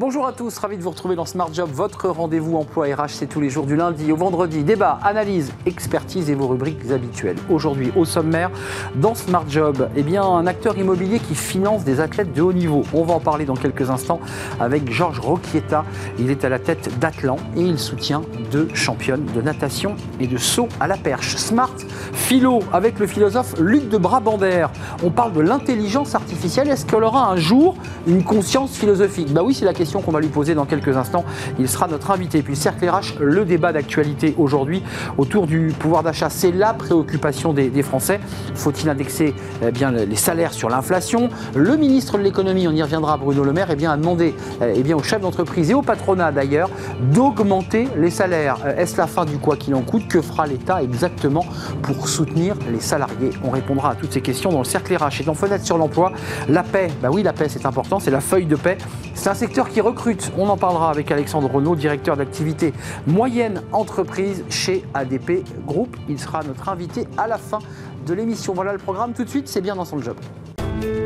Bonjour 0.00 0.26
à 0.26 0.32
tous, 0.32 0.56
ravi 0.56 0.78
de 0.78 0.82
vous 0.82 0.88
retrouver 0.88 1.14
dans 1.14 1.26
Smart 1.26 1.52
Job, 1.52 1.68
votre 1.70 2.08
rendez-vous 2.08 2.56
emploi 2.56 2.86
RH, 2.86 3.10
c'est 3.10 3.26
tous 3.26 3.42
les 3.42 3.50
jours 3.50 3.66
du 3.66 3.76
lundi 3.76 4.10
au 4.12 4.16
vendredi. 4.16 4.64
Débat, 4.64 4.98
analyse, 5.02 5.52
expertise 5.66 6.30
et 6.30 6.34
vos 6.34 6.48
rubriques 6.48 6.90
habituelles. 6.90 7.36
Aujourd'hui, 7.50 7.92
au 7.94 8.06
sommaire, 8.06 8.50
dans 8.94 9.14
Smart 9.14 9.44
Job, 9.46 9.90
eh 9.94 10.02
bien, 10.02 10.22
un 10.22 10.46
acteur 10.46 10.78
immobilier 10.78 11.18
qui 11.18 11.34
finance 11.34 11.84
des 11.84 12.00
athlètes 12.00 12.32
de 12.32 12.40
haut 12.40 12.54
niveau. 12.54 12.82
On 12.94 13.04
va 13.04 13.12
en 13.12 13.20
parler 13.20 13.44
dans 13.44 13.56
quelques 13.56 13.90
instants 13.90 14.20
avec 14.58 14.90
Georges 14.90 15.20
Roquieta. 15.20 15.84
Il 16.18 16.30
est 16.30 16.46
à 16.46 16.48
la 16.48 16.58
tête 16.58 16.98
d'Atlan 16.98 17.36
et 17.54 17.60
il 17.60 17.78
soutient 17.78 18.22
deux 18.50 18.68
championnes 18.72 19.26
de 19.34 19.42
natation 19.42 19.96
et 20.18 20.26
de 20.26 20.38
saut 20.38 20.70
à 20.80 20.86
la 20.86 20.96
perche. 20.96 21.36
Smart 21.36 21.76
Philo 22.14 22.60
avec 22.72 22.98
le 23.00 23.06
philosophe 23.06 23.54
Luc 23.60 23.90
de 23.90 23.98
Brabander. 23.98 24.68
On 25.04 25.10
parle 25.10 25.34
de 25.34 25.40
l'intelligence 25.40 26.14
artificielle. 26.14 26.70
Est-ce 26.70 26.86
qu'elle 26.86 27.04
aura 27.04 27.30
un 27.30 27.36
jour 27.36 27.76
une 28.06 28.24
conscience 28.24 28.78
philosophique? 28.78 29.30
Bah 29.34 29.42
oui, 29.44 29.52
c'est 29.52 29.66
la 29.66 29.74
question 29.74 29.89
qu'on 29.98 30.12
va 30.12 30.20
lui 30.20 30.28
poser 30.28 30.54
dans 30.54 30.66
quelques 30.66 30.96
instants. 30.96 31.24
Il 31.58 31.68
sera 31.68 31.88
notre 31.88 32.12
invité. 32.12 32.42
Puis 32.42 32.54
Cercle 32.54 32.88
RH, 32.88 33.18
le 33.20 33.44
débat 33.44 33.72
d'actualité 33.72 34.34
aujourd'hui 34.38 34.82
autour 35.18 35.48
du 35.48 35.72
pouvoir 35.76 36.04
d'achat. 36.04 36.30
C'est 36.30 36.52
la 36.52 36.72
préoccupation 36.72 37.52
des, 37.52 37.80
Français. 37.80 38.20
Faut-il 38.54 38.88
indexer 38.90 39.34
eh 39.66 39.70
bien, 39.72 39.90
les 39.90 40.16
salaires 40.16 40.52
sur 40.52 40.68
l'inflation? 40.68 41.30
Le 41.56 41.76
ministre 41.76 42.18
de 42.18 42.22
l'économie, 42.22 42.68
on 42.68 42.72
y 42.72 42.82
reviendra, 42.82 43.16
Bruno 43.16 43.42
Le 43.42 43.52
Maire, 43.52 43.68
eh 43.70 43.76
bien, 43.76 43.90
a 43.90 43.96
demandé 43.96 44.34
eh 44.62 44.82
bien, 44.82 44.96
aux 44.96 45.02
chefs 45.02 45.22
d'entreprise 45.22 45.70
et 45.70 45.74
au 45.74 45.82
patronat 45.82 46.30
d'ailleurs 46.30 46.68
d'augmenter 47.00 47.88
les 47.96 48.10
salaires. 48.10 48.58
Euh, 48.64 48.76
est-ce 48.76 48.96
la 48.96 49.06
fin 49.06 49.24
du 49.24 49.38
quoi 49.38 49.56
qu'il 49.56 49.74
en 49.74 49.82
coûte? 49.82 50.08
Que 50.08 50.20
fera 50.20 50.46
l'État 50.46 50.82
exactement 50.82 51.44
pour 51.82 52.08
soutenir 52.08 52.54
les 52.70 52.80
salariés? 52.80 53.30
On 53.44 53.50
répondra 53.50 53.90
à 53.90 53.94
toutes 53.94 54.12
ces 54.12 54.20
questions 54.20 54.50
dans 54.50 54.58
le 54.58 54.64
cercle 54.64 54.94
RH 54.94 55.20
et 55.20 55.24
dans 55.24 55.34
Fenêtre 55.34 55.64
sur 55.64 55.78
l'emploi. 55.78 56.12
La 56.48 56.62
paix, 56.62 56.88
bah 57.02 57.08
oui, 57.10 57.22
la 57.22 57.32
paix 57.32 57.48
c'est 57.48 57.66
important, 57.66 58.00
c'est 58.00 58.10
la 58.10 58.20
feuille 58.20 58.46
de 58.46 58.56
paix. 58.56 58.78
C'est 59.14 59.28
un 59.28 59.34
secteur 59.34 59.68
qui 59.68 59.79
recrute. 59.80 60.32
On 60.38 60.48
en 60.48 60.56
parlera 60.56 60.90
avec 60.90 61.10
Alexandre 61.10 61.50
Renaud, 61.50 61.76
directeur 61.76 62.16
d'activité 62.16 62.72
moyenne 63.06 63.62
entreprise 63.72 64.44
chez 64.48 64.84
ADP 64.94 65.44
Group. 65.66 65.96
Il 66.08 66.18
sera 66.18 66.42
notre 66.42 66.68
invité 66.68 67.06
à 67.16 67.26
la 67.26 67.38
fin 67.38 67.58
de 68.06 68.14
l'émission. 68.14 68.52
Voilà 68.54 68.72
le 68.72 68.78
programme. 68.78 69.12
Tout 69.12 69.24
de 69.24 69.30
suite, 69.30 69.48
c'est 69.48 69.60
bien 69.60 69.76
dans 69.76 69.84
son 69.84 70.00
job. 70.00 70.16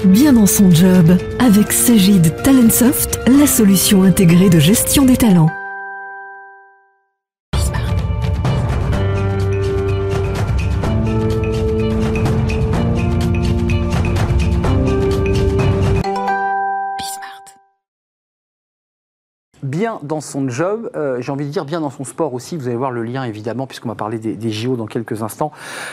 Bien 0.04 0.32
dans 0.32 0.46
son 0.46 0.70
job, 0.70 1.16
avec 1.38 1.72
Sagid 1.72 2.42
Talentsoft, 2.42 3.18
la 3.26 3.46
solution 3.46 4.02
intégrée 4.02 4.50
de 4.50 4.58
gestion 4.58 5.04
des 5.04 5.16
talents. 5.16 5.50
Bien 19.74 19.98
dans 20.02 20.20
son 20.20 20.48
job, 20.48 20.90
euh, 20.94 21.20
j'ai 21.20 21.32
envie 21.32 21.46
de 21.46 21.50
dire 21.50 21.64
bien 21.64 21.80
dans 21.80 21.90
son 21.90 22.04
sport 22.04 22.32
aussi. 22.32 22.56
Vous 22.56 22.68
allez 22.68 22.76
voir 22.76 22.92
le 22.92 23.02
lien 23.02 23.24
évidemment, 23.24 23.66
puisqu'on 23.66 23.88
va 23.88 23.94
parler 23.94 24.18
des, 24.18 24.50
JO 24.50 24.76
dans 24.76 24.86
quelques 24.86 25.22
instants, 25.22 25.50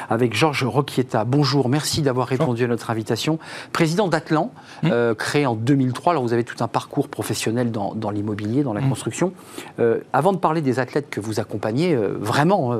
avec 0.09 0.35
Georges 0.35 0.63
Roquieta. 0.63 1.25
Bonjour, 1.25 1.67
merci 1.67 2.01
d'avoir 2.01 2.27
répondu 2.27 2.63
à 2.63 2.67
notre 2.67 2.91
invitation. 2.91 3.39
Président 3.73 4.07
d'Atlan, 4.07 4.51
mmh. 4.83 4.89
euh, 4.91 5.15
créé 5.15 5.45
en 5.45 5.55
2003. 5.55 6.13
Alors 6.13 6.23
vous 6.23 6.33
avez 6.33 6.43
tout 6.43 6.63
un 6.63 6.67
parcours 6.67 7.07
professionnel 7.07 7.71
dans, 7.71 8.11
l'immobilier, 8.11 8.63
dans 8.63 8.73
la 8.73 8.81
mmh. 8.81 8.89
construction. 8.89 9.33
Euh, 9.79 9.99
avant 10.13 10.33
de 10.33 10.37
parler 10.37 10.61
des 10.61 10.77
athlètes 10.79 11.09
que 11.09 11.19
vous 11.19 11.39
accompagnez, 11.39 11.95
vraiment, 11.95 12.77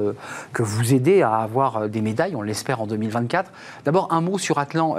que 0.53 0.61
vous 0.61 0.93
aidez 0.93 1.21
à 1.23 1.37
avoir 1.37 1.89
des 1.89 2.01
médailles, 2.01 2.35
on 2.35 2.41
l'espère 2.41 2.81
en 2.81 2.87
2024. 2.87 3.51
D'abord 3.85 4.07
un 4.11 4.21
mot 4.21 4.37
sur 4.37 4.59
Atlan 4.59 4.95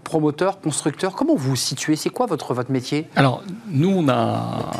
promoteur, 0.00 0.60
constructeur. 0.60 1.14
Comment 1.14 1.34
vous 1.36 1.50
vous 1.50 1.56
situez? 1.56 1.96
C'est 1.96 2.10
quoi 2.10 2.26
votre, 2.26 2.54
votre 2.54 2.72
métier? 2.72 3.06
Alors, 3.16 3.42
nous, 3.68 3.90
on 3.90 4.08
a 4.08 4.70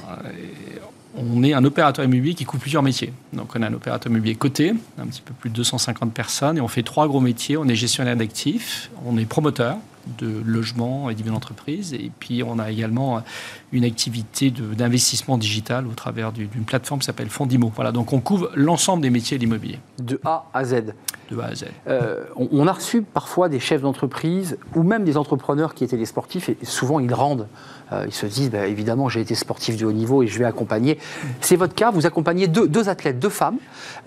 on 1.20 1.42
est 1.42 1.52
un 1.52 1.64
opérateur 1.64 2.04
immobilier 2.04 2.34
qui 2.34 2.44
couvre 2.44 2.62
plusieurs 2.62 2.82
métiers. 2.82 3.12
Donc 3.32 3.54
on 3.54 3.62
a 3.62 3.66
un 3.68 3.74
opérateur 3.74 4.10
immobilier 4.10 4.34
coté, 4.34 4.74
un 4.98 5.06
petit 5.06 5.22
peu 5.22 5.34
plus 5.34 5.50
de 5.50 5.54
250 5.54 6.12
personnes, 6.12 6.58
et 6.58 6.60
on 6.60 6.68
fait 6.68 6.82
trois 6.82 7.06
gros 7.08 7.20
métiers. 7.20 7.56
On 7.56 7.66
est 7.66 7.74
gestionnaire 7.74 8.16
d'actifs, 8.16 8.90
on 9.04 9.16
est 9.18 9.26
promoteur 9.26 9.76
de 10.18 10.42
logements 10.44 11.10
et 11.10 11.14
d'immobilier 11.14 11.34
d'entreprise, 11.34 11.94
et 11.94 12.10
puis 12.18 12.42
on 12.42 12.58
a 12.58 12.70
également 12.70 13.22
une 13.72 13.84
activité 13.84 14.50
d'investissement 14.50 15.38
digital 15.38 15.86
au 15.86 15.92
travers 15.92 16.32
d'une 16.32 16.64
plateforme 16.64 17.00
qui 17.00 17.06
s'appelle 17.06 17.30
Fondimo. 17.30 17.72
Voilà, 17.74 17.92
donc 17.92 18.12
on 18.12 18.20
couvre 18.20 18.50
l'ensemble 18.54 19.02
des 19.02 19.10
métiers 19.10 19.38
de 19.38 19.42
l'immobilier. 19.42 19.78
De 19.98 20.20
A 20.24 20.44
à 20.52 20.64
Z. 20.64 20.94
De 21.30 21.38
A 21.38 21.46
à 21.46 21.54
Z. 21.54 21.66
Euh, 21.86 22.24
on, 22.36 22.66
a 22.66 22.72
reçu 22.72 23.02
parfois 23.02 23.48
des 23.48 23.60
chefs 23.60 23.82
d'entreprise 23.82 24.58
ou 24.74 24.82
même 24.82 25.04
des 25.04 25.16
entrepreneurs 25.16 25.74
qui 25.74 25.84
étaient 25.84 25.96
des 25.96 26.06
sportifs, 26.06 26.48
et 26.48 26.56
souvent 26.62 27.00
ils 27.00 27.14
rendent 27.14 27.46
euh, 27.92 28.04
ils 28.06 28.14
se 28.14 28.26
disent, 28.26 28.50
bah, 28.50 28.66
évidemment, 28.66 29.08
j'ai 29.08 29.20
été 29.20 29.34
sportif 29.34 29.76
de 29.76 29.84
haut 29.84 29.92
niveau 29.92 30.22
et 30.22 30.28
je 30.28 30.38
vais 30.38 30.44
accompagner. 30.44 30.98
C'est 31.40 31.56
votre 31.56 31.74
cas, 31.74 31.90
vous 31.90 32.06
accompagnez 32.06 32.46
deux, 32.46 32.88
athlètes, 32.88 33.18
deux 33.18 33.30
femmes, 33.30 33.56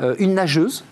euh, 0.02 0.16
une 0.20 0.36
nageuse, 0.36 0.86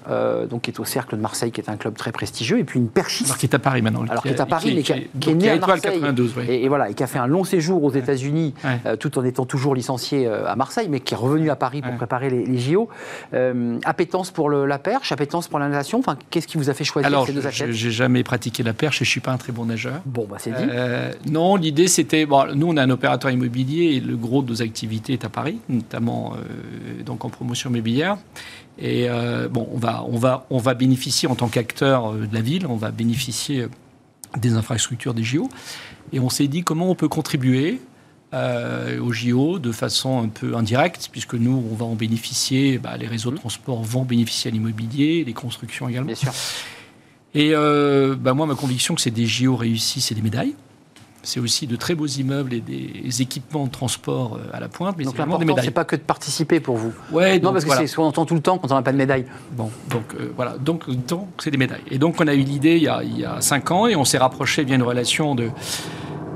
donc 0.49 0.63
qui 0.63 0.71
est 0.71 0.79
au 0.79 0.83
Cercle 0.83 1.15
de 1.15 1.21
Marseille, 1.21 1.51
qui 1.51 1.61
est 1.61 1.69
un 1.69 1.77
club 1.77 1.95
très 1.95 2.11
prestigieux, 2.11 2.59
et 2.59 2.63
puis 2.63 2.79
une 2.79 2.89
perchiste. 2.89 3.29
Alors 3.29 3.37
qui 3.37 3.45
est 3.45 3.55
à 3.55 3.59
Paris 3.59 3.81
maintenant. 3.81 4.03
Alors 4.09 4.23
qui, 4.23 4.29
est 4.29 4.39
à 4.41 4.45
Paris, 4.45 4.73
mais 4.75 4.83
qui, 4.83 4.91
est 4.91 5.33
née 5.33 5.49
à 5.49 5.57
Marseille. 5.57 6.01
et, 6.49 6.67
voilà, 6.67 6.89
et 6.89 6.93
qui 6.93 7.03
a 7.03 7.07
fait 7.07 7.19
un 7.19 7.27
long 7.27 7.43
séjour 7.43 7.83
aux 7.83 7.91
États-Unis, 7.91 8.53
tout 8.99 9.17
en 9.17 9.23
étant 9.23 9.45
toujours 9.45 9.75
licencié 9.75 10.27
à 10.27 10.55
Marseille, 10.55 10.87
mais 10.89 10.99
qui 10.99 11.13
est 11.13 11.17
revenu 11.17 11.49
à 11.49 11.55
Paris 11.55 11.81
pour 11.81 11.95
préparer 11.95 12.29
les, 12.29 12.57
JO. 12.57 12.89
appétence 13.85 14.31
pour 14.31 14.49
la 14.49 14.79
perche, 14.79 15.11
appétence 15.11 15.47
pour 15.47 15.59
la 15.59 15.69
natation. 15.69 15.99
Enfin, 15.99 16.17
qu'est-ce 16.29 16.47
qui 16.47 16.57
vous 16.57 16.69
a 16.69 16.73
fait 16.73 16.83
choisir 16.83 17.25
ces 17.25 17.33
deux 17.33 17.47
athlètes? 17.47 17.61
Alors, 17.61 17.73
j'ai 17.75 17.91
jamais 17.91 18.23
pratiqué 18.23 18.63
la 18.63 18.73
perche 18.73 19.01
et 19.01 19.05
je 19.05 19.09
suis 19.09 19.19
pas 19.19 19.31
un 19.31 19.37
très 19.37 19.51
bon 19.51 19.65
nageur. 19.65 20.01
Bon, 20.05 20.27
bah 20.29 20.37
c'est 20.39 20.51
dit. 20.51 21.31
non, 21.31 21.55
l'idée 21.55 21.87
c'était, 21.87 22.25
bon, 22.25 22.55
nous 22.55 22.67
on 22.67 22.77
a 22.77 22.83
un 22.83 22.89
opérateur 22.89 23.31
immobilier 23.31 23.95
et 23.95 23.99
le 23.99 24.15
gros 24.15 24.41
de 24.41 24.49
nos 24.51 24.61
activités 24.61 25.13
est 25.13 25.25
à 25.25 25.29
Paris, 25.29 25.59
notamment 25.69 26.33
euh, 26.35 27.03
donc 27.03 27.25
en 27.25 27.29
promotion 27.29 27.69
immobilière. 27.69 28.17
Et 28.77 29.09
euh, 29.09 29.47
bon, 29.47 29.67
on 29.71 29.77
va, 29.77 30.03
on, 30.07 30.17
va, 30.17 30.45
on 30.49 30.57
va 30.57 30.73
bénéficier 30.73 31.27
en 31.27 31.35
tant 31.35 31.47
qu'acteur 31.47 32.13
euh, 32.13 32.27
de 32.27 32.33
la 32.33 32.41
ville, 32.41 32.65
on 32.67 32.75
va 32.75 32.91
bénéficier 32.91 33.67
des 34.37 34.53
infrastructures 34.53 35.13
des 35.13 35.23
JO. 35.23 35.49
Et 36.13 36.19
on 36.19 36.29
s'est 36.29 36.47
dit 36.47 36.63
comment 36.63 36.89
on 36.89 36.95
peut 36.95 37.09
contribuer 37.09 37.81
aux 38.33 39.11
JO 39.11 39.59
de 39.59 39.71
façon 39.71 40.21
un 40.23 40.29
peu 40.29 40.55
indirecte, 40.55 41.09
puisque 41.11 41.33
nous, 41.33 41.63
on 41.71 41.75
va 41.75 41.85
en 41.85 41.95
bénéficier, 41.95 42.77
bah, 42.77 42.97
les 42.97 43.07
réseaux 43.07 43.31
de 43.31 43.37
transport 43.37 43.83
vont 43.83 44.03
bénéficier 44.03 44.49
à 44.49 44.53
l'immobilier, 44.53 45.23
les 45.25 45.33
constructions 45.33 45.89
également. 45.89 46.07
Bien 46.07 46.15
sûr. 46.15 46.31
Et 47.33 47.51
bah, 47.51 48.33
moi, 48.33 48.45
ma 48.45 48.55
conviction, 48.55 48.95
que 48.95 49.01
c'est 49.01 49.11
des 49.11 49.25
JO 49.25 49.55
réussis, 49.55 50.01
c'est 50.01 50.15
des 50.15 50.21
médailles 50.21 50.55
c'est 51.23 51.39
aussi 51.39 51.67
de 51.67 51.75
très 51.75 51.95
beaux 51.95 52.07
immeubles 52.07 52.53
et 52.53 52.61
des 52.61 53.21
équipements 53.21 53.65
de 53.65 53.71
transport 53.71 54.35
euh, 54.37 54.55
à 54.55 54.59
la 54.59 54.67
pointe. 54.67 54.95
Mais 54.97 55.03
donc 55.03 55.17
l'important, 55.17 55.55
c'est 55.61 55.71
pas 55.71 55.85
que 55.85 55.95
de 55.95 56.01
participer 56.01 56.59
pour 56.59 56.77
vous. 56.77 56.93
Ouais, 57.11 57.39
non, 57.39 57.53
parce 57.53 57.65
que 57.65 57.75
c'est 57.75 57.87
ce 57.87 57.95
qu'on 57.95 58.03
entend 58.03 58.25
tout 58.25 58.35
le 58.35 58.41
temps 58.41 58.57
quand 58.57 58.71
on 58.71 58.75
n'a 58.75 58.81
pas 58.81 58.91
de 58.91 58.97
médaille. 58.97 59.25
Bon, 59.51 59.69
donc 59.89 60.03
euh, 60.19 60.31
voilà, 60.35 60.57
donc 60.57 60.89
donc 61.07 61.27
c'est 61.39 61.51
des 61.51 61.57
médailles. 61.57 61.83
Et 61.89 61.97
donc 61.97 62.15
on 62.19 62.27
a 62.27 62.33
eu 62.33 62.41
l'idée 62.41 62.77
il, 62.77 62.91
il, 63.03 63.19
y 63.19 63.25
a 63.25 63.41
cinq 63.41 63.71
ans 63.71 63.87
et 63.87 63.95
on 63.95 64.05
s'est 64.05 64.17
rapproché 64.17 64.63
via 64.63 64.75
une 64.75 64.83
relation 64.83 65.35
de 65.35 65.49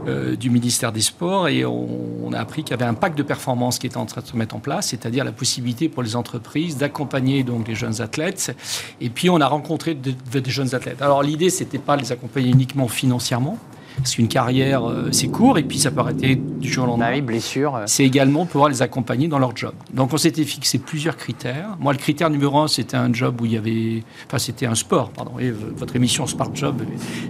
euh, 0.07 0.35
du 0.35 0.49
ministère 0.49 0.91
des 0.91 1.01
Sports 1.01 1.47
et 1.47 1.65
on, 1.65 2.31
a 2.33 2.39
appris 2.39 2.63
qu'il 2.63 2.71
y 2.71 2.73
avait 2.73 2.85
un 2.85 2.93
pacte 2.93 3.17
de 3.17 3.23
performance 3.23 3.79
qui 3.79 3.87
était 3.87 3.97
en 3.97 4.05
train 4.05 4.21
de 4.21 4.27
se 4.27 4.35
mettre 4.35 4.55
en 4.55 4.59
place, 4.59 4.87
c'est-à-dire 4.87 5.23
la 5.23 5.31
possibilité 5.31 5.89
pour 5.89 6.03
les 6.03 6.15
entreprises 6.15 6.77
d'accompagner 6.77 7.43
donc 7.43 7.67
les 7.67 7.75
jeunes 7.75 8.01
athlètes. 8.01 8.55
Et 8.99 9.09
puis 9.09 9.29
on 9.29 9.39
a 9.39 9.47
rencontré 9.47 9.95
des 9.95 10.15
jeunes 10.45 10.75
athlètes. 10.75 11.01
Alors 11.01 11.23
l'idée 11.23 11.49
c'était 11.49 11.77
pas 11.79 11.95
de 11.95 12.01
les 12.01 12.11
accompagner 12.11 12.49
uniquement 12.49 12.87
financièrement, 12.87 13.57
parce 13.97 14.15
qu'une 14.15 14.27
carrière, 14.27 14.87
euh, 14.87 15.09
c'est 15.11 15.27
court, 15.27 15.57
et 15.57 15.63
puis 15.63 15.79
ça 15.79 15.91
peut 15.91 15.99
arrêter 15.99 16.35
du 16.35 16.71
jour 16.71 16.85
au 16.85 16.87
lendemain. 16.87 17.11
Ah 17.15 17.21
blessure. 17.21 17.81
C'est 17.85 18.03
également 18.03 18.45
pouvoir 18.45 18.69
les 18.69 18.81
accompagner 18.81 19.27
dans 19.27 19.39
leur 19.39 19.55
job. 19.55 19.73
Donc 19.93 20.13
on 20.13 20.17
s'était 20.17 20.43
fixé 20.43 20.79
plusieurs 20.79 21.17
critères. 21.17 21.77
Moi, 21.79 21.93
le 21.93 21.99
critère 21.99 22.29
numéro 22.29 22.59
un, 22.59 22.67
c'était 22.67 22.97
un 22.97 23.11
job 23.13 23.41
où 23.41 23.45
il 23.45 23.53
y 23.53 23.57
avait... 23.57 24.03
Enfin, 24.27 24.37
c'était 24.37 24.65
un 24.65 24.75
sport, 24.75 25.09
pardon. 25.11 25.39
Et 25.39 25.51
votre 25.51 25.95
émission 25.95 26.27
Smart 26.27 26.49
Job, 26.53 26.81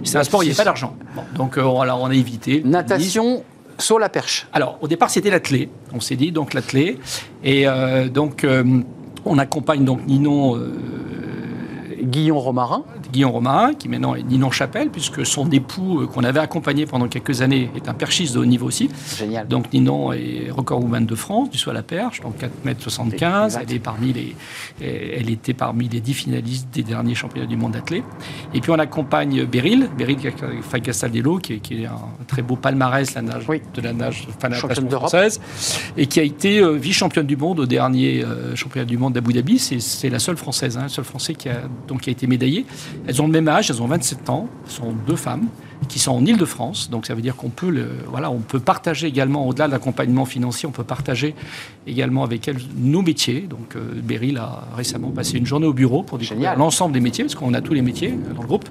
c'est 0.04 0.18
un 0.18 0.24
sport 0.24 0.40
où 0.40 0.42
il 0.42 0.46
n'y 0.46 0.50
avait 0.52 0.56
pas 0.56 0.64
d'argent. 0.64 0.96
donc 1.36 1.58
euh, 1.58 1.76
alors, 1.78 2.00
on 2.02 2.06
a 2.06 2.14
évité. 2.14 2.62
Natation 2.64 3.42
sur 3.78 3.98
la 3.98 4.08
perche. 4.08 4.46
Alors, 4.52 4.78
au 4.80 4.88
départ, 4.88 5.10
c'était 5.10 5.30
l'athlé. 5.30 5.68
On 5.92 6.00
s'est 6.00 6.16
dit, 6.16 6.32
donc 6.32 6.54
l'athlé. 6.54 6.98
Et 7.44 7.68
euh, 7.68 8.08
donc, 8.08 8.46
on 9.24 9.38
accompagne 9.38 9.84
donc 9.84 10.06
Ninon... 10.06 10.58
Guillaume 12.06 12.38
Romarin. 12.38 12.84
Guillaume 13.12 13.32
Romain, 13.32 13.74
qui 13.74 13.88
maintenant 13.88 14.14
est 14.14 14.22
Ninon 14.22 14.50
Chapelle, 14.50 14.90
puisque 14.90 15.24
son 15.24 15.50
époux, 15.50 16.00
euh, 16.00 16.06
qu'on 16.06 16.24
avait 16.24 16.40
accompagné 16.40 16.86
pendant 16.86 17.08
quelques 17.08 17.42
années, 17.42 17.70
est 17.76 17.88
un 17.88 17.94
perchiste 17.94 18.34
de 18.34 18.40
haut 18.40 18.44
niveau 18.44 18.66
aussi. 18.66 18.90
Génial. 19.16 19.48
Donc 19.48 19.72
Ninon 19.72 20.12
est 20.12 20.50
record 20.50 20.82
woman 20.82 21.06
de 21.06 21.14
France, 21.14 21.50
du 21.50 21.58
saut 21.58 21.70
à 21.70 21.74
la 21.74 21.82
perche, 21.82 22.20
donc 22.20 22.38
4 22.38 22.52
m 22.64 22.74
75. 22.78 23.58
Elle, 23.60 23.74
est 23.74 23.78
parmi 23.78 24.12
les, 24.12 24.36
elle 24.80 25.30
était 25.30 25.54
parmi 25.54 25.88
les 25.88 26.00
10 26.00 26.14
finalistes 26.14 26.68
des 26.72 26.82
derniers 26.82 27.14
championnats 27.14 27.46
du 27.46 27.56
monde 27.56 27.72
d'athlètes. 27.72 28.04
Et 28.54 28.60
puis 28.60 28.70
on 28.70 28.78
accompagne 28.78 29.44
Beryl, 29.44 29.88
Beryl 29.96 30.18
Fagastaldello, 30.62 31.38
qui, 31.38 31.60
qui 31.60 31.82
est 31.82 31.86
un 31.86 31.98
très 32.26 32.42
beau 32.42 32.56
palmarès 32.56 33.14
la 33.14 33.22
nage, 33.22 33.46
de 33.46 33.80
la 33.80 33.92
nage 33.92 34.26
française, 34.90 35.40
et 35.96 36.06
qui 36.06 36.20
a 36.20 36.22
été 36.22 36.60
euh, 36.60 36.72
vice-championne 36.72 37.26
du 37.26 37.36
monde 37.36 37.60
au 37.60 37.66
dernier 37.66 38.24
euh, 38.24 38.54
championnat 38.54 38.84
du 38.84 38.98
monde 38.98 39.14
d'Abu 39.14 39.32
Dhabi. 39.32 39.58
C'est 39.58 40.10
la 40.10 40.18
seule 40.18 40.36
française, 40.36 40.76
hein, 40.76 40.88
seul 40.88 41.04
français 41.04 41.34
qui 41.34 41.48
a 41.48 41.62
donc 41.88 42.02
qui 42.02 42.10
a 42.10 42.12
été 42.12 42.26
médaillée. 42.26 42.66
Elles 43.06 43.22
ont 43.22 43.26
le 43.26 43.32
même 43.32 43.48
âge, 43.48 43.70
elles 43.70 43.82
ont 43.82 43.86
27 43.86 44.30
ans, 44.30 44.48
ce 44.66 44.76
sont 44.76 44.92
deux 45.06 45.16
femmes 45.16 45.48
qui 45.88 45.98
sont 45.98 46.12
en 46.12 46.24
Ile-de-France. 46.24 46.90
Donc 46.90 47.06
ça 47.06 47.14
veut 47.14 47.22
dire 47.22 47.36
qu'on 47.36 47.50
peut, 47.50 47.70
le, 47.70 47.88
voilà, 48.08 48.30
on 48.30 48.38
peut 48.38 48.60
partager 48.60 49.06
également, 49.06 49.46
au-delà 49.46 49.66
de 49.66 49.72
l'accompagnement 49.72 50.24
financier, 50.24 50.68
on 50.68 50.72
peut 50.72 50.84
partager 50.84 51.34
également 51.86 52.24
avec 52.24 52.48
elles 52.48 52.60
nos 52.76 53.02
métiers. 53.02 53.42
Donc 53.42 53.76
euh, 53.76 54.00
Beryl 54.02 54.38
a 54.38 54.64
récemment 54.76 55.10
passé 55.10 55.38
une 55.38 55.46
journée 55.46 55.66
au 55.66 55.72
bureau 55.72 56.02
pour 56.02 56.18
découvrir 56.18 56.56
l'ensemble 56.56 56.92
des 56.92 57.00
métiers, 57.00 57.24
parce 57.24 57.34
qu'on 57.34 57.54
a 57.54 57.60
tous 57.60 57.74
les 57.74 57.82
métiers 57.82 58.12
euh, 58.12 58.34
dans 58.34 58.42
le 58.42 58.48
groupe. 58.48 58.68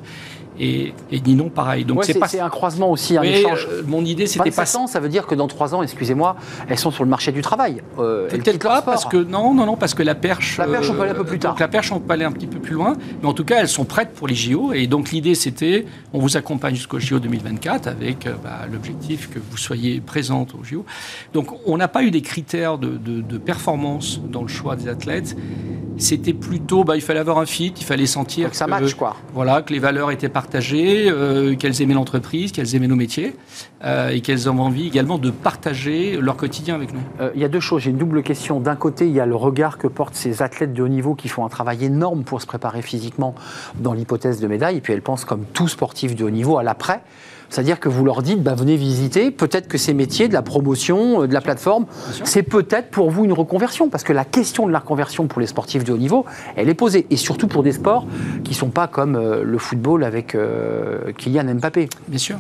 Et, 0.60 0.94
et 1.12 1.20
Ninon, 1.22 1.50
pareil. 1.50 1.86
Donc 1.86 2.04
c'est 2.04 2.20
pas... 2.20 2.30
un 2.42 2.50
croisement 2.50 2.92
aussi, 2.92 3.18
un 3.18 3.24
échange. 3.24 3.68
Euh, 3.70 3.82
mon 3.86 4.04
idée, 4.06 4.28
c'était 4.28 4.52
pas. 4.52 4.78
ans, 4.78 4.88
ça 4.88 5.00
veut 5.00 5.10
dire 5.10 5.28
que 5.28 5.36
dans 5.36 5.48
trois 5.48 5.76
ans, 5.76 5.84
excusez-moi, 5.84 6.36
elles 6.70 6.78
sont 6.78 6.92
sur 6.92 7.04
le 7.04 7.10
marché 7.10 7.32
du 7.32 7.42
travail. 7.42 7.82
Euh, 8.00 8.30
Peut-être 8.30 8.60
pas, 8.60 8.82
parce 8.82 9.06
que 9.06 9.18
non, 9.18 9.54
non, 9.54 9.66
non, 9.66 9.76
parce 9.76 9.94
que 9.94 10.04
la 10.04 10.16
perche. 10.16 10.58
La 10.58 10.68
perche, 10.68 10.90
on 10.90 10.94
peut 10.94 11.02
aller 11.02 11.12
un 11.12 11.16
peu 11.16 11.24
plus 11.24 11.40
tard. 11.40 11.52
Donc, 11.52 11.60
la 11.60 11.68
perche, 11.68 11.92
on 11.92 12.00
peut 12.00 12.14
aller 12.14 12.26
un 12.26 12.32
petit 12.32 12.48
peu 12.48 12.60
plus 12.60 12.74
loin, 12.74 12.96
mais 13.22 13.28
en 13.28 13.34
tout 13.34 13.46
cas, 13.46 13.58
elles 13.60 13.68
sont 13.68 13.86
prêtes 13.86 14.14
pour 14.14 14.28
les 14.28 14.36
JO. 14.36 14.74
Et 14.74 14.88
donc 14.88 15.12
l'idée, 15.12 15.36
c'était, 15.36 15.86
on 16.14 16.20
vous 16.20 16.38
accompagne 16.38 16.76
jusqu'au 16.76 17.00
JO 17.00 17.20
2024 17.20 17.88
avec 17.88 18.28
bah, 18.44 18.62
l'objectif 18.72 19.30
que 19.30 19.40
vous 19.40 19.58
soyez 19.58 20.00
présente 20.00 20.56
au 20.56 20.64
JO. 20.64 20.86
Donc 21.34 21.48
on 21.66 21.78
n'a 21.78 21.88
pas 21.88 22.04
eu 22.04 22.12
des 22.12 22.22
critères 22.22 22.78
de, 22.78 22.98
de, 22.98 23.22
de 23.22 23.38
performance 23.38 24.20
dans 24.30 24.42
le 24.42 24.48
choix 24.48 24.76
des 24.76 24.88
athlètes 24.88 25.36
c'était 25.98 26.34
plutôt, 26.34 26.84
bah, 26.84 26.96
il 26.96 27.02
fallait 27.02 27.20
avoir 27.20 27.38
un 27.38 27.46
fit, 27.46 27.74
il 27.78 27.84
fallait 27.84 28.06
sentir 28.06 28.50
que 28.50 28.56
ça 28.56 28.68
match, 28.68 28.94
quoi. 28.96 29.16
Voilà, 29.34 29.62
que 29.62 29.74
les 29.74 29.80
valeurs 29.80 30.12
étaient 30.12 30.30
partagées, 30.30 31.10
euh, 31.10 31.56
qu'elles 31.56 31.82
aimaient 31.82 31.94
l'entreprise, 31.94 32.52
qu'elles 32.52 32.76
aimaient 32.76 32.88
nos 32.88 32.96
métiers, 32.96 33.36
euh, 33.84 34.10
et 34.10 34.22
qu'elles 34.22 34.50
ont 34.50 34.60
envie 34.60 34.88
également 34.88 35.18
de 35.18 35.30
partager 35.32 36.18
leur 36.18 36.38
quotidien 36.38 36.76
avec 36.76 36.94
nous. 36.94 37.02
Euh, 37.22 37.32
il 37.36 37.42
y 37.42 37.46
a 37.46 37.48
deux 37.48 37.60
choses. 37.60 37.84
J'ai 37.84 37.92
une 37.92 37.98
double 37.98 38.24
question. 38.24 38.60
D'un 38.60 38.76
côté, 38.76 39.08
il 39.08 39.14
y 39.14 39.20
a 39.20 39.26
le 39.26 39.36
regard 39.36 39.78
que 39.78 39.88
portent 39.88 40.16
ces 40.16 40.42
athlètes 40.42 40.74
de 40.74 40.84
haut 40.84 40.88
niveau 40.88 41.16
qui 41.16 41.30
font 41.30 41.46
un 41.46 41.50
travail 41.50 41.86
énorme 41.86 42.24
pour 42.24 42.42
se 42.42 42.48
préparer 42.48 42.82
physiquement 42.82 43.36
dans 43.80 43.94
l'hypothèse 43.94 44.40
de 44.40 44.48
médaille, 44.48 44.78
et 44.78 44.82
puis 44.82 44.94
elles 44.94 45.02
pensent 45.02 45.26
comme 45.26 45.46
tout 45.54 45.68
sportif 45.68 46.16
de 46.16 46.26
haut 46.26 46.30
niveau 46.30 46.58
à 46.58 46.64
l'après. 46.64 47.02
C'est-à-dire 47.50 47.80
que 47.80 47.90
vous 47.90 48.04
leur 48.04 48.22
dites, 48.22 48.42
bah, 48.42 48.56
venez 48.56 48.76
visiter, 48.76 49.32
peut-être 49.32 49.68
que 49.68 49.78
ces 49.78 49.94
métiers 49.94 50.28
de 50.28 50.34
la 50.34 50.42
promotion, 50.42 51.24
euh, 51.24 51.28
de 51.28 51.34
la 51.34 51.42
plateforme, 51.42 51.86
c'est 52.24 52.44
peut-être 52.44 52.90
pour 52.90 53.10
vous 53.10 53.26
une 53.26 53.34
reconversion, 53.34 53.90
parce 53.90 54.04
que 54.04 54.14
la 54.14 54.26
question 54.26 54.68
de 54.68 54.72
la 54.72 54.80
reconversion 54.80 55.28
pour 55.28 55.42
les 55.42 55.48
sportifs 55.48 55.84
de 55.84 55.94
haut 55.94 55.98
niveau, 55.98 56.26
elle 56.56 56.70
est 56.70 56.74
posée, 56.74 57.06
et 57.10 57.18
surtout 57.18 57.48
pour 57.48 57.64
des 57.64 57.72
sports 57.72 58.06
qui 58.44 58.52
ne 58.52 58.56
sont 58.56 58.70
pas 58.70 58.88
comme 58.88 59.16
euh, 59.16 59.44
le 59.44 59.58
football 59.58 60.04
avec 60.04 60.36
euh, 60.36 61.12
Kylian 61.18 61.56
Mbappé. 61.56 61.90
Bien 62.08 62.20
sûr. 62.20 62.38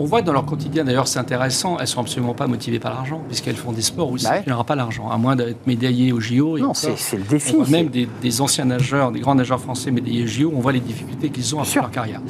On 0.00 0.04
voit 0.04 0.22
dans 0.22 0.32
leur 0.32 0.44
quotidien, 0.44 0.84
d'ailleurs 0.84 1.08
c'est 1.08 1.18
intéressant, 1.18 1.76
elles 1.80 1.88
sont 1.88 2.00
absolument 2.00 2.34
pas 2.34 2.46
motivées 2.46 2.78
par 2.78 2.94
l'argent, 2.94 3.20
puisqu'elles 3.26 3.56
font 3.56 3.72
des 3.72 3.82
sports 3.82 4.10
où 4.10 4.14
bah 4.14 4.18
ça 4.18 4.42
ne 4.46 4.62
pas 4.62 4.76
l'argent, 4.76 5.10
à 5.10 5.18
moins 5.18 5.34
d'être 5.34 5.66
médaillées 5.66 6.12
au 6.12 6.20
JO. 6.20 6.56
non, 6.58 6.72
c'est 6.74 7.16
le 7.16 7.24
défi. 7.24 7.56
même 7.68 7.88
des, 7.88 8.40
anciens 8.40 8.66
nageurs, 8.66 9.10
des 9.10 9.20
grands 9.20 9.34
nageurs 9.34 9.60
français 9.60 9.90
médaillés 9.90 10.22
au 10.22 10.26
JO, 10.26 10.52
on 10.54 10.60
voit 10.60 10.72
les 10.72 10.80
difficultés 10.80 11.30
qu'ils 11.30 11.54
ont 11.56 11.60
à 11.60 11.64
faire 11.64 11.82
leur 11.82 11.90
carrière. 11.90 12.20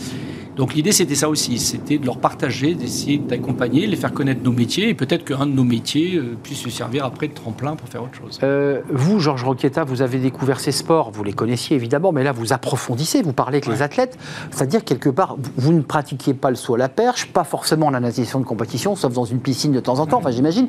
Donc 0.58 0.74
l'idée, 0.74 0.90
c'était 0.90 1.14
ça 1.14 1.28
aussi, 1.28 1.56
c'était 1.60 1.98
de 1.98 2.04
leur 2.04 2.18
partager, 2.18 2.74
d'essayer 2.74 3.18
d'accompagner, 3.18 3.86
les 3.86 3.94
faire 3.94 4.12
connaître 4.12 4.42
nos 4.42 4.50
métiers, 4.50 4.88
et 4.88 4.94
peut-être 4.94 5.24
qu'un 5.24 5.46
de 5.46 5.52
nos 5.52 5.62
métiers 5.62 6.16
euh, 6.16 6.36
puisse 6.42 6.58
se 6.58 6.68
servir 6.68 7.04
après 7.04 7.28
de 7.28 7.32
tremplin 7.32 7.76
pour 7.76 7.88
faire 7.88 8.02
autre 8.02 8.16
chose. 8.16 8.40
Euh, 8.42 8.80
vous, 8.90 9.20
Georges 9.20 9.44
Roqueta, 9.44 9.84
vous 9.84 10.02
avez 10.02 10.18
découvert 10.18 10.58
ces 10.58 10.72
sports, 10.72 11.12
vous 11.12 11.22
les 11.22 11.32
connaissiez 11.32 11.76
évidemment, 11.76 12.10
mais 12.10 12.24
là, 12.24 12.32
vous 12.32 12.52
approfondissez, 12.52 13.22
vous 13.22 13.32
parlez 13.32 13.58
avec 13.58 13.66
les 13.66 13.82
athlètes, 13.82 14.18
c'est-à-dire 14.50 14.82
quelque 14.82 15.08
part, 15.08 15.36
vous 15.56 15.72
ne 15.72 15.80
pratiquiez 15.80 16.34
pas 16.34 16.50
le 16.50 16.56
saut 16.56 16.74
à 16.74 16.78
la 16.78 16.88
perche, 16.88 17.26
pas 17.26 17.44
forcément 17.44 17.88
la 17.90 18.00
natation 18.00 18.40
de 18.40 18.44
compétition, 18.44 18.96
sauf 18.96 19.12
dans 19.12 19.26
une 19.26 19.38
piscine 19.38 19.70
de 19.70 19.80
temps 19.80 20.00
en 20.00 20.06
temps, 20.06 20.18
enfin 20.18 20.32
j'imagine. 20.32 20.66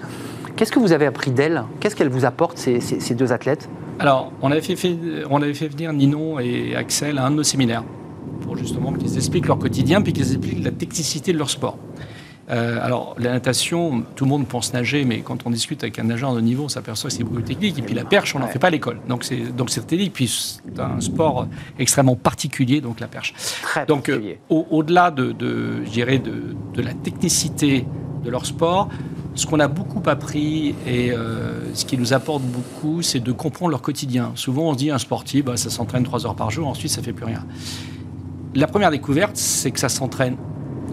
Qu'est-ce 0.55 0.71
que 0.71 0.79
vous 0.79 0.91
avez 0.91 1.07
appris 1.07 1.31
d'elles 1.31 1.63
Qu'est-ce 1.79 1.95
qu'elles 1.95 2.09
vous 2.09 2.25
apportent, 2.25 2.59
ces, 2.59 2.79
ces, 2.79 3.15
deux 3.15 3.33
athlètes? 3.33 3.67
Alors, 3.97 4.31
on 4.43 4.51
avait, 4.51 4.61
fait, 4.61 4.95
on 5.31 5.41
avait 5.41 5.55
fait 5.55 5.67
venir 5.67 5.93
Ninon 5.93 6.39
et 6.39 6.75
Axel 6.75 7.17
à 7.17 7.25
un 7.25 7.31
de 7.31 7.37
nos 7.37 7.43
séminaires 7.43 7.83
pour 8.41 8.57
justement 8.57 8.93
qu'ils 8.93 9.15
expliquent 9.15 9.47
leur 9.47 9.59
quotidien, 9.59 10.01
puis 10.01 10.13
qu'ils 10.13 10.33
expliquent 10.33 10.63
la 10.63 10.71
technicité 10.71 11.33
de 11.33 11.37
leur 11.37 11.49
sport. 11.49 11.77
Euh, 12.49 12.79
alors, 12.81 13.15
la 13.19 13.31
natation, 13.31 14.03
tout 14.15 14.25
le 14.25 14.29
monde 14.29 14.47
pense 14.47 14.73
nager, 14.73 15.05
mais 15.05 15.19
quand 15.21 15.45
on 15.45 15.51
discute 15.51 15.83
avec 15.83 15.99
un 15.99 16.03
nageur 16.03 16.33
de 16.33 16.41
niveau, 16.41 16.63
on 16.63 16.69
s'aperçoit 16.69 17.09
que 17.09 17.15
c'est 17.15 17.23
beaucoup 17.23 17.41
technique. 17.41 17.77
Et 17.77 17.81
puis 17.81 17.93
la 17.93 18.05
perche, 18.05 18.35
on 18.35 18.39
n'en 18.39 18.47
fait 18.47 18.59
pas 18.59 18.67
à 18.67 18.71
l'école. 18.71 18.99
Donc 19.07 19.23
c'est 19.23 19.55
donc 19.55 19.69
c'est 19.69 19.85
technique. 19.85 20.13
Puis 20.13 20.27
c'est 20.27 20.79
un 20.79 20.99
sport 20.99 21.47
extrêmement 21.77 22.15
particulier, 22.15 22.81
donc 22.81 22.99
la 22.99 23.07
perche. 23.07 23.33
Très 23.61 23.85
donc 23.85 24.09
euh, 24.09 24.33
au-delà 24.49 25.11
de, 25.11 25.31
de, 25.31 25.85
je 25.85 25.91
dirais 25.91 26.17
de, 26.17 26.55
de, 26.73 26.81
la 26.81 26.93
technicité 26.93 27.85
de 28.23 28.29
leur 28.31 28.47
sport, 28.47 28.89
ce 29.35 29.45
qu'on 29.45 29.59
a 29.59 29.67
beaucoup 29.67 30.01
appris 30.09 30.73
et 30.87 31.11
euh, 31.11 31.73
ce 31.75 31.85
qui 31.85 31.97
nous 31.97 32.13
apporte 32.13 32.41
beaucoup, 32.41 33.03
c'est 33.03 33.19
de 33.19 33.31
comprendre 33.31 33.71
leur 33.71 33.81
quotidien. 33.81 34.31
Souvent, 34.33 34.63
on 34.63 34.73
se 34.73 34.79
dit 34.79 34.89
un 34.89 34.97
sportif, 34.97 35.45
bah, 35.45 35.55
ça 35.55 35.69
s'entraîne 35.69 36.03
trois 36.03 36.25
heures 36.25 36.35
par 36.35 36.49
jour, 36.49 36.67
ensuite 36.67 36.91
ça 36.91 37.03
fait 37.03 37.13
plus 37.13 37.25
rien 37.25 37.45
la 38.55 38.67
première 38.67 38.91
découverte, 38.91 39.35
c'est 39.37 39.71
que 39.71 39.79
ça 39.79 39.89
s'entraîne 39.89 40.37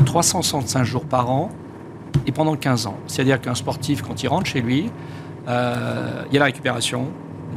365 0.04 0.84
jours 0.84 1.06
par 1.06 1.30
an 1.30 1.50
et 2.26 2.32
pendant 2.32 2.56
15 2.56 2.86
ans. 2.86 2.96
C'est-à-dire 3.06 3.40
qu'un 3.40 3.54
sportif, 3.54 4.02
quand 4.02 4.22
il 4.22 4.28
rentre 4.28 4.46
chez 4.46 4.60
lui, 4.60 4.90
euh, 5.48 6.24
il 6.28 6.34
y 6.34 6.36
a 6.36 6.40
la 6.40 6.46
récupération, 6.46 7.08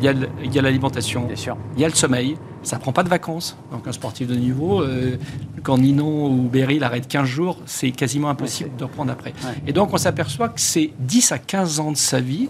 il 0.01 0.05
y 0.05 0.59
a 0.59 0.61
l'alimentation, 0.61 1.27
il 1.75 1.81
y 1.81 1.85
a 1.85 1.87
le 1.87 1.95
sommeil. 1.95 2.37
Ça 2.61 2.75
ne 2.75 2.81
prend 2.81 2.91
pas 2.91 3.03
de 3.03 3.09
vacances. 3.09 3.57
Donc 3.71 3.87
un 3.87 3.91
sportif 3.91 4.27
de 4.27 4.35
niveau, 4.35 4.81
euh, 4.81 5.17
quand 5.63 5.77
Ninon 5.77 6.27
ou 6.29 6.49
Berry 6.49 6.79
l'arrête 6.79 7.07
15 7.07 7.25
jours, 7.25 7.57
c'est 7.65 7.91
quasiment 7.91 8.29
impossible 8.29 8.71
de 8.77 8.83
reprendre 8.83 9.11
après. 9.11 9.33
Et 9.65 9.73
donc 9.73 9.93
on 9.93 9.97
s'aperçoit 9.97 10.49
que 10.49 10.59
c'est 10.59 10.91
10 10.99 11.31
à 11.31 11.37
15 11.37 11.79
ans 11.79 11.91
de 11.91 11.97
sa 11.97 12.19
vie 12.19 12.49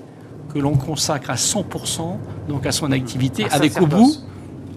que 0.54 0.60
l'on 0.60 0.76
consacre 0.76 1.30
à 1.30 1.36
100% 1.36 2.18
donc 2.48 2.66
à 2.66 2.72
son 2.72 2.92
activité, 2.92 3.46
avec 3.52 3.80
au 3.80 3.86
bout 3.86 4.16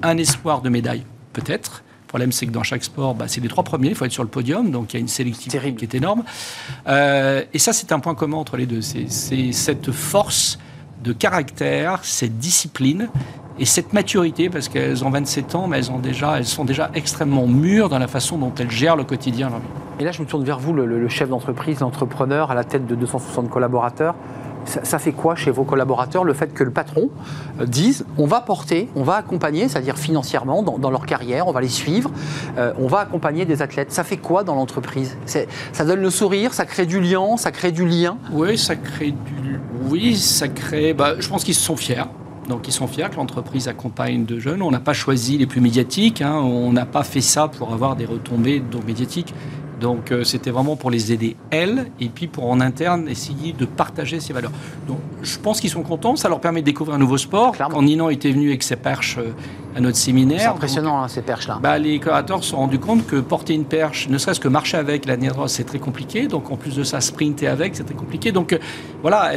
un 0.03 0.19
espoir 0.19 0.61
de 0.61 0.69
médaille, 0.69 1.05
peut-être, 1.33 1.83
problème, 2.13 2.31
c'est 2.31 2.45
que 2.45 2.51
dans 2.51 2.63
chaque 2.63 2.85
sport, 2.85 3.15
bah, 3.15 3.25
c'est 3.27 3.41
les 3.41 3.49
trois 3.49 3.65
premiers, 3.65 3.89
il 3.89 3.95
faut 3.95 4.05
être 4.05 4.13
sur 4.13 4.23
le 4.23 4.29
podium, 4.29 4.71
donc 4.71 4.93
il 4.93 4.97
y 4.97 4.99
a 4.99 5.01
une 5.01 5.09
sélectivité 5.09 5.73
qui 5.73 5.85
est 5.87 5.95
énorme. 5.95 6.25
Euh, 6.87 7.43
et 7.55 7.59
ça, 7.59 7.73
c'est 7.73 7.91
un 7.91 8.01
point 8.01 8.15
commun 8.15 8.37
entre 8.37 8.59
les 8.59 8.67
deux. 8.67 8.83
C'est 8.83 9.07
cette 9.53 9.91
force 9.93 10.59
de 11.03 11.15
caractère, 11.15 12.01
cette 12.03 12.37
discipline 12.39 13.09
et 13.59 13.65
cette 13.65 13.95
maturité, 13.95 14.51
parce 14.51 14.69
qu'elles 14.69 15.03
ont 15.07 15.09
27 15.09 15.55
ans, 15.55 15.69
mais 15.69 15.79
elles, 15.79 15.91
ont 15.91 16.01
déjà, 16.01 16.37
elles 16.37 16.45
sont 16.45 16.67
déjà 16.67 16.91
extrêmement 16.93 17.47
mûres 17.47 17.89
dans 17.89 17.99
la 17.99 18.09
façon 18.09 18.37
dont 18.37 18.53
elles 18.59 18.71
gèrent 18.71 18.97
le 18.97 19.05
quotidien. 19.05 19.51
Et 19.99 20.05
là, 20.05 20.13
je 20.13 20.21
me 20.21 20.27
tourne 20.27 20.45
vers 20.45 20.59
vous, 20.59 20.75
le, 20.75 20.85
le 20.85 21.09
chef 21.09 21.31
d'entreprise, 21.31 21.81
l'entrepreneur, 21.81 22.51
à 22.51 22.55
la 22.55 22.65
tête 22.65 22.87
de 22.87 22.95
260 22.95 23.49
collaborateurs 23.49 24.15
ça, 24.65 24.99
fait 24.99 25.13
quoi 25.13 25.35
chez 25.35 25.51
vos 25.51 25.65
collaborateurs 25.65 26.25
le 26.25 26.33
fait 26.33 26.53
que 26.53 26.65
le 26.65 26.71
patron 26.71 27.11
euh, 27.61 27.67
dise 27.67 28.05
on 28.19 28.27
va 28.27 28.41
porter, 28.41 28.89
on 28.95 29.03
va 29.03 29.17
accompagner, 29.17 29.69
c'est-à-dire 29.69 29.99
financièrement 29.99 30.63
dans, 30.63 30.91
leur 30.91 31.07
carrière, 31.07 31.49
on 31.49 31.53
va 31.53 31.61
les 31.61 31.69
suivre, 31.69 32.11
euh, 32.59 32.73
on 32.79 32.87
va 32.87 33.01
accompagner 33.01 33.45
des 33.45 33.63
athlètes. 33.63 33.93
Ça 33.93 34.05
fait 34.05 34.17
quoi 34.17 34.45
dans 34.45 34.55
l'entreprise? 34.55 35.17
Ça 35.27 35.85
donne 35.85 36.01
le 36.01 36.11
sourire, 36.11 36.55
ça 36.55 36.65
crée 36.65 36.87
du 36.87 37.01
lien, 37.01 37.37
ça 37.37 37.51
crée 37.51 37.73
du 37.73 37.87
lien? 37.87 38.17
Oui, 38.33 38.59
ça 38.59 38.77
crée 38.77 39.13
du. 39.13 39.61
Oui, 39.89 40.17
ça 40.17 40.49
crée. 40.49 40.95
Bah, 40.95 41.15
je 41.19 41.29
pense 41.29 41.45
qu'ils 41.45 41.55
sont 41.55 41.77
fiers. 41.77 42.05
Donc 42.49 42.67
ils 42.67 42.73
sont 42.73 42.87
fiers 42.87 43.09
que 43.11 43.17
l'entreprise 43.17 43.69
accompagne 43.69 44.25
de 44.25 44.39
jeunes. 44.39 44.63
On 44.63 44.71
n'a 44.71 44.81
pas 44.81 44.93
choisi 44.93 45.39
les 45.39 45.47
plus 45.47 45.61
médiatiques, 45.61 46.23
hein. 46.23 46.35
on 46.35 46.73
n'a 46.73 46.87
pas 46.87 47.05
fait 47.05 47.21
ça 47.21 47.49
pour 47.49 47.73
avoir 47.73 47.95
des 47.97 48.05
retombées 48.05 48.63
médiatiques. 48.87 49.33
Donc 49.83 50.13
euh, 50.13 50.23
c'était 50.23 50.51
vraiment 50.51 50.77
pour 50.77 50.91
les 50.91 51.13
aider, 51.13 51.37
elles, 51.51 51.91
et 52.01 52.09
puis 52.09 52.29
pour 52.29 52.49
en 52.49 52.61
interne 52.61 53.09
essayer 53.09 53.53
de 53.53 53.67
partager 53.67 54.21
ces 54.21 54.33
valeurs. 54.33 54.53
Donc 54.87 54.99
je 55.23 55.37
pense 55.39 55.61
qu'ils 55.61 55.71
sont 55.71 55.83
contents, 55.83 56.15
ça 56.15 56.29
leur 56.29 56.41
permet 56.41 56.61
de 56.61 56.67
découvrir 56.67 56.95
un 56.95 56.99
nouveau 56.99 57.19
sport. 57.19 57.57
Quand 57.59 57.83
Ninon 57.83 58.09
était 58.09 58.31
venu 58.31 58.49
avec 58.49 58.63
ses 58.63 58.77
perches 58.77 59.19
euh, 59.19 59.33
à 59.77 59.81
notre 59.81 59.97
séminaire. 59.97 60.41
C'est 60.41 60.47
impressionnant 60.47 61.03
hein, 61.03 61.09
ces 61.09 61.23
perches-là. 61.23 61.59
Bah, 61.61 61.79
les 61.79 61.99
créateurs 61.99 62.45
se 62.45 62.51
sont 62.51 62.59
rendus 62.59 62.79
compte 62.79 63.07
que 63.07 63.17
porter 63.17 63.55
une 63.55 63.65
perche, 63.65 64.09
ne 64.09 64.19
serait-ce 64.19 64.41
que 64.41 64.49
marcher 64.49 64.77
avec 64.77 65.05
la 65.05 65.17
c'est 65.47 65.65
très 65.65 65.79
compliqué. 65.79 66.29
Donc 66.29 66.51
en 66.51 66.57
plus 66.57 66.77
de 66.77 66.85
ça, 66.85 67.01
sprinter 67.01 67.49
avec, 67.49 67.75
c'est 67.75 67.85
très 67.85 67.95
compliqué. 67.95 68.31
Donc 68.31 68.53
euh, 68.53 68.59
voilà, 69.03 69.33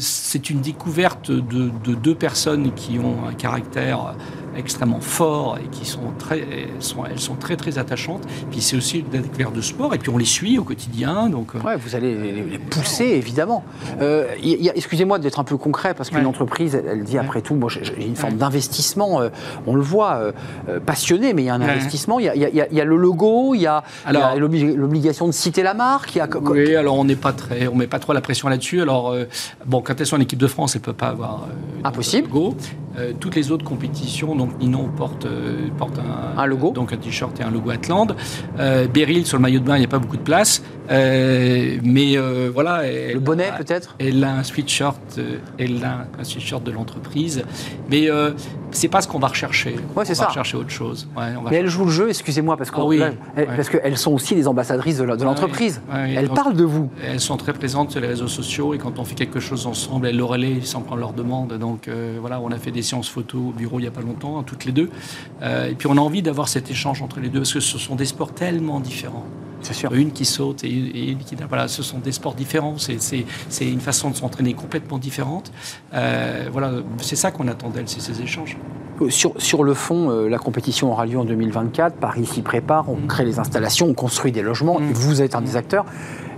c'est 0.00 0.48
une 0.48 0.60
découverte 0.60 1.30
de, 1.30 1.70
de, 1.84 1.94
deux 1.94 2.14
personnes 2.14 2.72
qui 2.74 2.98
ont 2.98 3.28
un 3.28 3.34
caractère 3.34 4.14
extrêmement 4.56 5.00
forts 5.00 5.58
et 5.62 5.68
qui 5.68 5.84
sont 5.84 6.12
très, 6.18 6.44
sont, 6.80 7.04
elles 7.04 7.20
sont 7.20 7.34
très 7.34 7.56
très 7.56 7.78
attachantes. 7.78 8.22
Puis 8.50 8.60
c'est 8.60 8.76
aussi 8.76 9.00
une 9.00 9.08
découverte 9.08 9.54
de 9.54 9.60
sport 9.60 9.94
et 9.94 9.98
puis 9.98 10.10
on 10.10 10.18
les 10.18 10.24
suit 10.24 10.58
au 10.58 10.64
quotidien. 10.64 11.28
Donc 11.28 11.54
euh. 11.54 11.60
ouais, 11.60 11.76
vous 11.76 11.94
allez 11.94 12.14
les, 12.14 12.58
pousser 12.58 13.04
évidemment. 13.04 13.64
Euh, 14.00 14.26
excusez-moi 14.74 15.18
d'être 15.18 15.40
un 15.40 15.44
peu 15.44 15.56
concret 15.56 15.94
parce 15.94 16.10
qu'une 16.10 16.26
entreprise, 16.26 16.74
elle, 16.74 17.04
dit 17.04 17.18
après 17.18 17.42
tout, 17.42 17.54
moi 17.54 17.70
j'ai 17.70 18.04
une 18.04 18.16
forme 18.16 18.36
d'investissement. 18.36 19.20
Euh, 19.20 19.28
on 19.66 19.74
le 19.74 19.82
voit 19.82 20.32
passionné, 20.86 21.34
mais 21.34 21.42
il 21.42 21.46
y 21.46 21.50
a 21.50 21.54
un 21.54 21.60
investissement. 21.60 22.18
Il 22.18 22.26
y 22.26 22.80
a, 22.80 22.84
le 22.84 22.96
logo, 22.96 23.54
il 23.54 23.62
y 23.62 23.66
a, 23.66 23.82
l'obligation 24.36 25.26
de 25.26 25.32
citer 25.32 25.62
la 25.62 25.74
marque. 25.74 26.14
Il 26.14 26.18
y 26.18 26.20
a... 26.20 26.28
Oui, 26.42 26.74
alors 26.76 26.98
on 26.98 27.04
n'est 27.04 27.16
pas 27.16 27.32
très, 27.32 27.66
on 27.68 27.74
met 27.74 27.86
pas 27.86 27.98
trop 27.98 28.12
la 28.12 28.20
pression 28.20 28.48
là-dessus. 28.48 28.82
Alors 28.82 29.14
bon, 29.66 29.80
quand 29.80 30.00
elles 30.00 30.06
sont 30.06 30.16
en 30.16 30.20
équipe 30.20 30.38
de 30.38 30.46
France, 30.46 30.74
elles 30.74 30.80
ne 30.80 30.84
peuvent 30.84 30.94
pas 30.94 31.08
avoir 31.08 31.48
impossible. 31.84 32.28
Logo. 32.28 32.56
Euh, 32.96 33.12
toutes 33.18 33.34
les 33.34 33.50
autres 33.50 33.64
compétitions, 33.64 34.36
donc 34.36 34.58
Ninon 34.60 34.88
porte, 34.96 35.26
euh, 35.26 35.68
porte 35.76 35.98
un, 35.98 36.38
Un 36.38 36.46
logo. 36.46 36.70
donc 36.70 36.92
un 36.92 36.96
t-shirt 36.96 37.38
et 37.40 37.42
un 37.42 37.50
logo 37.50 37.70
Atland. 37.70 38.14
Euh, 38.58 38.86
Beryl 38.86 39.26
sur 39.26 39.36
le 39.38 39.42
maillot 39.42 39.60
de 39.60 39.64
bain, 39.64 39.76
il 39.76 39.80
n'y 39.80 39.84
a 39.84 39.88
pas 39.88 39.98
beaucoup 39.98 40.16
de 40.16 40.22
place, 40.22 40.62
Euh, 40.90 41.78
mais 41.82 42.16
euh, 42.16 42.50
voilà. 42.52 42.84
elle 42.86 43.14
Le 43.14 43.20
bonnet 43.20 43.50
peut-être? 43.56 43.94
Elle 43.98 44.22
a 44.22 44.34
un 44.36 44.42
sweatshirt, 44.42 44.94
euh, 45.18 45.38
elle 45.58 45.82
a 45.84 46.06
un 46.18 46.24
sweatshirt 46.24 46.62
de 46.62 46.70
l'entreprise, 46.70 47.42
mais 47.90 48.10
euh, 48.10 48.32
c'est 48.70 48.88
pas 48.88 49.00
ce 49.00 49.08
qu'on 49.08 49.18
va 49.18 49.28
rechercher. 49.28 49.76
Ouais, 49.96 50.04
c'est 50.04 50.12
on 50.12 50.14
ça. 50.16 50.22
va 50.24 50.28
rechercher 50.28 50.56
autre 50.56 50.70
chose. 50.70 51.08
Ouais, 51.16 51.32
on 51.38 51.42
va 51.42 51.50
Mais 51.50 51.56
elles 51.56 51.68
jouent 51.68 51.86
le 51.86 51.90
jeu, 51.90 52.08
excusez-moi, 52.10 52.56
parce, 52.56 52.70
Ah 52.74 52.84
oui, 52.84 52.98
là, 52.98 53.12
elles- 53.36 53.48
ouais. 53.48 53.56
parce 53.56 53.68
qu'elles 53.70 53.96
sont 53.96 54.12
aussi 54.12 54.34
les 54.34 54.46
ambassadrices 54.46 54.98
de 54.98 55.04
l'entreprise. 55.04 55.80
elles 55.92 56.26
donc- 56.28 56.36
parlent 56.36 56.56
de 56.56 56.64
vous. 56.64 56.90
Elles 57.02 57.20
sont 57.20 57.36
très 57.36 57.52
présentes 57.54 57.90
sur 57.92 58.00
les 58.00 58.08
réseaux 58.08 58.28
sociaux 58.28 58.74
et 58.74 58.78
quand 58.78 58.98
on 58.98 59.04
fait 59.04 59.14
quelque 59.14 59.40
chose 59.40 59.66
ensemble, 59.66 60.08
elles 60.08 60.16
le 60.16 60.24
relaient 60.24 60.60
sans 60.62 60.80
qu'on 60.82 60.96
leur 60.96 61.12
demande. 61.12 61.54
Donc 61.58 61.88
voilà, 62.20 62.40
on 62.40 62.50
a 62.50 62.58
fait 62.58 62.70
des 62.70 62.82
séances 62.82 63.08
photos 63.08 63.40
au 63.40 63.52
bureau 63.52 63.78
il 63.78 63.82
n'y 63.82 63.88
a 63.88 63.92
pas 63.92 64.00
longtemps, 64.02 64.38
hein, 64.38 64.42
toutes 64.46 64.64
les 64.64 64.72
deux. 64.72 64.90
Et 65.42 65.74
puis 65.76 65.88
on 65.90 65.96
a 65.96 66.00
envie 66.00 66.22
d'avoir 66.22 66.48
cet 66.48 66.70
échange 66.70 67.00
entre 67.02 67.20
les 67.20 67.28
deux 67.28 67.40
parce 67.40 67.52
que 67.54 67.60
ce 67.60 67.78
sont 67.78 67.94
des 67.94 68.04
sports 68.04 68.32
tellement 68.34 68.80
différents. 68.80 69.24
Sûr. 69.72 69.92
Une 69.94 70.12
qui 70.12 70.24
saute 70.24 70.62
et 70.64 70.70
une, 70.70 70.86
et 70.94 71.10
une 71.12 71.18
qui... 71.18 71.34
Voilà, 71.48 71.68
ce 71.68 71.82
sont 71.82 71.98
des 71.98 72.12
sports 72.12 72.34
différents. 72.34 72.76
C'est- 72.78 73.24
une 73.62 73.80
façon 73.80 74.10
de 74.10 74.16
s'entraîner 74.16 74.54
complètement 74.54 74.98
différente. 74.98 75.50
Euh, 75.94 76.48
voilà, 76.52 76.72
c'est 77.00 77.16
ça 77.16 77.30
qu'on 77.30 77.48
attend 77.48 77.70
d'elles, 77.70 77.88
c'est 77.88 78.00
ces 78.00 78.20
échanges. 78.20 78.56
Euh, 79.00 79.10
Sur, 79.10 79.32
sur 79.38 79.64
le 79.64 79.74
fond, 79.74 80.10
euh, 80.10 80.28
la 80.28 80.38
compétition 80.38 80.92
aura 80.92 81.06
lieu 81.06 81.18
en 81.18 81.24
2024. 81.24 81.96
Paris 81.96 82.26
s'y 82.26 82.42
prépare, 82.42 82.88
on 82.90 83.06
crée 83.06 83.24
les 83.24 83.38
installations, 83.38 83.86
on 83.88 83.94
construit 83.94 84.30
des 84.32 84.42
logements, 84.42 84.78
Mm. 84.78 84.90
et 84.90 84.92
vous 84.92 85.22
êtes 85.22 85.34
un 85.34 85.40
des 85.40 85.56
acteurs. 85.56 85.84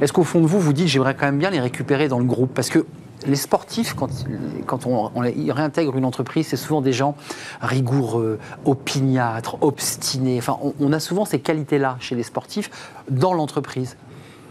Est-ce 0.00 0.12
qu'au 0.12 0.24
fond 0.24 0.40
de 0.40 0.46
vous, 0.46 0.60
vous 0.60 0.72
dites, 0.72 0.86
j'aimerais 0.88 1.14
quand 1.14 1.26
même 1.26 1.38
bien 1.38 1.50
les 1.50 1.60
récupérer 1.60 2.08
dans 2.08 2.18
le 2.18 2.24
groupe? 2.24 2.52
Parce 2.54 2.68
que 2.70 2.86
les 3.26 3.36
sportifs, 3.36 3.94
quand, 3.94 4.86
on, 4.86 5.10
on 5.14 5.24
ils 5.24 5.52
réintègrent 5.52 5.96
une 5.96 6.04
entreprise, 6.04 6.48
c'est 6.48 6.56
souvent 6.56 6.80
des 6.80 6.92
gens 6.92 7.16
rigoureux, 7.60 8.38
opiniâtres, 8.64 9.56
obstinés. 9.62 10.40
On 10.80 10.92
a 10.92 11.00
souvent 11.00 11.24
ces 11.24 11.40
qualités-là 11.40 11.96
chez 12.00 12.14
les 12.14 12.22
sportifs 12.22 12.70
dans 13.10 13.32
l'entreprise. 13.32 13.96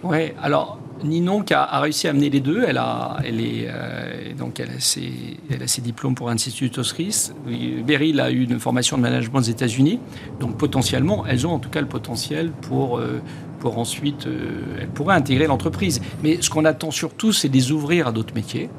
Oui, 0.07 0.33
alors 0.39 0.77
Ninon 1.03 1.41
qui 1.41 1.53
a, 1.55 1.63
a 1.63 1.79
réussi 1.79 2.07
à 2.07 2.11
amener 2.11 2.29
les 2.29 2.39
deux, 2.39 2.63
elle 2.65 2.77
a, 2.77 3.17
elle 3.25 3.41
est, 3.41 3.67
euh, 3.67 4.33
donc 4.37 4.59
elle 4.59 4.69
a, 4.69 4.79
ses, 4.79 5.11
elle 5.49 5.63
a 5.63 5.67
ses 5.67 5.81
diplômes 5.81 6.13
pour 6.13 6.29
Institut 6.29 6.71
Osris. 6.77 7.31
Beryl 7.85 8.19
a 8.19 8.29
eu 8.29 8.43
une 8.43 8.59
formation 8.59 8.97
de 8.97 9.01
management 9.01 9.39
aux 9.39 9.41
États-Unis, 9.41 9.99
donc 10.39 10.57
potentiellement, 10.57 11.25
elles 11.25 11.47
ont 11.47 11.53
en 11.53 11.59
tout 11.59 11.69
cas 11.69 11.81
le 11.81 11.87
potentiel 11.87 12.51
pour, 12.51 12.99
euh, 12.99 13.19
pour 13.59 13.79
ensuite, 13.79 14.27
euh, 14.27 14.77
elles 14.79 14.89
pourraient 14.89 15.15
intégrer 15.15 15.47
l'entreprise. 15.47 16.01
Mais 16.23 16.37
ce 16.39 16.51
qu'on 16.51 16.65
attend 16.65 16.91
surtout, 16.91 17.31
c'est 17.33 17.49
de 17.49 17.53
les 17.53 17.71
ouvrir 17.71 18.07
à 18.07 18.11
d'autres 18.11 18.35
métiers. 18.35 18.69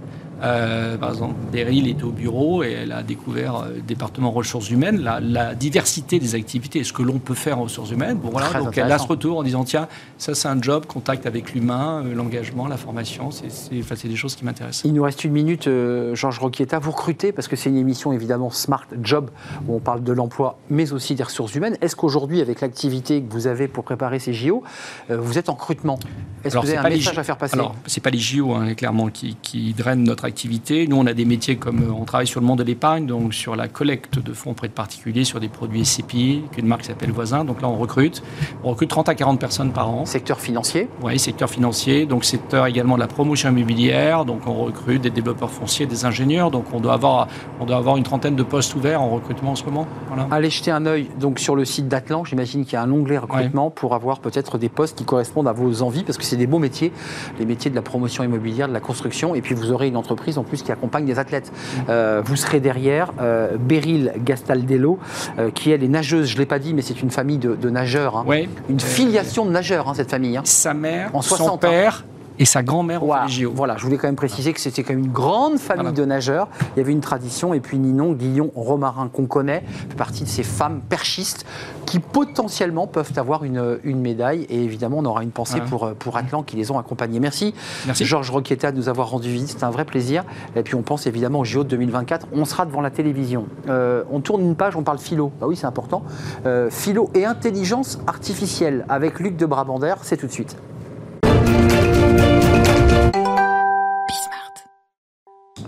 Euh, 0.43 0.99
par 0.99 1.11
exemple, 1.11 1.35
Beryl 1.51 1.89
était 1.89 2.05
au 2.05 2.11
bureau 2.11 2.63
et 2.63 2.73
elle 2.73 2.93
a 2.93 3.03
découvert 3.03 3.57
euh, 3.57 3.75
le 3.77 3.81
département 3.81 4.31
ressources 4.31 4.71
humaines, 4.71 5.01
la, 5.01 5.19
la 5.21 5.55
diversité 5.55 6.19
des 6.19 6.35
activités, 6.35 6.85
ce 6.85 6.93
que 6.93 7.03
l'on 7.03 7.19
peut 7.19 7.35
faire 7.35 7.59
en 7.59 7.65
ressources 7.65 7.91
humaines. 7.91 8.19
Bon, 8.19 8.29
voilà, 8.31 8.49
Très 8.49 8.59
donc 8.59 8.77
elle 8.77 8.93
a 8.93 8.99
ce 8.99 9.07
retour 9.07 9.39
en 9.39 9.43
disant 9.43 9.65
tiens, 9.65 9.89
ça 10.19 10.35
c'est 10.35 10.49
un 10.49 10.61
job, 10.61 10.85
contact 10.87 11.27
avec 11.27 11.55
l'humain, 11.55 12.03
euh, 12.05 12.15
l'engagement, 12.15 12.69
la 12.69 12.77
formation, 12.77 13.31
c'est 13.31 13.49
enfin, 13.81 13.95
des 14.03 14.17
choses 14.17 14.37
qui 14.37 14.45
m'intéressent. 14.45 14.85
Il 14.85 14.93
nous 14.93 15.03
reste 15.03 15.25
une 15.25 15.33
minute, 15.33 15.69
Georges 16.13 16.39
Roquieta. 16.39 16.79
Vous 16.79 16.91
recrutez, 16.91 17.33
parce 17.33 17.49
que 17.49 17.57
c'est 17.57 17.71
une 17.71 17.77
émission 17.77 18.13
évidemment 18.13 18.51
Smart 18.51 18.87
Job, 19.03 19.31
où 19.67 19.75
on 19.75 19.81
parle 19.81 20.03
de 20.03 20.13
l'emploi, 20.13 20.59
mais 20.69 20.93
aussi 20.93 21.15
des 21.15 21.23
ressources 21.23 21.55
humaines. 21.55 21.77
Est-ce 21.81 21.97
qu'aujourd'hui, 21.97 22.41
avec 22.41 22.61
l'activité 22.61 23.23
que 23.23 23.33
vous 23.33 23.47
avez 23.47 23.69
pour 23.69 23.85
préparer 23.85 24.19
ces 24.19 24.35
JO, 24.35 24.63
vous 25.09 25.39
êtes 25.39 25.49
en 25.49 25.55
recrutement? 25.55 25.99
Est-ce 26.45 26.57
que 26.57 26.61
vous 26.61 26.69
avez 26.71 26.79
un 26.79 26.89
message 26.89 27.19
à 27.19 27.25
faire 27.25 27.39
passer? 27.39 27.55
Alors, 27.55 27.75
c'est 27.87 28.03
pas 28.03 28.11
les 28.11 28.19
JO, 28.19 28.53
hein, 28.53 28.75
clairement, 28.75 29.09
qui, 29.09 29.37
qui 29.43 29.73
drainent 29.73 30.05
notre 30.05 30.26
activité. 30.27 30.87
Nous, 30.87 30.97
on 30.97 31.07
a 31.07 31.15
des 31.15 31.25
métiers 31.25 31.57
comme 31.57 31.83
euh, 31.83 31.93
on 31.93 32.05
travaille 32.05 32.27
sur 32.27 32.41
le 32.41 32.47
monde 32.47 32.59
de 32.59 32.65
l'épargne, 32.65 33.07
donc 33.07 33.35
sur 33.35 33.57
la 33.57 33.69
collecte 33.69 34.19
de 34.19 34.33
fonds 34.33 34.51
auprès 34.51 34.69
de 34.69 34.73
particuliers, 34.73 35.25
sur 35.25 35.41
des 35.41 35.49
produits 35.49 35.85
SCPI, 35.85 36.43
qu'une 36.53 36.67
marque 36.67 36.85
s'appelle 36.85 37.11
Voisin. 37.11 37.45
Donc 37.45 37.63
là, 37.63 37.69
on 37.69 37.77
recrute. 37.77 38.23
On 38.63 38.71
recrute 38.71 38.91
30 38.91 39.09
à 39.09 39.15
40 39.15 39.41
personnes 39.41 39.73
par 39.73 39.89
an. 39.89 40.05
Secteur 40.05 40.41
financier 40.41 40.89
Oui, 41.03 41.19
secteur 41.19 41.49
financier, 41.49 42.07
donc 42.07 42.25
secteur 42.25 42.67
également 42.67 42.97
de 42.97 43.01
la 43.01 43.07
promotion 43.07 43.49
immobilière. 43.51 44.25
Donc 44.25 44.47
on 44.47 44.55
recrute 44.55 45.03
des 45.03 45.11
développeurs 45.11 45.51
fonciers, 45.51 45.87
des 45.87 46.05
ingénieurs. 46.05 46.51
Donc 46.51 46.67
on 46.73 46.81
doit 46.81 46.95
avoir, 46.95 47.29
on 47.61 47.65
doit 47.65 47.77
avoir 47.77 47.97
une 47.97 48.05
trentaine 48.05 48.37
de 48.37 48.43
postes 48.43 48.75
ouverts 48.75 49.01
en 49.01 49.11
recrutement 49.11 49.53
en 49.53 49.57
ce 49.57 49.65
moment. 49.65 49.87
Voilà. 50.09 50.29
Allez 50.31 50.51
jeter 50.51 50.71
un 50.71 50.87
œil 50.87 51.09
donc 51.19 51.39
sur 51.39 51.57
le 51.57 51.65
site 51.65 51.89
d'Atlan. 51.89 52.25
J'imagine 52.25 52.65
qu'il 52.65 52.75
y 52.75 52.77
a 52.77 52.83
un 52.83 52.91
onglet 52.91 53.19
recrutement 53.19 53.71
pour 53.71 53.95
avoir 53.95 54.21
peut-être 54.21 54.59
des 54.59 54.69
postes 54.69 54.99
qui 54.99 55.05
correspondent 55.05 55.49
à 55.49 55.53
vos 55.53 55.83
envies, 55.83 56.03
parce 56.03 56.19
que 56.19 56.25
c'est 56.25 56.37
des 56.37 56.47
beaux 56.47 56.59
métiers, 56.59 56.93
les 57.39 57.47
métiers 57.47 57.71
de 57.71 57.77
la 57.77 57.83
promotion 57.83 58.25
immobilière, 58.25 58.69
de 58.69 58.73
la 58.73 58.81
construction, 58.81 59.35
et 59.35 59.41
puis 59.41 59.55
vous 59.55 59.73
aurez 59.73 59.89
une 59.89 59.97
entreprise 59.97 60.16
en 60.39 60.43
plus 60.43 60.63
qui 60.63 60.73
accompagne 60.73 61.05
des 61.05 61.19
athlètes. 61.19 61.53
Euh, 61.89 62.23
vous 62.25 62.37
serez 62.37 62.61
derrière 62.61 63.13
euh, 63.21 63.57
Beryl 63.59 64.13
Gastaldello, 64.25 64.99
euh, 65.39 65.51
qui 65.51 65.71
elle 65.71 65.83
est 65.85 65.89
nageuse. 65.89 66.27
Je 66.29 66.39
l'ai 66.39 66.47
pas 66.47 66.59
dit, 66.59 66.75
mais 66.75 66.83
c'est 66.83 67.01
une 67.03 67.11
famille 67.11 67.39
de, 67.39 67.55
de 67.55 67.71
nageurs. 67.71 68.17
hein. 68.17 68.25
Ouais. 68.27 68.49
Une 68.69 68.81
filiation 68.81 69.45
de 69.47 69.51
nageurs, 69.51 69.89
hein, 69.89 69.95
cette 69.95 70.11
famille. 70.11 70.37
hein. 70.37 70.43
Sa 70.45 70.75
mère, 70.75 71.11
En 71.15 71.23
60, 71.23 71.49
son 71.49 71.59
père 71.59 72.05
et 72.39 72.45
sa 72.45 72.63
grand-mère 72.63 73.03
les 73.27 73.33
JO. 73.33 73.53
Voilà, 73.55 73.77
je 73.77 73.85
voulais 73.85 73.97
quand 73.97 74.09
même 74.09 74.17
préciser 74.17 74.53
que 74.53 74.61
c'était 74.61 74.83
quand 74.83 74.93
même 74.95 75.05
une 75.05 75.13
grande 75.13 75.59
famille 75.59 75.83
Voilà. 75.83 75.97
de 75.97 76.05
nageurs. 76.05 76.49
Il 76.75 76.79
y 76.79 76.83
avait 76.83 76.93
une 76.93 77.01
tradition, 77.01 77.55
et 77.55 77.61
puis 77.61 77.79
Ninon, 77.79 78.13
Guillon, 78.13 78.51
Romarin, 78.55 79.09
qu'on 79.09 79.27
connaît, 79.27 79.63
fait 79.89 79.97
partie 79.97 80.25
de 80.25 80.29
ces 80.29 80.43
femmes 80.43 80.81
perchistes 80.89 81.45
qui 81.87 81.99
potentiellement 82.01 82.87
peuvent 82.87 83.13
avoir 83.17 83.45
une, 83.45 83.79
une 83.85 84.01
médaille. 84.01 84.47
Et 84.51 84.63
évidemment, 84.65 84.99
on 84.99 85.05
aura 85.05 85.23
une 85.23 85.31
pensée 85.31 85.55
Voilà. 85.55 85.67
pour, 85.71 85.85
euh, 85.85 85.95
pour 85.95 86.17
Atlan 86.17 86.43
qui 86.43 86.57
les 86.57 86.71
ont 86.71 86.79
accompagnés. 86.79 87.21
Merci, 87.21 87.55
Merci. 87.87 88.05
Georges 88.05 88.31
Roqueta 88.31 88.73
de 88.73 88.77
nous 88.77 88.89
avoir 88.89 89.11
rendu 89.11 89.31
visite, 89.31 89.49
c'était 89.51 89.65
un 89.65 89.71
vrai 89.71 89.85
plaisir. 89.85 90.25
Et 90.57 90.63
puis 90.63 90.75
on 90.75 90.83
pense 90.83 91.07
évidemment 91.07 91.41
au 91.41 91.45
JO 91.45 91.65
de 91.65 91.69
2024, 91.69 92.27
on 92.33 92.45
sera 92.45 92.67
devant 92.67 92.81
la 92.81 92.91
télévision. 92.91 93.47
Euh, 93.69 94.03
on 94.11 94.21
tourne 94.21 94.43
une 94.43 94.57
page, 94.57 94.77
on 94.77 94.83
parle 94.83 94.99
philo. 94.99 95.33
Bah 95.41 95.47
oui, 95.49 95.57
c'est 95.57 95.67
important. 95.67 96.03
Euh, 96.45 96.71
philo 96.71 97.11
et 97.15 97.25
intelligence 97.25 97.99
artificielle 98.07 98.85
avec 98.89 99.21
Luc 99.21 99.37
de 99.37 99.47
Brabander, 99.47 99.95
c'est 100.03 100.17
tout 100.17 100.27
de 100.27 100.33
suite. 100.33 100.57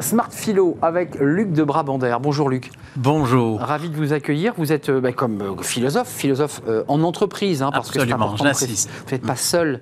Smart 0.01 0.31
Philo 0.31 0.77
avec 0.83 1.17
Luc 1.21 1.53
de 1.53 1.65
Brabander. 1.65 2.17
Bonjour 2.21 2.49
Luc. 2.49 2.71
Bonjour. 2.97 3.61
Ravi 3.61 3.91
de 3.91 3.97
vous 3.97 4.13
accueillir. 4.13 4.55
Vous 4.57 4.73
êtes 4.73 4.89
euh, 4.89 5.01
bah, 5.01 5.13
comme 5.13 5.41
euh, 5.41 5.63
philosophe, 5.63 6.09
philosophe 6.09 6.61
euh, 6.69 6.85
en 6.89 7.03
entreprise, 7.03 7.63
hein, 7.63 7.71
parce 7.73 7.89
que 7.89 7.95
c'est 7.95 8.01
Absolument, 8.01 8.27
important. 8.27 8.45
de 8.45 8.49
j'insiste. 8.51 8.91
Vous 9.07 9.13
n'êtes 9.13 9.27
pas 9.27 9.37
seul 9.37 9.81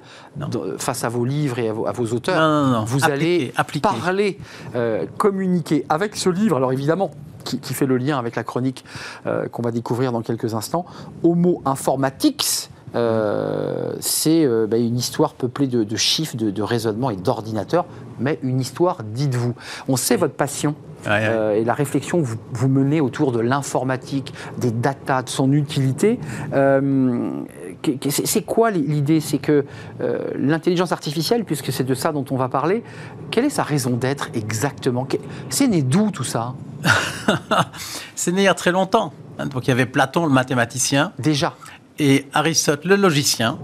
face 0.79 1.05
à 1.05 1.09
vos 1.09 1.25
livres 1.25 1.59
et 1.59 1.69
à 1.69 1.73
vos, 1.73 1.87
à 1.87 1.93
vos 1.93 2.07
auteurs. 2.13 2.41
Non, 2.41 2.67
non, 2.67 2.73
non. 2.79 2.85
Vous 2.85 3.05
allez 3.05 3.53
appliquer. 3.57 3.89
parler, 3.89 4.39
communiquer 5.19 5.85
avec 5.89 6.17
ce 6.17 6.29
livre. 6.29 6.57
Alors 6.57 6.73
évidemment, 6.73 7.11
qui, 7.45 7.61
qui 7.61 7.75
fait 7.75 7.87
le 7.87 7.97
lien 7.97 8.19
avec 8.19 8.37
la 8.37 8.45
chronique 8.45 8.85
qu'on 9.53 9.63
va 9.63 9.71
découvrir 9.71 10.13
dans 10.13 10.23
quelques 10.23 10.55
instants. 10.55 10.87
Homo 11.23 11.63
Informatics. 11.65 12.71
Euh, 12.97 13.93
c'est 14.01 14.45
euh, 14.45 14.67
bah, 14.67 14.79
une 14.79 14.97
histoire 14.97 15.35
peuplée 15.35 15.67
de, 15.69 15.85
de 15.85 15.97
chiffres, 15.97 16.37
de, 16.37 16.51
de 16.51 16.63
raisonnements 16.63 17.11
et 17.11 17.17
d'ordinateurs, 17.17 17.85
mais 18.19 18.39
une 18.43 18.59
histoire, 18.61 19.03
dites-vous. 19.05 19.55
On 19.89 19.97
sait 19.97 20.17
votre 20.17 20.35
passion 20.35 20.75
Ouais, 21.05 21.13
ouais. 21.13 21.27
euh, 21.29 21.55
et 21.55 21.65
la 21.65 21.75
réflexion 21.75 22.21
que 22.21 22.25
vous, 22.27 22.37
vous 22.53 22.69
menez 22.69 23.01
autour 23.01 23.31
de 23.31 23.39
l'informatique, 23.39 24.33
des 24.59 24.73
datas, 24.73 25.23
de 25.23 25.29
son 25.29 25.53
utilité. 25.53 26.19
C'est 28.11 28.43
quoi 28.43 28.71
l'idée? 28.73 29.21
C'est 29.21 29.39
que 29.39 29.65
l'intelligence 30.37 30.91
artificielle, 30.91 31.45
puisque 31.45 31.73
c'est 31.73 31.85
de 31.85 31.95
ça 31.95 32.11
dont 32.13 32.25
on 32.31 32.37
va 32.37 32.49
parler, 32.49 32.83
quelle 33.31 33.45
est 33.45 33.51
sa 33.51 33.63
raison 33.63 33.91
d'être 33.91 34.31
exactement? 34.35 35.07
C'est 35.49 35.69
né 35.69 35.83
d'où 35.83 36.11
tout 36.11 36.25
ça? 36.25 36.55
C'est 38.15 38.33
né 38.33 38.43
il 38.43 38.45
y 38.45 38.49
a 38.49 38.55
très 38.55 38.73
longtemps. 38.73 39.13
hein. 39.39 39.47
Donc 39.47 39.67
il 39.67 39.71
y 39.71 39.73
avait 39.73 39.87
Platon, 39.87 40.27
le 40.27 40.33
mathématicien, 40.33 41.13
Déjà 41.19 41.55
et 41.99 42.27
Aristote, 42.33 42.85
le 42.85 42.97
logicien, 42.97 43.59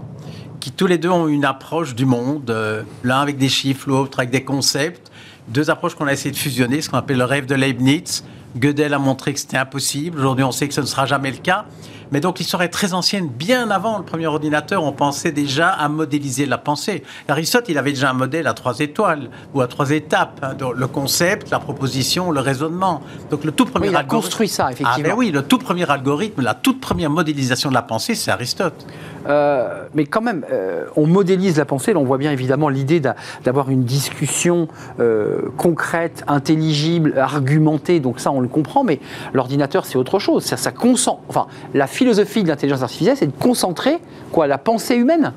qui 0.59 0.71
tous 0.71 0.87
les 0.87 0.97
deux 0.97 1.09
ont 1.09 1.27
une 1.27 1.45
approche 1.45 1.93
du 1.93 2.05
monde, 2.05 2.49
euh, 2.49 2.83
l'un 3.03 3.19
avec 3.19 3.37
des 3.37 3.49
chiffres, 3.49 3.89
l'autre 3.89 4.19
avec 4.19 4.31
des 4.31 4.43
concepts. 4.43 5.11
Deux 5.49 5.69
approches 5.69 5.95
qu'on 5.95 6.07
a 6.07 6.13
essayé 6.13 6.31
de 6.31 6.37
fusionner, 6.37 6.81
ce 6.81 6.89
qu'on 6.89 6.97
appelle 6.97 7.17
le 7.17 7.25
rêve 7.25 7.45
de 7.45 7.55
Leibniz. 7.55 8.23
Gödel 8.55 8.93
a 8.93 8.99
montré 8.99 9.33
que 9.33 9.39
c'était 9.39 9.57
impossible. 9.57 10.19
Aujourd'hui, 10.19 10.43
on 10.45 10.51
sait 10.51 10.67
que 10.67 10.73
ce 10.73 10.81
ne 10.81 10.85
sera 10.85 11.05
jamais 11.05 11.31
le 11.31 11.37
cas. 11.37 11.65
Mais 12.11 12.19
donc 12.19 12.39
l'histoire 12.39 12.61
est 12.63 12.69
très 12.69 12.93
ancienne. 12.93 13.27
Bien 13.27 13.69
avant 13.71 13.97
le 13.97 14.03
premier 14.03 14.27
ordinateur, 14.27 14.83
on 14.83 14.91
pensait 14.91 15.31
déjà 15.31 15.69
à 15.69 15.89
modéliser 15.89 16.45
la 16.45 16.57
pensée. 16.57 17.03
Aristote, 17.27 17.65
il 17.69 17.77
avait 17.77 17.91
déjà 17.91 18.09
un 18.09 18.13
modèle 18.13 18.47
à 18.47 18.53
trois 18.53 18.79
étoiles 18.79 19.29
ou 19.53 19.61
à 19.61 19.67
trois 19.67 19.91
étapes. 19.91 20.39
hein. 20.43 20.53
Donc, 20.53 20.75
le 20.75 20.87
concept, 20.87 21.49
la 21.49 21.59
proposition, 21.59 22.31
le 22.31 22.39
raisonnement. 22.39 23.01
Donc 23.31 23.43
le 23.43 23.51
tout 23.51 23.65
premier 23.65 23.87
Oui, 23.87 23.93
il 23.93 23.95
a 23.95 23.99
algorithme- 23.99 24.07
construit 24.09 24.47
ça, 24.47 24.65
Ah 24.67 24.71
effectivement. 24.71 25.09
ben 25.09 25.15
oui, 25.17 25.31
le 25.31 25.41
tout 25.41 25.57
premier 25.57 25.89
algorithme, 25.89 26.41
la 26.41 26.53
toute 26.53 26.79
première 26.79 27.09
modélisation 27.09 27.69
de 27.69 27.73
la 27.73 27.81
pensée, 27.81 28.15
c'est 28.15 28.31
Aristote. 28.31 28.85
Euh, 29.27 29.85
mais 29.93 30.05
quand 30.05 30.21
même, 30.21 30.45
euh, 30.51 30.85
on 30.97 31.07
modélise 31.07 31.57
la 31.57 31.63
pensée. 31.65 31.93
Là, 31.93 31.99
on 31.99 32.03
voit 32.03 32.17
bien 32.17 32.31
évidemment 32.31 32.67
l'idée 32.67 32.99
d'a- 32.99 33.15
d'avoir 33.45 33.69
une 33.69 33.83
discussion 33.85 34.67
euh, 34.99 35.43
concrète, 35.57 36.23
intelligible, 36.27 37.17
argumentée. 37.17 37.99
Donc 38.01 38.19
ça, 38.19 38.31
on 38.31 38.41
le 38.41 38.49
comprend. 38.49 38.83
Mais 38.83 38.99
l'ordinateur, 39.33 39.85
c'est 39.85 39.97
autre 39.97 40.19
chose. 40.19 40.43
Ça, 40.43 40.57
ça 40.57 40.71
concentre. 40.71 41.21
Enfin, 41.29 41.47
la 41.73 41.87
philosophie 41.93 42.43
de 42.43 42.49
l'intelligence 42.49 42.81
artificielle, 42.81 43.15
c'est 43.17 43.27
de 43.27 43.31
concentrer 43.43 43.99
quoi, 44.31 44.47
la 44.47 44.57
pensée 44.57 44.95
humaine. 44.95 45.31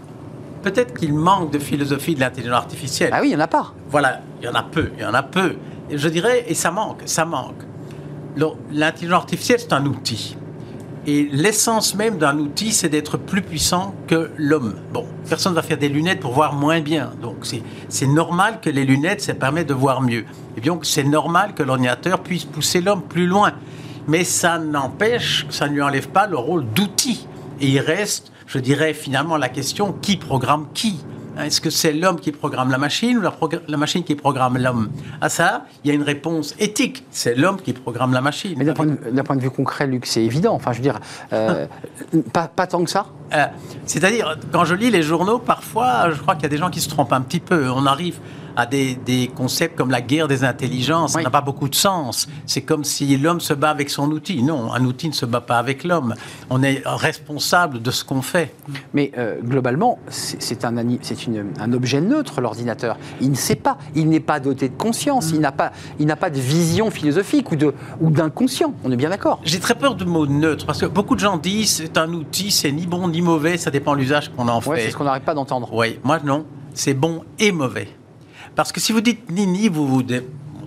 Peut-être 0.63 0.95
qu'il 0.99 1.13
manque 1.15 1.53
de 1.53 1.59
philosophie 1.59 2.15
de 2.15 2.21
l'intelligence 2.21 2.57
artificielle. 2.59 3.11
Ah 3.13 3.19
oui, 3.21 3.29
il 3.29 3.31
n'y 3.31 3.37
en 3.37 3.45
a 3.45 3.47
pas. 3.47 3.73
Voilà, 3.91 4.21
il 4.41 4.47
y 4.47 4.49
en 4.49 4.55
a 4.55 4.63
peu, 4.63 4.91
il 4.97 5.03
y 5.03 5.07
en 5.07 5.15
a 5.15 5.23
peu. 5.23 5.55
Et 5.91 5.99
je 5.99 6.09
dirais, 6.09 6.45
et 6.49 6.55
ça 6.55 6.71
manque, 6.73 7.03
ça 7.05 7.25
manque. 7.25 7.63
L'intelligence 8.73 9.21
artificielle, 9.21 9.61
c'est 9.61 9.73
un 9.73 9.87
outil. 9.87 10.37
Et 11.07 11.29
l'essence 11.31 11.95
même 11.95 12.19
d'un 12.19 12.37
outil, 12.39 12.73
c'est 12.73 12.89
d'être 12.89 13.17
plus 13.17 13.41
puissant 13.43 13.95
que 14.09 14.31
l'homme. 14.37 14.75
Bon, 14.93 15.05
personne 15.29 15.53
ne 15.53 15.57
va 15.57 15.63
faire 15.63 15.79
des 15.79 15.89
lunettes 15.89 16.19
pour 16.19 16.33
voir 16.33 16.53
moins 16.53 16.81
bien. 16.81 17.13
Donc, 17.23 17.37
c'est- 17.43 17.63
c'est 17.89 18.09
normal 18.09 18.59
que 18.61 18.69
les 18.71 18.85
lunettes, 18.85 19.21
ça 19.21 19.35
permet 19.35 19.65
de 19.65 19.73
voir 19.73 20.03
mieux. 20.03 20.25
Et 20.57 20.61
bien, 20.61 20.77
c'est 20.83 21.05
normal 21.05 21.55
que 21.55 21.63
l'ordinateur 21.63 22.19
puisse 22.21 22.45
pousser 22.45 22.81
l'homme 22.81 23.03
plus 23.03 23.27
loin. 23.27 23.53
Mais 24.09 24.25
ça 24.25 24.59
n'empêche, 24.59 25.47
ça 25.51 25.69
ne 25.69 25.75
lui 25.75 25.83
enlève 25.83 26.09
pas 26.09 26.27
le 26.27 26.37
rôle 26.37 26.65
d'outil. 26.75 27.27
Et 27.61 27.69
il 27.69 27.81
reste, 27.81 28.33
je 28.47 28.59
dirais, 28.59 28.95
finalement 28.95 29.37
la 29.37 29.49
question 29.49 29.93
qui 29.93 30.17
programme 30.17 30.67
qui? 30.75 31.01
Hein, 31.39 31.45
Est-ce 31.45 31.61
que 31.61 31.71
c'est 31.71 31.93
l'homme 31.93 32.19
qui 32.21 32.33
programme 32.33 32.71
la 32.71 32.79
machine 32.79 33.19
ou 33.19 33.21
la, 33.21 33.77
machine 33.77 34.05
qui 34.05 34.15
programme 34.15 34.57
l'homme? 34.59 34.91
À 35.21 35.29
ça, 35.29 35.65
il 35.85 35.89
y 35.89 35.91
a 35.91 35.95
une 35.95 36.03
réponse 36.03 36.55
éthique. 36.59 37.05
C'est 37.11 37.35
l'homme 37.35 37.61
qui 37.61 37.73
programme 37.73 38.13
la 38.13 38.21
machine. 38.23 38.55
Mais 38.57 38.65
d'un 38.65 38.73
point, 38.75 38.87
de- 38.87 39.11
d'un 39.11 39.23
point 39.25 39.37
de 39.37 39.43
vue 39.43 39.51
concret, 39.51 39.87
Luc, 39.87 40.07
c'est 40.07 40.23
évident. 40.23 40.55
Enfin, 40.55 40.73
je 40.73 40.79
veux 40.79 40.83
dire, 40.83 40.99
euh, 41.33 41.67
pas, 42.33 42.49
pas 42.49 42.67
tant 42.67 42.83
que 42.85 42.91
ça. 42.91 43.07
Euh, 43.35 43.45
C'est-à-dire, 43.85 44.39
quand 44.53 44.65
je 44.65 44.75
lis 44.75 44.91
les 44.91 45.03
journaux, 45.03 45.39
parfois, 45.39 46.11
je 46.11 46.21
crois 46.21 46.35
qu'il 46.37 46.45
y 46.45 46.47
a 46.47 46.51
des 46.51 46.59
gens 46.59 46.71
qui 46.71 46.81
se 46.81 46.89
trompent 46.89 47.13
un 47.13 47.21
petit 47.23 47.41
peu. 47.41 47.69
On 47.71 47.85
arrive 47.87 48.19
à 48.57 48.67
des, 48.67 48.95
des 48.95 49.29
concepts 49.35 49.77
comme 49.77 49.91
la 49.91 50.01
guerre 50.01 50.29
des 50.29 50.43
intelligences. 50.45 51.13
Ça 51.13 51.23
n'a 51.23 51.31
pas 51.31 51.41
beaucoup 51.41 51.69
de 51.69 51.75
sens. 51.75 52.27
C'est 52.47 52.63
comme 52.63 52.85
si 52.85 53.17
l'homme 53.17 53.41
se 53.41 53.55
bat 53.55 53.71
avec 53.71 53.91
son 53.91 54.11
outil. 54.11 54.43
Non, 54.43 54.73
un 54.73 54.85
outil 54.85 55.09
ne 55.09 55.15
se 55.15 55.27
bat 55.27 55.41
pas 55.41 55.59
avec 55.59 55.85
l'homme. 55.85 56.15
On 56.51 56.63
est 56.63 56.83
responsable 56.85 57.81
de 57.83 57.91
ce 57.91 58.05
qu'on 58.05 58.23
fait. 58.23 58.55
Mais 58.95 59.13
euh, 59.19 59.37
globalement, 59.43 59.99
c'est 60.09 60.65
un, 60.65 60.77
un 60.77 61.73
objet 61.73 62.01
neutre, 62.01 62.41
l'ordinateur. 62.41 62.97
Il 63.21 63.31
ne 63.31 63.37
sait 63.37 63.55
pas. 63.57 63.79
Il 63.95 64.09
n'est 64.09 64.21
pas 64.21 64.41
doté 64.41 64.69
de 64.69 64.75
conscience. 64.77 65.31
Il 65.33 65.41
n'a 65.41 65.53
pas, 65.53 65.73
il 65.99 66.07
pas 66.17 66.31
de 66.31 66.41
vision 66.41 66.91
philosophique 66.91 67.53
ou 67.53 67.57
de- 67.57 67.75
ou 68.01 68.11
d'inconscient. 68.11 68.73
On 68.85 68.91
est 68.91 68.97
bien 68.97 69.11
d'accord. 69.11 69.41
J'ai 69.45 69.61
très 69.61 69.75
peur 69.75 69.95
du 69.95 70.07
mot 70.07 70.27
neutre 70.27 70.65
parce 70.65 70.81
que 70.81 70.87
beaucoup 70.87 71.15
de 71.15 71.21
gens 71.21 71.37
disent 71.37 71.77
c'est 71.77 71.99
un 71.99 72.11
outil, 72.13 72.51
c'est 72.51 72.73
ni 72.73 72.87
bon 72.87 73.07
ni 73.09 73.21
mauvais, 73.21 73.59
ça 73.59 73.71
dépend 73.71 73.93
de 73.95 73.99
l'usage 74.01 74.31
qu'on 74.35 74.49
en 74.49 74.61
Ouais, 74.63 74.77
fait. 74.77 74.85
c'est 74.87 74.91
ce 74.93 74.97
qu'on 74.97 75.05
n'arrête 75.05 75.25
pas 75.25 75.35
d'entendre. 75.35 75.69
Oui, 75.75 75.99
moi 76.05 76.19
non, 76.25 76.47
c'est 76.73 76.95
bon 76.95 77.23
et 77.39 77.53
mauvais. 77.53 77.89
Parce 78.57 78.73
que 78.73 78.81
si 78.81 78.93
vous 78.93 79.03
dites 79.03 79.31
ni 79.31 79.47
ni, 79.47 79.69
vous 79.69 79.87
vous, 79.87 80.03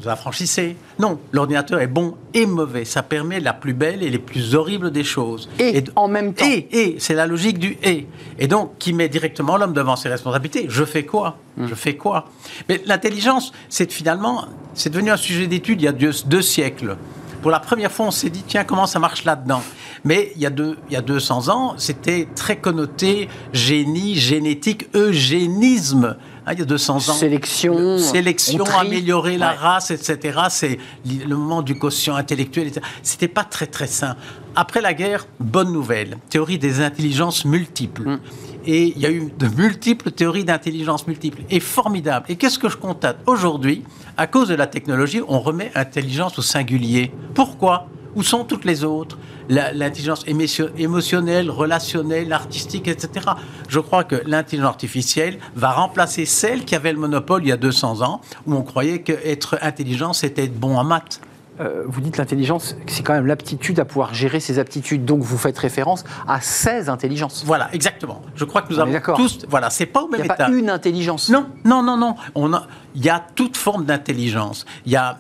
affranchissez. 0.06 0.78
Non, 0.98 1.20
l'ordinateur 1.34 1.82
est 1.82 1.88
bon 1.88 2.16
et 2.34 2.46
mauvais. 2.46 2.86
Ça 2.86 3.04
permet 3.04 3.42
la 3.42 3.52
plus 3.52 3.74
belle 3.74 4.02
et 4.02 4.10
les 4.10 4.20
plus 4.20 4.56
horribles 4.56 4.92
des 4.92 5.04
choses. 5.04 5.50
Et, 5.60 5.84
en 5.98 6.08
même 6.08 6.34
temps. 6.34 6.46
et, 6.46 6.68
et, 6.72 6.96
c'est 7.00 7.16
la 7.16 7.28
logique 7.28 7.60
du 7.60 7.78
et. 7.84 8.08
Et 8.38 8.48
donc, 8.48 8.78
qui 8.78 8.94
met 8.94 9.10
directement 9.10 9.58
l'homme 9.58 9.74
devant 9.74 9.98
ses 9.98 10.08
responsabilités. 10.08 10.68
Je 10.70 10.86
fais 10.86 11.04
quoi? 11.04 11.38
Hmm. 11.58 11.68
Je 11.68 11.76
fais 11.76 11.98
quoi? 11.98 12.30
Mais 12.70 12.82
l'intelligence, 12.86 13.52
c'est 13.68 13.92
finalement, 13.92 14.46
c'est 14.74 14.90
devenu 14.90 15.12
un 15.12 15.18
sujet 15.18 15.48
d'étude 15.48 15.82
il 15.82 15.86
y 15.86 15.88
a 15.90 15.92
deux, 15.92 16.12
deux 16.28 16.44
siècles. 16.44 16.96
Pour 17.42 17.52
la 17.52 17.60
première 17.60 17.92
fois, 17.92 18.08
on 18.08 18.12
s'est 18.12 18.30
dit, 18.30 18.44
tiens, 18.46 18.66
comment 18.66 18.86
ça 18.86 19.00
marche 19.00 19.24
là-dedans? 19.24 19.62
Mais 20.04 20.34
il 20.36 20.42
y, 20.42 20.46
a 20.46 20.50
deux, 20.50 20.78
il 20.90 20.94
y 20.94 20.98
a 20.98 21.02
200 21.02 21.48
ans, 21.50 21.74
c'était 21.78 22.28
très 22.36 22.58
connoté 22.58 23.30
génie, 23.54 24.16
génétique, 24.16 24.88
eugénisme. 24.94 26.18
Hein, 26.50 26.54
il 26.54 26.60
y 26.60 26.62
a 26.64 26.66
200 26.66 26.96
ans. 26.96 27.00
Sélection, 27.14 28.00
Sélection, 28.00 28.64
améliorer 28.64 29.38
la 29.38 29.52
Ouais. 29.52 29.58
race, 29.58 29.92
etc. 29.92 30.40
C'est 30.50 30.80
le 31.06 31.36
moment 31.36 31.62
du 31.62 31.78
quotient 31.78 32.16
intellectuel. 32.16 32.68
etc. 32.68 32.84
C'était 33.04 33.28
pas 33.28 33.44
très 33.44 33.68
très 33.68 33.86
sain. 33.86 34.16
Après 34.56 34.82
la 34.82 34.96
guerre, 34.96 35.28
bonne 35.40 35.72
nouvelle. 35.72 36.18
Théorie 36.30 36.58
des 36.58 36.82
intelligences 36.82 37.46
multiples. 37.46 38.02
Mm. 38.10 38.20
Et 38.66 38.84
il 38.96 39.00
y 39.00 39.06
a 39.06 39.12
eu 39.12 39.32
de 39.38 39.48
multiples 39.48 40.10
théories 40.12 40.44
d'intelligence 40.44 41.06
multiples. 41.06 41.44
Et 41.52 41.60
formidable. 41.60 42.26
Et 42.30 42.36
qu'est-ce 42.36 42.58
que 42.58 42.68
je 42.68 42.78
constate? 42.78 43.18
Aujourd'hui, 43.28 43.84
à 44.18 44.26
cause 44.26 44.48
de 44.48 44.56
la 44.56 44.66
technologie, 44.66 45.22
on 45.28 45.40
remet 45.40 45.72
intelligence 45.76 46.40
au 46.40 46.42
singulier. 46.42 47.12
Pourquoi? 47.36 47.88
Où 48.20 48.24
sont 48.24 48.44
toutes 48.44 48.66
les 48.66 48.84
autres? 48.84 49.18
L'intelligence 49.48 50.26
émotion- 50.28 50.68
émotionnelle, 50.78 51.50
relationnelle, 51.50 52.34
artistique, 52.34 52.90
etc. 52.90 53.26
Je 53.70 53.80
crois 53.80 54.04
que 54.04 54.22
l'intelligence 54.26 54.68
artificielle 54.72 55.40
va 55.56 55.72
remplacer 55.72 56.26
celle 56.26 56.66
qui 56.66 56.76
avait 56.76 56.92
le 56.92 57.00
monopole 57.00 57.44
il 57.46 57.48
y 57.48 57.52
a 57.54 57.58
200 57.58 58.02
ans, 58.02 58.20
où 58.46 58.56
on 58.56 58.62
croyait 58.62 59.04
qu'être 59.04 59.58
intelligent, 59.62 60.12
c'était 60.12 60.44
être 60.44 60.60
bon 60.60 60.76
en 60.78 60.84
maths. 60.84 61.22
Euh, 61.62 61.84
vous 61.88 62.00
dites 62.02 62.18
l'intelligence, 62.18 62.76
c'est 62.88 63.04
quand 63.04 63.14
même 63.14 63.26
l'aptitude 63.26 63.80
à 63.82 63.86
pouvoir 63.86 64.14
gérer 64.14 64.40
ses 64.42 64.60
aptitudes. 64.60 65.04
Donc 65.06 65.22
vous 65.22 65.38
faites 65.38 65.58
référence 65.58 66.04
à 66.28 66.40
16 66.42 66.90
intelligences. 66.90 67.44
Voilà, 67.46 67.70
exactement. 67.74 68.22
Je 68.36 68.44
crois 68.46 68.62
que 68.64 68.72
nous 68.74 68.80
On 68.80 68.84
avons 68.84 69.16
tous... 69.16 69.40
Voilà, 69.50 69.70
c'est 69.70 69.86
pas 69.86 70.04
au 70.04 70.08
Il 70.08 70.12
même 70.12 70.22
n'y 70.24 70.30
a 70.30 70.34
état. 70.34 70.46
pas 70.46 70.52
une 70.52 70.70
intelligence. 70.70 71.30
Non, 71.30 71.48
non, 71.66 71.84
non, 71.84 71.98
non. 71.98 72.16
On 72.36 72.54
a, 72.54 72.66
il 72.96 73.06
y 73.06 73.10
a 73.10 73.24
toute 73.36 73.58
forme 73.58 73.86
d'intelligence. 73.86 74.66
Il 74.86 74.92
y 74.92 74.96
a 74.96 75.18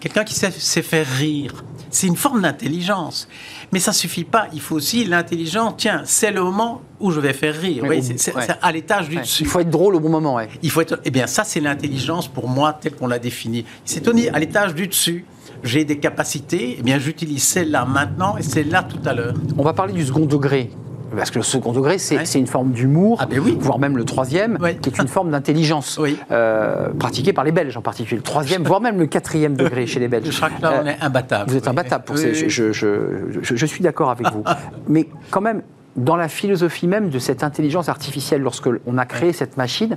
quelqu'un 0.00 0.24
qui 0.24 0.34
sait, 0.34 0.50
sait 0.50 0.82
faire 0.82 1.06
rire. 1.06 1.64
C'est 1.90 2.06
une 2.06 2.16
forme 2.16 2.42
d'intelligence. 2.42 3.28
Mais 3.72 3.78
ça 3.78 3.92
suffit 3.92 4.24
pas. 4.24 4.48
Il 4.52 4.60
faut 4.60 4.76
aussi 4.76 5.04
l'intelligence. 5.04 5.74
Tiens, 5.78 6.02
c'est 6.04 6.30
le 6.30 6.42
moment 6.42 6.82
où 7.00 7.10
je 7.10 7.20
vais 7.20 7.32
faire 7.32 7.54
rire. 7.54 7.84
Oui, 7.86 8.02
c'est 8.16 8.34
ouais. 8.34 8.46
à 8.60 8.72
l'étage 8.72 9.08
du 9.08 9.16
Ouais. 9.16 9.22
dessus. 9.22 9.42
Il 9.42 9.48
faut 9.48 9.60
être 9.60 9.70
drôle 9.70 9.94
au 9.96 10.00
bon 10.00 10.08
moment. 10.10 10.34
Ouais. 10.36 10.48
Il 10.62 10.70
faut 10.70 10.80
être. 10.80 11.00
Eh 11.04 11.10
bien, 11.10 11.26
ça, 11.26 11.44
c'est 11.44 11.60
l'intelligence 11.60 12.28
pour 12.28 12.48
moi, 12.48 12.72
telle 12.74 12.94
qu'on 12.94 13.06
l'a 13.06 13.18
définie. 13.18 13.64
C'est 13.84 14.00
Tony, 14.02 14.28
à 14.28 14.38
l'étage 14.38 14.74
du 14.74 14.86
dessus. 14.86 15.24
J'ai 15.64 15.84
des 15.84 15.98
capacités. 15.98 16.76
Eh 16.78 16.82
bien, 16.82 16.98
j'utilise 16.98 17.42
celle-là 17.42 17.84
maintenant 17.84 18.36
et 18.36 18.42
celle-là 18.42 18.82
tout 18.82 19.00
à 19.08 19.12
l'heure. 19.14 19.34
On 19.56 19.62
va 19.62 19.72
parler 19.72 19.92
du 19.92 20.04
second 20.04 20.26
degré. 20.26 20.70
Parce 21.16 21.30
que 21.30 21.38
le 21.38 21.44
second 21.44 21.72
degré, 21.72 21.98
c'est 21.98 22.16
Ouais. 22.16 22.40
une 22.40 22.46
forme 22.46 22.72
d'humour, 22.72 23.18
Ah 23.20 23.26
ben 23.26 23.38
oui. 23.38 23.56
voire 23.60 23.78
même 23.78 23.96
le 23.96 24.04
troisième, 24.04 24.58
Ouais. 24.60 24.76
qui 24.76 24.88
est 24.90 24.98
une 24.98 25.08
forme 25.08 25.30
d'intelligence, 25.30 25.98
Oui. 26.00 26.18
euh, 26.30 26.88
pratiquée 26.98 27.32
par 27.32 27.44
les 27.44 27.52
Belges 27.52 27.76
en 27.76 27.82
particulier. 27.82 28.16
Le 28.18 28.22
troisième, 28.22 28.62
voire 28.64 28.80
même 28.80 28.98
le 28.98 29.06
quatrième 29.06 29.56
degré 29.56 29.86
chez 29.86 30.00
les 30.00 30.08
Belges. 30.08 30.30
Je 30.30 30.36
crois 30.36 30.50
que 30.50 30.62
là, 30.62 30.80
on 30.82 30.86
Euh, 30.86 30.90
est 30.90 31.02
imbattable. 31.02 31.50
Vous 31.50 31.56
êtes 31.56 31.68
imbattable 31.68 32.04
pour 32.04 32.18
ces. 32.18 32.30
oui. 32.30 32.48
Je, 32.48 32.72
je- 32.72 33.40
je- 33.42 33.54
je 33.56 33.66
suis 33.66 33.82
d'accord 33.82 34.10
avec 34.10 34.30
vous. 34.32 34.42
Mais 34.88 35.06
quand 35.30 35.40
même, 35.40 35.62
dans 35.96 36.16
la 36.16 36.28
philosophie 36.28 36.86
même 36.86 37.10
de 37.10 37.18
cette 37.18 37.42
intelligence 37.44 37.88
artificielle, 37.88 38.40
lorsque 38.40 38.68
on 38.86 38.96
a 38.98 39.04
créé 39.04 39.32
cette 39.32 39.56
machine, 39.56 39.96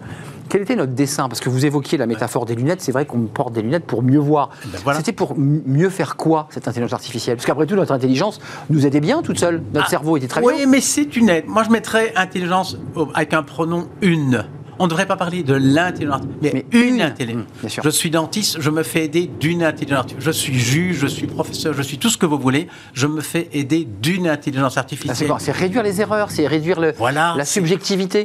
quel 0.50 0.62
était 0.62 0.76
notre 0.76 0.92
dessin? 0.94 1.30
Parce 1.30 1.40
que 1.40 1.50
vous 1.50 1.66
évoquiez 1.66 1.98
la 1.98 2.06
métaphore 2.06 2.46
des 2.46 2.56
lunettes, 2.56 2.82
c'est 2.82 2.92
vrai 2.92 3.06
qu'on 3.06 3.22
porte 3.28 3.54
des 3.54 3.62
lunettes 3.62 3.86
pour 3.86 4.04
mieux 4.04 4.20
voir. 4.20 4.50
Ben 4.66 4.80
voilà. 4.84 5.00
C'était 5.00 5.14
pour 5.14 5.36
mieux 5.38 5.90
faire 5.90 6.16
quoi, 6.18 6.48
cette 6.52 6.68
intelligence 6.68 6.94
artificielle? 6.94 7.38
Parce 7.38 7.46
qu'après 7.46 7.66
tout, 7.66 7.76
notre 7.76 7.94
intelligence 7.94 8.40
nous 8.70 8.86
aidait 8.86 9.00
bien 9.00 9.22
toute 9.22 9.40
seule. 9.40 9.62
Notre 9.74 9.88
Ah, 9.88 9.90
cerveau 9.90 10.18
était 10.18 10.28
très 10.28 10.42
oui, 10.44 10.54
bien. 10.58 10.68
mais 10.68 10.82
c'est 10.82 11.16
une 11.16 11.30
aide. 11.30 11.46
Moi, 11.48 11.64
je 11.64 11.70
mettrais 11.70 12.12
intelligence 12.16 12.78
avec 13.14 13.34
un 13.34 13.44
pronom 13.44 13.88
une. 14.02 14.46
On 14.80 14.86
ne 14.86 14.90
devrait 14.90 15.06
pas 15.06 15.16
parler 15.16 15.44
de 15.44 15.54
l'intelligence, 15.54 16.22
mais, 16.42 16.52
Mais 16.54 16.66
une, 16.80 16.96
une. 16.96 17.02
intelligence. 17.02 17.44
Mmh, 17.44 17.60
bien 17.62 17.70
sûr. 17.70 17.84
Je 17.84 17.90
suis 17.90 18.10
dentiste, 18.10 18.58
je 18.60 18.70
me 18.70 18.84
fais 18.84 19.06
aider 19.06 19.30
d'une 19.40 19.64
intelligence 19.64 20.00
artificielle. 20.00 20.26
Je 20.26 20.32
suis 20.32 20.60
juge, 20.60 20.98
je 21.00 21.08
suis 21.08 21.28
professeur, 21.28 21.74
je 21.74 21.82
suis 21.82 21.98
tout 21.98 22.10
ce 22.10 22.18
que 22.18 22.26
vous 22.26 22.38
voulez. 22.38 22.68
Je 22.94 23.08
me 23.08 23.22
fais 23.22 23.48
aider 23.54 23.88
d'une 24.02 24.28
intelligence 24.28 24.78
artificielle. 24.78 25.32
C'est 25.40 25.52
réduire 25.52 25.84
les 25.84 26.02
erreurs, 26.02 26.32
c'est 26.32 26.48
réduire 26.48 26.80
le- 26.80 26.94
Voilà, 26.98 27.36
la 27.38 27.46
subjectivité. 27.46 28.24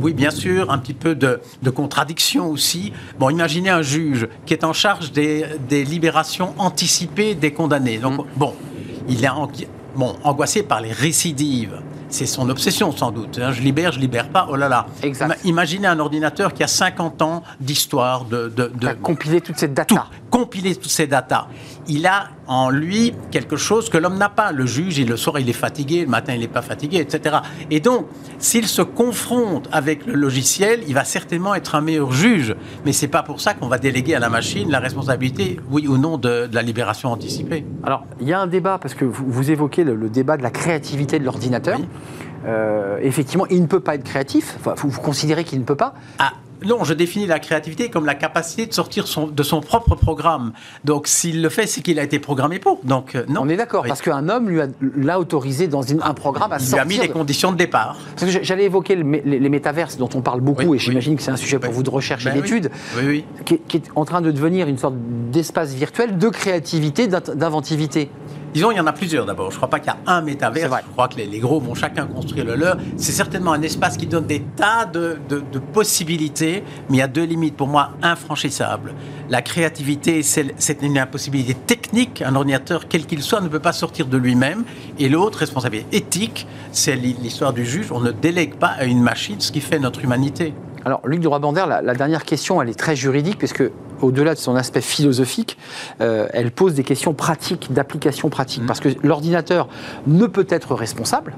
Oui, 0.00 0.14
bien 0.14 0.30
sûr, 0.30 0.70
un 0.70 0.78
petit 0.78 0.94
peu 0.94 1.14
de, 1.14 1.40
de 1.62 1.70
contradiction 1.70 2.48
aussi. 2.50 2.92
Bon, 3.18 3.30
imaginez 3.30 3.70
un 3.70 3.82
juge 3.82 4.28
qui 4.46 4.54
est 4.54 4.64
en 4.64 4.72
charge 4.72 5.12
des, 5.12 5.44
des 5.68 5.84
libérations 5.84 6.54
anticipées 6.58 7.34
des 7.34 7.52
condamnés. 7.52 7.98
Donc, 7.98 8.20
Mm. 8.20 8.24
bon, 8.36 8.54
il 9.08 9.24
est 9.24 9.28
en- 9.28 9.50
bon, 9.96 10.14
angoissé 10.24 10.62
par 10.62 10.80
les 10.80 10.92
récidives. 10.92 11.80
C'est 12.10 12.26
son 12.26 12.48
obsession, 12.50 12.90
sans 12.92 13.12
doute. 13.12 13.38
hein. 13.38 13.52
Je 13.52 13.62
libère, 13.62 13.92
je 13.92 14.00
libère 14.00 14.28
pas, 14.28 14.46
oh 14.50 14.56
là 14.56 14.68
là. 14.68 14.86
Exact. 15.02 15.28
Ima- 15.28 15.36
Imaginez 15.48 15.86
un 15.86 15.98
ordinateur 16.00 16.52
qui 16.52 16.62
a 16.64 16.66
50 16.66 17.22
ans 17.22 17.42
d'histoire, 17.60 18.24
de, 18.24 18.48
de, 18.48 18.66
de- 18.68 18.86
T'as 18.86 18.94
compilé 18.94 19.40
toute 19.40 19.58
cette 19.58 19.70
tout, 19.86 19.94
data. 19.94 20.06
compiler 20.28 20.74
toutes 20.74 20.90
ces 20.90 21.06
datas. 21.06 21.46
Il 21.88 22.06
a 22.06 22.28
en 22.46 22.70
lui 22.70 23.14
quelque 23.30 23.56
chose 23.56 23.88
que 23.88 23.98
l'homme 23.98 24.18
n'a 24.18 24.28
pas. 24.28 24.52
Le 24.52 24.66
juge, 24.66 24.98
il, 24.98 25.08
le 25.08 25.16
soir, 25.16 25.38
il 25.38 25.48
est 25.48 25.54
fatigué, 25.54 26.02
le 26.02 26.08
matin, 26.08 26.34
il 26.34 26.40
n'est 26.40 26.48
pas 26.48 26.62
fatigué, 26.62 26.98
etc. 26.98 27.38
Et 27.70 27.80
donc, 27.80 28.06
s'il 28.38 28.66
se 28.66 28.82
confronte 28.82 29.68
avec 29.72 30.06
le 30.06 30.14
logiciel, 30.14 30.80
il 30.86 30.94
va 30.94 31.04
certainement 31.04 31.54
être 31.54 31.74
un 31.74 31.80
meilleur 31.80 32.12
juge. 32.12 32.54
Mais 32.84 32.92
c'est 32.92 33.08
pas 33.08 33.22
pour 33.22 33.40
ça 33.40 33.54
qu'on 33.54 33.68
va 33.68 33.78
déléguer 33.78 34.14
à 34.14 34.18
la 34.18 34.28
machine 34.28 34.70
la 34.70 34.78
responsabilité, 34.78 35.58
oui 35.70 35.88
ou 35.88 35.96
non, 35.98 36.16
de, 36.18 36.46
de 36.46 36.54
la 36.54 36.62
libération 36.62 37.10
anticipée. 37.10 37.64
Alors, 37.82 38.04
il 38.20 38.28
y 38.28 38.32
a 38.32 38.40
un 38.40 38.46
débat, 38.46 38.78
parce 38.78 38.94
que 38.94 39.04
vous, 39.04 39.24
vous 39.26 39.50
évoquez 39.50 39.84
le, 39.84 39.94
le 39.94 40.08
débat 40.08 40.36
de 40.36 40.42
la 40.42 40.50
créativité 40.50 41.18
de 41.18 41.24
l'ordinateur. 41.24 41.78
Oui. 41.78 41.86
Euh, 42.46 42.98
effectivement, 43.02 43.46
il 43.50 43.60
ne 43.60 43.66
peut 43.66 43.80
pas 43.80 43.94
être 43.94 44.04
créatif. 44.04 44.56
Enfin, 44.58 44.74
vous, 44.76 44.88
vous 44.88 45.00
considérez 45.00 45.44
qu'il 45.44 45.58
ne 45.58 45.64
peut 45.64 45.76
pas 45.76 45.94
Ah, 46.18 46.32
non, 46.66 46.84
je 46.84 46.94
définis 46.94 47.26
la 47.26 47.38
créativité 47.38 47.88
comme 47.90 48.06
la 48.06 48.14
capacité 48.14 48.66
de 48.66 48.72
sortir 48.72 49.06
son- 49.06 49.26
de 49.26 49.42
son 49.42 49.60
propre 49.60 49.94
programme. 49.94 50.52
Donc, 50.84 51.06
s'il 51.06 51.42
le 51.42 51.48
fait, 51.48 51.66
c'est 51.66 51.80
qu'il 51.82 51.98
a 51.98 52.02
été 52.02 52.18
programmé 52.18 52.58
pour. 52.58 52.80
Donc, 52.84 53.14
euh, 53.14 53.24
non. 53.28 53.42
On 53.44 53.48
est 53.48 53.56
d'accord, 53.56 53.82
Oui. 53.82 53.88
parce 53.88 54.02
qu'un 54.02 54.28
homme 54.28 54.48
lui 54.48 54.60
a- 54.60 54.68
l'a 54.96 55.18
autorisé 55.18 55.68
dans 55.68 55.82
une- 55.82 56.02
un 56.02 56.14
programme 56.14 56.52
à 56.52 56.56
Il 56.56 56.60
lui 56.60 56.66
sortir. 56.66 56.82
a 56.82 56.88
mis 56.88 56.98
les 56.98 57.08
de- 57.08 57.12
conditions 57.12 57.52
de 57.52 57.56
départ. 57.56 57.96
Parce 58.18 58.32
que 58.32 58.42
j'allais 58.44 58.64
évoquer 58.64 58.96
le 58.96 59.10
les, 59.24 59.38
les 59.40 59.48
métaverses 59.48 59.96
dont 59.96 60.08
on 60.14 60.20
parle 60.20 60.40
beaucoup, 60.40 60.64
Oui, 60.66 60.76
et 60.76 60.80
j'imagine 60.80 61.12
oui. 61.12 61.16
que 61.16 61.22
c'est 61.22 61.30
un 61.30 61.36
sujet 61.36 61.58
pour 61.58 61.72
vous 61.72 61.82
de 61.82 61.90
recherche 61.90 62.26
et 62.26 62.30
Ben 62.30 62.42
oui. 63.04 63.24
qui, 63.44 63.54
est- 63.54 63.58
qui 63.66 63.76
est 63.78 63.82
en 63.96 64.04
train 64.04 64.20
de 64.20 64.30
devenir 64.30 64.68
une 64.68 64.78
sorte 64.78 64.94
d'espace 65.32 65.72
virtuel 65.74 66.18
de 66.18 66.28
créativité, 66.28 67.06
d'inventivité. 67.08 68.10
Disons, 68.52 68.70
il 68.72 68.76
y 68.76 68.80
en 68.80 68.86
a 68.86 68.92
plusieurs 68.92 69.26
d'abord. 69.26 69.50
Je 69.50 69.54
ne 69.54 69.58
crois 69.58 69.70
pas 69.70 69.78
qu'il 69.78 69.92
y 69.92 69.96
a 70.08 70.12
un 70.12 70.22
métavers. 70.22 70.70
Je 70.84 70.92
crois 70.92 71.08
que 71.08 71.16
les, 71.16 71.26
les 71.26 71.38
gros 71.38 71.60
vont 71.60 71.74
chacun 71.74 72.06
construire 72.06 72.44
le 72.44 72.56
leur. 72.56 72.76
C'est 72.96 73.12
certainement 73.12 73.52
un 73.52 73.62
espace 73.62 73.96
qui 73.96 74.06
donne 74.06 74.26
des 74.26 74.40
tas 74.56 74.86
de, 74.86 75.18
de- 75.28 75.40
de 75.52 75.58
possibilités, 75.58 76.64
mais 76.88 76.96
il 76.96 77.00
y 77.00 77.02
a 77.02 77.08
deux 77.08 77.24
limites 77.24 77.56
pour 77.56 77.68
moi 77.68 77.90
infranchissables. 78.02 78.94
La 79.28 79.42
créativité, 79.42 80.22
c'est 80.22 80.82
une 80.82 80.98
impossibilité 80.98 81.54
technique. 81.54 82.22
Un 82.22 82.34
ordinateur, 82.34 82.88
quel 82.88 83.06
qu'il 83.06 83.22
soit, 83.22 83.40
ne 83.40 83.48
peut 83.48 83.60
pas 83.60 83.72
sortir 83.72 84.06
de 84.06 84.16
lui-même. 84.16 84.64
Et 84.98 85.08
l'autre, 85.08 85.38
responsabilité 85.38 85.96
éthique, 85.96 86.46
c'est 86.72 86.96
l'hi- 86.96 87.16
l'histoire 87.22 87.52
du 87.52 87.64
juge. 87.64 87.92
On 87.92 88.00
ne 88.00 88.10
délègue 88.10 88.54
pas 88.54 88.68
à 88.78 88.84
une 88.84 89.00
machine 89.02 89.40
ce 89.40 89.52
qui 89.52 89.60
fait 89.60 89.78
notre 89.78 90.02
humanité. 90.04 90.52
Alors, 90.84 91.00
Luc 91.06 91.20
de 91.20 91.28
la, 91.66 91.82
la 91.82 91.94
dernière 91.94 92.24
question, 92.24 92.60
elle 92.62 92.68
est 92.68 92.78
très 92.78 92.96
juridique, 92.96 93.38
puisque 93.38 93.64
au-delà 94.00 94.34
de 94.34 94.38
son 94.38 94.56
aspect 94.56 94.80
philosophique, 94.80 95.58
euh, 96.00 96.26
elle 96.32 96.50
pose 96.50 96.74
des 96.74 96.84
questions 96.84 97.12
pratiques, 97.14 97.72
d'application 97.72 98.28
pratique. 98.28 98.62
Mhm. 98.62 98.66
Parce 98.66 98.80
que 98.80 98.88
l'ordinateur 99.02 99.68
ne 100.06 100.26
peut 100.26 100.46
être 100.48 100.74
responsable. 100.74 101.34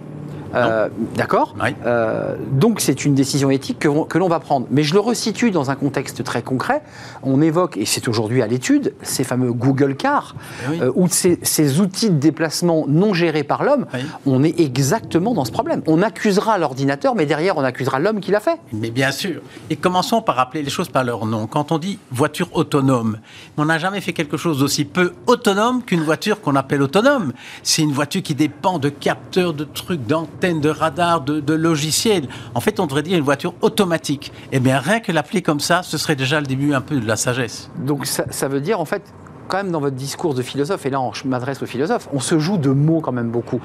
Euh, 0.54 0.88
D'accord 1.16 1.54
Oui. 1.62 1.70
Euh, 1.86 2.36
Donc 2.50 2.80
c'est 2.80 3.04
une 3.04 3.14
décision 3.14 3.50
éthique 3.50 3.78
que, 3.78 3.88
on- 3.88 4.04
que 4.04 4.18
l'on 4.18 4.28
va 4.28 4.40
prendre. 4.40 4.66
Mais 4.70 4.82
je 4.82 4.94
le 4.94 5.00
resitue 5.00 5.50
dans 5.50 5.70
un 5.70 5.74
contexte 5.74 6.22
très 6.24 6.42
concret. 6.42 6.82
On 7.22 7.40
évoque, 7.40 7.76
et 7.76 7.86
c'est 7.86 8.08
aujourd'hui 8.08 8.42
à 8.42 8.46
l'étude, 8.46 8.94
ces 9.02 9.24
fameux 9.24 9.52
Google 9.52 9.96
Cars, 9.96 10.34
Eh 10.66 10.70
oui. 10.70 10.78
euh, 10.82 10.92
ou 10.94 11.08
ces, 11.08 11.38
ces 11.42 11.80
outils 11.80 12.10
de 12.10 12.18
déplacement 12.18 12.84
non 12.88 13.14
gérés 13.14 13.44
par 13.44 13.64
l'homme. 13.64 13.86
Oui. 13.94 14.00
On 14.26 14.42
est 14.44 14.58
exactement 14.60 15.34
dans 15.34 15.44
ce 15.44 15.52
problème. 15.52 15.82
On 15.86 16.02
accusera 16.02 16.58
l'ordinateur, 16.58 17.14
mais 17.14 17.26
derrière 17.26 17.56
on 17.56 17.64
accusera 17.64 17.98
l'homme 17.98 18.20
qui 18.20 18.30
l'a 18.30 18.40
fait. 18.40 18.58
Mais 18.72 18.90
bien 18.90 19.10
sûr. 19.10 19.40
Et 19.70 19.76
commençons 19.76 20.22
par 20.22 20.36
rappeler 20.36 20.62
les 20.62 20.70
choses 20.70 20.88
par 20.88 21.04
leur 21.04 21.26
nom. 21.26 21.46
Quand 21.46 21.72
on 21.72 21.78
dit 21.78 21.98
voiture 22.10 22.48
autonome, 22.52 23.18
on 23.56 23.64
n'a 23.66 23.78
jamais 23.78 24.00
fait 24.00 24.12
quelque 24.12 24.36
chose 24.36 24.58
d'aussi 24.60 24.84
peu 24.84 25.12
autonome 25.26 25.82
qu'une 25.82 26.02
voiture 26.02 26.40
qu'on 26.40 26.56
appelle 26.56 26.82
autonome. 26.82 27.32
C'est 27.62 27.82
une 27.82 27.92
voiture 27.92 28.22
qui 28.22 28.34
dépend 28.34 28.78
de 28.78 28.88
capteurs, 28.88 29.52
de 29.54 29.64
trucs, 29.64 30.06
d'antennes, 30.06 30.40
de 30.50 30.68
radars, 30.68 31.20
de, 31.20 31.40
de 31.40 31.54
logiciels. 31.54 32.28
En 32.54 32.60
fait, 32.60 32.80
on 32.80 32.86
devrait 32.86 33.02
dire 33.02 33.16
une 33.18 33.24
voiture 33.24 33.54
automatique. 33.62 34.32
Eh 34.50 34.60
bien, 34.60 34.78
rien 34.78 35.00
que 35.00 35.12
l'appeler 35.12 35.42
comme 35.42 35.60
ça, 35.60 35.82
ce 35.82 35.96
serait 35.98 36.16
déjà 36.16 36.40
le 36.40 36.46
début 36.46 36.74
un 36.74 36.80
peu 36.80 36.98
de 37.00 37.06
la 37.06 37.16
sagesse. 37.16 37.70
Donc 37.78 38.06
ça, 38.06 38.24
ça 38.30 38.48
veut 38.48 38.60
dire 38.60 38.80
en 38.80 38.84
fait, 38.84 39.02
quand 39.48 39.58
même 39.58 39.70
dans 39.70 39.80
votre 39.80 39.96
discours 39.96 40.34
de 40.34 40.42
philosophe, 40.42 40.84
et 40.86 40.90
là 40.90 41.00
je 41.12 41.26
m'adresse 41.28 41.62
aux 41.62 41.66
philosophes, 41.66 42.08
on 42.12 42.20
se 42.20 42.38
joue 42.38 42.56
de 42.58 42.70
mots 42.70 43.00
quand 43.00 43.12
même 43.12 43.30
beaucoup. 43.30 43.60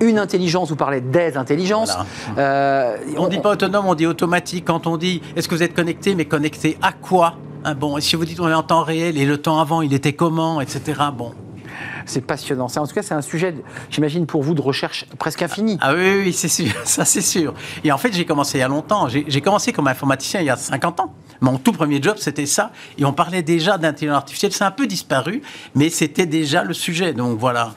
Une 0.00 0.18
intelligence, 0.18 0.70
vous 0.70 0.76
parlez 0.76 1.00
des 1.00 1.36
intelligences. 1.36 1.96
Voilà. 2.34 2.48
Euh, 2.48 2.96
On 3.16 3.26
ne 3.26 3.30
dit 3.30 3.38
pas 3.38 3.52
autonome, 3.52 3.86
on 3.86 3.94
dit 3.94 4.06
automatique. 4.06 4.64
Quand 4.66 4.86
on 4.86 4.96
dit 4.96 5.22
est-ce 5.36 5.48
que 5.48 5.54
vous 5.54 5.62
êtes 5.62 5.74
connecté, 5.74 6.14
mais 6.14 6.24
connecté 6.24 6.78
à 6.82 6.92
quoi? 6.92 7.34
Hein, 7.64 7.74
Bon, 7.74 7.96
et 7.96 8.00
si 8.00 8.16
vous 8.16 8.24
dites 8.24 8.40
on 8.40 8.48
est 8.48 8.54
en 8.54 8.62
temps 8.64 8.82
réel 8.82 9.16
et 9.16 9.24
le 9.24 9.38
temps 9.38 9.60
avant, 9.60 9.82
il 9.82 9.94
était 9.94 10.12
comment, 10.12 10.60
etc. 10.60 11.00
Bon, 11.16 11.32
C'est 12.06 12.20
passionnant. 12.20 12.68
Ça, 12.68 12.82
en 12.82 12.86
tout 12.86 12.94
cas, 12.94 13.02
c'est 13.02 13.14
un 13.14 13.22
sujet, 13.22 13.54
j'imagine, 13.90 14.26
pour 14.26 14.42
vous 14.42 14.54
de 14.54 14.60
recherche 14.60 15.06
presque 15.18 15.42
infinie. 15.42 15.78
Ah 15.80 15.94
oui, 15.94 16.00
oui, 16.02 16.22
oui, 16.26 16.32
c'est 16.32 16.48
sûr, 16.48 16.72
ça 16.84 17.04
c'est 17.04 17.20
sûr. 17.20 17.54
Et 17.84 17.92
en 17.92 17.98
fait, 17.98 18.12
j'ai 18.12 18.24
commencé 18.24 18.58
il 18.58 18.60
y 18.60 18.64
a 18.64 18.68
longtemps. 18.68 19.08
J'ai 19.08 19.40
commencé 19.40 19.72
comme 19.72 19.88
informaticien 19.88 20.40
il 20.40 20.46
y 20.46 20.50
a 20.50 20.56
50 20.56 21.00
ans. 21.00 21.12
Mon 21.40 21.58
tout 21.58 21.72
premier 21.72 22.00
job, 22.00 22.16
c'était 22.18 22.46
ça. 22.46 22.70
Et 22.96 23.04
on 23.04 23.12
parlait 23.12 23.42
déjà 23.42 23.76
d'intelligence 23.76 24.16
artificielle. 24.18 24.52
C'est 24.52 24.64
un 24.64 24.70
peu 24.70 24.86
disparu, 24.86 25.42
mais 25.74 25.90
c'était 25.90 26.26
déjà 26.26 26.62
le 26.64 26.72
sujet. 26.74 27.12
Donc 27.12 27.38
voilà, 27.38 27.74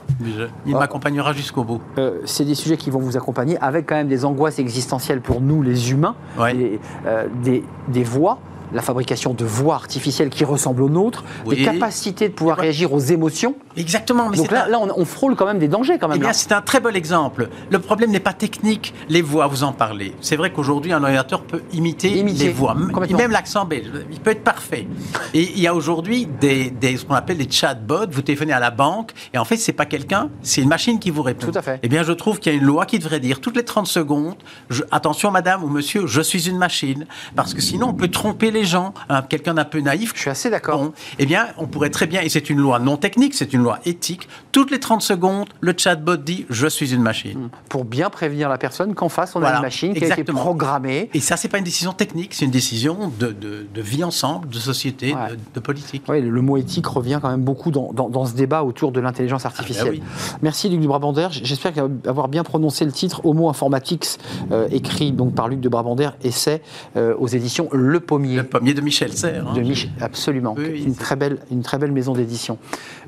il 0.66 0.74
Ah. 0.74 0.78
m'accompagnera 0.78 1.32
jusqu'au 1.32 1.64
bout. 1.64 1.80
Euh, 1.98 2.20
c'est 2.24 2.44
des 2.44 2.54
sujets 2.54 2.76
qui 2.76 2.90
vont 2.90 3.00
vous 3.00 3.16
accompagner 3.16 3.58
avec 3.58 3.86
quand 3.86 3.96
même 3.96 4.08
des 4.08 4.24
angoisses 4.24 4.58
existentielles 4.58 5.20
pour 5.20 5.40
nous, 5.40 5.62
les 5.62 5.90
humains, 5.90 6.14
Ouais. 6.38 6.54
des, 6.54 6.80
euh, 7.06 7.26
des, 7.42 7.64
des 7.88 8.04
voix, 8.04 8.38
la 8.72 8.82
fabrication 8.82 9.34
de 9.34 9.44
voix 9.44 9.74
artificielles 9.74 10.28
qui 10.30 10.44
ressemblent 10.44 10.82
aux 10.82 10.88
nôtres, 10.90 11.24
Oui. 11.46 11.56
des 11.56 11.64
capacités 11.64 12.28
de 12.28 12.34
pouvoir 12.34 12.58
Ouais. 12.58 12.64
réagir 12.64 12.92
aux 12.92 12.98
émotions. 13.00 13.54
Exactement. 13.78 14.28
Mais 14.28 14.36
Donc 14.36 14.50
là, 14.50 14.64
un- 14.66 14.68
là 14.68 14.78
on, 14.80 14.88
on 15.00 15.04
frôle 15.04 15.36
quand 15.36 15.46
même 15.46 15.58
des 15.58 15.68
dangers 15.68 15.98
quand 15.98 16.08
Eh 16.08 16.10
même. 16.10 16.18
bien, 16.20 16.28
là. 16.28 16.34
c'est 16.34 16.52
un 16.52 16.60
très 16.62 16.80
bon 16.80 16.94
exemple. 16.94 17.48
Le 17.70 17.78
problème 17.78 18.10
n'est 18.10 18.20
pas 18.20 18.32
technique. 18.32 18.94
Les 19.08 19.22
voix, 19.22 19.46
vous 19.46 19.62
en 19.64 19.72
parlez. 19.72 20.14
C'est 20.20 20.36
vrai 20.36 20.52
qu'aujourd'hui, 20.52 20.92
un 20.92 21.02
ordinateur 21.02 21.42
peut 21.42 21.62
imiter, 21.72 22.18
Imiter, 22.18 22.44
les 22.46 22.50
voix, 22.52 22.74
même 22.74 23.30
l'accent 23.30 23.64
belge. 23.64 23.90
Il 24.10 24.20
peut 24.20 24.30
être 24.30 24.44
parfait. 24.44 24.86
Et 25.34 25.42
il 25.54 25.60
y 25.60 25.66
a 25.66 25.74
aujourd'hui 25.74 26.26
des, 26.26 26.70
des- 26.70 26.96
ce 26.96 27.04
qu'on 27.04 27.14
appelle 27.14 27.38
des 27.38 27.50
chatbots. 27.50 28.06
Vous 28.10 28.22
téléphonez 28.22 28.52
à 28.52 28.60
la 28.60 28.70
banque 28.70 29.12
et 29.32 29.38
en 29.38 29.44
fait, 29.44 29.56
c'est 29.56 29.72
pas 29.72 29.86
quelqu'un, 29.86 30.28
c'est 30.42 30.60
une 30.62 30.68
machine 30.68 30.98
qui 30.98 31.10
vous 31.10 31.22
répond. 31.22 31.46
Tout 31.50 31.58
à 31.58 31.62
fait. 31.62 31.78
Eh 31.82 31.88
bien, 31.88 32.02
je 32.02 32.12
trouve 32.12 32.38
qu'il 32.40 32.52
y 32.52 32.54
a 32.54 32.58
une 32.58 32.64
loi 32.64 32.86
qui 32.86 32.98
devrait 32.98 33.20
dire 33.20 33.40
toutes 33.40 33.56
les 33.56 33.64
30 33.64 33.86
secondes, 33.86 34.34
je- 34.70 34.82
attention, 34.90 35.30
madame 35.30 35.62
ou 35.64 35.68
monsieur, 35.68 36.06
je 36.06 36.20
suis 36.20 36.48
une 36.48 36.58
machine, 36.58 37.06
parce 37.36 37.54
que 37.54 37.60
sinon, 37.60 37.88
on 37.88 37.94
peut 37.94 38.08
tromper 38.08 38.50
les 38.50 38.64
gens. 38.64 38.92
Hein, 39.08 39.22
quelqu'un 39.28 39.54
d'un 39.54 39.64
peu 39.64 39.80
naïf. 39.80 40.12
Je 40.14 40.20
suis 40.20 40.30
assez 40.30 40.50
d'accord. 40.50 40.92
Eh 41.18 41.26
bien, 41.26 41.48
on 41.58 41.66
pourrait 41.66 41.90
très 41.90 42.06
bien, 42.06 42.20
et 42.22 42.28
c'est 42.28 42.50
une 42.50 42.58
loi 42.58 42.78
non 42.78 42.96
technique, 42.96 43.34
c'est 43.34 43.52
une 43.52 43.62
loi 43.62 43.67
éthique, 43.84 44.28
toutes 44.52 44.70
les 44.70 44.80
30 44.80 45.02
secondes, 45.02 45.48
le 45.60 45.74
chatbot 45.76 46.16
dit 46.16 46.46
«je 46.50 46.66
suis 46.66 46.92
une 46.94 47.02
machine 47.02 47.48
Pour 47.68 47.84
bien 47.84 48.10
prévenir 48.10 48.48
la 48.48 48.58
personne 48.58 48.94
qu'en 48.94 49.08
face, 49.08 49.34
on 49.36 49.42
a 49.42 49.54
une 49.56 49.62
machine 49.62 49.92
qui 49.94 50.00
a 50.00 50.08
exactement. 50.08 50.38
été 50.38 50.44
programmée. 50.46 51.10
Et 51.14 51.20
ça, 51.20 51.36
c'est 51.36 51.48
pas 51.48 51.58
une 51.58 51.64
décision 51.64 51.92
technique, 51.92 52.34
c'est 52.34 52.44
une 52.44 52.50
décision 52.50 53.12
de, 53.18 53.28
de- 53.28 53.66
de 53.72 53.82
vie 53.82 54.04
ensemble, 54.04 54.48
de 54.48 54.58
société, 54.58 55.14
Ouais. 55.14 55.30
de, 55.32 55.38
de 55.54 55.60
politique. 55.60 56.04
Oui, 56.08 56.20
le 56.20 56.40
mot 56.42 56.56
éthique 56.56 56.86
revient 56.86 57.18
quand 57.22 57.30
même 57.30 57.42
beaucoup 57.42 57.70
dans, 57.70 57.92
dans- 57.92 58.08
dans 58.08 58.24
ce 58.26 58.34
débat 58.34 58.62
autour 58.64 58.92
de 58.92 59.00
l'intelligence 59.00 59.44
artificielle. 59.46 59.90
oui. 59.90 60.02
Merci 60.42 60.68
Luc 60.68 60.80
de 60.80 60.86
Brabander. 60.86 61.28
J'espère 61.30 61.72
avoir 62.06 62.28
bien 62.28 62.42
prononcé 62.44 62.84
le 62.84 62.92
titre 62.92 63.20
Homo 63.24 63.48
Informatics, 63.48 64.18
euh, 64.52 64.68
écrit 64.70 65.12
donc 65.12 65.34
par 65.34 65.48
Luc 65.48 65.60
de 65.60 65.68
Brabander, 65.68 66.10
essai 66.22 66.62
euh, 66.96 67.14
aux 67.18 67.26
éditions 67.28 67.68
Le 67.72 68.00
Pommier. 68.00 68.36
Le 68.36 68.44
pommier 68.44 68.74
de 68.74 68.80
Michel 68.80 69.12
Serres. 69.12 69.46
hein. 69.48 69.54
De 69.54 69.60
Mich- 69.60 69.88
absolument. 70.00 70.54
Oui, 70.56 70.64
oui, 70.72 70.82
une, 70.84 70.94
très 70.94 71.16
belle, 71.16 71.38
une 71.50 71.62
très 71.62 71.78
belle 71.78 71.92
maison 71.92 72.12
d'édition. 72.12 72.58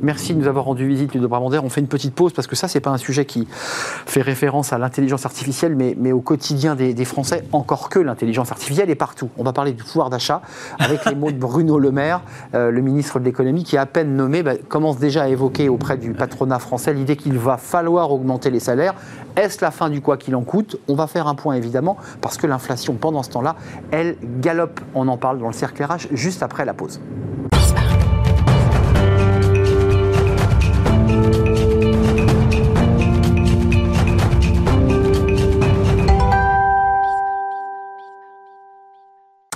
Merci 0.00 0.34
de 0.34 0.38
nous 0.40 0.46
avoir 0.46 0.49
rendu 0.58 0.86
visite, 0.86 1.14
Luc 1.14 1.22
de 1.22 1.26
Brabander. 1.26 1.60
On 1.62 1.68
fait 1.68 1.80
une 1.80 1.86
petite 1.86 2.14
pause 2.14 2.32
parce 2.32 2.48
que 2.48 2.56
ça, 2.56 2.68
c'est 2.68 2.80
pas 2.80 2.90
un 2.90 2.98
sujet 2.98 3.24
qui 3.24 3.46
fait 3.50 4.22
référence 4.22 4.72
à 4.72 4.78
l'intelligence 4.78 5.26
artificielle, 5.26 5.76
mais, 5.76 6.12
au 6.12 6.20
quotidien 6.20 6.74
des, 6.74 6.92
des 6.94 7.04
Français, 7.04 7.44
encore 7.52 7.88
que 7.88 7.98
l'intelligence 7.98 8.50
artificielle 8.50 8.90
est 8.90 8.96
partout. 8.96 9.30
On 9.38 9.44
va 9.44 9.52
parler 9.52 9.72
du 9.72 9.84
pouvoir 9.84 10.10
d'achat 10.10 10.42
avec 10.78 11.04
les 11.04 11.14
mots 11.14 11.30
de 11.30 11.38
Bruno 11.38 11.78
Le 11.78 11.92
Maire, 11.92 12.22
euh, 12.54 12.70
le 12.70 12.80
ministre 12.80 13.20
de 13.20 13.24
l'économie, 13.24 13.64
qui, 13.64 13.76
à 13.76 13.86
peine 13.86 14.16
nommé, 14.16 14.42
bah, 14.42 14.54
commence 14.68 14.98
déjà 14.98 15.22
à 15.22 15.28
évoquer 15.28 15.68
auprès 15.68 15.96
du 15.96 16.12
patronat 16.12 16.58
français 16.58 16.92
l'idée 16.92 17.16
qu'il 17.16 17.38
va 17.38 17.56
falloir 17.56 18.10
augmenter 18.12 18.50
les 18.50 18.60
salaires. 18.60 18.94
Est-ce 19.36 19.62
la 19.62 19.70
fin 19.70 19.88
du 19.90 20.00
quoi 20.00 20.16
qu'il 20.16 20.34
en 20.34 20.42
coûte? 20.42 20.76
On 20.88 20.94
va 20.94 21.06
faire 21.06 21.26
un 21.26 21.34
point 21.34 21.54
évidemment, 21.54 21.96
parce 22.20 22.36
que 22.36 22.46
l'inflation, 22.46 22.94
pendant 22.94 23.22
ce 23.22 23.30
temps-là, 23.30 23.56
elle 23.90 24.16
galope. 24.40 24.80
On 24.94 25.08
en 25.08 25.16
parle 25.16 25.38
dans 25.38 25.46
le 25.46 25.52
cercle 25.52 25.82
RH 25.82 26.08
juste 26.12 26.42
après 26.42 26.64
la 26.64 26.74
pause. 26.74 27.00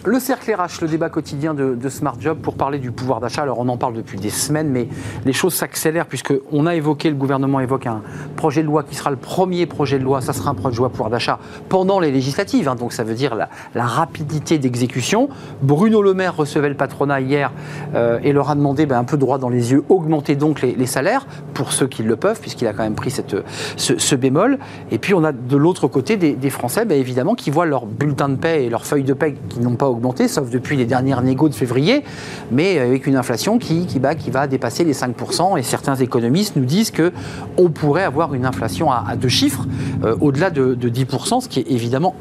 Le 0.07 0.21
cercle 0.21 0.53
RH, 0.53 0.83
le 0.83 0.88
débat 0.88 1.09
quotidien 1.09 1.55
de, 1.55 1.88
Smart 1.88 2.17
Job 2.21 2.37
pour 2.43 2.57
parler 2.57 2.79
du 2.79 2.90
pouvoir 2.90 3.21
d'achat. 3.21 3.40
Alors 3.40 3.59
on 3.59 3.69
en 3.69 3.79
parle 3.79 3.95
depuis 3.95 4.19
des 4.19 4.29
semaines, 4.29 4.69
mais 4.69 4.87
les 5.25 5.33
choses 5.33 5.55
s'accélèrent 5.55 6.05
puisque 6.05 6.35
on 6.53 6.67
a 6.67 6.75
évoqué, 6.75 7.09
le 7.09 7.17
gouvernement 7.17 7.59
évoque 7.59 7.87
un 7.87 8.03
projet 8.37 8.61
de 8.61 8.67
loi 8.67 8.83
qui 8.83 8.95
sera 8.95 9.11
le 9.11 9.17
premier 9.17 9.64
projet 9.64 9.99
de 9.99 10.05
loi. 10.05 10.21
Ça 10.21 10.35
sera 10.35 10.51
un 10.51 10.55
projet 10.55 10.75
de 10.75 10.81
loi 10.81 10.90
pouvoir 10.90 11.09
d'achat 11.09 11.38
pendant 11.71 12.01
les 12.01 12.11
législatives, 12.11 12.69
hein, 12.69 12.75
donc 12.75 12.93
ça 12.93 13.03
veut 13.03 13.14
dire 13.14 13.35
la, 13.35 13.49
rapidité 13.75 14.59
d'exécution. 14.59 15.31
Bruno 15.62 16.03
Le 16.03 16.12
Maire 16.12 16.37
recevait 16.37 16.69
le 16.69 16.75
patronat 16.75 17.23
hier 17.23 17.51
euh, 17.95 18.19
et 18.23 18.35
leur 18.35 18.51
a 18.51 18.57
demandé 18.57 18.85
ben, 18.85 18.99
un 18.99 19.05
peu 19.05 19.17
droit 19.17 19.38
dans 19.38 19.49
les 19.49 19.73
yeux, 19.73 19.85
augmenter 19.88 20.37
donc 20.37 20.61
les, 20.61 20.87
salaires 20.87 21.27
pour 21.55 21.73
ceux 21.73 21.87
qui 21.87 22.03
le 22.03 22.17
peuvent, 22.17 22.40
puisqu'il 22.40 22.67
a 22.67 22.75
quand 22.75 22.83
même 22.83 22.95
pris 22.95 23.11
ce, 23.11 24.14
bémol. 24.17 24.59
Et 24.90 24.99
puis 24.99 25.14
on 25.14 25.25
a 25.25 25.33
de 25.33 25.57
l'autre 25.57 25.88
côté 25.88 26.19
des, 26.19 26.35
des 26.35 26.51
Français, 26.51 26.85
ben, 26.85 27.01
évidemment, 27.01 27.35
qui 27.35 27.51
voient 27.51 27.64
leur 27.64 27.87
bulletin 27.87 28.29
de 28.29 28.37
paie 28.37 28.64
et 28.64 28.69
leur 28.69 28.85
feuille 28.85 29.05
de 29.05 29.14
paie 29.14 29.37
qui 29.49 29.61
n'ont 29.61 29.77
pas 29.77 29.94
sauf 30.29 30.51
depuis 30.51 30.77
les 30.77 30.87
dernières 30.87 31.23
négos 31.23 31.49
de 31.49 31.55
février, 31.55 32.05
mais 32.51 32.79
avec 32.79 33.07
une 33.07 33.17
inflation 33.17 33.59
qui, 33.59 33.87
qui, 33.87 34.01
qui 34.19 34.31
va 34.31 34.47
dépasser 34.47 34.85
les 34.85 34.95
5%. 34.95 35.59
Et 35.59 35.63
certains 35.63 35.97
économistes 35.97 36.57
nous 36.57 36.65
disent 36.65 36.91
que 36.91 37.13
on 37.57 37.71
pourrait 37.71 38.05
avoir 38.05 38.35
une 38.35 38.47
inflation 38.47 38.91
à, 38.91 39.05
à 39.09 39.17
deux 39.17 39.29
chiffres, 39.29 39.67
euh, 40.05 40.17
au-delà 40.21 40.51
de, 40.51 40.75
de 40.75 40.89
10%, 40.89 41.41
ce 41.41 41.49
qui 41.49 41.61
est 41.61 41.71
évidemment 41.71 42.15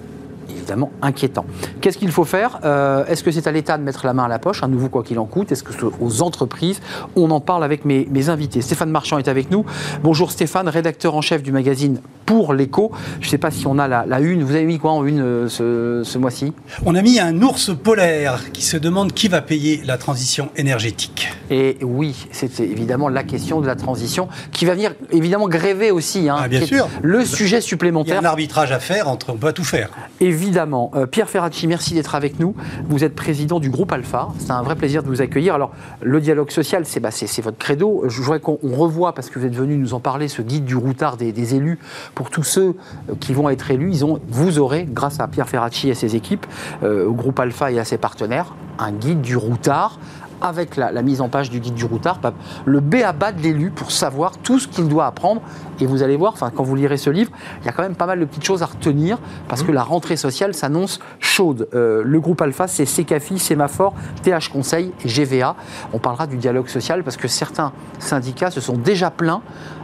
évidemment 0.49 0.91
inquiétant. 1.01 1.45
Qu'est-ce 1.81 1.97
qu'il 1.97 2.11
faut 2.11 2.23
faire 2.23 2.59
euh, 2.63 3.05
Est-ce 3.05 3.23
que 3.23 3.31
c'est 3.31 3.47
à 3.47 3.51
l'État 3.51 3.77
de 3.77 3.83
mettre 3.83 4.05
la 4.05 4.13
main 4.13 4.23
à 4.23 4.27
la 4.29 4.39
poche, 4.39 4.63
un 4.63 4.69
nouveau 4.69 4.87
quoi 4.87 5.03
qu'il 5.03 5.19
en 5.19 5.25
coûte 5.25 5.51
Est-ce 5.51 5.63
que 5.63 5.73
c'est 5.73 5.83
aux 5.99 6.21
entreprises 6.21 6.79
On 7.15 7.31
en 7.31 7.41
parle 7.41 7.63
avec 7.63 7.83
mes 7.83 8.29
invités. 8.29 8.61
Stéphane 8.61 8.89
Marchand 8.89 9.17
est 9.17 9.27
avec 9.27 9.51
nous. 9.51 9.65
Bonjour 10.03 10.31
Stéphane, 10.31 10.69
rédacteur 10.69 11.15
en 11.15 11.21
chef 11.21 11.43
du 11.43 11.51
magazine 11.51 11.99
pour 12.25 12.53
l'écho. 12.53 12.91
Je 13.21 13.27
ne 13.27 13.31
sais 13.31 13.37
pas 13.37 13.51
si 13.51 13.67
on 13.67 13.77
a 13.79 13.87
la, 13.87 14.05
la 14.05 14.19
une. 14.19 14.43
Vous 14.43 14.55
avez 14.55 14.65
mis 14.65 14.79
quoi 14.79 14.91
en 14.91 15.05
une 15.05 15.21
euh, 15.21 15.47
ce, 15.49 16.01
ce 16.03 16.17
mois-ci? 16.17 16.53
On 16.85 16.95
a 16.95 17.01
mis 17.01 17.19
un 17.19 17.41
ours 17.41 17.71
polaire 17.75 18.51
qui 18.51 18.61
se 18.61 18.77
demande 18.77 19.13
qui 19.13 19.27
va 19.27 19.41
payer 19.41 19.81
la 19.85 19.97
transition 19.97 20.49
énergétique. 20.55 21.29
Et 21.49 21.77
oui, 21.81 22.27
c'est 22.31 22.59
évidemment 22.59 23.09
la 23.09 23.23
question 23.23 23.61
de 23.61 23.67
la 23.67 23.75
transition 23.75 24.27
qui 24.51 24.65
va 24.65 24.73
venir 24.73 24.93
évidemment 25.11 25.47
gréver 25.47 25.91
aussi. 25.91 26.29
hein, 26.29 26.37
Ah, 26.39 26.47
bien 26.47 26.65
sûr. 26.65 26.87
Le 27.01 27.25
sujet 27.25 27.57
Il 27.57 27.59
y 27.59 27.63
a 27.63 27.67
supplémentaire. 27.67 28.19
un 28.21 28.25
arbitrage 28.25 28.71
à 28.71 28.79
faire 28.79 29.07
entre 29.07 29.31
on 29.31 29.37
peut 29.37 29.53
tout 29.53 29.63
faire. 29.63 29.89
Évidemment. 30.19 30.91
Euh, 30.95 31.05
Pierre 31.05 31.29
Ferracci, 31.29 31.67
merci 31.67 31.93
d'être 31.93 32.15
avec 32.15 32.39
nous. 32.39 32.55
Vous 32.87 33.03
êtes 33.03 33.15
président 33.15 33.59
du 33.59 33.69
groupe 33.69 33.91
Alpha. 33.91 34.29
C'est 34.39 34.51
un 34.51 34.61
vrai 34.63 34.75
plaisir 34.75 35.03
de 35.03 35.07
vous 35.07 35.21
accueillir. 35.21 35.55
Alors, 35.55 35.71
le 36.01 36.21
dialogue 36.21 36.49
social, 36.51 36.85
c'est 36.85 36.99
bah, 36.99 37.09
votre 37.43 37.57
credo. 37.57 38.03
Je 38.07 38.21
voudrais 38.21 38.39
qu'on 38.39 38.57
on 38.63 38.75
revoie, 38.75 39.13
parce 39.13 39.29
que 39.29 39.39
vous 39.39 39.45
êtes 39.45 39.55
venu 39.55 39.77
nous 39.77 39.93
en 39.93 39.99
parler, 39.99 40.27
ce 40.27 40.41
guide 40.41 40.65
du 40.65 40.75
routard 40.75 41.17
des, 41.17 41.31
des 41.31 41.55
élus. 41.55 41.79
Pour 42.15 42.29
tous 42.29 42.43
ceux 42.43 42.75
qui 43.19 43.33
vont 43.33 43.49
être 43.49 43.71
élus, 43.71 44.03
vous 44.27 44.59
aurez, 44.59 44.87
grâce 44.89 45.19
à 45.19 45.27
Pierre 45.27 45.49
Ferracci 45.49 45.89
et 45.89 45.95
ses 45.95 46.15
équipes, 46.15 46.45
euh, 46.83 47.07
au 47.07 47.13
groupe 47.13 47.39
Alpha 47.39 47.71
et 47.71 47.79
à 47.79 47.85
ses 47.85 47.97
partenaires, 47.97 48.53
un 48.79 48.91
guide 48.91 49.21
du 49.21 49.35
routard 49.35 49.99
avec 50.43 50.75
la, 50.75 50.91
la 50.91 51.01
mise 51.01 51.21
en 51.21 51.29
page 51.29 51.49
du 51.49 51.59
guide 51.59 51.73
du 51.73 51.85
routard, 51.85 52.19
le 52.65 52.79
B 52.79 52.95
à 52.95 53.13
bas 53.13 53.31
de 53.31 53.41
l'élu 53.41 53.71
pour 53.71 53.91
savoir 53.91 54.37
tout 54.37 54.59
ce 54.59 54.67
qu'il 54.67 54.87
doit 54.87 55.05
apprendre. 55.05 55.41
Et 55.79 55.85
vous 55.85 56.03
allez 56.03 56.15
voir, 56.15 56.35
quand 56.55 56.63
vous 56.63 56.75
lirez 56.75 56.97
ce 56.97 57.09
livre, 57.09 57.31
il 57.61 57.65
y 57.65 57.69
a 57.69 57.71
quand 57.71 57.81
même 57.81 57.95
pas 57.95 58.05
mal 58.05 58.19
de 58.19 58.25
petites 58.25 58.43
choses 58.43 58.61
à 58.61 58.67
retenir 58.67 59.17
parce 59.47 59.63
que 59.63 59.71
la 59.71 59.83
rentrée 59.83 60.17
sociale 60.17 60.53
s'annonce 60.53 60.99
chaude. 61.19 61.67
Euh, 61.73 62.03
le 62.05 62.19
groupe 62.19 62.41
Alpha, 62.41 62.67
c'est 62.67 62.85
CECAFI, 62.85 63.39
Sémaphore, 63.39 63.93
TH 64.21 64.49
Conseil 64.51 64.91
et 65.03 65.07
GVA. 65.07 65.55
On 65.93 65.99
parlera 65.99 66.27
du 66.27 66.37
dialogue 66.37 66.67
social 66.67 67.03
parce 67.03 67.17
que 67.17 67.27
certains 67.27 67.71
syndicats 67.99 68.51
se 68.51 68.61
sont 68.61 68.77
déjà 68.77 69.09
plaints 69.09 69.41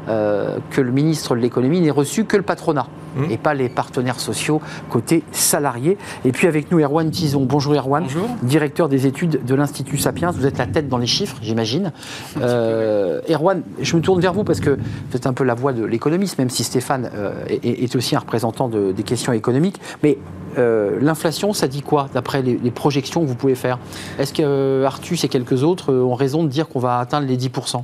euh, 0.08 0.60
que 0.72 0.82
le 0.82 0.92
ministre 0.92 1.36
de 1.36 1.42
l'économie 1.42 1.82
n'ait 1.82 1.92
reçu 1.92 2.26
que 2.26 2.38
le 2.38 2.44
patronat 2.44 2.88
et 3.30 3.38
pas 3.38 3.54
les 3.54 3.70
partenaires 3.70 4.20
sociaux 4.20 4.62
côté 4.90 5.24
salariés. 5.32 5.98
Et 6.26 6.32
puis 6.32 6.48
avec 6.48 6.72
nous, 6.72 6.80
Erwan 6.80 7.10
Tison. 7.12 7.46
Bonjour 7.46 7.74
Erwan, 7.74 8.04
Bonjour. 8.04 8.28
directeur 8.44 8.90
des 8.90 9.06
études 9.08 9.46
de 9.46 9.56
l'Institut 9.56 9.98
Sapiens. 9.98 10.32
Vous 10.32 10.46
êtes 10.46 10.58
la 10.58 10.68
tête 10.68 10.90
dans 10.90 10.98
les 10.98 11.08
chiffres, 11.08 11.38
j'imagine. 11.42 11.92
Euh, 12.42 13.22
Erwan, 13.30 13.62
je 13.82 13.96
me 13.96 14.02
tourne 14.02 14.22
vers 14.22 14.34
vous 14.34 14.44
parce 14.44 14.60
que 14.60 14.72
vous 14.72 15.16
êtes 15.16 15.28
un 15.28 15.34
peu 15.34 15.44
la 15.44 15.54
voix 15.56 15.74
de 15.74 15.84
l'économiste, 15.84 16.38
même 16.38 16.50
si 16.50 16.64
Stéphane 16.64 17.10
euh, 17.16 17.32
est, 17.48 17.84
est 17.84 17.96
aussi 17.96 18.16
un 18.16 18.20
représentant 18.20 18.68
de- 18.68 18.92
des 18.92 19.04
questions 19.04 19.34
économiques. 19.34 19.80
Mais 20.04 20.18
euh, 20.58 20.98
l'inflation, 21.02 21.54
ça 21.54 21.68
dit 21.68 21.82
quoi 21.82 22.08
d'après 22.14 22.42
les, 22.42 22.58
les 22.62 22.72
projections 22.72 23.22
que 23.22 23.28
vous 23.28 23.36
pouvez 23.36 23.56
faire? 23.56 23.80
Est-ce 24.18 24.34
que 24.34 24.42
euh, 24.44 24.86
Artus 24.86 25.24
et 25.24 25.28
quelques 25.28 25.64
autres 25.64 25.94
ont 25.94 26.16
raison 26.16 26.44
de 26.44 26.50
dire 26.50 26.68
qu'on 26.68 26.80
va 26.80 27.00
atteindre 27.00 27.28
les 27.28 27.38
10% 27.38 27.84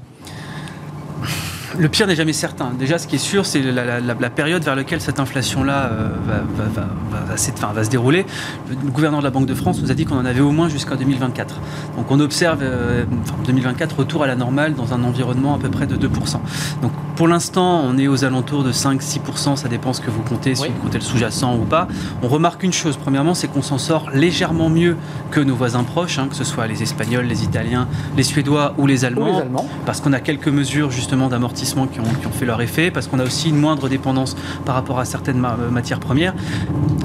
Le 1.78 1.89
pire 1.89 2.08
n'est 2.08 2.15
jamais 2.15 2.34
certain. 2.34 2.71
Déjà, 2.78 2.97
ce 2.97 3.08
qui 3.08 3.15
est 3.15 3.19
sûr, 3.19 3.45
c'est 3.45 3.62
la, 3.62 4.30
période 4.30 4.63
vers 4.63 4.75
laquelle 4.75 5.01
cette 5.01 5.19
inflation-là 5.19 5.89
euh, 5.91 6.10
va, 6.28 6.82
va- 7.25 7.84
se 7.84 7.89
dérouler. 7.89 8.25
Le 8.69 8.91
gouverneur 8.91 9.19
de 9.19 9.25
la 9.25 9.32
Banque 9.32 9.45
de 9.45 9.54
France 9.54 9.82
nous 9.82 9.91
a 9.91 9.93
dit 9.93 10.06
qu'on 10.06 10.17
en 10.17 10.25
avait 10.25 10.41
au 10.41 10.51
moins 10.51 10.69
jusqu'en 10.69 10.95
2024. 10.95 11.56
Donc 11.97 12.10
on 12.10 12.19
observe, 12.19 12.60
euh, 12.62 13.06
enfin, 13.23 13.36
2024, 13.45 13.97
retour 13.97 14.23
à 14.23 14.28
la 14.28 14.36
normale 14.36 14.73
dans 14.73 14.93
un 14.93 15.04
environnement 15.04 15.56
à 15.56 15.60
peu 15.60 15.69
près 15.69 15.88
de 15.88 15.95
2%. 15.95 16.39
Donc 16.82 16.91
pour 17.15 17.28
l'instant, 17.28 17.82
on 17.86 17.97
est 17.97 18.08
aux 18.08 18.25
alentours 18.25 18.63
de 18.63 18.71
5-6%, 18.71 19.56
ça 19.56 19.67
dépend 19.69 19.93
ce 19.93 20.01
que 20.01 20.12
vous 20.12 20.21
comptez, 20.21 20.54
si 20.56 20.63
Oui. 20.63 20.67
vous 20.75 20.82
comptez 20.84 20.97
le 20.97 21.04
sous-jacent 21.04 21.56
ou 21.56 21.63
pas. 21.63 21.88
On 22.21 22.28
remarque 22.28 22.63
une 22.63 22.73
chose, 22.73 22.97
premièrement, 22.97 23.34
c'est 23.34 23.47
qu'on 23.47 23.62
s'en 23.62 23.78
sort 23.78 24.10
légèrement 24.13 24.69
mieux 24.69 24.97
que 25.32 25.39
nos 25.39 25.56
voisins 25.56 25.84
proches, 25.84 26.19
hein, 26.19 26.28
que 26.30 26.36
ce 26.36 26.43
soit 26.43 26.67
les 26.67 26.84
Espagnols, 26.84 27.25
les 27.25 27.43
Italiens, 27.43 27.88
les 28.17 28.23
Suédois 28.23 28.73
ou 28.78 28.86
les 28.88 29.04
Ou 29.04 29.08
Allemands 29.08 29.25
les 29.28 29.41
Allemands 29.43 29.65
parce 29.86 30.01
qu'on 30.01 30.13
a 30.13 30.19
quelques 30.19 30.47
mesures 30.49 30.91
justement 30.91 31.30
d'amortissement 31.30 31.88
qui 31.88 31.99
ont, 31.99 32.04
qui 32.04 32.28
ont 32.28 32.32
fait 32.32 32.45
leur 32.45 32.62
effet, 32.62 32.91
parce 32.91 33.08
qu'on 33.08 33.19
a 33.19 33.23
aussi 33.23 33.49
une 33.49 33.58
moindre 33.58 33.88
dépendance 33.88 34.36
par 34.65 34.75
rapport 34.75 34.99
à 34.99 35.06
certaines 35.06 35.38
ma- 35.39 35.58
euh, 35.60 35.69
matières 35.71 35.99
premières. 35.99 36.34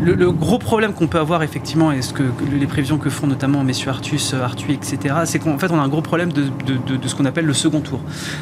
Le, 0.03 0.14
le 0.14 0.33
gros 0.33 0.59
problème 0.59 0.92
qu'on 0.92 1.07
peut 1.07 1.18
avoir 1.20 1.42
effectivement, 1.42 1.92
et 1.92 2.03
ce 2.03 2.12
que, 2.12 2.23
les 2.51 2.66
prévisions 2.66 2.99
que 2.99 3.11
font 3.11 3.27
notamment 3.27 3.62
messieurs 3.62 3.90
Artus, 3.90 4.33
euh, 4.35 4.42
Arthuis, 4.42 4.75
etc., 4.75 5.14
c'est 5.25 5.38
qu'en 5.38 5.59
fait 5.59 5.70
on 5.70 5.79
a 5.79 5.83
un 5.83 5.88
gros 5.88 6.03
problème 6.03 6.33
de, 6.33 6.44
de- 6.66 6.79
de- 6.87 6.96
de 6.96 7.09
ce 7.09 7.14
qu'on 7.14 7.27
appelle 7.27 7.44
le 7.46 7.55
second 7.55 7.81
tour. 7.81 8.01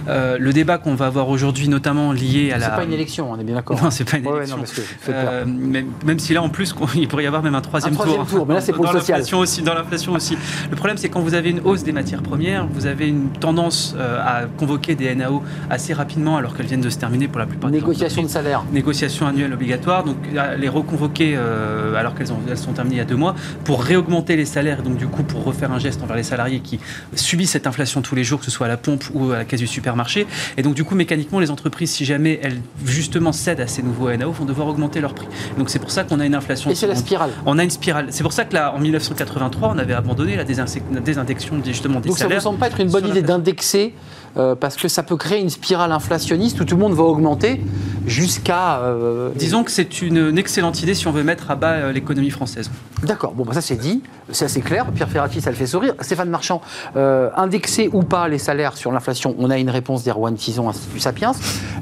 Euh, 0.08 0.36
le 0.38 0.52
débat 0.52 0.78
qu'on 0.78 0.94
va 0.94 1.06
avoir 1.06 1.28
aujourd'hui, 1.28 1.57
notamment 1.66 2.12
lié 2.12 2.52
à 2.52 2.58
la... 2.58 2.66
C'est 2.66 2.76
pas 2.76 2.84
une 2.84 2.92
élection, 2.92 3.30
on 3.32 3.38
est 3.40 3.44
bien 3.44 3.54
d'accord. 3.56 3.82
Non, 3.82 3.90
c'est 3.90 4.04
pas 4.08 4.18
une 4.18 4.26
ouais, 4.26 4.36
élection. 4.36 4.56
non, 4.58 4.62
parce 4.62 4.72
que. 4.72 4.80
Euh, 5.08 5.44
même, 5.46 5.86
même 6.04 6.18
si 6.18 6.32
là, 6.34 6.42
en 6.42 6.48
plus, 6.50 6.74
il 6.94 7.08
pourrait 7.08 7.24
y 7.24 7.26
avoir 7.26 7.42
même 7.42 7.54
un 7.54 7.60
troisième, 7.60 7.94
Un 7.94 7.96
troisième 7.96 8.26
tour, 8.26 8.46
mais 8.46 8.54
là, 8.54 8.60
c'est 8.60 8.72
pour 8.72 8.84
dans 8.84 8.92
le 8.92 9.00
social. 9.00 9.16
l'inflation 9.18 9.38
aussi, 9.40 9.62
dans 9.62 9.74
l'inflation 9.74 10.12
aussi. 10.12 10.36
Le 10.70 10.76
problème, 10.76 10.96
c'est 10.98 11.08
quand 11.08 11.20
vous 11.20 11.34
avez 11.34 11.50
une 11.50 11.60
hausse 11.64 11.82
des 11.82 11.92
matières 11.92 12.22
premières, 12.22 12.66
vous 12.68 12.86
avez 12.86 13.08
une 13.08 13.30
tendance 13.30 13.94
euh, 13.96 14.20
à 14.24 14.44
convoquer 14.46 14.94
des 14.94 15.14
NAO 15.14 15.42
assez 15.70 15.92
rapidement, 15.94 16.36
alors 16.36 16.54
qu'elles 16.56 16.66
viennent 16.66 16.80
de 16.80 16.90
se 16.90 16.98
terminer 16.98 17.26
pour 17.28 17.38
la 17.38 17.46
plupart 17.46 17.70
des 17.70 17.78
Négociation 17.78 18.22
de 18.22 18.28
salaire. 18.28 18.62
Négociations 18.72 19.26
annuelles 19.26 19.52
obligatoires, 19.52 20.04
donc 20.04 20.16
les 20.58 20.68
reconvoquer 20.68 21.34
euh, 21.36 21.94
alors 21.94 22.14
qu'elles 22.14 22.32
ont- 22.32 22.40
elles 22.48 22.58
sont 22.58 22.72
terminées 22.72 22.96
il 22.96 22.98
y 22.98 23.02
a 23.02 23.04
deux 23.04 23.16
mois, 23.16 23.34
pour 23.64 23.82
réaugmenter 23.82 24.36
les 24.36 24.44
salaires, 24.44 24.80
et 24.80 24.82
donc 24.82 24.96
du 24.96 25.06
coup 25.06 25.22
pour 25.22 25.44
refaire 25.44 25.72
un 25.72 25.78
geste 25.78 26.02
envers 26.02 26.16
les 26.16 26.22
salariés 26.22 26.60
qui 26.60 26.78
subissent 27.14 27.50
cette 27.52 27.66
inflation 27.66 28.02
tous 28.02 28.14
les 28.14 28.24
jours, 28.24 28.38
que 28.40 28.44
ce 28.44 28.50
soit 28.50 28.66
à 28.66 28.68
la 28.68 28.76
pompe 28.76 29.04
ou 29.14 29.30
à 29.30 29.38
la 29.38 29.44
caisse 29.44 29.60
du 29.60 29.66
supermarché. 29.66 30.26
Et 30.56 30.62
donc 30.62 30.74
du 30.74 30.84
coup, 30.84 30.94
mécaniquement, 30.94 31.40
les 31.40 31.47
entreprises, 31.50 31.90
si 31.90 32.04
jamais 32.04 32.40
elles 32.42 32.60
justement 32.84 33.32
cèdent 33.32 33.60
à 33.60 33.66
ces 33.66 33.82
nouveaux 33.82 34.10
NAO, 34.14 34.30
vont 34.32 34.44
devoir 34.44 34.68
augmenter 34.68 35.00
leurs 35.00 35.14
prix. 35.14 35.26
Donc 35.58 35.70
c'est 35.70 35.78
pour 35.78 35.90
ça 35.90 36.04
qu'on 36.04 36.20
a 36.20 36.26
une 36.26 36.34
inflation. 36.34 36.70
Et 36.70 36.74
c'est 36.74 36.86
la 36.86 36.94
spirale. 36.94 37.30
On 37.46 37.58
a 37.58 37.64
une 37.64 37.70
spirale. 37.70 38.06
C'est 38.10 38.22
pour 38.22 38.32
ça 38.32 38.44
que 38.44 38.54
là, 38.54 38.74
en 38.74 38.78
1983, 38.80 39.72
on 39.74 39.78
avait 39.78 39.94
abandonné 39.94 40.36
la 40.36 40.44
désindex- 40.44 40.80
la 40.92 41.00
désindection 41.00 41.60
justement 41.64 42.00
des 42.00 42.08
Donc 42.08 42.18
ça 42.18 42.24
ne 42.24 42.28
vous 42.28 42.30
salaires. 42.30 42.42
semble 42.42 42.58
pas 42.58 42.66
être 42.68 42.80
une 42.80 42.90
bonne 42.90 43.06
idée 43.08 43.22
d'indexer 43.22 43.94
euh, 44.36 44.54
parce 44.54 44.76
que 44.76 44.88
ça 44.88 45.02
peut 45.02 45.16
créer 45.16 45.40
une 45.40 45.50
spirale 45.50 45.90
inflationniste 45.92 46.60
où 46.60 46.64
tout 46.64 46.76
le 46.76 46.80
monde 46.82 46.94
va 46.94 47.02
augmenter 47.02 47.60
jusqu'à. 48.06 48.80
euh, 48.80 49.30
Disons 49.36 49.64
que 49.64 49.70
c'est 49.70 50.02
une, 50.02 50.28
une 50.28 50.38
excellente 50.38 50.82
idée 50.82 50.94
si 50.94 51.06
on 51.08 51.12
veut 51.12 51.24
mettre 51.24 51.50
à 51.50 51.56
bas 51.56 51.72
euh, 51.72 51.92
l'économie 51.92 52.30
française. 52.30 52.70
D'accord, 53.02 53.32
bon, 53.32 53.44
bah, 53.44 53.52
ça 53.54 53.60
c'est 53.60 53.76
dit, 53.76 54.02
c'est 54.32 54.44
assez 54.44 54.60
clair. 54.60 54.86
Pierre 54.92 55.08
Ferrati, 55.08 55.40
ça 55.40 55.50
le 55.50 55.56
fait 55.56 55.66
sourire. 55.66 55.94
Stéphane 56.00 56.30
Marchand, 56.30 56.60
euh, 56.96 57.30
indexer 57.36 57.88
ou 57.92 58.02
pas 58.02 58.28
les 58.28 58.38
salaires 58.38 58.76
sur 58.76 58.92
l'inflation, 58.92 59.34
on 59.38 59.50
a 59.50 59.58
une 59.58 59.70
réponse 59.70 60.04
d'Erwan 60.04 60.34
Tison, 60.34 60.68
Institut 60.68 61.00
Sapiens. 61.00 61.32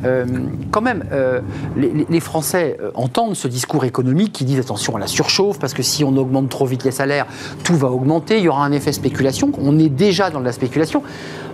Euh, 0.04 0.24
quand 0.70 0.80
même, 0.80 1.04
euh, 1.12 1.40
les, 1.76 2.20
Français 2.20 2.78
entendent 2.94 3.37
ce 3.37 3.46
discours 3.46 3.85
économique 3.85 4.32
qui 4.32 4.44
dit 4.44 4.59
attention 4.59 4.96
à 4.96 4.98
la 4.98 5.06
surchauffe, 5.06 5.59
parce 5.59 5.74
que 5.74 5.82
si 5.82 6.02
on 6.02 6.16
augmente 6.16 6.48
trop 6.48 6.66
vite 6.66 6.82
les 6.85 6.90
salaires, 6.90 7.26
tout 7.62 7.76
va 7.76 7.88
augmenter, 7.88 8.38
il 8.38 8.44
y 8.44 8.48
aura 8.48 8.64
un 8.64 8.72
effet 8.72 8.92
spéculation. 8.92 9.52
On 9.59 9.78
est 9.78 9.88
déjà 9.88 10.30
dans 10.30 10.40
de 10.40 10.44
la 10.44 10.52
spéculation. 10.52 11.02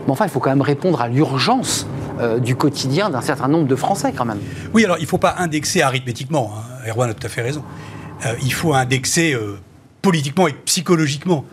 Mais 0.07 0.12
enfin, 0.12 0.24
il 0.24 0.31
faut 0.31 0.40
quand 0.40 0.50
même 0.50 0.62
répondre 0.62 1.00
à 1.00 1.09
l'urgence 1.09 1.87
du 2.40 2.55
quotidien 2.57 3.11
d'un 3.11 3.20
certain 3.20 3.48
nombre 3.48 3.66
de 3.66 3.76
Français, 3.76 4.12
quand 4.16 4.24
même. 4.24 4.38
Oui, 4.72 4.85
alors 4.85 4.98
il 4.98 5.02
ne 5.02 5.07
faut 5.07 5.18
pas 5.18 5.35
indexer 5.38 5.83
arithmétiquement. 5.83 6.52
hein. 6.55 6.88
Erwan 6.88 7.11
a 7.11 7.14
tout 7.14 7.26
à 7.26 7.31
fait 7.31 7.42
raison. 7.42 7.62
Il 8.42 8.52
faut 8.52 8.72
indexer 8.74 9.37
politiquement 10.03 10.49
et 10.49 10.53
psychologiquement. 10.65 11.45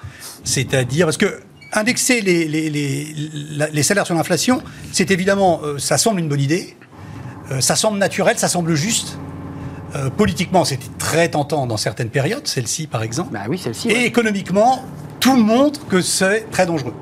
C'est-à-dire, 0.43 1.05
parce 1.05 1.17
que 1.17 1.39
indexer 1.71 2.21
les, 2.21 2.47
les- 2.47 2.69
les- 2.69 3.13
la- 3.51 3.69
les 3.69 3.83
salaires 3.83 4.05
sur 4.05 4.15
l'inflation, 4.15 4.61
c'est 4.91 5.11
évidemment, 5.11 5.61
euh, 5.63 5.77
ça 5.77 5.97
semble 5.99 6.19
une 6.19 6.27
bonne 6.27 6.41
idée, 6.41 6.75
euh, 7.51 7.61
ça 7.61 7.75
semble 7.75 7.99
naturel, 7.99 8.37
ça 8.39 8.47
semble 8.47 8.73
juste. 8.75 9.17
Euh, 9.95 10.09
politiquement, 10.09 10.65
c'était 10.65 10.85
très 10.97 11.29
tentant 11.29 11.65
dans 11.67 11.77
certaines 11.77 12.09
périodes, 12.09 12.47
celle-ci 12.47 12.87
par 12.87 13.03
exemple. 13.03 13.31
Bah 13.33 13.41
oui, 13.47 13.57
celle-ci. 13.57 13.89
Et 13.89 14.05
économiquement, 14.05 14.83
tout 15.19 15.35
montre 15.35 15.85
que 15.87 16.01
c'est 16.01 16.49
très 16.51 16.65
dangereux. 16.65 16.93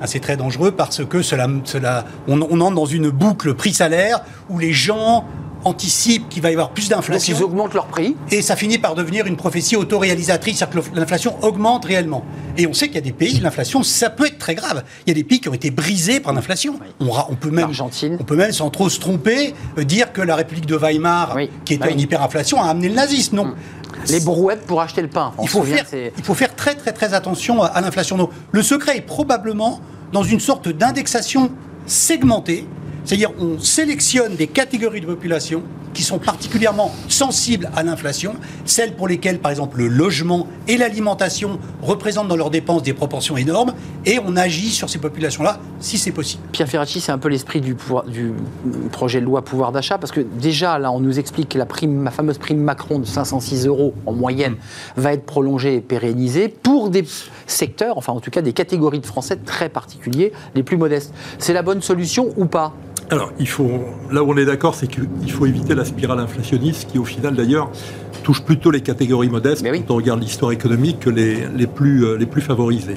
Hein, 0.00 0.06
C'est 0.06 0.20
très 0.20 0.36
dangereux 0.36 0.70
parce 0.72 1.04
que 1.04 1.22
cela, 1.22 1.48
cela, 1.64 2.04
on, 2.28 2.40
on 2.40 2.60
entre 2.60 2.74
dans 2.76 2.86
une 2.86 3.10
boucle 3.10 3.54
prix-salaire 3.54 4.20
où 4.48 4.58
les 4.58 4.72
gens 4.72 5.24
anticipent 5.68 6.28
qu'il 6.28 6.42
va 6.42 6.50
y 6.50 6.52
avoir 6.52 6.70
plus 6.70 6.88
Donc 6.88 6.98
d'inflation. 6.98 7.36
ils 7.36 7.42
augmentent 7.42 7.74
leur 7.74 7.86
prix. 7.86 8.16
Et 8.30 8.42
ça 8.42 8.56
finit 8.56 8.78
par 8.78 8.94
devenir 8.94 9.26
une 9.26 9.36
prophétie 9.36 9.76
autoréalisatrice, 9.76 10.58
c'est-à-dire 10.58 10.92
que 10.92 10.98
l'inflation 10.98 11.36
augmente 11.42 11.84
réellement. 11.84 12.24
Et 12.56 12.66
on 12.66 12.72
sait 12.72 12.86
qu'il 12.86 12.96
y 12.96 12.98
a 12.98 13.02
des 13.02 13.12
pays, 13.12 13.38
l'inflation, 13.40 13.82
ça 13.82 14.10
peut 14.10 14.26
être 14.26 14.38
très 14.38 14.54
grave. 14.54 14.82
Il 15.06 15.10
y 15.10 15.12
a 15.12 15.14
des 15.14 15.24
pays 15.24 15.40
qui 15.40 15.48
ont 15.48 15.54
été 15.54 15.70
brisés 15.70 16.20
par 16.20 16.32
l'inflation. 16.32 16.78
On, 17.00 17.34
peut 17.34 17.50
même, 17.50 17.70
on 18.18 18.24
peut 18.24 18.36
même, 18.36 18.52
sans 18.52 18.70
trop 18.70 18.88
se 18.88 18.98
tromper, 18.98 19.54
euh, 19.78 19.84
dire 19.84 20.12
que 20.12 20.20
la 20.22 20.36
République 20.36 20.66
de 20.66 20.76
Weimar, 20.76 21.34
Oui. 21.36 21.50
qui 21.64 21.74
était 21.74 21.88
Bah 21.88 21.94
en 21.94 21.98
hyperinflation, 21.98 22.62
a 22.62 22.66
amené 22.68 22.88
le 22.88 22.94
nazisme. 22.94 23.36
Non. 23.36 23.54
Les 24.08 24.20
brouettes 24.20 24.64
pour 24.66 24.80
acheter 24.80 25.02
le 25.02 25.08
pain. 25.08 25.32
On 25.38 25.42
Il 25.42 25.48
faut, 25.48 25.62
faire, 25.62 25.84
il 25.92 26.22
faut 26.22 26.34
faire 26.34 26.54
très 26.54 26.74
très 26.74 26.92
très 26.92 27.14
attention 27.14 27.62
à, 27.62 27.80
l'inflation. 27.80 28.16
Donc, 28.16 28.30
Le 28.52 28.62
secret 28.62 28.96
est 28.96 29.02
probablement 29.02 29.80
dans 30.12 30.22
une 30.22 30.40
sorte 30.40 30.68
d'indexation 30.68 31.50
segmentée, 31.86 32.66
c'est-à-dire 33.08 33.30
on 33.40 33.58
sélectionne 33.58 34.36
des 34.36 34.48
catégories 34.48 35.00
de 35.00 35.06
population 35.06 35.62
qui 35.94 36.02
sont 36.02 36.18
particulièrement 36.18 36.92
sensibles 37.08 37.70
à 37.74 37.82
l'inflation, 37.82 38.34
celles 38.66 38.94
pour 38.94 39.08
lesquelles 39.08 39.38
par 39.38 39.50
exemple 39.50 39.78
le 39.78 39.88
logement 39.88 40.46
et 40.68 40.76
l'alimentation 40.76 41.58
représentent 41.80 42.28
dans 42.28 42.36
leurs 42.36 42.50
dépenses 42.50 42.82
des 42.82 42.92
proportions 42.92 43.38
énormes, 43.38 43.72
et 44.04 44.18
on 44.22 44.36
agit 44.36 44.68
sur 44.68 44.90
ces 44.90 44.98
populations-là 44.98 45.58
si 45.80 45.96
c'est 45.96 46.12
possible. 46.12 46.42
Pierre 46.52 46.68
Ferracci, 46.68 47.00
c'est 47.00 47.10
un 47.10 47.16
peu 47.16 47.30
l'esprit 47.30 47.62
du, 47.62 47.74
du 48.08 48.32
projet 48.92 49.20
de 49.20 49.24
loi 49.24 49.42
pouvoir 49.42 49.72
d'achat, 49.72 49.96
parce 49.96 50.12
que 50.12 50.20
déjà, 50.20 50.78
là, 50.78 50.92
on 50.92 51.00
nous 51.00 51.18
explique 51.18 51.48
que 51.48 51.58
la, 51.58 51.66
la 52.04 52.10
fameuse 52.10 52.36
prime 52.36 52.60
Macron 52.60 52.98
de 52.98 53.06
506 53.06 53.66
euros 53.66 53.94
en 54.04 54.12
moyenne 54.12 54.56
va 54.96 55.14
être 55.14 55.24
prolongée 55.24 55.76
et 55.76 55.80
pérennisée 55.80 56.48
pour 56.48 56.90
des 56.90 57.06
secteurs, 57.46 57.96
enfin 57.96 58.12
en 58.12 58.20
tout 58.20 58.30
cas 58.30 58.42
des 58.42 58.52
catégories 58.52 59.00
de 59.00 59.06
Français 59.06 59.36
très 59.36 59.70
particuliers, 59.70 60.32
les 60.54 60.62
plus 60.62 60.76
modestes. 60.76 61.14
C'est 61.38 61.54
la 61.54 61.62
bonne 61.62 61.80
solution 61.80 62.34
ou 62.36 62.44
pas? 62.44 62.74
Alors, 63.10 63.32
il 63.38 63.48
faut, 63.48 63.70
là 64.10 64.22
où 64.22 64.32
on 64.32 64.36
est 64.36 64.44
d'accord, 64.44 64.74
c'est 64.74 64.86
qu'il 64.86 65.30
faut 65.30 65.46
éviter 65.46 65.74
la 65.74 65.84
spirale 65.84 66.18
inflationniste 66.20 66.90
qui, 66.90 66.98
au 66.98 67.04
final, 67.04 67.34
d'ailleurs, 67.34 67.70
touche 68.22 68.42
plutôt 68.42 68.70
les 68.70 68.82
catégories 68.82 69.30
modestes 69.30 69.64
oui. 69.64 69.82
quand 69.86 69.94
on 69.94 69.96
regarde 69.96 70.20
l'histoire 70.20 70.52
économique 70.52 71.00
que 71.00 71.10
les, 71.10 71.46
les 71.46 71.66
plus, 71.66 72.04
euh, 72.04 72.16
les 72.16 72.26
plus 72.26 72.42
favorisées. 72.42 72.96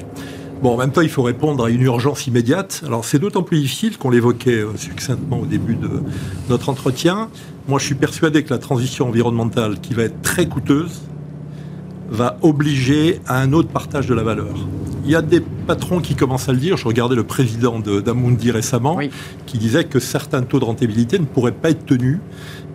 Bon, 0.62 0.74
en 0.74 0.76
même 0.76 0.92
temps, 0.92 1.00
il 1.00 1.08
faut 1.08 1.22
répondre 1.22 1.64
à 1.64 1.70
une 1.70 1.80
urgence 1.80 2.26
immédiate. 2.26 2.82
Alors, 2.86 3.06
c'est 3.06 3.18
d'autant 3.18 3.42
plus 3.42 3.58
difficile 3.58 3.96
qu'on 3.96 4.10
l'évoquait 4.10 4.62
euh, 4.62 4.76
succinctement 4.76 5.40
au 5.40 5.46
début 5.46 5.76
de 5.76 5.88
notre 6.50 6.68
entretien. 6.68 7.30
Moi, 7.66 7.78
je 7.78 7.86
suis 7.86 7.94
persuadé 7.94 8.44
que 8.44 8.50
la 8.50 8.58
transition 8.58 9.08
environnementale, 9.08 9.80
qui 9.80 9.94
va 9.94 10.02
être 10.02 10.20
très 10.20 10.46
coûteuse, 10.46 11.00
va 12.10 12.36
obliger 12.42 13.20
à 13.26 13.40
un 13.40 13.54
autre 13.54 13.70
partage 13.70 14.06
de 14.06 14.14
la 14.14 14.22
valeur. 14.22 14.54
Il 15.04 15.10
y 15.10 15.16
a 15.16 15.22
des 15.22 15.40
patrons 15.40 16.00
qui 16.00 16.14
commencent 16.14 16.48
à 16.48 16.52
le 16.52 16.58
dire. 16.58 16.76
Je 16.76 16.86
regardais 16.86 17.16
le 17.16 17.24
président 17.24 17.80
de- 17.80 18.00
d'Amundi 18.00 18.50
récemment, 18.50 18.94
Oui. 18.96 19.10
qui 19.46 19.58
disait 19.58 19.84
que 19.84 19.98
certains 19.98 20.42
taux 20.42 20.60
de 20.60 20.64
rentabilité 20.64 21.18
ne 21.18 21.24
pourraient 21.24 21.50
pas 21.52 21.70
être 21.70 21.84
tenus. 21.86 22.18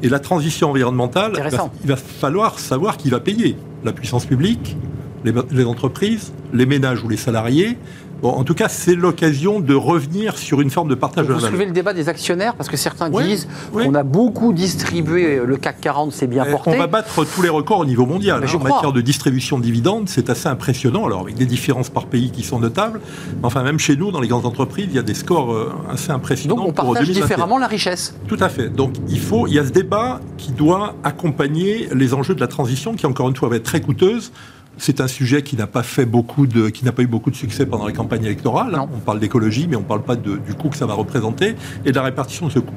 Et 0.03 0.09
la 0.09 0.19
transition 0.19 0.69
environnementale, 0.71 1.31
il 1.33 1.39
va, 1.39 1.45
Intéressant. 1.45 1.71
il 1.83 1.87
va 1.89 1.95
falloir 1.95 2.59
savoir 2.59 2.97
qui 2.97 3.09
va 3.09 3.19
payer. 3.19 3.55
La 3.85 3.93
puissance 3.93 4.25
publique, 4.25 4.75
les, 5.23 5.33
les 5.51 5.63
entreprises, 5.65 6.33
les 6.53 6.65
ménages 6.65 7.03
ou 7.03 7.09
les 7.09 7.17
salariés. 7.17 7.77
Bon, 8.21 8.31
en 8.31 8.43
tout 8.43 8.55
cas, 8.55 8.67
c'est 8.67 8.95
l'occasion 8.95 9.59
de 9.59 9.75
revenir 9.75 10.37
sur 10.37 10.59
une 10.61 10.71
forme 10.71 10.89
de 10.89 10.95
partage 10.95 11.27
de 11.27 11.33
Vous 11.33 11.33
la 11.33 11.37
valeur. 11.39 11.49
soulevez 11.51 11.65
le 11.67 11.71
débat 11.71 11.93
des 11.93 12.09
actionnaires 12.09 12.55
parce 12.55 12.67
que 12.67 12.75
certains 12.77 13.11
Oui, 13.11 13.23
disent 13.25 13.47
oui. 13.73 13.85
qu'on 13.85 13.93
a 13.93 14.01
beaucoup 14.03 14.53
distribué 14.53 15.39
le 15.45 15.57
CAC 15.57 15.81
40, 15.81 16.11
c'est 16.11 16.25
bien 16.27 16.43
Eh, 16.47 16.51
porté. 16.51 16.71
On 16.73 16.77
va 16.79 16.87
battre 16.87 17.25
tous 17.25 17.41
les 17.43 17.49
records 17.49 17.79
au 17.79 17.85
niveau 17.85 18.05
mondial. 18.07 18.43
Hein, 18.43 18.47
en 18.53 18.57
crois. 18.57 18.69
matière 18.71 18.91
de 18.91 19.01
distribution 19.01 19.59
de 19.59 19.63
dividendes, 19.63 20.09
c'est 20.09 20.29
assez 20.31 20.47
impressionnant. 20.47 21.05
Alors, 21.05 21.21
avec 21.21 21.35
des 21.35 21.45
différences 21.45 21.89
par 21.89 22.07
pays 22.07 22.31
qui 22.31 22.41
sont 22.43 22.59
notables. 22.59 23.01
Mais 23.41 23.45
Enfin, 23.45 23.61
même 23.63 23.77
chez 23.79 23.95
nous, 23.95 24.11
dans 24.11 24.19
les 24.19 24.27
grandes 24.27 24.45
entreprises, 24.47 24.87
il 24.89 24.95
y 24.95 24.99
a 24.99 25.03
des 25.03 25.13
scores 25.13 25.53
euh, 25.53 25.71
assez 25.91 26.11
impressionnants. 26.11 26.55
Donc 26.55 26.67
on 26.69 26.73
partage 26.73 27.05
2021. 27.07 27.23
différemment 27.23 27.57
la 27.59 27.67
richesse. 27.67 28.15
Tout 28.27 28.37
à 28.39 28.49
fait. 28.49 28.69
Donc, 28.69 28.93
il 29.09 29.19
faut, 29.19 29.45
il 29.47 29.53
y 29.53 29.59
a 29.59 29.65
ce 29.65 29.71
débat 29.71 30.21
qui 30.37 30.51
doit 30.51 30.95
accompagner 31.03 31.87
les 31.93 32.13
enjeux 32.13 32.33
de 32.35 32.39
la 32.39 32.47
transition, 32.47 32.95
qui 32.95 33.05
encore 33.05 33.29
une 33.29 33.35
fois 33.35 33.49
va 33.49 33.57
être 33.57 33.63
très 33.63 33.81
coûteuse. 33.81 34.31
C'est 34.77 35.01
un 35.01 35.07
sujet 35.07 35.41
qui 35.41 35.55
n'a 35.55 35.67
pas 35.67 35.83
fait 35.83 36.05
beaucoup 36.05 36.45
de, 36.47 36.69
qui 36.69 36.85
n'a 36.85 36.91
pas 36.91 37.01
eu 37.01 37.07
beaucoup 37.07 37.31
de 37.31 37.35
succès 37.35 37.65
pendant 37.65 37.85
la 37.85 37.93
campagne 37.93 38.23
électorale. 38.23 38.71
Non. 38.71 38.87
On 38.93 38.99
parle 38.99 39.19
d'écologie, 39.19 39.67
mais 39.69 39.75
on 39.75 39.81
ne 39.81 39.85
parle 39.85 40.03
pas 40.03 40.15
de- 40.15 40.37
du 40.37 40.53
coût 40.53 40.69
que 40.69 40.77
ça 40.77 40.85
va 40.85 40.93
représenter 40.93 41.55
et 41.85 41.91
de 41.91 41.95
la 41.95 42.03
répartition 42.03 42.47
de 42.47 42.51
ce 42.51 42.59
coût. 42.59 42.75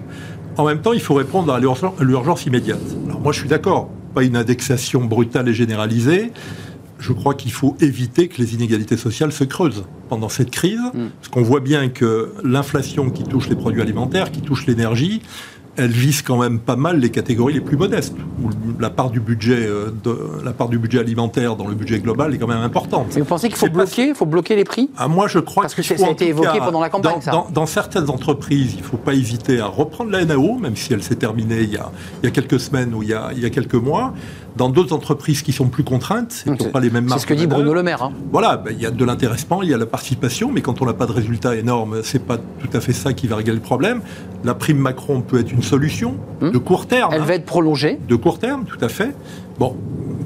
En 0.57 0.65
même 0.65 0.81
temps, 0.81 0.93
il 0.93 1.01
faut 1.01 1.15
répondre 1.15 1.53
à 1.53 1.61
l'urgence 1.61 1.95
l'urgence 2.01 2.47
immédiate. 2.47 2.81
Alors 3.07 3.21
moi, 3.21 3.33
je 3.33 3.41
suis 3.41 3.49
d'accord. 3.49 3.91
Pas 4.15 4.25
une 4.25 4.37
indexation 4.37 5.05
brutale 5.05 5.49
et 5.49 5.55
généralisée. 5.55 6.33
Je 6.99 7.13
crois 7.13 7.35
qu'il 7.35 7.53
faut 7.53 7.77
éviter 7.81 8.29
que 8.29 8.43
les 8.43 8.55
inégalités 8.55 8.97
sociales 8.99 9.33
se 9.33 9.45
creusent 9.45 9.85
pendant 10.11 10.29
cette 10.29 10.51
crise, 10.51 10.81
parce 10.93 11.29
qu'on 11.31 11.43
voit 11.43 11.61
bien 11.61 11.89
que 11.89 12.33
l'inflation 12.45 13.09
qui 13.11 13.23
touche 13.23 13.49
les 13.49 13.57
produits 13.57 13.81
alimentaires, 13.81 14.31
qui 14.33 14.43
touche 14.43 14.67
l'énergie, 14.67 15.23
elle 15.81 15.91
vise 15.91 16.23
quand 16.23 16.39
même 16.39 16.59
pas 16.59 16.77
mal 16.77 17.01
les 17.01 17.11
catégories 17.11 17.55
les 17.55 17.61
plus 17.61 17.77
modestes, 17.77 18.15
où 18.43 18.49
la 18.81 18.91
part 18.91 19.11
du 19.11 19.21
budget, 19.21 19.67
euh, 19.67 19.91
de, 20.05 20.17
la 20.45 20.53
part 20.53 20.69
du 20.69 20.79
budget 20.79 21.01
alimentaire 21.01 21.57
dans 21.57 21.67
le 21.67 21.75
budget 21.75 21.99
global 21.99 22.35
est 22.35 22.39
quand 22.39 22.47
même 22.47 22.63
importante. 22.63 23.07
Mais 23.15 23.21
vous 23.21 23.27
pensez 23.27 23.49
qu'il 23.49 23.57
faut 23.57 23.67
C'est 23.67 23.73
pas- 23.73 23.79
bloquer, 23.85 24.15
faut 24.15 24.27
bloquer 24.27 24.57
les 24.57 24.65
prix? 24.65 24.91
Ah, 24.97 25.09
moi, 25.09 25.27
je 25.29 25.39
crois 25.39 25.63
Parce 25.63 25.75
que 25.75 25.83
qu'il 25.83 25.99
ça 25.99 26.07
a 26.07 26.11
été 26.11 26.29
évoqué 26.29 26.59
cas, 26.59 26.65
pendant 26.65 26.81
la 26.81 26.91
campagne, 26.91 27.15
dans, 27.15 27.21
ça. 27.21 27.31
Dans, 27.31 27.49
dans 27.51 27.67
certaines 27.67 28.11
entreprises, 28.11 28.75
il 28.75 28.81
ne 28.81 28.85
faut 28.85 28.97
pas 28.99 29.15
hésiter 29.15 29.61
à 29.61 29.67
reprendre 29.67 30.11
la 30.11 30.25
NAO, 30.25 30.59
même 30.59 30.77
si 30.77 30.93
elle 30.93 31.03
s'est 31.03 31.17
terminée 31.17 31.63
il 31.63 31.71
y, 31.73 31.77
a, 31.77 31.91
il 32.23 32.27
y 32.27 32.29
a 32.29 32.33
quelques 32.33 32.61
semaines 32.61 32.95
ou 32.95 33.03
il 33.03 33.09
y 33.09 33.15
a, 33.15 33.31
il 33.35 33.41
y 33.41 33.47
a 33.47 33.51
quelques 33.51 33.75
mois. 33.75 34.13
Dans 34.57 34.69
d'autres 34.69 34.95
entreprises 34.95 35.43
qui 35.43 35.53
sont 35.53 35.69
plus 35.69 35.85
contraintes 35.85 36.45
et 36.47 36.57
qui 36.57 36.65
n'ont 36.65 36.71
pas 36.71 36.81
les 36.81 36.91
mêmes 36.91 37.05
C'est 37.05 37.11
marges 37.11 37.23
ce 37.23 37.27
que 37.27 37.35
dit 37.35 37.47
Bruno 37.47 37.73
Le 37.73 37.83
Maire. 37.83 38.03
hein. 38.03 38.13
voilà, 38.33 38.57
ben, 38.57 38.75
il 38.77 38.83
y 38.83 38.87
a 38.87 38.91
de 38.91 39.05
l'intéressement, 39.05 39.63
il 39.63 39.71
y 39.71 39.75
a 39.75 39.79
la 39.79 39.87
participation, 39.87 40.51
mais 40.53 40.61
quand 40.61 40.83
on 40.83 40.87
n'a 40.87 40.93
pas 40.93 41.07
de 41.07 41.13
résultat 41.13 41.57
énorme, 41.57 42.03
c'est 42.03 42.25
pas 42.25 42.37
tout 42.37 42.69
à 42.73 42.81
fait 42.81 42.93
ça 42.93 43.13
qui 43.13 43.27
va 43.27 43.37
régler 43.37 43.55
le 43.55 43.61
problème. 43.61 44.01
La 44.45 44.55
prime 44.55 44.79
Macron 44.79 45.21
peut 45.21 45.39
être 45.39 45.53
une 45.53 45.63
solution 45.63 46.17
de 46.41 46.59
court 46.59 46.87
terme. 46.87 47.13
Elle 47.15 47.23
hein. 47.23 47.25
va 47.25 47.35
être 47.35 47.47
prolongée. 47.47 47.99
De 48.09 48.17
court 48.17 48.39
terme, 48.39 48.65
tout 48.65 48.83
à 48.83 48.89
fait. 48.89 49.15
Bon, 49.59 49.77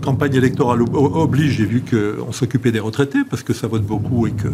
campagne 0.04 0.34
électorale 0.34 0.82
ob- 0.82 0.94
oblige, 0.94 1.52
j'ai 1.56 1.64
vu 1.64 1.82
qu'on 1.82 2.32
s'occupait 2.32 2.72
des 2.72 2.80
retraités, 2.80 3.20
parce 3.28 3.42
que 3.42 3.52
ça 3.52 3.66
vote 3.66 3.82
beaucoup 3.84 4.26
et 4.26 4.32
que 4.32 4.48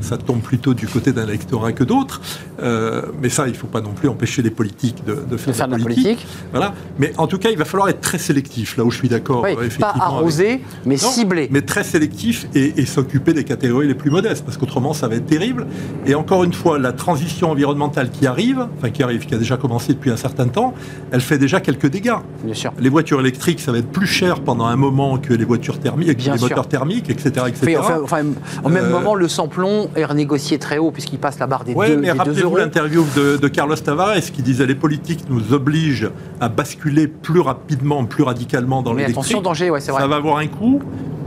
ça 0.00 0.16
tombe 0.18 0.40
plutôt 0.40 0.74
du 0.74 0.86
côté 0.86 1.12
d'un 1.12 1.26
électorat 1.26 1.72
que 1.72 1.84
d'autres. 1.84 2.20
Euh, 2.62 3.02
mais 3.22 3.28
ça, 3.30 3.46
il 3.48 3.52
ne 3.52 3.56
faut 3.56 3.66
pas 3.66 3.80
non 3.80 3.92
plus 3.92 4.08
empêcher 4.08 4.42
les 4.42 4.50
politiques 4.50 5.02
de, 5.06 5.14
de 5.14 5.36
faire, 5.36 5.52
De 5.52 5.56
faire 5.56 5.68
de 5.68 5.76
la 5.76 5.82
politique. 5.82 6.26
Voilà. 6.52 6.74
Mais 6.98 7.12
en 7.16 7.26
tout 7.26 7.38
cas, 7.38 7.48
il 7.50 7.56
va 7.58 7.64
falloir 7.64 7.88
être 7.88 8.00
très 8.00 8.18
sélectif, 8.18 8.76
là 8.76 8.84
où 8.84 8.90
je 8.90 8.96
suis 8.98 9.08
d'accord. 9.08 9.42
Oui, 9.44 9.54
pas 9.78 9.88
avec- 9.90 10.02
arrosé, 10.02 10.60
mais 10.84 10.96
non, 10.96 11.08
ciblé. 11.08 11.48
Mais 11.50 11.62
très 11.62 11.84
sélectif 11.84 12.46
et, 12.54 12.74
et 12.80 12.84
s'occuper 12.86 13.32
des 13.32 13.44
catégories 13.44 13.88
les 13.88 13.94
plus 13.94 14.10
modestes, 14.10 14.44
parce 14.44 14.56
qu'autrement, 14.58 14.92
ça 14.92 15.08
va 15.08 15.14
être 15.16 15.26
terrible. 15.26 15.66
Et 16.06 16.14
encore 16.14 16.44
une 16.44 16.52
fois, 16.52 16.78
la 16.78 16.92
transition 16.92 17.50
environnementale 17.50 18.10
qui 18.10 18.26
arrive, 18.26 18.66
enfin 18.76 18.90
qui 18.90 19.02
arrive, 19.02 19.24
qui 19.26 19.34
a 19.34 19.38
déjà 19.38 19.56
commencé 19.56 19.94
depuis 19.94 20.10
un 20.10 20.16
certain 20.16 20.48
temps, 20.48 20.74
elle 21.10 21.20
fait 21.22 21.38
déjà 21.38 21.60
quelques 21.60 21.88
dégâts. 21.88 22.18
Bien 22.44 22.54
sûr. 22.54 22.72
Les 22.78 22.88
voitures 22.90 23.20
électriques, 23.20 23.60
ça 23.60 23.72
va 23.72 23.78
être 23.78 23.90
plus 23.90 24.06
cher 24.06 24.40
pendant 24.40 24.66
un 24.66 24.76
moment 24.76 24.89
que 25.22 25.32
les 25.34 25.44
voitures 25.44 25.78
thermiques, 25.78 26.16
que 26.16 26.30
les 26.30 26.38
sûr. 26.38 26.48
moteurs 26.48 26.68
thermiques, 26.68 27.08
etc. 27.10 27.46
etc. 27.48 27.76
Enfin, 27.80 28.00
enfin, 28.02 28.22
au 28.64 28.68
même 28.68 28.84
Euh, 28.86 28.90
moment, 28.90 29.14
le 29.14 29.28
samplon 29.28 29.88
est 29.96 30.04
renégocié 30.04 30.58
très 30.58 30.78
haut 30.78 30.90
puisqu'il 30.90 31.18
passe 31.18 31.38
la 31.38 31.46
barre 31.46 31.64
des 31.64 31.74
Ouais, 31.74 31.88
2 31.90 31.96
mais 31.96 32.12
deux 32.12 32.18
rappelez-vous 32.18 32.56
l'interview 32.56 33.04
de, 33.16 33.36
de 33.36 33.48
Carlos 33.48 33.76
Tavares 33.76 34.16
qui 34.32 34.42
disait 34.42 34.66
les 34.66 34.74
politiques 34.74 35.24
nous 35.28 35.52
obligent 35.52 36.10
à 36.40 36.48
basculer 36.48 37.06
plus 37.06 37.40
rapidement, 37.40 38.04
plus 38.04 38.22
radicalement 38.24 38.82
dans 38.82 38.90
Mais 38.92 39.02
l'électrique. 39.02 39.18
attention, 39.24 39.40
danger, 39.42 39.70
ouais, 39.70 39.80
c'est 39.80 39.92
vrai. 39.92 40.00
Ça 40.02 40.08
va 40.08 40.16
avoir 40.16 40.38
un 40.38 40.46
coût. 40.46 40.80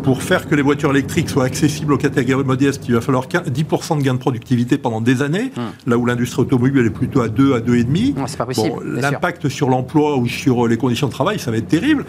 Pour 0.03 0.21
faire 0.21 0.49
que 0.49 0.55
les 0.55 0.61
voitures 0.61 0.91
électriques 0.91 1.29
soient 1.29 1.45
accessibles 1.45 1.93
aux 1.93 1.97
catégories 1.97 2.43
modestes, 2.43 2.83
il 2.89 2.93
va 2.93 2.99
falloir 2.99 3.29
15 3.29 3.43
10% 3.49 3.99
de 3.99 4.03
gain 4.03 4.13
de 4.15 4.19
productivité 4.19 4.77
pendant 4.77 4.99
des 4.99 5.21
années, 5.21 5.49
là 5.87 5.97
où 5.97 6.05
l'industrie 6.05 6.41
automobile 6.41 6.79
elle 6.81 6.87
est 6.87 6.89
plutôt 6.89 7.21
à 7.21 7.29
2 7.29 7.53
à 7.53 7.59
2,5. 7.61 8.17
Non, 8.17 8.27
c'est 8.27 8.35
pas 8.35 8.45
possible, 8.45 8.69
Bon. 8.69 8.81
L'impact 8.83 9.47
sur 9.47 9.69
l'emploi 9.69 10.17
ou 10.17 10.27
sur 10.27 10.67
les 10.67 10.75
conditions 10.75 11.07
de 11.07 11.13
travail, 11.13 11.39
ça 11.39 11.51
va 11.51 11.57
être 11.57 11.69
terrible. 11.69 12.03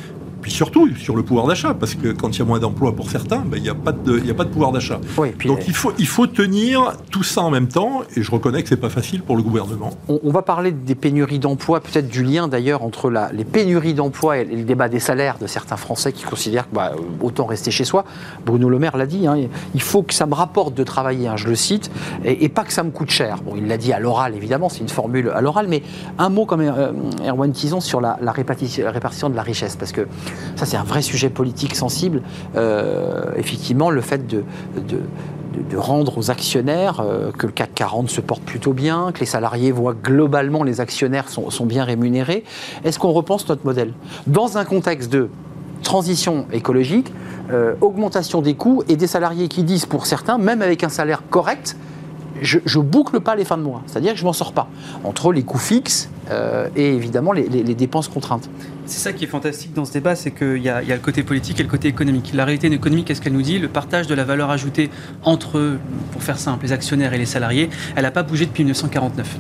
Puis 0.44 0.52
surtout 0.52 0.94
sur 0.94 1.16
le 1.16 1.22
pouvoir 1.22 1.46
d'achat, 1.46 1.72
parce 1.72 1.94
que 1.94 2.08
quand 2.12 2.36
il 2.36 2.40
y 2.40 2.42
a 2.42 2.44
moins 2.44 2.58
d'emplois 2.58 2.94
pour 2.94 3.10
certains, 3.10 3.38
ben, 3.38 3.56
il 3.56 3.62
n'y 3.62 3.70
a, 3.70 3.72
a 3.72 3.74
pas 3.74 3.92
de 4.44 4.50
pouvoir 4.50 4.72
d'achat. 4.72 5.00
Oui, 5.16 5.30
Donc 5.46 5.60
il 5.66 5.72
faut, 5.74 5.94
il 5.98 6.06
faut 6.06 6.26
tenir 6.26 6.92
tout 7.10 7.22
ça 7.22 7.40
en 7.40 7.48
même 7.50 7.68
temps, 7.68 8.02
et 8.14 8.22
je 8.22 8.30
reconnais 8.30 8.62
que 8.62 8.68
c'est 8.68 8.76
pas 8.76 8.90
facile 8.90 9.22
pour 9.22 9.36
le 9.38 9.42
gouvernement. 9.42 9.88
On, 10.06 10.20
on 10.22 10.30
va 10.30 10.42
parler 10.42 10.70
des 10.70 10.94
pénuries 10.94 11.38
d'emploi, 11.38 11.80
peut-être 11.80 12.08
du 12.08 12.22
lien 12.22 12.46
d'ailleurs 12.46 12.82
entre 12.82 13.08
la- 13.08 13.32
les 13.32 13.44
pénuries 13.44 13.94
d'emploi 13.94 14.36
et, 14.36 14.44
le 14.44 14.64
débat 14.64 14.90
des 14.90 15.00
salaires 15.00 15.38
de 15.40 15.46
certains 15.46 15.78
Français 15.78 16.12
qui 16.12 16.24
considèrent 16.24 16.68
que 16.68 16.74
bah, 16.74 16.92
autant 17.22 17.46
rester 17.46 17.70
chez 17.70 17.84
soi. 17.84 18.04
Bruno 18.44 18.68
Le 18.68 18.78
Maire 18.78 18.98
l'a 18.98 19.06
dit, 19.06 19.26
hein, 19.26 19.38
il 19.74 19.80
faut 19.80 20.02
que 20.02 20.12
ça 20.12 20.26
me 20.26 20.34
rapporte 20.34 20.74
de 20.74 20.84
travailler, 20.84 21.26
hein, 21.26 21.36
je 21.38 21.48
le 21.48 21.54
cite, 21.54 21.90
et, 22.22 22.44
et 22.44 22.50
pas 22.50 22.64
que 22.64 22.72
ça 22.74 22.82
me 22.82 22.90
coûte 22.90 23.10
cher. 23.10 23.38
Bon, 23.42 23.54
il 23.56 23.66
l'a 23.66 23.78
dit 23.78 23.94
à 23.94 23.98
l'oral, 23.98 24.36
évidemment, 24.36 24.68
c'est 24.68 24.80
une 24.80 24.90
formule 24.90 25.30
à 25.34 25.40
l'oral, 25.40 25.68
mais 25.70 25.82
un 26.18 26.28
mot 26.28 26.44
comme 26.44 26.60
euh, 26.60 26.92
Erwan 27.26 27.50
Tison 27.52 27.80
sur 27.80 28.02
la, 28.02 28.18
la 28.20 28.32
répartition, 28.32 28.84
répartition 28.90 29.30
de 29.30 29.36
la 29.36 29.42
richesse, 29.42 29.76
parce 29.76 29.92
que 29.92 30.06
ça 30.56 30.66
c'est 30.66 30.76
un 30.76 30.84
vrai 30.84 31.02
sujet 31.02 31.30
politique 31.30 31.74
sensible. 31.74 32.22
Euh, 32.56 33.24
effectivement, 33.36 33.90
le 33.90 34.00
fait 34.00 34.26
de- 34.26 34.44
rendre 35.76 36.18
aux 36.18 36.30
actionnaires 36.30 37.00
euh, 37.00 37.30
que 37.30 37.46
le 37.46 37.52
CAC 37.52 37.74
40 37.74 38.10
se 38.10 38.20
porte 38.20 38.42
plutôt 38.42 38.72
bien, 38.72 39.12
que 39.12 39.20
les 39.20 39.26
salariés 39.26 39.70
voient 39.72 39.94
globalement 39.94 40.64
les 40.64 40.80
actionnaires 40.80 41.28
sont, 41.28 41.50
sont 41.50 41.66
bien 41.66 41.84
rémunérés. 41.84 42.44
Est-ce 42.84 42.98
qu'on 42.98 43.12
repense 43.12 43.48
notre 43.48 43.64
modèle? 43.64 43.92
Dans 44.26 44.58
un 44.58 44.64
contexte 44.64 45.12
de 45.12 45.28
transition 45.82 46.46
écologique, 46.52 47.12
euh, 47.52 47.74
augmentation 47.80 48.40
des 48.42 48.54
coûts 48.54 48.82
et 48.88 48.96
des 48.96 49.06
salariés 49.06 49.48
qui 49.48 49.62
disent 49.62 49.86
pour 49.86 50.06
certains, 50.06 50.38
même 50.38 50.62
avec 50.62 50.82
un 50.82 50.88
salaire 50.88 51.22
correct, 51.30 51.76
je, 52.40 52.58
je 52.64 52.78
boucle 52.80 53.20
pas 53.20 53.36
les 53.36 53.44
fins 53.44 53.58
de 53.58 53.62
mois, 53.62 53.82
c'est-à-dire 53.86 54.12
que 54.14 54.18
je 54.18 54.24
m'en 54.24 54.32
sors 54.32 54.52
pas 54.52 54.66
entre 55.04 55.32
les 55.32 55.42
coûts 55.42 55.58
fixes 55.58 56.10
euh, 56.30 56.68
et 56.76 56.94
évidemment 56.94 57.32
les, 57.32 57.48
les- 57.48 57.62
les 57.62 57.74
dépenses 57.74 58.08
contraintes. 58.08 58.48
C'est 58.86 58.98
ça 59.00 59.12
qui 59.12 59.24
est 59.24 59.28
fantastique 59.28 59.72
dans 59.72 59.84
ce 59.86 59.92
débat, 59.92 60.14
c'est 60.14 60.30
qu'il 60.30 60.58
y, 60.62 60.68
a 60.68 60.82
il 60.82 60.88
y 60.88 60.92
a 60.92 60.94
le 60.94 61.00
côté 61.00 61.22
politique 61.22 61.58
et 61.60 61.62
le 61.62 61.68
côté 61.70 61.88
économique. 61.88 62.32
La 62.34 62.44
réalité 62.44 62.66
économique, 62.72 63.06
qu'est-ce 63.06 63.22
qu'elle 63.22 63.32
nous 63.32 63.40
dit? 63.42 63.58
Le 63.58 63.68
partage 63.68 64.06
de 64.06 64.14
la 64.14 64.24
valeur 64.24 64.50
ajoutée 64.50 64.90
entre, 65.22 65.76
pour 66.12 66.22
faire 66.22 66.38
simple, 66.38 66.64
les 66.66 66.72
actionnaires 66.72 67.14
et 67.14 67.18
les 67.18 67.26
salariés, 67.26 67.70
elle 67.96 68.02
n'a 68.02 68.10
pas 68.10 68.22
bougé 68.22 68.44
depuis 68.46 68.62
1949. 68.64 69.38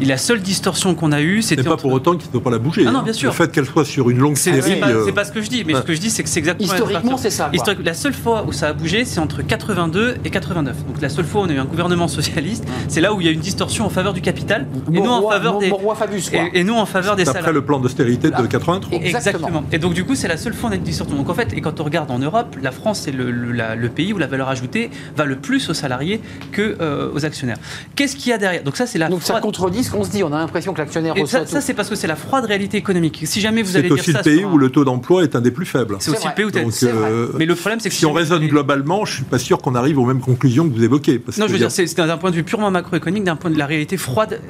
Et 0.00 0.04
la 0.04 0.16
seule 0.16 0.40
distorsion 0.40 0.94
qu'on 0.94 1.10
a 1.10 1.20
eue, 1.20 1.42
C'est 1.42 1.56
c'était 1.56 1.64
pas 1.64 1.72
entre- 1.72 1.82
pour 1.82 1.92
autant 1.92 2.12
qu'il 2.16 2.28
ne 2.28 2.32
faut 2.32 2.38
pas 2.40 2.50
la 2.50 2.58
bouger. 2.58 2.84
Ah 2.86 2.92
non, 2.92 3.00
hein. 3.00 3.02
bien 3.02 3.12
sûr. 3.12 3.30
Le 3.30 3.34
fait 3.34 3.50
qu'elle 3.50 3.66
soit 3.66 3.84
sur 3.84 4.10
une 4.10 4.18
longue 4.18 4.36
C'est 4.36 4.52
c'est 4.52 4.62
série. 4.62 4.78
pas, 4.80 4.90
euh, 4.90 5.02
c'est 5.04 5.12
pas 5.12 5.24
ce 5.24 5.32
que 5.32 5.42
je 5.42 5.48
dis, 5.50 5.64
mais 5.66 5.74
ouais. 5.74 5.80
ce 5.80 5.84
que 5.86 5.92
je 5.92 5.98
dis, 5.98 6.08
c'est 6.10 6.22
que 6.22 6.28
c'est 6.28 6.38
exactement. 6.38 6.68
la 6.68 6.74
Historiquement, 6.78 7.16
c'est 7.16 7.30
ça. 7.30 7.50
Historique- 7.52 7.84
La 7.84 7.94
seule 7.94 8.12
fois 8.14 8.44
où 8.46 8.52
ça 8.52 8.68
a 8.68 8.72
bougé, 8.74 9.04
c'est 9.04 9.18
entre 9.18 9.42
82 9.42 10.14
et 10.24 10.30
89. 10.30 10.76
Donc 10.86 11.00
la 11.02 11.08
seule 11.08 11.24
fois 11.24 11.40
où 11.40 11.44
on 11.46 11.48
a 11.48 11.52
eu 11.52 11.58
un 11.58 11.64
gouvernement 11.64 12.06
socialiste, 12.18 12.64
c'est 12.86 13.00
là 13.00 13.12
où 13.12 13.20
il 13.20 13.26
y 13.26 13.28
a 13.28 13.32
eu 13.32 13.34
une 13.34 13.40
distorsion 13.40 13.86
en 13.86 13.90
faveur 13.90 14.12
du 14.12 14.20
capital 14.20 14.68
et 14.92 15.00
non 15.00 15.10
en 15.26 15.28
faveur 15.30 15.58
des. 15.58 15.70
Fabius, 15.98 16.30
quoi. 16.30 16.40
Et, 16.54 16.60
et 16.60 16.64
nous 16.64 16.74
en 16.74 16.86
faveur 16.86 17.16
des 17.16 17.24
D'après 17.24 17.40
salariés. 17.40 17.60
le 17.60 17.64
plan 17.64 17.80
d'austérité 17.80 18.30
de 18.30 18.46
83. 18.46 18.98
Exactement. 19.00 19.64
Et 19.72 19.78
donc 19.78 19.94
du 19.94 20.04
coup, 20.04 20.14
c'est 20.14 20.28
la 20.28 20.36
seule 20.36 20.54
on 20.62 20.70
est 20.70 20.92
surtout. 20.92 21.14
Donc 21.14 21.28
en 21.28 21.34
fait, 21.34 21.52
et 21.54 21.60
quand 21.60 21.80
on 21.80 21.84
regarde 21.84 22.10
en 22.10 22.18
Europe, 22.18 22.56
la 22.62 22.70
France 22.72 23.00
c'est 23.04 23.12
le, 23.12 23.30
le- 23.30 23.52
la- 23.52 23.74
le 23.74 23.88
pays 23.88 24.12
où 24.12 24.18
la 24.18 24.26
valeur 24.26 24.48
ajoutée 24.48 24.90
va 25.16 25.24
le 25.24 25.36
plus 25.36 25.68
aux 25.70 25.74
salariés 25.74 26.20
que 26.52 26.76
euh, 26.80 27.10
aux 27.14 27.24
actionnaires. 27.24 27.58
Qu'est-ce 27.96 28.16
qu'il 28.16 28.30
y 28.30 28.32
a 28.32 28.38
derrière? 28.38 28.62
Donc 28.62 28.76
ça, 28.76 28.86
c'est 28.86 28.98
la 28.98 29.08
Donc 29.08 29.22
ça 29.22 29.40
contredit 29.40 29.84
ce 29.84 29.90
qu'on 29.90 30.04
se 30.04 30.10
dit. 30.10 30.22
On 30.24 30.32
a 30.32 30.38
l'impression 30.38 30.72
que 30.72 30.78
l'actionnaire 30.78 31.14
reçoit 31.14 31.46
ça, 31.46 31.60
c'est 31.60 31.74
parce 31.74 31.88
que 31.88 31.94
c'est 31.94 32.06
la 32.06 32.16
froide 32.16 32.44
réalité 32.44 32.76
économique. 32.76 33.22
Si 33.24 33.40
jamais 33.40 33.62
vous 33.62 33.72
C'est 33.72 33.78
allez 33.78 33.88
dire 33.88 33.94
aussi 33.98 34.12
ça 34.12 34.18
le 34.18 34.24
pays 34.24 34.38
sur 34.40 34.48
un- 34.48 34.52
où 34.52 34.58
le 34.58 34.70
taux 34.70 34.84
d'emploi 34.84 35.22
est 35.22 35.34
un 35.36 35.40
des 35.40 35.50
plus 35.50 35.66
faibles. 35.66 35.96
c'est 36.00 36.10
aussi 36.10 36.20
C'est 36.22 36.28
le 36.28 36.34
pays 36.34 36.44
où 36.44 36.50
t'as- 36.50 36.62
Donc, 36.62 36.72
c'est 36.72 36.90
vrai. 36.90 37.10
euh, 37.10 37.28
Mais 37.38 37.46
le 37.46 37.54
problème, 37.54 37.80
c'est 37.80 37.88
que 37.88 37.94
si 37.94 38.06
on 38.06 38.12
raisonne 38.12 38.46
globalement, 38.46 39.04
je 39.04 39.14
suis 39.14 39.24
pas 39.24 39.38
sûr 39.38 39.58
qu'on 39.58 39.74
arrive 39.74 39.98
aux 39.98 40.04
mêmes 40.06 40.20
conclusions 40.20 40.68
que 40.68 40.74
vous 40.74 40.84
évoquez. 40.84 41.18
Parce 41.18 41.38
Non, 41.38 41.44
que 41.46 41.52
je 41.52 41.56
veux 41.56 41.62
a- 41.62 41.66
dire, 41.66 41.70
c'est 41.70 41.86
c'est 41.86 41.96
d'un 42.06 42.16
point 42.18 42.30
de 42.30 42.36
vue 42.36 42.44
purement 42.44 42.70
macroéconomique, 42.70 43.24
d'un 43.24 43.36
point 43.36 43.50
de 43.50 43.58
la 43.58 43.66
réalité 43.66 43.96
froide, 43.96 44.40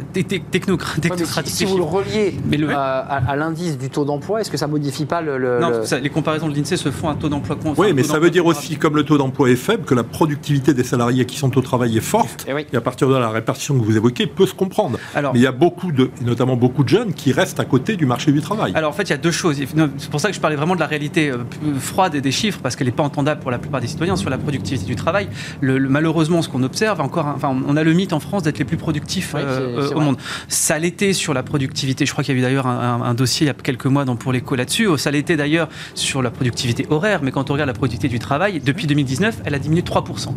technocratique. 0.51 1.13
Si, 1.45 1.53
si 1.57 1.65
vous 1.65 1.77
le 1.77 1.83
reliez 1.85 2.35
Mais 2.47 2.57
le- 2.57 2.71
à, 2.71 2.99
à 3.01 3.37
l'indice 3.37 3.79
du 3.79 3.91
taux 3.91 4.05
d'emploi, 4.05 4.41
est-ce 4.41 4.51
que 4.51 4.57
ça 4.57 4.67
modifie 4.67 5.05
pas 5.07 5.21
le. 5.21 5.39
le- 5.39 5.61
Non, 5.61 5.71
le- 5.71 5.85
ça, 5.85 5.99
les 5.99 6.11
comparaisons 6.11 6.49
de 6.49 6.55
l'INSEE 6.55 6.77
se 6.77 6.91
font 6.91 7.09
un 7.09 7.15
taux 7.15 7.29
d'emploi 7.29 7.57
con- 7.57 7.71
enfin, 7.71 7.83
Oui, 7.83 7.93
mais 7.93 8.03
ça 8.03 8.19
veut 8.19 8.31
dire 8.31 8.47
aussi, 8.47 8.77
comme 8.77 8.97
le 8.97 9.03
taux 9.05 9.19
d'emploi 9.19 9.51
est 9.51 9.57
faible, 9.57 9.85
que 9.85 9.95
la 9.95 10.05
productivité 10.05 10.75
des 10.75 10.85
salariés 10.85 11.25
qui 11.27 11.37
sont 11.39 11.57
au 11.57 11.61
travail 11.61 11.97
est 11.97 12.01
forte. 12.01 12.45
Eh 12.49 12.53
oui. 12.55 12.67
Et 12.73 12.77
à 12.77 12.81
partir 12.81 13.09
de 13.09 13.15
là, 13.15 13.21
la 13.21 13.31
répartition 13.31 13.79
que 13.79 13.85
vous 13.85 13.97
évoquez 13.97 14.27
peut 14.27 14.47
se 14.47 14.55
comprendre. 14.55 14.99
Alors- 15.15 15.33
mais 15.33 15.39
il 15.41 15.43
y 15.43 15.47
a 15.47 15.53
beaucoup 15.53 15.93
de, 15.93 16.11
notamment 16.25 16.57
beaucoup 16.57 16.85
de 16.85 16.89
jeunes, 16.89 17.13
qui 17.15 17.33
restent 17.33 17.61
à 17.61 17.65
côté 17.65 17.97
du 17.97 18.07
marché 18.07 18.33
du 18.33 18.41
travail. 18.41 18.73
Alors 18.75 18.91
en 18.91 18.95
fait, 18.95 19.05
il 19.05 19.11
y 19.11 19.15
a 19.15 19.19
deux 19.19 19.31
choses. 19.31 19.57
C'est 19.99 20.11
pour 20.11 20.21
ça 20.21 20.29
que 20.29 20.35
je 20.35 20.41
parlais 20.41 20.57
vraiment 20.57 20.75
de 20.75 20.81
la 20.81 20.87
réalité 20.87 21.31
euh, 21.31 21.39
froide 21.79 22.15
et 22.15 22.21
des 22.21 22.33
chiffres, 22.33 22.61
parce 22.63 22.77
qu'elle 22.77 22.87
n'est 22.87 22.93
pas 22.93 23.03
entendable 23.03 23.41
pour 23.41 23.51
la 23.51 23.59
plupart 23.59 23.81
des 23.81 23.87
citoyens 23.87 24.17
sur 24.17 24.31
la 24.31 24.39
productivité 24.39 24.85
du 24.87 24.97
travail. 24.97 25.29
Le- 25.61 25.79
le- 25.79 25.89
malheureusement, 25.89 26.43
ce 26.43 26.49
qu'on 26.49 26.63
observe, 26.63 27.01
encore, 27.01 27.27
enfin, 27.27 27.57
on 27.67 27.77
a 27.77 27.83
le 27.83 27.93
mythe 27.93 28.13
en 28.13 28.21
France 28.21 28.43
d'être 28.43 28.59
les 28.59 28.65
plus 28.65 28.77
productifs 28.77 29.33
Oui, 29.35 29.41
euh, 29.45 29.77
euh, 29.79 29.91
au 29.91 29.95
vrai. 29.97 30.05
monde. 30.05 30.17
Ça 30.49 30.79
l'était 30.79 31.13
sur 31.13 31.28
la 31.35 31.43
productivité. 31.43 32.07
Je 32.07 32.13
crois 32.13 32.25
qu'il 32.25 32.35
y 32.35 32.37
a 32.37 32.41
eu 32.41 32.43
d'ailleurs 32.43 32.67
un, 32.67 32.79
un- 32.79 33.03
un 33.03 33.15
dossier 33.15 33.45
il 33.45 33.49
y 33.49 33.51
a 33.51 33.55
quelques 33.55 33.87
mois 33.87 34.05
dans 34.05 34.17
Pour 34.17 34.33
l'écho 34.33 34.55
là-dessus. 34.57 34.89
Ça 34.99 35.11
l'était 35.11 35.37
d'ailleurs 35.37 35.69
sur 35.95 36.23
la 36.23 36.31
productivité 36.31 36.87
horaire, 36.91 37.21
mais 37.23 37.31
quand 37.31 37.51
on 37.51 37.53
regarde 37.53 37.69
la 37.69 37.75
productivité 37.75 38.09
du 38.09 38.19
travail, 38.19 38.61
depuis 38.65 38.87
2019, 38.87 39.43
elle 39.45 39.55
a 39.55 39.59
diminué 39.59 39.83
de 39.83 39.87
3%. 39.89 40.35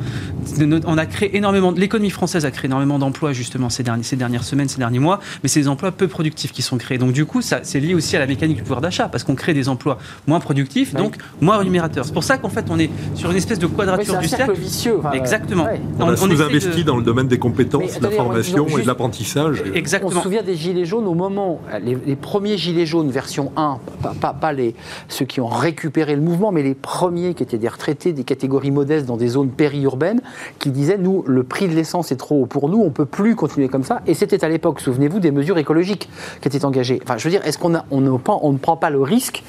De 0.59 0.65
notre- 0.65 0.87
On 0.87 0.97
a 0.97 1.05
créé 1.05 1.35
énormément, 1.35 1.71
l'économie 1.71 2.09
française 2.09 2.45
a 2.45 2.51
créé 2.51 2.67
énormément 2.67 2.99
d'emplois 2.99 3.33
justement 3.33 3.69
ces, 3.69 3.83
derniers, 3.83 4.03
ces 4.03 4.15
dernières 4.15 4.43
semaines, 4.43 4.67
ces 4.69 4.77
derniers 4.79 4.99
mois, 4.99 5.19
mais 5.43 5.49
c'est 5.49 5.61
des 5.61 5.67
emplois 5.67 5.91
peu 5.91 6.07
productifs 6.07 6.51
qui 6.51 6.61
sont 6.61 6.77
créés. 6.77 6.97
Donc 6.97 7.11
du 7.13 7.25
coup, 7.25 7.41
ça, 7.41 7.59
c'est 7.63 7.79
lié 7.79 7.93
aussi 7.95 8.15
à 8.15 8.19
la 8.19 8.27
mécanique 8.27 8.57
du 8.57 8.61
pouvoir 8.63 8.81
d'achat, 8.81 9.07
parce 9.09 9.23
qu'on 9.23 9.35
crée 9.35 9.53
des 9.53 9.69
emplois 9.69 9.97
moins 10.27 10.39
productifs, 10.39 10.93
donc 10.93 11.15
moins 11.41 11.57
rémunérateurs. 11.57 12.05
C'est 12.05 12.13
pour 12.13 12.23
ça 12.23 12.37
qu'en 12.37 12.49
fait, 12.49 12.65
on 12.69 12.77
est 12.79 12.89
sur 13.15 13.31
une 13.31 13.37
espèce 13.37 13.59
de 13.59 13.65
Oui, 13.65 13.71
c'est 13.71 13.77
quadrature 13.85 14.15
un 14.15 14.21
du 14.21 14.27
cercle 14.27 14.45
cercle. 14.45 14.61
vicieux. 14.61 14.95
enfin, 14.99 15.11
Exactement. 15.11 15.65
ouais. 15.65 15.81
on, 15.99 16.07
a 16.09 16.15
sous-investi 16.17 16.81
de- 16.83 16.83
dans 16.83 16.97
le 16.97 17.03
domaine 17.03 17.27
des 17.27 17.39
compétences, 17.39 17.93
Mais 17.93 17.99
de 17.99 18.03
la 18.03 18.11
formation 18.11 18.67
et 18.67 18.81
de 18.81 18.87
l'apprentissage. 18.87 19.63
On 19.69 19.73
Exactement. 19.73 20.11
se 20.11 20.21
souvient 20.21 20.43
des 20.43 20.55
Gilets 20.55 20.80
jaunes 20.85 21.07
au 21.07 21.13
moment, 21.13 21.59
les, 21.83 21.95
les 22.05 22.15
premiers 22.15 22.57
Gilets 22.57 22.85
jaunes 22.85 23.09
version 23.09 23.51
1, 23.55 23.79
pas, 24.01 24.13
pas- 24.19 24.33
pas 24.33 24.53
les, 24.53 24.75
ceux 25.09 25.25
qui 25.25 25.39
ont 25.41 25.47
récupéré 25.47 26.15
le 26.15 26.21
mouvement, 26.21 26.51
mais 26.51 26.63
les 26.63 26.75
premiers 26.75 27.33
qui 27.33 27.43
étaient 27.43 27.57
des 27.57 27.67
retraités, 27.67 28.13
des 28.13 28.23
catégories 28.23 28.71
modestes 28.71 29.05
dans 29.05 29.17
des 29.17 29.27
zones 29.27 29.49
périurbaines, 29.49 30.21
qui 30.59 30.69
disaient, 30.71 30.97
nous, 30.97 31.23
le 31.27 31.43
prix 31.43 31.67
de 31.67 31.73
l'essence 31.75 32.11
est 32.11 32.15
trop 32.17 32.41
haut 32.41 32.45
pour 32.45 32.69
nous, 32.69 32.79
on 32.81 32.89
peut 32.91 33.05
plus 33.05 33.35
continuer 33.35 33.67
comme 33.67 33.83
ça. 33.83 34.01
Et 34.07 34.13
c'était 34.13 34.43
à 34.43 34.49
l'époque, 34.49 34.79
souvenez-vous, 34.79 35.19
des 35.19 35.31
mesures 35.31 35.57
écologiques 35.57 36.09
qui 36.41 36.47
étaient 36.47 36.65
engagées. 36.65 36.99
Enfin, 37.03 37.17
je 37.17 37.23
veux 37.23 37.29
dire, 37.31 37.45
est-ce 37.45 37.57
qu'on 37.57 37.75
a- 37.75 37.85
on 37.91 38.01
ne, 38.01 38.15
prend- 38.17 38.39
on 38.43 38.51
ne 38.51 38.57
prend 38.57 38.77
pas 38.77 38.89
le 38.89 39.01
risque 39.01 39.43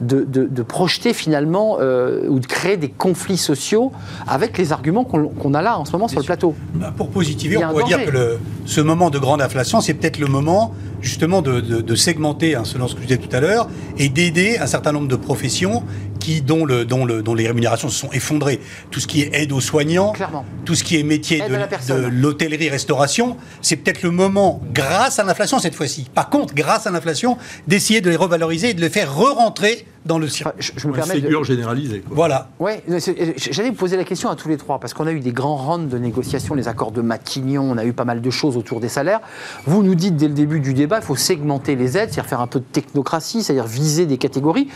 de, 0.00 0.22
de- 0.24 0.44
de 0.46 0.62
projeter 0.62 1.12
finalement, 1.12 1.78
euh, 1.80 2.26
ou 2.28 2.38
de 2.40 2.46
créer 2.46 2.76
des 2.76 2.88
conflits 2.88 3.36
sociaux 3.36 3.92
avec 4.26 4.58
les 4.58 4.72
arguments 4.72 5.04
qu'on 5.04 5.54
a 5.54 5.62
là 5.62 5.78
en 5.78 5.84
ce 5.84 5.92
moment 5.92 6.08
sur 6.08 6.20
le 6.20 6.24
plateau? 6.26 6.54
Bah, 6.74 6.92
Pour 6.96 7.10
positiver, 7.10 7.56
on 7.58 7.68
pourrait 7.70 7.84
dire 7.84 8.04
que 8.04 8.10
le- 8.10 8.38
ce 8.66 8.80
moment 8.80 9.10
de 9.10 9.18
grande 9.18 9.40
inflation, 9.42 9.80
c'est 9.80 9.94
peut-être 9.94 10.18
le 10.18 10.26
moment 10.26 10.67
justement 11.00 11.42
de, 11.42 11.60
de- 11.60 11.80
de 11.80 11.94
segmenter, 11.94 12.54
hein, 12.54 12.64
selon 12.64 12.88
ce 12.88 12.94
que 12.94 13.02
je 13.02 13.06
disais 13.06 13.18
tout 13.20 13.34
à 13.34 13.40
l'heure, 13.40 13.68
et 13.98 14.08
d'aider 14.08 14.58
un 14.58 14.66
certain 14.66 14.92
nombre 14.92 15.08
de 15.08 15.16
professions 15.16 15.84
qui, 16.20 16.42
dont, 16.42 16.64
le, 16.64 16.84
dont, 16.84 17.04
le, 17.04 17.22
dont 17.22 17.34
les 17.34 17.46
rémunérations 17.46 17.88
se 17.88 17.98
sont 17.98 18.10
effondrées. 18.12 18.60
Tout 18.90 18.98
ce 19.00 19.06
qui 19.06 19.22
est 19.22 19.30
aide 19.34 19.52
aux 19.52 19.60
soignants, 19.60 20.10
Clairement. 20.12 20.44
tout 20.64 20.74
ce 20.74 20.82
qui 20.82 20.98
est 20.98 21.02
métier 21.04 21.38
Aide 21.40 21.52
de, 21.88 21.94
de 21.94 22.06
l'hôtellerie-restauration, 22.08 23.36
c'est 23.62 23.76
peut-être 23.76 24.02
le 24.02 24.10
moment, 24.10 24.60
grâce 24.74 25.18
à 25.18 25.24
l'inflation 25.24 25.58
cette 25.58 25.74
fois-ci, 25.74 26.06
par 26.14 26.28
contre, 26.30 26.54
grâce 26.54 26.86
à 26.86 26.90
l'inflation, 26.90 27.38
d'essayer 27.66 28.00
de 28.00 28.10
les 28.10 28.16
revaloriser 28.16 28.70
et 28.70 28.74
de 28.74 28.80
les 28.80 28.90
faire 28.90 29.14
re-rentrer 29.14 29.86
dans 30.06 30.18
le 30.18 30.26
Enfin, 30.26 30.34
circuit. 30.34 30.54
je, 30.58 30.72
je 30.76 30.88
me 30.88 30.92
permets 30.92 31.16
de, 31.16 31.20
Ségur 31.20 31.44
généralisé. 31.44 32.00
quoi. 32.00 32.14
Voilà. 32.16 32.48
Ouais, 32.58 32.82
j'allais 33.50 33.70
vous 33.70 33.74
poser 33.76 33.96
la 33.96 34.04
question 34.04 34.28
à 34.30 34.36
tous 34.36 34.48
les 34.48 34.56
trois, 34.56 34.78
parce 34.78 34.94
qu'on 34.94 35.06
a 35.06 35.12
eu 35.12 35.20
des 35.20 35.32
grands 35.32 35.56
rounds 35.56 35.88
de 35.90 35.98
négociations, 35.98 36.54
les 36.54 36.68
accords 36.68 36.92
de 36.92 37.00
Matignon, 37.02 37.62
on 37.70 37.76
a 37.78 37.84
eu 37.84 37.92
pas 37.92 38.04
mal 38.04 38.20
de 38.20 38.30
choses 38.30 38.56
autour 38.56 38.80
des 38.80 38.88
salaires. 38.88 39.20
Vous 39.66 39.82
nous 39.82 39.94
dites 39.94 40.16
dès 40.16 40.28
le 40.28 40.34
début 40.34 40.60
du 40.60 40.74
débat, 40.74 40.98
il 40.98 41.04
faut 41.04 41.16
segmenter 41.16 41.76
les 41.76 41.96
aides, 41.98 42.10
c'est-à-dire 42.10 42.26
faire 42.26 42.40
un 42.40 42.46
peu 42.46 42.60
de 42.60 42.64
technocratie, 42.64 43.42
c'est-à-dire 43.42 43.66
viser 43.66 44.06
des 44.06 44.18
catégories. 44.18 44.68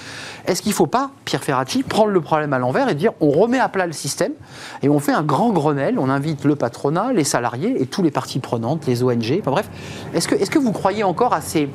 Est-ce 0.46 0.62
qu'il 0.62 0.70
ne 0.70 0.76
faut 0.76 0.86
pas, 0.86 1.10
Pierre 1.24 1.44
Ferracci, 1.44 1.82
prendre 1.82 2.10
le 2.10 2.20
problème 2.20 2.52
à 2.52 2.58
l'envers 2.58 2.88
et 2.88 2.94
dire 2.94 3.12
on 3.20 3.30
remet 3.30 3.58
à 3.58 3.68
plat 3.68 3.86
le 3.86 3.92
système 3.92 4.32
et 4.82 4.88
on 4.88 4.98
fait 4.98 5.12
un 5.12 5.22
grand 5.22 5.50
Grenelle, 5.52 5.98
on 5.98 6.08
invite 6.08 6.44
le 6.44 6.56
patronat, 6.56 7.12
les 7.12 7.24
salariés 7.24 7.80
et 7.80 7.86
tous 7.86 8.02
les 8.02 8.10
parties 8.10 8.38
prenantes, 8.38 8.86
les 8.86 9.02
ONG, 9.02 9.38
enfin 9.40 9.50
bref. 9.50 9.68
Est-ce 10.14 10.26
que, 10.28 10.34
est 10.34 10.48
que 10.48 10.58
vous 10.58 10.72
croyez 10.72 11.04
encore 11.04 11.32
à 11.34 11.40
ces 11.40 11.68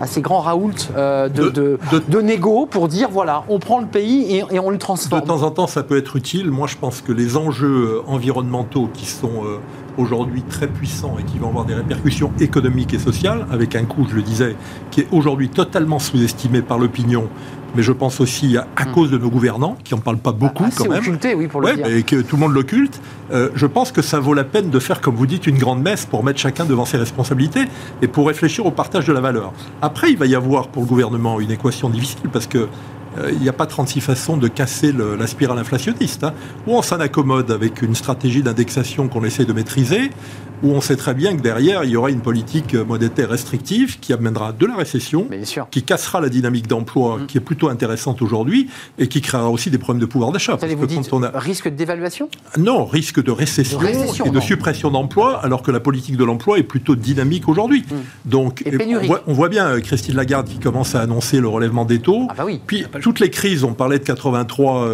à 0.00 0.06
ces 0.06 0.20
grands 0.20 0.40
raouts 0.40 0.70
euh, 0.96 1.28
de, 1.28 1.44
De- 1.44 1.50
de, 1.50 1.78
de- 1.92 2.02
de 2.08 2.20
négo 2.20 2.66
pour 2.66 2.88
dire 2.88 3.08
voilà, 3.10 3.44
on 3.48 3.58
prend 3.58 3.80
le 3.80 3.86
pays 3.86 4.36
et, 4.36 4.44
et 4.50 4.58
on 4.58 4.70
le 4.70 4.76
De 4.76 4.80
transforme. 4.80 5.22
temps 5.24 5.42
en 5.42 5.50
temps, 5.50 5.66
ça 5.66 5.82
peut 5.82 5.96
être 5.96 6.16
utile. 6.16 6.50
Moi, 6.50 6.66
je 6.66 6.76
pense 6.76 7.00
que 7.00 7.12
les 7.12 7.36
enjeux 7.36 8.02
environnementaux 8.06 8.88
qui 8.92 9.06
sont 9.06 9.44
euh, 9.44 9.58
aujourd'hui 9.98 10.42
très 10.42 10.66
puissants 10.66 11.16
et 11.18 11.22
qui 11.24 11.38
vont 11.38 11.48
avoir 11.48 11.64
des 11.64 11.74
répercussions 11.74 12.32
économiques 12.40 12.94
et 12.94 12.98
sociales, 12.98 13.46
avec 13.50 13.74
un 13.76 13.84
coût, 13.84 14.06
je 14.08 14.14
le 14.16 14.22
disais, 14.22 14.56
qui 14.90 15.00
est 15.02 15.08
aujourd'hui 15.12 15.48
totalement 15.48 15.98
sous-estimé 15.98 16.62
par 16.62 16.78
l'opinion, 16.78 17.28
mais 17.74 17.82
je 17.82 17.92
pense 17.92 18.20
aussi 18.20 18.56
à, 18.56 18.66
à 18.76 18.86
cause 18.86 19.10
de 19.10 19.18
nos 19.18 19.28
gouvernants, 19.28 19.76
qui 19.84 19.94
n'en 19.94 20.00
parlent 20.00 20.16
pas 20.18 20.32
beaucoup 20.32 20.64
Assez 20.64 20.76
quand 20.78 20.88
même. 20.88 20.98
occulté, 21.00 21.34
oui, 21.34 21.46
pour 21.46 21.60
le 21.60 21.66
Ouais, 21.68 21.76
dire. 21.76 21.86
et 21.88 22.02
que 22.02 22.20
tout 22.22 22.36
le 22.36 22.40
monde 22.40 22.54
l'occulte. 22.54 23.00
Euh, 23.32 23.50
je 23.54 23.66
pense 23.66 23.90
que 23.92 24.02
ça 24.02 24.18
vaut 24.20 24.34
la 24.34 24.44
peine 24.44 24.70
de 24.70 24.78
faire, 24.78 25.00
comme 25.00 25.14
vous 25.16 25.26
dites, 25.26 25.46
une 25.46 25.58
grande 25.58 25.82
messe 25.82 26.06
pour 26.06 26.22
mettre 26.24 26.38
chacun 26.38 26.64
devant 26.64 26.84
ses 26.84 26.96
responsabilités 26.96 27.64
et 28.02 28.06
pour 28.08 28.28
réfléchir 28.28 28.64
au 28.64 28.70
partage 28.70 29.04
de 29.06 29.12
la 29.12 29.20
valeur. 29.20 29.52
Après, 29.82 30.10
il 30.10 30.16
va 30.16 30.26
y 30.26 30.34
avoir 30.34 30.68
pour 30.68 30.82
le 30.82 30.88
gouvernement 30.88 31.40
une 31.40 31.50
équation 31.50 31.90
difficile 31.90 32.30
parce 32.32 32.46
que 32.46 32.68
il 33.32 33.38
n'y 33.38 33.48
a 33.48 33.52
pas 33.52 33.66
36 33.66 34.00
façons 34.00 34.36
de 34.36 34.48
casser 34.48 34.92
le- 34.92 35.16
la 35.16 35.26
spirale 35.26 35.58
inflationniste. 35.58 36.24
hein. 36.24 36.32
Ou 36.66 36.72
on 36.76 36.82
s'en 36.82 37.00
accommode 37.00 37.50
avec 37.50 37.82
une 37.82 37.94
stratégie 37.94 38.42
d'indexation 38.42 39.08
qu'on 39.08 39.24
essaie 39.24 39.44
de 39.44 39.52
maîtriser, 39.52 40.10
ou 40.62 40.70
on 40.72 40.80
sait 40.80 40.96
très 40.96 41.12
bien 41.12 41.36
que 41.36 41.42
derrière, 41.42 41.84
il 41.84 41.90
y 41.90 41.96
aura 41.96 42.10
une 42.10 42.20
politique 42.22 42.74
euh, 42.74 42.82
monétaire 42.84 43.28
restrictive 43.28 43.98
qui 44.00 44.12
amènera 44.14 44.52
de 44.52 44.64
la 44.66 44.74
récession, 44.76 45.28
qui 45.70 45.82
cassera 45.82 46.20
la 46.20 46.30
dynamique 46.30 46.66
d'emploi 46.66 47.18
Mm. 47.18 47.26
qui 47.26 47.36
est 47.36 47.40
plutôt 47.42 47.68
intéressante 47.68 48.22
aujourd'hui 48.22 48.68
et 48.98 49.06
qui 49.06 49.20
créera 49.20 49.50
aussi 49.50 49.70
des 49.70 49.76
problèmes 49.78 50.00
de 50.00 50.06
pouvoir 50.06 50.32
d'achat. 50.32 50.56
Parce 50.56 50.72
vous 50.72 50.80
que 50.80 50.86
dites 50.86 51.10
quand 51.10 51.16
on 51.18 51.22
a- 51.22 51.38
risque 51.38 51.68
de 51.68 51.76
dévaluation? 51.76 52.28
Non, 52.56 52.86
risque 52.86 53.22
de 53.22 53.30
récession, 53.30 53.78
De 53.78 53.84
récession, 53.84 54.24
et 54.24 54.30
de 54.30 54.34
non. 54.36 54.40
suppression 54.40 54.90
d'emploi, 54.90 55.38
alors 55.44 55.62
que 55.62 55.70
la 55.70 55.80
politique 55.80 56.16
de 56.16 56.24
l'emploi 56.24 56.58
est 56.58 56.62
plutôt 56.62 56.96
dynamique 56.96 57.48
aujourd'hui. 57.48 57.84
Donc, 58.24 58.62
Et 58.64 58.68
et 58.74 58.78
pénurie. 58.78 59.04
on, 59.04 59.08
voit, 59.08 59.22
on 59.26 59.32
voit 59.34 59.48
bien 59.50 59.66
euh, 59.68 59.80
Christine 59.80 60.14
Lagarde 60.16 60.48
qui 60.48 60.58
commence 60.58 60.94
à 60.94 61.00
annoncer 61.02 61.38
le 61.40 61.48
relèvement 61.48 61.84
des 61.84 61.98
taux. 62.00 62.26
Ah 62.30 62.34
bah 62.36 62.44
oui. 62.46 62.60
Puis 62.66 62.84
toutes 63.06 63.20
les 63.20 63.30
crises, 63.30 63.62
on 63.62 63.72
parlait 63.72 64.00
de 64.00 64.04
83, 64.04 64.88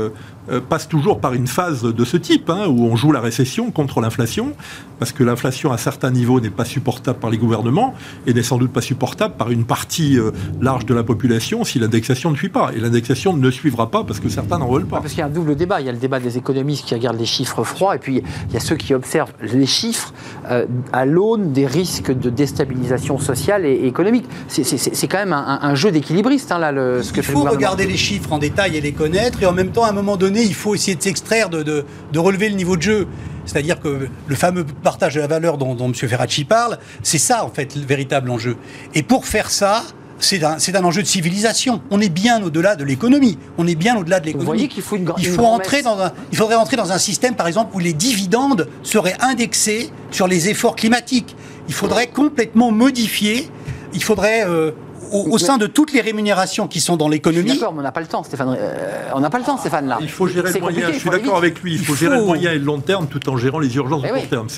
euh, 0.51 0.61
passent 0.61 0.89
toujours 0.89 1.21
par 1.21 1.33
une 1.35 1.47
phase 1.47 1.83
de 1.83 2.05
ce 2.05 2.17
type, 2.17 2.51
hein, 2.51 2.67
où 2.69 2.85
on 2.87 2.97
joue 2.97 3.13
la 3.13 3.21
récession 3.21 3.71
contre 3.71 4.01
l'inflation, 4.01 4.53
parce 4.99 5.13
que 5.13 5.23
l'inflation 5.25 5.73
à 5.73 5.79
certains 5.79 6.11
niveaux 6.11 6.41
n'est 6.41 6.51
pas 6.51 6.65
supportable 6.65 7.19
par 7.19 7.31
les 7.31 7.39
gouvernements, 7.39 7.95
et 8.27 8.35
n'est 8.35 8.43
sans 8.43 8.59
doute 8.59 8.73
pas 8.73 8.81
supportable 8.81 9.35
par 9.37 9.51
une 9.51 9.65
partie 9.65 10.19
euh, 10.19 10.31
large 10.61 10.87
de 10.87 10.95
la 10.95 11.03
population 11.03 11.65
si 11.65 11.79
l'indexation 11.79 12.31
ne 12.31 12.37
suit 12.37 12.49
pas. 12.49 12.71
Et 12.75 12.81
l'indexation 12.81 13.37
ne 13.37 13.51
suivra 13.51 13.91
pas 13.91 14.05
parce 14.05 14.21
que 14.21 14.29
certains 14.29 14.59
n'en 14.59 14.71
veulent 14.71 14.85
Ah, 14.89 14.97
pas. 14.97 15.01
Parce 15.01 15.11
qu'il 15.11 15.21
y 15.21 15.23
a 15.23 15.27
un 15.27 15.31
double 15.31 15.55
débat. 15.57 15.81
Il 15.81 15.87
y 15.87 15.89
a 15.89 15.93
le 15.93 15.99
débat 15.99 16.21
des 16.21 16.39
économistes 16.39 16.85
qui 16.87 16.95
regardent 16.95 17.19
les 17.19 17.27
chiffres 17.27 17.65
froids, 17.65 17.95
et 17.97 17.99
puis 17.99 18.23
il 18.49 18.55
y 18.55 18.57
a 18.57 18.61
ceux 18.61 18.77
qui 18.77 18.95
observent 18.95 19.33
les 19.43 19.67
chiffres 19.67 20.13
euh, 20.51 20.67
à 20.93 21.05
l'aune 21.05 21.53
des 21.53 21.67
risques 21.67 22.13
de 22.13 22.31
déstabilisation 22.31 23.19
sociale 23.19 23.65
et, 23.67 23.87
économique. 23.87 24.25
C'est- 24.49 25.09
quand 25.09 25.19
même 25.19 25.33
un, 25.33 25.59
un 25.63 25.75
jeu 25.75 25.91
d'équilibriste, 25.91 26.53
hein, 26.53 26.59
là, 26.59 26.73
le, 26.73 27.03
ce 27.03 27.13
que 27.13 27.19
il 27.19 27.23
fait 27.23 27.33
le 27.33 27.39
faut 27.39 27.45
regarder 27.45 27.87
les 27.87 27.97
chiffres 27.97 28.33
en 28.33 28.39
détail 28.39 28.77
et 28.77 28.81
les 28.81 28.93
connaître, 28.93 29.43
et 29.43 29.47
en 29.47 29.53
même 29.53 29.69
temps, 29.71 29.85
à 29.85 29.91
un 29.91 29.93
moment 29.93 30.17
donné, 30.17 30.32
il 30.41 30.55
faut 30.55 30.75
essayer 30.75 30.95
de 30.97 31.03
s'extraire, 31.03 31.49
de, 31.51 31.63
de- 31.63 31.85
de 32.13 32.19
relever 32.19 32.49
le 32.49 32.55
niveau 32.57 32.77
de 32.77 32.83
jeu. 32.83 33.07
C'est-à-dire 33.45 33.81
que 33.81 34.09
le 34.27 34.35
fameux 34.37 34.65
partage 34.65 35.15
de 35.15 35.21
la 35.21 35.27
valeur 35.27 35.59
dont, 35.59 35.75
dont 35.75 35.87
M. 35.89 35.95
Ferracci 35.95 36.45
parle, 36.45 36.79
c'est 37.03 37.19
ça, 37.19 37.45
en 37.45 37.51
fait, 37.51 37.75
le 37.75 37.83
véritable 37.85 38.31
enjeu. 38.31 38.57
Et 38.95 39.03
pour 39.03 39.27
faire 39.27 39.51
ça, 39.51 39.83
c'est 40.21 40.45
un, 40.45 40.57
un 40.75 40.85
enjeu 40.85 41.03
de 41.03 41.07
civilisation. 41.09 41.83
On 41.91 42.01
est 42.01 42.09
bien 42.09 42.41
au-delà 42.45 42.77
de 42.77 42.85
l'économie. 42.85 43.39
On 43.59 43.67
est 43.67 43.75
bien 43.75 43.97
au-delà 43.97 44.21
de 44.21 44.27
l'économie. 44.27 44.47
voyez 44.47 44.69
qu'il 44.69 44.83
faut 44.85 44.95
une 44.95 45.05
gra- 45.05 45.17
il, 45.19 45.27
faut 45.27 45.45
entrer 45.45 45.83
dans 45.83 45.99
un, 46.01 46.13
il 46.31 46.39
faudrait 46.39 46.55
entrer 46.55 46.77
dans 46.77 46.93
un 46.93 46.99
système, 46.99 47.35
par 47.35 47.49
exemple, 47.49 47.75
où 47.75 47.81
les 47.81 47.93
dividendes 47.93 48.69
seraient 48.85 49.17
indexés 49.21 49.91
sur 50.13 50.29
les 50.29 50.49
efforts 50.49 50.77
climatiques. 50.77 51.35
Il 51.67 51.75
faudrait 51.75 52.07
complètement 52.07 52.71
modifier. 52.71 53.49
Il 53.95 54.03
faudrait, 54.05 54.47
euh, 54.47 54.71
au, 55.13 55.33
au 55.33 55.39
sein 55.39 55.59
de 55.59 55.67
toutes 55.67 55.93
les 55.93 56.01
rémunérations 56.01 56.67
qui 56.69 56.81
sont 56.81 56.97
dans 56.97 57.09
l'économie, 57.09 57.51
D'accord, 57.55 57.73
mais 57.73 57.81
on 57.81 57.83
n'a 57.83 57.93
pas 57.93 58.01
le 58.01 58.07
temps, 58.07 58.23
Stéphane. 58.23 58.57
Euh, 58.59 59.11
on 59.15 59.21
n'a 59.21 59.31
pas 59.31 59.39
le 59.39 59.45
temps, 59.45 59.57
Stéphane, 59.57 59.87
là. 59.87 59.99
Il 60.01 60.09
faut 60.11 60.27
gérer 60.27 60.53
le 60.53 60.61
moyen. 60.61 60.93
Je 60.93 60.99
suis 60.99 61.11
d'accord 61.11 61.37
avec 61.37 61.61
lui. 61.63 61.75
Il 61.75 61.79
faut 61.85 61.95
Il 61.95 61.99
gérer 61.99 62.17
le 62.17 62.25
moyen 62.25 62.53
et 62.53 62.59
le 62.59 62.65
long 62.65 62.81
terme 62.81 63.07
tout 63.07 63.29
en 63.29 63.37
gérant 63.37 63.59
les 63.59 63.75
urgences 63.77 64.03
Eh 64.05 64.09
de 64.09 64.13
oui. 64.15 64.21
court 64.21 64.29
terme. 64.29 64.49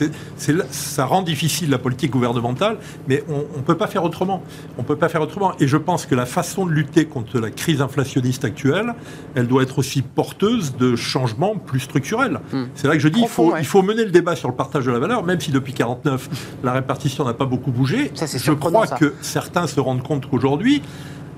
Ça 0.70 1.07
rend 1.07 1.22
difficile 1.22 1.70
la 1.70 1.78
politique 1.78 2.11
gouvernementale, 2.11 2.78
mais 3.09 3.24
on 3.28 3.59
ne 3.59 3.62
peut 3.62 3.76
pas 3.76 3.86
faire 3.86 4.05
autrement. 4.05 4.42
On 4.78 4.82
peut 4.82 4.96
pas 4.96 5.09
faire 5.09 5.20
autrement. 5.22 5.52
Et 5.61 5.66
je 5.66 5.76
pense 5.76 6.07
que 6.07 6.14
la 6.14 6.26
façon 6.26 6.66
de 6.66 6.70
lutter 6.72 7.05
contre 7.07 7.38
la 7.38 7.50
crise 7.50 7.80
inflationniste 7.80 8.44
actuelle, 8.44 8.94
elle 9.34 9.46
doit 9.46 9.62
être 9.62 9.78
aussi 9.78 10.02
porteuse 10.02 10.76
de 10.76 10.96
changements 10.96 11.57
plus 11.57 11.80
structurels. 11.80 12.40
C'est 12.74 12.86
là 12.88 12.94
que 12.94 13.00
je 13.00 13.09
dis 13.09 13.20
il 13.20 13.28
faut, 13.28 13.44
Hmm. 13.44 13.52
ouais. 13.55 13.61
il 13.61 13.66
faut 13.66 13.82
mener 13.82 14.05
le 14.05 14.11
débat 14.11 14.36
sur 14.36 14.48
le 14.48 14.55
partage 14.55 14.86
de 14.86 14.90
la 14.90 14.98
valeur, 14.98 15.22
même 15.24 15.40
si 15.40 15.50
depuis 15.50 15.72
49 15.74 16.28
la 16.62 16.72
répartition 16.72 17.24
n'a 17.24 17.34
pas 17.34 17.44
beaucoup 17.46 17.70
bougé. 17.72 18.11
Ça, 18.14 18.26
je 18.26 18.52
crois 18.52 18.86
ça. 18.86 18.96
que 18.96 19.12
certains 19.20 19.66
se 19.66 19.80
rendent 19.80 20.02
compte 20.02 20.26
qu'aujourd'hui, 20.28 20.43
aujourd'hui 20.45 20.82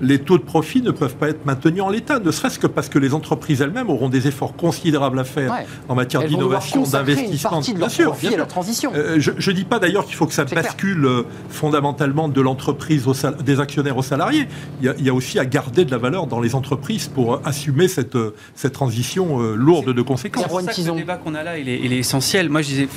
les 0.01 0.19
taux 0.19 0.37
de 0.37 0.43
profit 0.43 0.81
ne 0.81 0.91
peuvent 0.91 1.15
pas 1.15 1.29
être 1.29 1.45
maintenus 1.45 1.81
en 1.81 1.89
l'état, 1.89 2.19
ne 2.19 2.31
serait-ce 2.31 2.59
que 2.59 2.67
parce 2.67 2.89
que 2.89 2.99
les 2.99 3.13
entreprises 3.13 3.61
elles-mêmes 3.61 3.89
auront 3.89 4.09
des 4.09 4.27
efforts 4.27 4.55
considérables 4.55 5.19
à 5.19 5.23
faire 5.23 5.51
Ouais. 5.51 5.65
en 5.89 5.95
matière 5.95 6.23
d'innovation, 6.23 6.83
d'investissement. 6.83 7.59
Bien 7.61 7.73
leur 7.79 7.91
sûr, 7.91 8.15
bien 8.15 8.31
sûr. 8.31 8.47
transition. 8.47 8.91
Euh, 8.95 9.15
je 9.19 9.49
ne 9.51 9.55
dis 9.55 9.63
pas 9.65 9.79
d'ailleurs 9.79 10.05
qu'il 10.05 10.15
faut 10.15 10.25
que 10.27 10.33
ça 10.33 10.43
C'est 10.47 10.53
clair. 10.55 10.63
bascule 10.63 11.05
euh, 11.05 11.23
fondamentalement 11.49 12.27
de 12.29 12.41
l'entreprise 12.41 13.05
des 13.43 13.59
actionnaires 13.59 13.97
aux 13.97 14.03
salariés. 14.03 14.47
Il 14.81 14.85
y, 14.85 14.89
a, 14.89 14.93
il 14.97 15.05
y 15.05 15.09
a 15.09 15.13
aussi 15.13 15.39
à 15.39 15.45
garder 15.45 15.85
de 15.85 15.91
la 15.91 15.97
valeur 15.97 16.27
dans 16.27 16.39
les 16.39 16.55
entreprises 16.55 17.07
pour 17.07 17.33
euh, 17.35 17.41
assumer 17.45 17.87
cette, 17.87 18.15
euh, 18.15 18.33
cette 18.55 18.73
transition 18.73 19.41
euh, 19.41 19.55
lourde 19.55 19.93
de 19.93 20.01
conséquences. 20.01 20.43
C'est 20.43 20.49
pour 20.49 20.61
ça 20.61 20.73
que 20.73 20.81
le 20.81 20.95
débat 20.97 21.15
qu'on 21.17 21.35
a 21.35 21.43
là, 21.43 21.57
il 21.57 21.67
est, 21.69 21.79
il 21.83 21.91
est 21.93 21.97
essentiel. 21.99 22.49
Moi, 22.49 22.61
je 22.61 22.67
disais, 22.67 22.87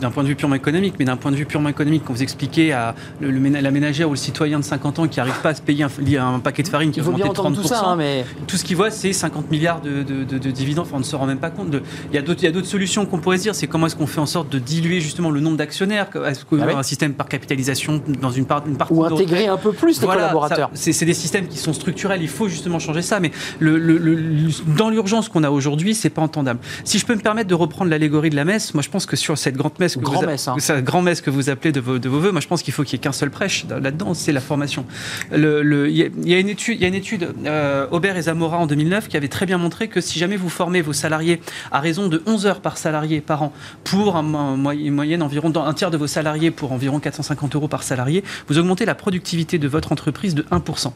d'un 0.00 0.10
point 0.10 0.22
de 0.22 0.28
vue 0.28 0.36
purement 0.36 0.54
économique, 0.56 0.94
mais 0.98 1.04
d'un 1.04 1.16
point 1.16 1.30
de 1.30 1.36
vue 1.36 1.46
purement 1.46 1.68
économique, 1.68 2.02
quand 2.06 2.12
vous 2.12 2.22
expliquez 2.22 2.72
à 2.72 2.94
le- 3.20 3.30
le 3.30 3.52
la 3.52 3.70
ménagère 3.70 4.08
ou 4.08 4.12
le 4.12 4.16
citoyen 4.16 4.58
de 4.58 4.64
50 4.64 4.98
ans 4.98 5.06
qui 5.08 5.18
n'arrive 5.18 5.38
pas 5.42 5.50
à 5.50 5.54
se 5.54 5.62
payer 5.62 5.84
un, 5.84 5.90
un 6.31 6.31
paquet 6.40 6.62
de 6.62 6.68
farine 6.68 6.90
qui 6.90 7.00
a 7.00 7.02
augmenté 7.02 7.24
de 7.24 7.28
entendre 7.28 7.56
30%, 7.58 7.62
tout 7.62 7.68
ça, 7.68 7.82
hein, 7.84 7.96
mais 7.96 8.24
tout 8.46 8.56
ce 8.56 8.64
qu'il 8.64 8.76
voit, 8.76 8.90
c'est 8.90 9.12
50 9.12 9.50
milliards 9.50 9.80
de, 9.80 10.02
de- 10.02 10.24
de- 10.24 10.38
de 10.38 10.50
dividendes. 10.50 10.86
Enfin, 10.86 10.96
on 10.96 11.00
ne 11.00 11.04
se 11.04 11.16
rend 11.16 11.26
même 11.26 11.38
pas 11.38 11.50
compte. 11.50 11.70
De... 11.70 11.82
Il 12.12 12.14
y 12.14 12.18
a 12.18 12.22
d'autres 12.52 12.66
solutions 12.66 13.06
qu'on 13.06 13.18
pourrait 13.18 13.38
se 13.38 13.42
dire. 13.42 13.54
C'est 13.54 13.66
comment 13.66 13.86
est-ce 13.86 13.96
qu'on 13.96 14.06
fait 14.06 14.20
en 14.20 14.26
sorte 14.26 14.48
de 14.50 14.58
diluer 14.58 15.00
justement 15.00 15.30
le 15.30 15.40
nombre 15.40 15.56
d'actionnaires? 15.56 16.08
Est-ce 16.26 16.44
qu'on 16.44 16.60
Ah 16.60 16.78
un 16.78 16.82
système 16.82 17.14
par 17.14 17.28
capitalisation 17.28 18.02
dans 18.20 18.30
une, 18.30 18.46
part, 18.46 18.62
une 18.66 18.76
partie 18.76 18.92
ou 18.94 19.04
intégrer 19.04 19.46
un 19.46 19.56
peu 19.56 19.72
plus 19.72 20.00
les 20.00 20.04
voilà, 20.06 20.22
collaborateurs. 20.22 20.70
C'est 20.74 21.04
des 21.04 21.14
systèmes 21.14 21.46
qui 21.48 21.58
sont 21.58 21.72
structurels. 21.72 22.22
Il 22.22 22.28
faut 22.28 22.48
justement 22.48 22.78
changer 22.78 23.02
ça. 23.02 23.20
Mais 23.20 23.30
le, 23.58 23.78
le- 23.78 24.50
dans 24.76 24.90
l'urgence 24.90 25.28
qu'on 25.28 25.42
a 25.44 25.50
aujourd'hui, 25.50 25.94
c'est 25.94 26.10
pas 26.10 26.22
entendable. 26.22 26.60
Si 26.84 26.98
je 26.98 27.06
peux 27.06 27.14
me 27.14 27.20
permettre 27.20 27.48
de 27.48 27.54
reprendre 27.54 27.90
l'allégorie 27.90 28.30
de 28.30 28.36
la 28.36 28.44
messe, 28.44 28.74
moi 28.74 28.82
je 28.82 28.88
pense 28.88 29.06
que 29.06 29.16
sur 29.16 29.36
cette 29.38 29.56
grande 29.56 29.72
messe 29.78 29.94
que, 29.96 30.00
vous, 30.00 30.10
Grand-messe, 30.12 30.48
hein. 30.48 30.56
cette 30.58 30.84
grande 30.84 31.04
messe 31.04 31.20
que 31.20 31.30
vous 31.30 31.50
appelez 31.50 31.72
de 31.72 31.80
vos, 31.80 31.98
de 31.98 32.08
vos 32.08 32.20
voeux, 32.20 32.32
moi 32.32 32.40
je 32.40 32.48
pense 32.48 32.62
qu'il 32.62 32.72
faut 32.72 32.82
qu'il 32.82 32.92
y 32.94 32.96
ait 32.96 32.98
qu'un 33.00 33.12
seul 33.12 33.30
prêche 33.30 33.64
là-dedans, 33.68 34.14
c'est 34.14 34.32
la 34.32 34.40
formation. 34.40 34.84
Le- 35.30 35.62
le- 35.62 35.88
Il 36.24 36.30
y, 36.30 36.34
a- 36.34 36.38
une 36.38 36.94
étude, 36.94 37.34
euh, 37.46 37.86
Aubert 37.90 38.16
et 38.16 38.22
Zamora 38.22 38.58
en 38.58 38.66
2009 38.66 39.08
qui 39.08 39.16
avait 39.16 39.28
très 39.28 39.46
bien 39.46 39.58
montré 39.58 39.88
que 39.88 40.00
si 40.00 40.18
jamais 40.18 40.36
vous 40.36 40.48
formez 40.48 40.80
vos 40.80 40.92
salariés 40.92 41.40
à 41.70 41.80
raison 41.80 42.08
de 42.08 42.22
11 42.26 42.46
heures 42.46 42.60
par 42.60 42.78
salarié 42.78 43.20
par 43.20 43.42
an 43.42 43.52
pour 43.84 44.16
un, 44.16 44.32
environ 44.34 45.52
un 45.56 45.74
tiers 45.74 45.90
de 45.90 45.96
vos 45.96 46.06
salariés 46.06 46.50
pour 46.50 46.72
environ 46.72 47.00
450 47.00 47.54
euros 47.56 47.68
par 47.68 47.82
salarié, 47.82 48.22
vous 48.48 48.58
augmentez 48.58 48.84
la 48.84 48.94
productivité 48.94 49.58
de 49.58 49.68
votre 49.68 49.92
entreprise 49.92 50.34
de 50.34 50.42
1%. 50.50 50.92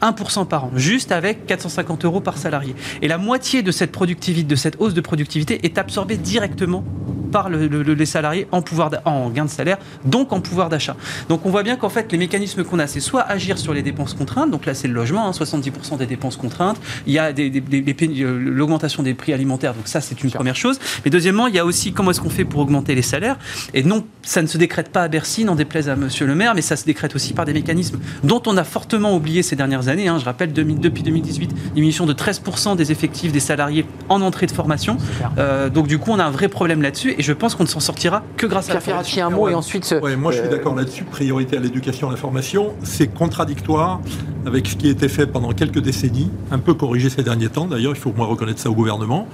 1% 0.00 0.46
par 0.46 0.64
an, 0.64 0.70
juste 0.76 1.12
avec 1.12 1.46
450 1.46 2.04
euros 2.04 2.20
par 2.20 2.38
salarié. 2.38 2.74
Et 3.02 3.08
la 3.08 3.18
moitié 3.18 3.62
de 3.62 3.70
cette 3.70 3.92
productivité, 3.92 4.42
de 4.46 4.56
cette 4.56 4.76
hausse 4.80 4.94
de 4.94 5.00
productivité 5.00 5.60
est 5.64 5.78
absorbée 5.78 6.16
directement 6.16 6.84
par 7.32 7.48
le- 7.50 7.66
le- 7.66 7.82
le- 7.82 7.94
les 7.94 8.06
salariés 8.06 8.46
en, 8.52 8.62
pouvoir 8.62 8.90
en 9.04 9.28
gain 9.30 9.44
de 9.46 9.50
salaire, 9.50 9.78
donc 10.04 10.32
en 10.32 10.40
pouvoir 10.40 10.68
d'achat. 10.68 10.94
Donc 11.28 11.44
on 11.46 11.50
voit 11.50 11.64
bien 11.64 11.76
qu'en 11.76 11.88
fait, 11.88 12.12
les 12.12 12.18
mécanismes 12.18 12.62
qu'on 12.62 12.78
a, 12.78 12.86
c'est 12.86 13.00
soit 13.00 13.22
agir 13.22 13.58
sur 13.58 13.74
les 13.74 13.82
dépenses 13.82 14.14
contraintes, 14.14 14.50
donc 14.50 14.66
là 14.66 14.74
c'est 14.74 14.86
le 14.88 14.94
logement, 14.94 15.26
hein, 15.26 15.32
70% 15.32 15.96
des 15.96 16.06
dépenses 16.06 16.36
contraintes, 16.36 16.76
il 17.06 17.12
y 17.14 17.18
a 17.18 17.32
des- 17.32 17.50
des- 17.50 17.60
des- 17.60 17.80
des 17.80 17.94
pénu- 17.94 18.22
euh, 18.22 18.38
l'augmentation 18.38 19.02
des 19.02 19.14
prix 19.14 19.32
alimentaires, 19.32 19.74
donc 19.74 19.88
ça 19.88 20.00
c'est 20.00 20.22
une 20.22 20.30
première 20.30 20.56
chose. 20.56 20.78
Mais 21.04 21.10
deuxièmement, 21.10 21.46
il 21.48 21.54
y 21.54 21.58
a 21.58 21.64
aussi 21.64 21.92
comment 21.92 22.10
est-ce 22.12 22.20
qu'on 22.20 22.30
fait 22.30 22.44
pour 22.44 22.60
augmenter 22.60 22.94
les 22.94 23.02
salaires. 23.02 23.36
Et 23.74 23.82
non, 23.82 24.04
ça 24.22 24.42
ne 24.42 24.46
se 24.46 24.58
décrète 24.58 24.90
pas 24.90 25.02
à 25.02 25.08
Bercy, 25.08 25.44
n'en 25.44 25.54
déplaise 25.54 25.88
à 25.88 25.96
Monsieur 25.96 26.26
le 26.26 26.34
maire, 26.34 26.54
mais 26.54 26.62
ça 26.62 26.76
se 26.76 26.84
décrète 26.84 27.14
aussi 27.16 27.32
par 27.32 27.44
des 27.46 27.52
mécanismes 27.54 27.98
dont 28.22 28.42
on 28.46 28.56
a 28.56 28.64
fortement 28.64 29.16
oublié 29.16 29.42
ces 29.42 29.56
dernières 29.56 29.88
années. 29.88 30.08
hein. 30.08 30.18
Je 30.18 30.24
rappelle, 30.24 30.52
2000 30.52 30.78
depuis 30.80 31.02
2018, 31.02 31.54
diminution 31.74 32.06
de 32.06 32.12
13% 32.12 32.76
des 32.76 32.92
effectifs 32.92 33.32
des 33.32 33.40
salariés 33.40 33.86
en 34.08 34.20
entrée 34.20 34.46
de 34.46 34.52
formation. 34.52 34.96
Euh, 35.38 35.68
donc 35.70 35.86
du 35.86 35.98
coup, 35.98 36.10
on 36.12 36.18
a 36.18 36.24
un 36.24 36.30
vrai 36.30 36.48
problème 36.48 36.82
là-dessus, 36.82 37.14
et 37.22 37.24
je 37.24 37.32
pense 37.32 37.54
qu'on 37.54 37.62
ne 37.62 37.68
s'en 37.68 37.78
sortira 37.78 38.24
que 38.36 38.46
grâce 38.46 38.68
à 38.68 38.74
la 38.74 38.80
Pierre 38.80 38.96
formation. 38.96 39.14
Ferracci, 39.14 39.34
un 39.34 39.36
mot 39.38 39.44
Ouais. 39.46 39.52
et 39.52 39.54
ensuite. 39.54 39.84
ce- 39.84 39.94
Ouais, 39.94 40.16
moi, 40.16 40.32
je 40.32 40.38
suis 40.38 40.46
euh, 40.48 40.50
d'accord 40.50 40.74
là-dessus. 40.74 41.04
Priorité 41.04 41.56
à 41.56 41.60
l'éducation 41.60 42.08
et 42.08 42.10
à 42.10 42.14
la 42.14 42.16
formation. 42.18 42.72
C'est 42.82 43.06
contradictoire 43.06 44.00
avec 44.44 44.66
ce 44.66 44.74
qui 44.74 44.88
a 44.88 44.90
été 44.90 45.06
fait 45.08 45.28
pendant 45.28 45.52
quelques 45.52 45.78
décennies, 45.78 46.32
un 46.50 46.58
peu 46.58 46.74
corrigé 46.74 47.10
ces 47.10 47.22
derniers 47.22 47.48
temps. 47.48 47.66
D'ailleurs, 47.66 47.92
il 47.94 47.98
faut 48.00 48.12
moi 48.16 48.26
reconnaître 48.26 48.58
ça 48.58 48.70
au 48.70 48.74
gouvernement. 48.74 49.28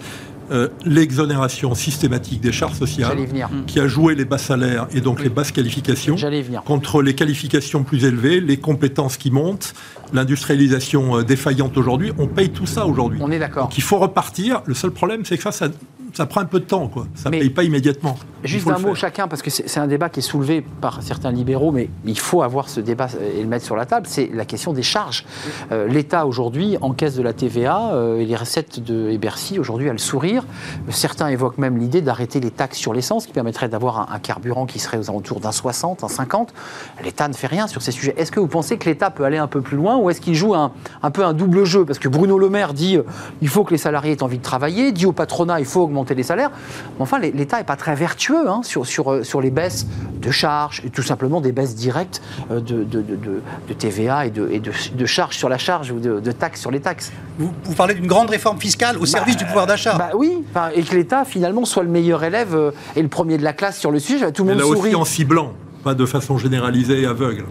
Euh, 0.51 0.69
L'exonération 0.85 1.75
systématique 1.75 2.41
des 2.43 2.53
charges 2.53 2.75
sociales, 2.75 3.17
venir. 3.19 3.49
qui 3.67 3.81
a 3.81 3.87
joué 3.89 4.15
les 4.15 4.25
bas 4.27 4.37
salaires 4.39 4.87
et 4.95 5.01
donc 5.01 5.23
les 5.23 5.29
basses 5.31 5.53
qualifications, 5.53 6.17
J'allais 6.19 6.41
y 6.41 6.43
venir. 6.43 6.63
contre 6.65 7.01
les 7.03 7.15
qualifications 7.15 7.85
plus 7.85 8.05
élevées, 8.05 8.41
les 8.41 8.57
compétences 8.59 9.17
qui 9.17 9.31
montent, 9.31 9.73
l'industrialisation 10.15 11.19
euh, 11.19 11.23
défaillante 11.23 11.77
aujourd'hui. 11.77 12.13
On 12.19 12.27
paye 12.27 12.51
tout 12.51 12.67
ça 12.67 12.87
aujourd'hui. 12.87 13.19
On 13.23 13.31
est 13.31 13.39
d'accord. 13.39 13.65
Donc 13.65 13.79
il 13.79 13.83
faut 13.83 13.99
repartir. 13.99 14.63
Le 14.67 14.75
seul 14.75 14.91
problème, 14.91 15.25
c'est 15.25 15.37
que 15.37 15.43
ça, 15.43 15.53
ça, 15.53 15.69
ça 16.15 16.27
prend 16.27 16.41
un 16.41 16.47
peu 16.47 16.61
de 16.61 16.65
temps. 16.65 16.89
Quoi. 16.89 17.07
Ça 17.15 17.31
ne 17.31 17.39
paye 17.39 17.51
pas 17.51 17.65
immédiatement. 17.65 18.17
Juste 18.45 18.69
un 18.69 18.79
mot 18.79 18.95
chacun, 18.95 19.27
parce 19.27 19.43
que 19.43 19.51
c'est 19.51 19.81
un 19.81 19.87
débat 19.87 20.09
qui 20.09 20.21
est 20.21 20.23
soulevé 20.23 20.65
par 20.81 21.03
certains 21.03 21.33
libéraux, 21.33 21.73
mais 21.73 21.91
il 22.05 22.19
faut 22.19 22.43
avoir 22.43 22.69
ce 22.69 22.81
débat 22.81 23.09
et 23.37 23.43
le 23.43 23.49
mettre 23.49 23.65
sur 23.65 23.75
la 23.75 23.85
table, 23.85 24.07
c'est 24.09 24.31
la 24.33 24.45
question 24.45 24.73
des 24.73 24.83
charges. 24.83 25.25
Euh, 25.73 25.89
L'État 25.89 26.27
aujourd'hui 26.27 26.77
encaisse 26.81 27.17
de 27.17 27.23
la 27.23 27.33
TVA 27.33 27.93
euh, 27.93 28.19
et 28.19 28.25
les 28.25 28.37
recettes 28.37 28.81
de 28.81 29.09
et 29.11 29.19
Bercy 29.19 29.59
aujourd'hui 29.59 29.89
a 29.89 29.93
le 29.93 29.99
sourire. 29.99 30.45
Certains 30.91 31.29
évoquent 31.29 31.59
même 31.59 31.79
l'idée 31.79 32.01
d'arrêter 32.01 32.41
les 32.41 32.51
taxes 32.51 32.79
sur 32.79 32.93
l'essence, 32.93 33.27
qui 33.27 33.33
permettrait 33.33 33.69
d'avoir 33.69 34.01
un, 34.01 34.15
un 34.15 34.19
carburant 34.19 34.67
qui 34.67 34.79
serait 34.79 34.99
aux 34.99 35.11
alentours 35.11 35.41
d'un 35.41 35.53
60, 35.53 36.05
un 36.05 36.09
50. 36.09 36.55
L'État 37.03 37.29
ne 37.29 37.35
fait 37.35 37.47
rien 37.47 37.67
sur 37.67 37.83
ces 37.83 37.91
sujets. 37.91 38.15
Est-ce 38.17 38.31
que 38.31 38.41
vous 38.41 38.47
pensez 38.47 38.79
que 38.79 38.89
l'État 38.89 39.11
peut 39.11 39.25
aller 39.25 39.39
un 39.39 39.49
peu 39.49 39.61
plus 39.61 39.77
loin 39.77 39.97
ou 39.97 40.11
est-ce 40.11 40.21
qu'il 40.21 40.35
joue 40.35 40.55
un, 40.55 40.73
un 41.03 41.11
peu 41.11 41.25
un 41.25 41.33
double 41.33 41.65
jeu? 41.65 41.85
Parce 41.85 41.99
que 41.99 42.09
Bruno 42.09 42.39
Le 42.39 42.49
Maire 42.49 42.73
dit 42.73 42.97
euh, 42.97 43.03
il 43.43 43.49
faut 43.49 43.65
que 43.65 43.73
les 43.73 43.79
salariés 43.79 44.13
aient 44.13 44.23
envie 44.23 44.39
de 44.39 44.43
travailler, 44.43 44.93
dit 44.93 45.07
au 45.07 45.13
patronat 45.13 45.61
il 45.61 45.67
faut 45.67 45.83
augmenter 45.83 45.98
les 46.15 46.23
salaires. 46.23 46.51
Mais 46.97 47.03
enfin, 47.03 47.19
l'État 47.19 47.59
n'est 47.59 47.65
pas 47.65 47.77
très 47.77 47.95
vertueux 47.95 48.49
hein, 48.49 48.61
sur, 48.63 48.87
sur, 48.87 49.13
euh, 49.13 49.23
sur 49.25 49.41
les 49.41 49.51
baisses 49.51 49.87
de 50.21 50.31
charges, 50.31 50.83
et 50.85 50.91
tout 50.91 51.03
simplement 51.03 51.41
des 51.41 51.53
baisses 51.53 51.75
directes 51.75 52.21
euh, 52.51 52.61
de, 52.61 52.85
de, 52.85 53.01
de- 53.03 53.17
de- 53.17 53.41
de 53.69 53.73
TVA 53.75 54.27
et, 54.27 54.31
de, 54.31 54.49
et 54.51 54.61
de, 54.61 54.73
de 54.95 55.07
charges 55.07 55.37
sur 55.37 55.49
la 55.49 55.59
charge 55.59 55.91
ou 55.91 56.01
de, 56.01 56.21
de 56.21 56.33
taxes 56.33 56.61
sur 56.61 56.71
les 56.71 56.81
taxes. 56.81 57.13
vous, 57.39 57.53
vous 57.65 57.75
parlez 57.75 57.95
d'une 57.95 58.07
grande 58.07 58.31
réforme 58.31 58.59
fiscale 58.61 58.97
au 58.99 59.07
service 59.07 59.37
du 59.37 59.45
pouvoir 59.45 59.67
d'achat. 59.67 59.95
Bah 59.97 60.11
oui, 60.15 60.45
enfin, 60.51 60.71
et 60.75 60.83
que 60.83 60.95
l'État 60.95 61.25
finalement 61.25 61.65
soit 61.65 61.83
le 61.83 61.89
meilleur 61.91 62.25
élève 62.25 62.55
euh, 62.55 62.71
et 62.97 63.03
le 63.03 63.09
premier 63.09 63.39
de 63.39 63.45
la 63.45 63.53
classe 63.53 63.79
sur 63.79 63.91
le 63.91 63.99
sujet. 63.99 64.33
Tout 64.33 64.43
le 64.45 64.49
Mais 64.49 64.55
monde 64.55 64.71
là 64.71 64.77
sourit. 64.77 64.89
aussi 64.91 64.97
en 64.97 65.05
ciblant, 65.05 65.53
pas 65.85 65.95
de 65.95 66.07
façon 66.07 66.39
généralisée 66.39 67.03
et 67.03 67.07
aveugle. 67.07 67.45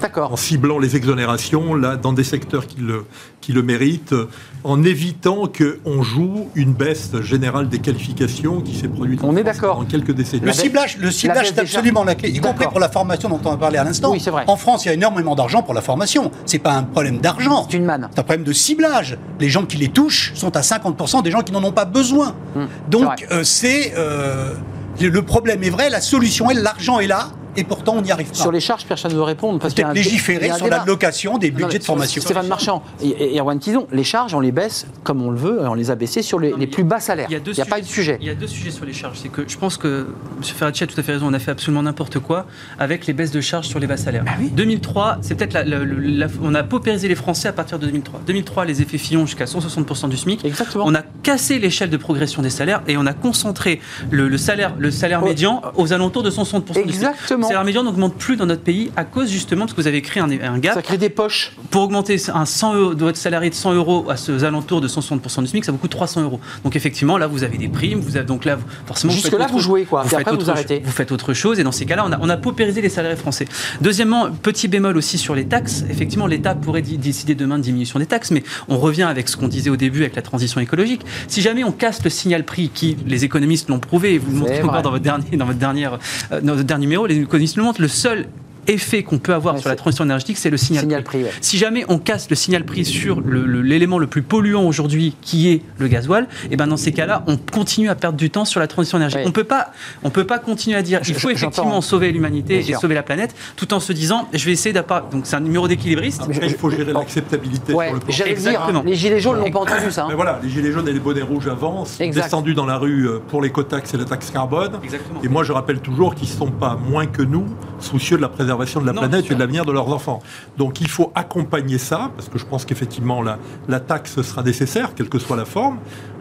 D'accord. 0.00 0.32
En 0.32 0.36
ciblant 0.36 0.78
les 0.78 0.96
exonérations 0.96 1.74
là, 1.74 1.96
dans 1.96 2.12
des 2.12 2.24
secteurs 2.24 2.66
qui 2.66 2.80
le, 2.80 3.04
qui 3.40 3.52
le 3.52 3.62
méritent, 3.62 4.12
euh, 4.12 4.28
en 4.64 4.82
évitant 4.84 5.44
qu'on 5.46 6.02
joue 6.02 6.48
une 6.54 6.72
baisse 6.72 7.10
générale 7.22 7.68
des 7.68 7.78
qualifications 7.78 8.60
qui 8.60 8.76
s'est 8.76 8.88
produite 8.88 9.22
en 9.22 9.28
On 9.28 9.36
est 9.36 9.42
France 9.42 9.54
d'accord. 9.56 9.76
pendant 9.76 9.88
quelques 9.88 10.12
décennies. 10.12 10.44
Le 10.44 10.52
ciblage, 10.52 10.98
le 10.98 11.10
ciblage 11.10 11.48
c'est 11.48 11.58
absolument 11.60 12.04
la 12.04 12.14
clé, 12.14 12.30
y 12.30 12.40
compris 12.40 12.66
pour 12.66 12.80
la 12.80 12.88
formation 12.88 13.28
dont 13.28 13.40
on 13.44 13.52
a 13.52 13.56
parlé 13.56 13.78
à 13.78 13.84
l'instant. 13.84 14.10
Oui, 14.12 14.20
c'est 14.20 14.30
vrai. 14.30 14.44
En 14.46 14.56
France, 14.56 14.84
il 14.84 14.88
y 14.88 14.90
a 14.90 14.94
énormément 14.94 15.34
d'argent 15.34 15.62
pour 15.62 15.74
la 15.74 15.80
formation. 15.82 16.30
C'est 16.44 16.58
pas 16.58 16.72
un 16.74 16.82
problème 16.82 17.18
d'argent. 17.18 17.66
C'est 17.70 17.76
une 17.76 17.84
manne. 17.84 18.08
C'est 18.12 18.20
un 18.20 18.24
problème 18.24 18.44
de 18.44 18.52
ciblage. 18.52 19.18
Les 19.40 19.48
gens 19.48 19.64
qui 19.64 19.76
les 19.76 19.88
touchent 19.88 20.32
sont 20.34 20.56
à 20.56 20.60
50% 20.60 21.22
des 21.22 21.30
gens 21.30 21.40
qui 21.42 21.52
n'en 21.52 21.62
ont 21.64 21.72
pas 21.72 21.84
besoin. 21.84 22.34
Hum, 22.54 22.66
Donc, 22.88 23.08
c'est 23.18 23.32
euh, 23.32 23.44
c'est. 23.44 23.94
euh, 23.96 24.54
le 25.00 25.22
problème 25.22 25.62
est 25.62 25.70
vrai, 25.70 25.90
la 25.90 26.00
solution 26.00 26.50
est 26.50 26.54
l'argent 26.54 27.00
est 27.00 27.06
là, 27.06 27.28
et 27.56 27.64
pourtant 27.64 27.94
on 27.96 28.02
n'y 28.02 28.10
arrive 28.10 28.28
pas. 28.28 28.34
Sur 28.34 28.52
les 28.52 28.60
charges, 28.60 28.84
personne 28.86 29.12
ne 29.12 29.16
veut 29.16 29.22
répondre. 29.22 29.58
Parce 29.58 29.74
qu'il 29.74 29.82
y 29.82 29.84
a 29.84 29.90
Peut-être 29.92 30.04
légiférer 30.04 30.50
sur 30.56 30.66
l'allocation 30.68 31.38
des 31.38 31.50
budgets 31.50 31.78
de 31.78 31.84
formation. 31.84 32.20
Stéphane 32.22 32.46
Marchand 32.48 32.82
et, 33.02 33.38
Erwan 33.38 33.58
Tison, 33.58 33.86
les 33.92 34.04
charges, 34.04 34.34
on 34.34 34.40
les 34.40 34.52
baisse 34.52 34.86
comme 35.04 35.22
on 35.22 35.30
le 35.30 35.38
veut, 35.38 35.60
on 35.68 35.74
les 35.74 35.90
a 35.90 35.94
baissées 35.94 36.22
sur 36.22 36.38
les, 36.38 36.50
Non, 36.50 36.56
les 36.58 36.66
plus 36.66 36.84
bas 36.84 37.00
salaires. 37.00 37.26
Il 37.30 37.32
y 37.32 37.36
a, 37.36 37.40
deux 37.40 37.58
a 37.60 37.64
pas 37.64 37.78
eu 37.78 37.82
de 37.82 37.86
sujet. 37.86 38.18
Il 38.20 38.26
y 38.26 38.30
a 38.30 38.34
deux 38.34 38.46
sujets 38.46 38.70
sur 38.70 38.84
les 38.84 38.92
charges. 38.92 39.18
C'est 39.22 39.28
que 39.28 39.44
je 39.46 39.56
pense 39.56 39.76
que 39.76 40.06
M. 40.38 40.42
Ferracci 40.44 40.84
a 40.84 40.86
tout 40.86 40.98
à 40.98 41.02
fait 41.02 41.12
raison. 41.12 41.26
On 41.28 41.34
a 41.34 41.38
fait 41.38 41.50
absolument 41.50 41.82
n'importe 41.82 42.18
quoi 42.18 42.46
avec 42.78 43.06
les 43.06 43.12
baisses 43.12 43.30
de 43.30 43.40
charges 43.40 43.66
sur 43.68 43.78
les 43.78 43.86
bas 43.86 43.96
salaires. 43.96 44.24
2003, 44.52 45.18
c'est 45.20 45.34
peut-être 45.34 45.54
la, 45.54 45.64
la- 45.64 45.78
la- 45.84 46.26
on 46.42 46.54
a 46.54 46.62
paupérisé 46.62 47.08
les 47.08 47.14
Français 47.14 47.48
à 47.48 47.52
partir 47.52 47.78
de 47.78 47.86
2003. 47.86 48.20
2003, 48.26 48.64
les 48.64 48.82
effets 48.82 48.98
Fillon 48.98 49.26
jusqu'à 49.26 49.44
160% 49.44 50.08
du 50.08 50.16
SMIC. 50.16 50.44
Exactement. 50.44 50.84
On 50.86 50.94
a 50.94 51.02
cassé 51.22 51.58
l'échelle 51.58 51.90
de 51.90 51.96
progression 51.96 52.42
des 52.42 52.50
salaires 52.50 52.82
et 52.88 52.96
on 52.96 53.06
a 53.06 53.12
concentré 53.12 53.80
le, 54.10 54.28
le 54.28 54.38
salaire, 54.38 54.74
le 54.78 54.90
salaire 54.90 55.22
Ouais. 55.22 55.30
médian 55.30 55.62
aux 55.76 55.92
alentours 55.92 56.22
de 56.22 56.30
160% 56.30 56.84
du 56.86 56.92
SMIC. 56.92 57.08
Exactement. 57.46 57.48
salaire 57.48 57.64
médian 57.64 57.82
n'augmente 57.82 58.16
plus 58.16 58.36
dans 58.36 58.46
notre 58.46 58.62
pays 58.62 58.90
à 58.96 59.04
cause 59.04 59.30
justement 59.30 59.62
parce 59.66 59.72
que 59.74 59.80
vous 59.80 59.86
avez 59.86 60.02
créé 60.02 60.22
un, 60.22 60.30
un 60.30 60.58
gap. 60.58 60.74
Ça 60.74 60.82
crée 60.82 60.98
des 60.98 61.08
poches. 61.10 61.52
Pour 61.70 61.82
augmenter 61.82 62.16
un 62.32 62.44
100 62.44 62.74
euros, 62.74 62.94
de 62.94 63.04
votre 63.04 63.18
salarié 63.18 63.50
de 63.50 63.54
100 63.54 63.74
euros 63.74 64.06
à 64.10 64.16
ce 64.16 64.44
alentours 64.44 64.80
de 64.80 64.88
160% 64.88 65.40
du 65.42 65.46
SMIC, 65.48 65.64
ça 65.64 65.72
vous 65.72 65.78
coûte 65.78 65.90
300 65.90 66.22
euros. 66.22 66.40
Donc 66.64 66.76
effectivement, 66.76 67.18
là, 67.18 67.26
vous 67.26 67.42
avez 67.44 67.58
des 67.58 67.68
primes, 67.68 68.00
vous 68.00 68.16
avez 68.16 68.26
donc 68.26 68.44
là, 68.44 68.56
vous- 68.56 68.64
forcément, 68.86 69.12
vous 69.12 69.18
Jusque 69.18 69.32
là, 69.32 69.44
autre- 69.44 69.52
vous 69.52 69.60
jouez, 69.60 69.84
quoi. 69.84 70.02
Vous 70.02 70.08
faites, 70.08 70.20
après, 70.20 70.32
vous 70.32 70.40
autre, 70.42 70.50
arrêtez. 70.50 70.82
vous 70.84 70.92
faites 70.92 71.12
autre 71.12 71.32
chose, 71.34 71.58
et 71.58 71.64
dans 71.64 71.72
ces 71.72 71.86
cas-là, 71.86 72.04
on 72.06 72.12
a, 72.12 72.18
on 72.20 72.28
a 72.28 72.36
paupérisé 72.36 72.80
les 72.82 72.88
salariés 72.88 73.16
français. 73.16 73.46
Deuxièmement, 73.80 74.30
petit 74.30 74.68
bémol 74.68 74.96
aussi 74.96 75.18
sur 75.18 75.34
les 75.34 75.46
taxes. 75.46 75.84
Effectivement, 75.90 76.26
l'État 76.26 76.54
pourrait 76.54 76.82
décider 76.82 77.34
demain 77.34 77.58
de 77.58 77.62
diminution 77.62 77.98
des 77.98 78.06
taxes, 78.06 78.30
mais 78.30 78.42
on 78.68 78.78
revient 78.78 79.02
avec 79.04 79.28
ce 79.28 79.36
qu'on 79.36 79.48
disait 79.48 79.70
au 79.70 79.76
début 79.76 80.00
avec 80.00 80.16
la 80.16 80.22
transition 80.22 80.60
écologique. 80.60 81.02
Si 81.28 81.40
jamais 81.42 81.64
on 81.64 81.72
casse 81.72 82.02
le 82.04 82.10
signal 82.10 82.44
prix, 82.44 82.68
qui 82.72 82.96
les 83.06 83.24
économistes 83.24 83.68
l'ont 83.68 83.78
prouvé, 83.80 84.14
et 84.14 84.18
vous 84.18 84.30
le 84.30 84.36
montrez 84.38 84.62
encore 84.62 84.82
dans 84.82 84.90
votre 84.90 85.02
dernier, 85.02 85.36
dans 85.36 85.46
votre 85.46 85.58
dernière, 85.58 85.98
euh, 86.32 86.40
dans 86.40 86.54
votre 86.54 86.64
dernier 86.66 86.86
numéro, 86.86 87.06
les 87.06 87.16
économistes 87.16 87.35
le 87.38 87.62
montrent. 87.62 87.80
Le 87.80 87.88
seul 87.88 88.26
effet 88.68 89.02
qu'on 89.02 89.18
peut 89.18 89.34
avoir 89.34 89.54
Ouais, 89.54 89.60
sur 89.60 89.68
la 89.68 89.74
c'est- 89.74 89.78
transition 89.78 90.04
énergétique, 90.04 90.38
c'est 90.38 90.50
le 90.50 90.56
signal, 90.56 90.82
Signal 90.82 91.02
prix, 91.02 91.22
ouais. 91.24 91.30
si 91.40 91.58
jamais 91.58 91.84
on 91.88 91.98
casse 91.98 92.28
le 92.30 92.36
signal 92.36 92.64
prix 92.64 92.84
sur 92.84 93.20
le- 93.20 93.44
le- 93.46 93.62
l'élément 93.62 93.98
le, 93.98 94.06
plus 94.06 94.22
polluant 94.22 94.62
aujourd'hui, 94.64 95.14
qui 95.22 95.48
est 95.50 95.62
le 95.78 95.88
gasoil, 95.88 96.26
et 96.50 96.56
ben 96.56 96.66
dans 96.66 96.76
ces 96.76 96.92
cas-là, 96.92 97.22
on 97.26 97.36
continue 97.36 97.88
à 97.88 97.94
perdre 97.94 98.16
du 98.18 98.30
temps 98.30 98.44
sur 98.44 98.60
la 98.60 98.66
transition 98.66 98.98
énergétique. 98.98 99.26
On 99.28 99.32
peut 99.32 99.44
pas, 99.44 99.72
on 100.04 100.10
peut 100.10 100.24
pas 100.24 100.38
continuer 100.38 100.76
à 100.76 100.82
dire 100.82 101.00
il 101.06 101.14
faut 101.14 101.30
effectivement 101.30 101.70
j'entends. 101.70 101.80
sauver 101.80 102.12
l'humanité 102.12 102.58
et 102.58 102.62
sûr. 102.62 102.80
sauver 102.80 102.94
la 102.94 103.02
planète, 103.02 103.34
tout 103.56 103.72
en 103.74 103.80
se 103.80 103.92
disant 103.92 104.28
je 104.32 104.44
vais 104.44 104.52
essayer 104.52 104.72
d'appart. 104.72 105.10
Donc 105.12 105.26
c'est 105.26 105.36
un 105.36 105.40
numéro 105.40 105.68
d'équilibriste. 105.68 106.22
Après, 106.22 106.46
il 106.48 106.54
faut 106.54 106.70
gérer 106.70 106.92
l'acceptabilité 106.92 107.72
Ouais, 107.72 107.86
sur 107.86 107.94
le 107.94 108.00
plan. 108.00 108.12
j'allais 108.14 108.30
le 108.34 108.36
dire, 108.40 108.50
Exactement. 108.50 108.82
les 108.84 108.94
gilets 108.94 109.20
jaunes 109.20 109.38
n'ont 109.38 109.50
pas 109.50 109.60
entendu 109.60 109.90
ça. 109.90 110.04
hein. 110.04 110.06
Mais 110.08 110.14
voilà, 110.14 110.40
les 110.42 110.48
gilets 110.50 110.72
jaunes 110.72 110.88
et 110.88 110.92
les 110.92 111.00
bonnets 111.00 111.22
rouges 111.22 111.46
avancent, 111.48 112.00
Exact. 112.00 112.24
descendus 112.24 112.54
dans 112.54 112.66
la 112.66 112.78
rue 112.78 113.08
euh, 113.08 113.18
pour 113.28 113.42
l'écotaxe 113.42 113.94
et 113.94 113.96
la 113.96 114.04
taxe 114.04 114.30
carbone. 114.30 114.72
Exactement. 114.82 115.20
Et 115.22 115.28
moi, 115.28 115.44
je 115.44 115.52
rappelle 115.52 115.80
toujours 115.80 116.14
qu'ils 116.14 116.28
ne 116.28 116.34
sont 116.34 116.50
pas 116.50 116.76
moins 116.88 117.06
que 117.06 117.22
nous 117.22 117.46
soucieux 117.78 118.16
de 118.16 118.22
la 118.22 118.28
préservation 118.28 118.80
de 118.80 118.86
la 118.86 118.92
Non, 118.92 119.00
planète 119.00 119.30
et 119.30 119.34
de 119.34 119.38
l'avenir 119.40 119.64
de 119.64 119.72
leurs 119.72 119.88
enfants. 119.88 120.22
Donc, 120.56 120.80
il 120.80 120.88
faut 120.88 121.12
accompagner 121.14 121.78
ça, 121.78 122.10
parce 122.16 122.28
que 122.28 122.38
je 122.38 122.44
pense 122.44 122.64
qu'effectivement, 122.64 123.22
la, 123.22 123.38
la 123.68 123.80
taxe 123.80 124.20
sera 124.22 124.42
nécessaire, 124.42 124.94
quelle 124.94 125.08
que 125.08 125.18
soit 125.18 125.36
la 125.36 125.44
forme, 125.44 125.78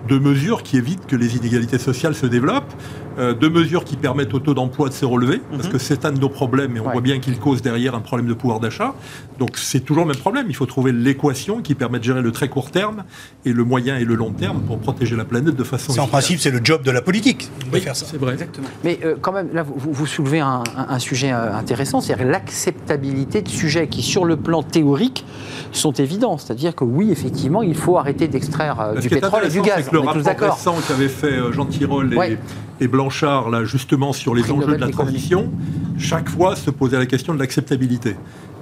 de 0.07 0.17
mesures 0.19 0.63
qui 0.63 0.77
évitent 0.77 1.05
que 1.07 1.15
les 1.15 1.35
inégalités 1.37 1.77
sociales 1.79 2.15
se 2.15 2.25
développent, 2.25 2.73
euh, 3.17 3.33
de 3.33 3.47
mesures 3.47 3.85
qui 3.85 3.95
permettent 3.95 4.33
au 4.33 4.39
taux 4.39 4.53
d'emploi 4.53 4.89
de 4.89 4.93
se 4.93 5.05
relever, 5.05 5.41
parce 5.51 5.67
que 5.69 5.77
c'est 5.77 6.03
un 6.05 6.11
de 6.11 6.19
nos 6.19 6.27
problèmes, 6.29 6.75
et 6.75 6.79
on 6.79 6.85
Ouais. 6.87 6.91
voit 6.93 7.01
bien 7.01 7.19
qu'il 7.19 7.37
cause 7.39 7.61
derrière 7.61 7.95
un 7.95 8.01
problème 8.01 8.27
de 8.27 8.33
pouvoir 8.33 8.59
d'achat. 8.59 8.93
Donc, 9.39 9.51
c'est 9.57 9.79
toujours 9.79 10.03
le 10.03 10.09
même 10.11 10.19
problème. 10.21 10.45
Il 10.49 10.55
faut 10.55 10.65
trouver 10.65 10.91
l'équation 10.91 11.61
qui 11.61 11.75
permet 11.75 11.99
de 11.99 12.03
gérer 12.03 12.21
le 12.21 12.31
très 12.31 12.49
court 12.49 12.71
terme 12.71 13.03
et 13.45 13.53
le 13.53 13.63
moyen 13.63 13.97
et 13.97 14.03
le 14.05 14.15
long 14.15 14.31
terme 14.31 14.61
pour 14.61 14.77
protéger 14.79 15.15
la 15.15 15.25
planète 15.25 15.55
de 15.55 15.63
façon 15.63 15.93
C'est 15.93 15.99
en 16.01 16.07
principe, 16.07 16.39
c'est 16.39 16.51
le 16.51 16.59
job 16.63 16.83
de 16.83 16.91
la 16.91 17.01
politique 17.01 17.49
de 17.65 17.73
Oui, 17.73 17.81
faire 17.81 17.95
ça. 17.95 18.05
c'est 18.09 18.17
vrai. 18.17 18.33
Exactement. 18.33 18.67
Mais 18.83 18.99
euh, 19.05 19.15
quand 19.21 19.31
même, 19.31 19.49
là, 19.53 19.63
vous, 19.63 19.91
vous 19.93 20.05
soulevez 20.05 20.39
un, 20.41 20.63
un- 20.77 20.87
un 20.89 20.99
sujet 20.99 21.31
euh, 21.31 21.53
intéressant, 21.55 22.01
c'est-à-dire 22.01 22.27
l'acceptabilité 22.27 23.41
de 23.41 23.49
sujets 23.49 23.87
qui, 23.87 24.01
sur 24.01 24.25
le 24.25 24.35
plan 24.37 24.61
théorique, 24.63 25.25
sont 25.71 25.91
évidents. 25.93 26.37
C'est-à-dire 26.37 26.75
que 26.75 26.83
oui, 26.83 27.11
effectivement, 27.11 27.61
il 27.63 27.75
faut 27.75 27.97
arrêter 27.97 28.27
d'extraire 28.27 28.79
euh, 28.79 28.99
du 28.99 29.09
pétrole 29.09 29.43
et 29.45 29.49
du 29.49 29.61
gaz. 29.61 29.89
Le 29.95 30.07
rapport 30.07 30.51
récent 30.55 30.75
qu'avaient 30.87 31.07
fait 31.07 31.33
euh, 31.33 31.51
Jean 31.51 31.65
Tirole 31.65 32.13
et, 32.13 32.17
Ouais. 32.17 32.37
et 32.79 32.87
Blanchard, 32.87 33.49
là, 33.49 33.63
justement, 33.65 34.13
sur 34.13 34.35
les 34.35 34.41
Prix 34.41 34.51
enjeux 34.51 34.61
Nobel 34.61 34.79
de 34.79 34.85
la 34.85 34.91
transition, 34.91 35.51
chaque 35.97 36.29
fois 36.29 36.55
se 36.55 36.69
posait 36.71 36.97
la 36.97 37.05
question 37.05 37.33
de 37.33 37.39
l'acceptabilité. 37.39 38.15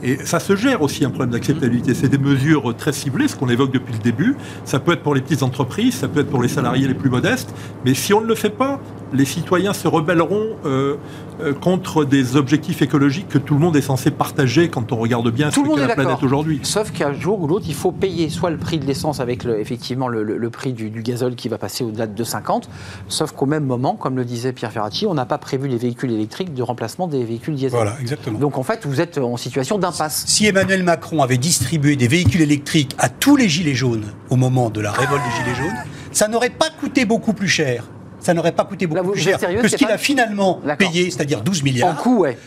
Et 0.04 0.18
ça 0.26 0.40
se 0.40 0.56
gère 0.56 0.82
aussi 0.82 1.06
un 1.06 1.10
problème 1.10 1.32
d'acceptabilité. 1.32 1.94
C'est 1.94 2.10
des 2.10 2.18
mesures 2.18 2.76
très 2.76 2.92
ciblées, 2.92 3.28
ce 3.28 3.36
qu'on 3.36 3.50
évoque 3.50 3.72
depuis 3.72 3.94
le 3.94 4.00
début. 4.00 4.36
Ça 4.66 4.80
peut 4.80 4.92
être 4.94 5.02
pour 5.04 5.16
les 5.16 5.22
petites 5.22 5.44
entreprises, 5.44 5.96
ça 5.96 6.08
peut 6.08 6.20
être 6.22 6.30
pour 6.30 6.42
les 6.42 6.50
salariés 6.50 6.88
les 6.88 6.94
plus 6.94 7.10
modestes. 7.10 7.54
Mais 7.86 7.94
si 7.94 8.14
on 8.14 8.22
ne 8.22 8.28
le 8.28 8.36
fait 8.36 8.50
pas, 8.50 8.80
les 9.14 9.26
citoyens 9.26 9.74
se 9.74 9.88
rebelleront 9.88 10.48
euh, 10.66 10.96
euh, 11.42 11.54
contre 11.54 12.04
des 12.04 12.36
objectifs 12.36 12.82
écologiques 12.82 13.30
que 13.30 13.38
tout 13.38 13.54
le 13.54 13.60
monde 13.60 13.76
est 13.76 13.82
censé 13.82 14.10
partager 14.12 14.70
quand 14.70 14.92
on 14.92 14.98
regarde 14.98 15.30
bien 15.32 15.52
Tout 15.52 15.64
ce 15.66 15.76
qu'est 15.76 15.84
est 15.84 15.88
la 15.88 15.94
planète 15.96 16.24
aujourd'hui. 16.24 16.60
Sauf 16.64 16.92
qu'un 16.92 17.14
jour 17.14 17.40
ou 17.42 17.48
l'autre, 17.48 17.66
il 17.68 17.76
faut 17.76 17.92
payer 17.92 18.30
soit 18.30 18.50
le 18.50 18.58
prix 18.58 18.80
de 18.80 18.86
l'essence 18.86 19.20
avec 19.20 19.44
le, 19.44 19.60
effectivement 19.60 20.08
le, 20.08 20.24
le- 20.24 20.38
le 20.38 20.50
prix 20.50 20.74
du, 20.74 20.90
du 20.90 21.02
gazole 21.04 21.36
qui 21.36 21.48
va 21.48 21.58
passer 21.60 21.84
au-delà 21.84 22.08
de 22.08 22.24
2,50. 22.24 22.64
Sauf 23.08 23.32
qu'au 23.34 23.46
même 23.46 23.66
moment, 23.66 23.96
comme 23.96 24.16
le 24.16 24.26
disait 24.26 24.52
Pierre 24.52 24.72
Ferracci, 24.72 25.06
on 25.06 25.14
n'a 25.14 25.26
pas 25.26 25.38
prévu 25.38 25.68
les 25.68 25.78
véhicules 25.78 26.12
électriques 26.12 26.54
de 26.54 26.64
remplacement 26.64 27.08
des 27.08 27.24
véhicules 27.24 27.54
diesel. 27.56 27.72
Voilà, 27.78 27.96
exactement. 28.02 28.40
Donc 28.40 28.58
en 28.58 28.64
fait, 28.64 28.86
vous 28.86 29.00
êtes 29.00 29.18
en 29.20 29.38
situation 29.38 29.78
Si 30.10 30.46
Emmanuel 30.48 30.84
Macron 30.84 31.22
avait 31.22 31.38
distribué 31.38 31.96
des 31.96 32.08
véhicules 32.08 32.42
électriques 32.42 32.96
à 32.98 33.10
tous 33.10 33.36
les 33.36 33.48
gilets 33.50 33.76
jaunes 33.76 34.06
au 34.30 34.36
moment 34.36 34.70
de 34.70 34.82
la 34.82 34.92
révolte 34.92 35.22
des 35.24 35.44
gilets 35.44 35.56
jaunes, 35.56 35.78
ça 36.12 36.28
n'aurait 36.28 36.50
pas 36.50 36.70
coûté 36.80 37.06
beaucoup 37.06 37.34
plus 37.34 37.48
cher. 37.48 37.86
Ça 38.20 38.34
n'aurait 38.34 38.52
pas 38.54 38.64
coûté 38.66 38.88
beaucoup 38.88 38.96
Là, 38.98 39.02
vous- 39.04 39.12
plus 39.12 39.22
cher 39.22 39.40
sérieux, 39.40 39.62
que 39.62 39.68
ce 39.68 39.76
qu'il 39.76 39.88
a 39.88 39.98
finalement 39.98 40.62
payé, 40.78 41.12
c'est-à-dire 41.12 41.42
12 41.42 41.62
En 41.62 41.64
milliards. 41.64 41.98
coût, 41.98 42.20
ouais. 42.20 42.38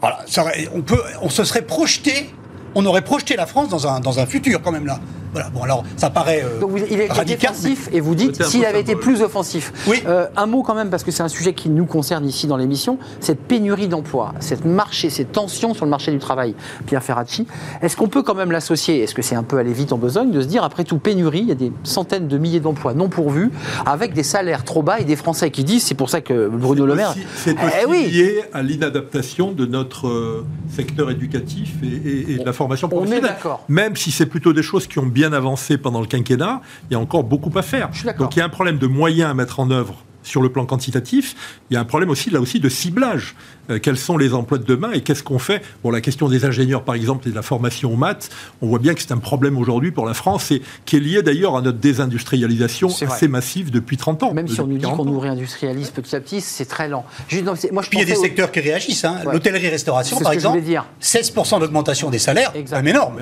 Voilà, 0.00 0.18
ça 0.26 0.42
aurait- 0.42 0.68
on, 0.74 0.82
peut, 0.82 1.00
on 1.22 1.28
se 1.30 1.44
serait 1.44 1.62
projeté, 1.62 2.30
on 2.74 2.84
aurait 2.84 3.02
projeté 3.02 3.36
la 3.36 3.46
France 3.46 3.68
dans 3.68 3.86
un, 3.86 4.00
dans 4.00 4.18
un 4.18 4.26
futur 4.26 4.60
quand 4.60 4.72
même 4.72 4.86
là. 4.86 5.00
Voilà, 5.36 5.50
bon 5.50 5.62
alors 5.64 5.84
ça 5.98 6.08
paraît 6.08 6.42
euh, 6.42 6.60
Donc 6.60 6.70
vous- 6.70 6.78
il 6.78 6.98
est 6.98 7.12
radical. 7.12 7.52
défensif 7.52 7.90
et 7.92 8.00
vous 8.00 8.14
dites 8.14 8.42
s'il 8.42 8.64
avait 8.64 8.80
été 8.80 8.96
plus 8.96 9.20
offensif. 9.20 9.70
Oui. 9.86 10.02
Euh, 10.06 10.26
un 10.34 10.46
mot 10.46 10.62
quand 10.62 10.74
même 10.74 10.88
parce 10.88 11.04
que 11.04 11.10
c'est 11.10 11.22
un 11.22 11.28
sujet 11.28 11.52
qui 11.52 11.68
nous 11.68 11.84
concerne 11.84 12.24
ici 12.24 12.46
dans 12.46 12.56
l'émission, 12.56 12.98
cette 13.20 13.40
pénurie 13.40 13.86
d'emploi, 13.86 14.32
cette 14.40 14.64
marché, 14.64 15.10
cette 15.10 15.32
tension 15.32 15.74
sur 15.74 15.84
le 15.84 15.90
marché 15.90 16.10
du 16.10 16.18
travail. 16.18 16.54
Pierre 16.86 17.02
Ferracci, 17.02 17.46
est-ce 17.82 17.98
qu'on 17.98 18.08
peut 18.08 18.22
quand 18.22 18.34
même 18.34 18.50
l'associer 18.50 19.02
Est-ce 19.02 19.14
que 19.14 19.20
c'est 19.20 19.34
un 19.34 19.42
peu 19.42 19.58
aller 19.58 19.74
vite 19.74 19.92
en 19.92 19.98
besogne 19.98 20.30
de 20.30 20.40
se 20.40 20.46
dire 20.46 20.64
après 20.64 20.84
tout 20.84 20.96
pénurie, 20.98 21.40
il 21.40 21.48
y 21.48 21.52
a 21.52 21.56
des 21.56 21.70
centaines 21.84 22.28
de 22.28 22.38
milliers 22.38 22.60
d'emplois 22.60 22.94
non 22.94 23.10
pourvus 23.10 23.50
avec 23.84 24.14
des 24.14 24.22
salaires 24.22 24.64
trop 24.64 24.82
bas 24.82 25.00
et 25.00 25.04
des 25.04 25.16
Français 25.16 25.50
qui 25.50 25.64
disent, 25.64 25.82
c'est 25.84 25.94
pour 25.94 26.08
ça 26.08 26.22
que 26.22 26.48
Bruno 26.48 26.86
Le 26.86 26.94
Maire, 26.94 27.10
aussi- 27.10 27.26
C'est 27.36 27.52
aussi 27.52 27.74
Eh 27.82 27.86
oui. 27.86 28.06
lié 28.10 28.40
à 28.54 28.62
l'inadaptation 28.62 29.52
de 29.52 29.66
notre 29.66 30.08
euh, 30.08 30.46
secteur 30.74 31.10
éducatif 31.10 31.74
et, 31.82 31.86
et- 31.86 32.32
et 32.32 32.38
de 32.38 32.44
la 32.44 32.52
formation 32.54 32.88
on 32.88 32.90
est 32.90 32.94
professionnelle. 32.94 33.30
d'accord. 33.30 33.64
Même 33.68 33.96
si 33.96 34.10
c'est 34.10 34.26
plutôt 34.26 34.52
des 34.54 34.62
choses 34.62 34.86
qui 34.86 34.98
ont 34.98 35.06
bien 35.06 35.25
avancé 35.32 35.78
pendant 35.78 36.00
le 36.00 36.06
quinquennat, 36.06 36.60
il 36.90 36.94
y 36.94 36.96
a 36.96 37.00
encore 37.00 37.24
beaucoup 37.24 37.56
à 37.56 37.62
faire. 37.62 37.90
Donc 38.18 38.36
il 38.36 38.38
y 38.38 38.42
a 38.42 38.44
un 38.44 38.50
problème 38.50 38.78
de 38.78 38.86
moyens 38.86 39.30
à 39.30 39.34
mettre 39.34 39.60
en 39.60 39.70
œuvre 39.70 40.04
sur 40.26 40.42
le 40.42 40.50
plan 40.50 40.66
quantitatif. 40.66 41.34
Il 41.70 41.74
y 41.74 41.76
a 41.76 41.80
un 41.80 41.84
problème 41.84 42.10
aussi, 42.10 42.30
là 42.30 42.40
aussi, 42.40 42.60
de 42.60 42.68
ciblage. 42.68 43.34
Euh, 43.70 43.78
quels 43.80 43.96
sont 43.96 44.16
les 44.16 44.32
emplois 44.34 44.58
de 44.58 44.64
demain 44.64 44.92
et 44.92 45.00
qu'est-ce 45.00 45.22
qu'on 45.22 45.38
fait? 45.38 45.62
Bon, 45.82 45.90
la 45.90 46.00
question 46.00 46.28
des 46.28 46.44
ingénieurs, 46.44 46.82
par 46.84 46.94
exemple, 46.94 47.26
et 47.26 47.30
de 47.30 47.34
la 47.36 47.42
formation 47.42 47.92
aux 47.92 47.96
maths, 47.96 48.28
on 48.62 48.66
voit 48.68 48.78
bien 48.78 48.94
que 48.94 49.00
c'est 49.00 49.12
un 49.12 49.18
problème 49.18 49.56
aujourd'hui 49.58 49.90
pour 49.90 50.06
la 50.06 50.14
France 50.14 50.50
et 50.50 50.62
qui 50.84 50.96
est 50.96 51.00
lié 51.00 51.22
d'ailleurs 51.22 51.56
à 51.56 51.62
notre 51.62 51.78
désindustrialisation 51.78 52.88
assez 53.08 53.28
massive 53.28 53.70
depuis 53.70 53.96
30 53.96 54.22
ans. 54.24 54.34
même 54.34 54.48
si 54.48 54.60
on 54.60 54.66
nous 54.66 54.76
dit 54.76 54.82
40 54.82 54.96
qu'on 54.98 55.04
nous 55.04 55.18
réindustrialise 55.18 55.90
petit 55.90 56.14
à 56.14 56.20
petit, 56.20 56.40
c'est 56.40 56.64
très 56.66 56.88
lent. 56.88 57.04
Juste, 57.28 57.44
non, 57.44 57.54
moi, 57.72 57.82
je 57.82 57.88
Puis 57.88 57.98
il 57.98 58.00
y 58.00 58.10
a 58.10 58.14
des 58.14 58.18
au- 58.18 58.22
secteurs 58.22 58.50
qui 58.52 58.60
réagissent. 58.60 59.04
Hein. 59.04 59.18
Ouais. 59.26 59.32
L'hôtellerie-restauration, 59.32 60.18
par 60.18 60.26
ce 60.26 60.28
que 60.28 60.32
je 60.34 60.38
exemple, 60.38 60.58
voulais 60.58 60.68
dire. 60.70 60.86
16% 61.00 61.60
d'augmentation 61.60 62.10
des 62.10 62.18
salaires, 62.18 62.52
c'est 62.64 62.86
énorme. 62.86 63.16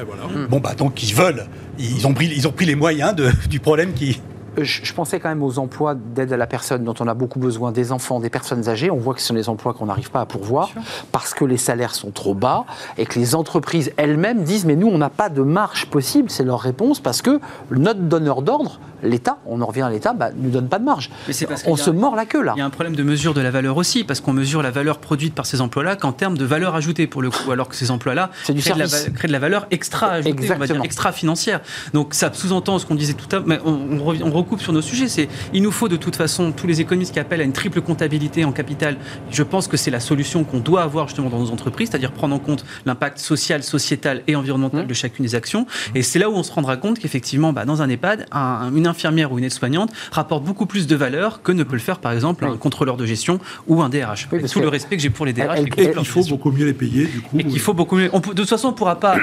Bon, 0.50 0.60
bah, 0.60 0.74
donc 0.74 1.02
ils 1.02 1.14
veulent, 1.14 1.46
ils 1.78 2.06
ont 2.06 2.14
pris, 2.14 2.30
ils 2.34 2.46
ont 2.48 2.52
pris 2.52 2.66
les 2.66 2.74
moyens 2.74 3.14
de- 3.14 3.30
du 3.48 3.60
problème 3.60 3.92
qui. 3.94 4.20
Je, 4.62 4.92
pensais 4.92 5.20
quand 5.20 5.28
même 5.28 5.42
aux 5.42 5.58
emplois 5.58 5.94
d'aide 5.94 6.32
à 6.32 6.36
la 6.36 6.46
personne 6.46 6.84
dont 6.84 6.94
on 7.00 7.08
a 7.08 7.14
beaucoup 7.14 7.38
besoin, 7.38 7.72
des 7.72 7.92
enfants, 7.92 8.20
des 8.20 8.30
personnes 8.30 8.68
âgées. 8.68 8.90
On 8.90 8.96
voit 8.96 9.14
que 9.14 9.20
ce 9.20 9.26
sont 9.28 9.34
des 9.34 9.48
emplois 9.48 9.74
qu'on 9.74 9.86
n'arrive 9.86 10.10
pas 10.10 10.20
à 10.20 10.26
pourvoir 10.26 10.70
parce 11.12 11.34
que 11.34 11.44
les 11.44 11.56
salaires 11.56 11.94
sont 11.94 12.10
trop 12.10 12.34
bas 12.34 12.64
et 12.98 13.06
que 13.06 13.18
les 13.18 13.34
entreprises 13.34 13.92
elles-mêmes 13.96 14.44
disent 14.44 14.64
mais 14.64 14.76
nous 14.76 14.88
on 14.88 14.98
n'a 14.98 15.10
pas 15.10 15.28
de 15.28 15.42
marge 15.42 15.86
possible. 15.86 16.30
C'est 16.30 16.44
leur 16.44 16.60
réponse 16.60 17.00
parce 17.00 17.22
que 17.22 17.40
notre 17.70 18.00
donneur 18.00 18.42
d'ordre, 18.42 18.80
l'État, 19.02 19.38
on 19.46 19.60
en 19.60 19.66
revient 19.66 19.82
à 19.82 19.90
l'État, 19.90 20.12
bah, 20.12 20.30
nous 20.36 20.50
donne 20.50 20.68
pas 20.68 20.78
de 20.78 20.84
marge. 20.84 21.10
Mais 21.28 21.34
parce 21.46 21.64
On 21.66 21.76
se 21.76 21.90
mord 21.90 22.16
la 22.16 22.24
queue 22.26 22.42
là. 22.42 22.52
Il 22.56 22.60
y 22.60 22.62
a 22.62 22.64
un 22.64 22.70
problème 22.70 22.96
de 22.96 23.02
mesure 23.02 23.34
de 23.34 23.40
la 23.40 23.50
valeur 23.50 23.76
aussi, 23.76 24.04
parce 24.04 24.20
qu'on 24.20 24.32
mesure 24.32 24.62
la 24.62 24.70
valeur 24.70 24.98
produite 24.98 25.34
par 25.34 25.46
ces 25.46 25.60
emplois-là 25.60 25.96
qu'en 25.96 26.12
termes 26.12 26.38
de 26.38 26.44
valeur 26.44 26.74
ajoutée 26.74 27.06
pour 27.06 27.20
le 27.22 27.30
coup, 27.30 27.50
alors 27.50 27.68
que 27.68 27.74
ces 27.76 27.90
emplois-là 27.90 28.30
créent, 28.44 28.52
de 28.54 28.58
la 28.58 28.64
service. 28.86 29.04
va- 29.08 29.10
créent 29.10 29.28
de 29.28 29.32
la 29.32 29.38
valeur 29.38 29.66
extra 29.70 30.08
ajoutée, 30.08 30.32
on 30.32 30.36
va 30.36 30.42
dire 30.44 30.54
Exactement. 30.56 30.84
extra 30.84 31.12
financière. 31.12 31.60
Donc 31.92 32.14
ça 32.14 32.32
sous-entend 32.32 32.78
ce 32.78 32.86
qu'on 32.86 32.94
disait 32.94 33.14
tout 33.14 33.26
à 33.32 33.36
l'heure, 33.36 33.44
mais 33.46 33.58
on, 33.64 33.72
on 34.00 34.14
on 34.22 34.30
recoupe 34.44 34.60
sur 34.60 34.72
nos 34.72 34.82
sujets. 34.82 35.08
C'est 35.08 35.28
il 35.52 35.62
nous 35.62 35.72
faut 35.72 35.88
de 35.88 35.96
toute 35.96 36.16
façon 36.16 36.52
tous 36.52 36.66
les 36.66 36.80
économistes 36.80 37.12
qui 37.12 37.20
appellent 37.20 37.40
à 37.40 37.44
une 37.44 37.52
triple 37.52 37.80
comptabilité 37.80 38.44
en 38.44 38.52
capital. 38.52 38.96
Je 39.30 39.42
pense 39.42 39.66
que 39.68 39.76
c'est 39.76 39.90
la 39.90 40.00
solution 40.00 40.44
qu'on 40.44 40.58
doit 40.60 40.82
avoir 40.82 41.08
justement 41.08 41.30
dans 41.30 41.38
nos 41.38 41.50
entreprises, 41.50 41.88
c'est-à-dire 41.90 42.12
prendre 42.12 42.34
en 42.34 42.38
compte 42.38 42.64
l'impact 42.86 43.18
social, 43.18 43.62
sociétal 43.62 44.22
et 44.26 44.36
environnemental 44.36 44.84
Mmh. 44.84 44.88
de 44.88 44.94
chacune 44.94 45.24
des 45.24 45.34
actions. 45.34 45.66
Et 45.94 46.02
c'est 46.02 46.18
là 46.18 46.28
où 46.30 46.34
on 46.34 46.42
se 46.42 46.52
rendra 46.52 46.76
compte 46.76 46.98
qu'effectivement, 46.98 47.52
bah, 47.52 47.64
dans 47.64 47.80
un 47.82 47.88
EHPAD, 47.88 48.26
un- 48.32 48.70
une 48.74 48.86
infirmière 48.86 49.32
ou 49.32 49.38
une 49.38 49.44
aide-soignante 49.44 49.90
rapporte 50.10 50.44
beaucoup 50.44 50.66
plus 50.66 50.86
de 50.86 50.96
valeur 50.96 51.42
que 51.42 51.52
ne 51.52 51.62
peut 51.62 51.74
le 51.74 51.80
faire 51.80 51.98
par 51.98 52.12
exemple 52.12 52.44
un 52.44 52.50
Oui. 52.52 52.58
contrôleur 52.58 52.96
de 52.96 53.06
gestion 53.06 53.38
ou 53.68 53.82
un 53.82 53.88
DRH. 53.88 54.28
Oui, 54.32 54.38
Avec 54.38 54.50
tout 54.50 54.60
le 54.60 54.68
respect 54.68 54.96
que 54.96 55.02
j'ai 55.02 55.10
pour 55.10 55.26
les 55.26 55.32
DRH. 55.32 55.58
Elle- 55.58 55.68
elle- 55.76 55.84
Et 55.88 55.92
qu'il 55.92 56.04
faut 56.06 56.20
gestion. 56.20 56.36
beaucoup 56.36 56.50
mieux 56.52 56.66
les 56.66 56.72
payer, 56.74 57.06
du 57.06 57.20
coup. 57.20 57.38
Et 57.38 57.44
qu'il 57.44 57.60
faut 57.60 57.74
beaucoup 57.74 57.96
mieux. 57.96 58.10
on 58.12 58.20
peut- 58.20 58.34
de 58.34 58.40
toute 58.42 58.48
façon, 58.50 58.68
on 58.68 58.70
ne 58.72 58.76
pourra 58.76 58.98
pas. 59.00 59.16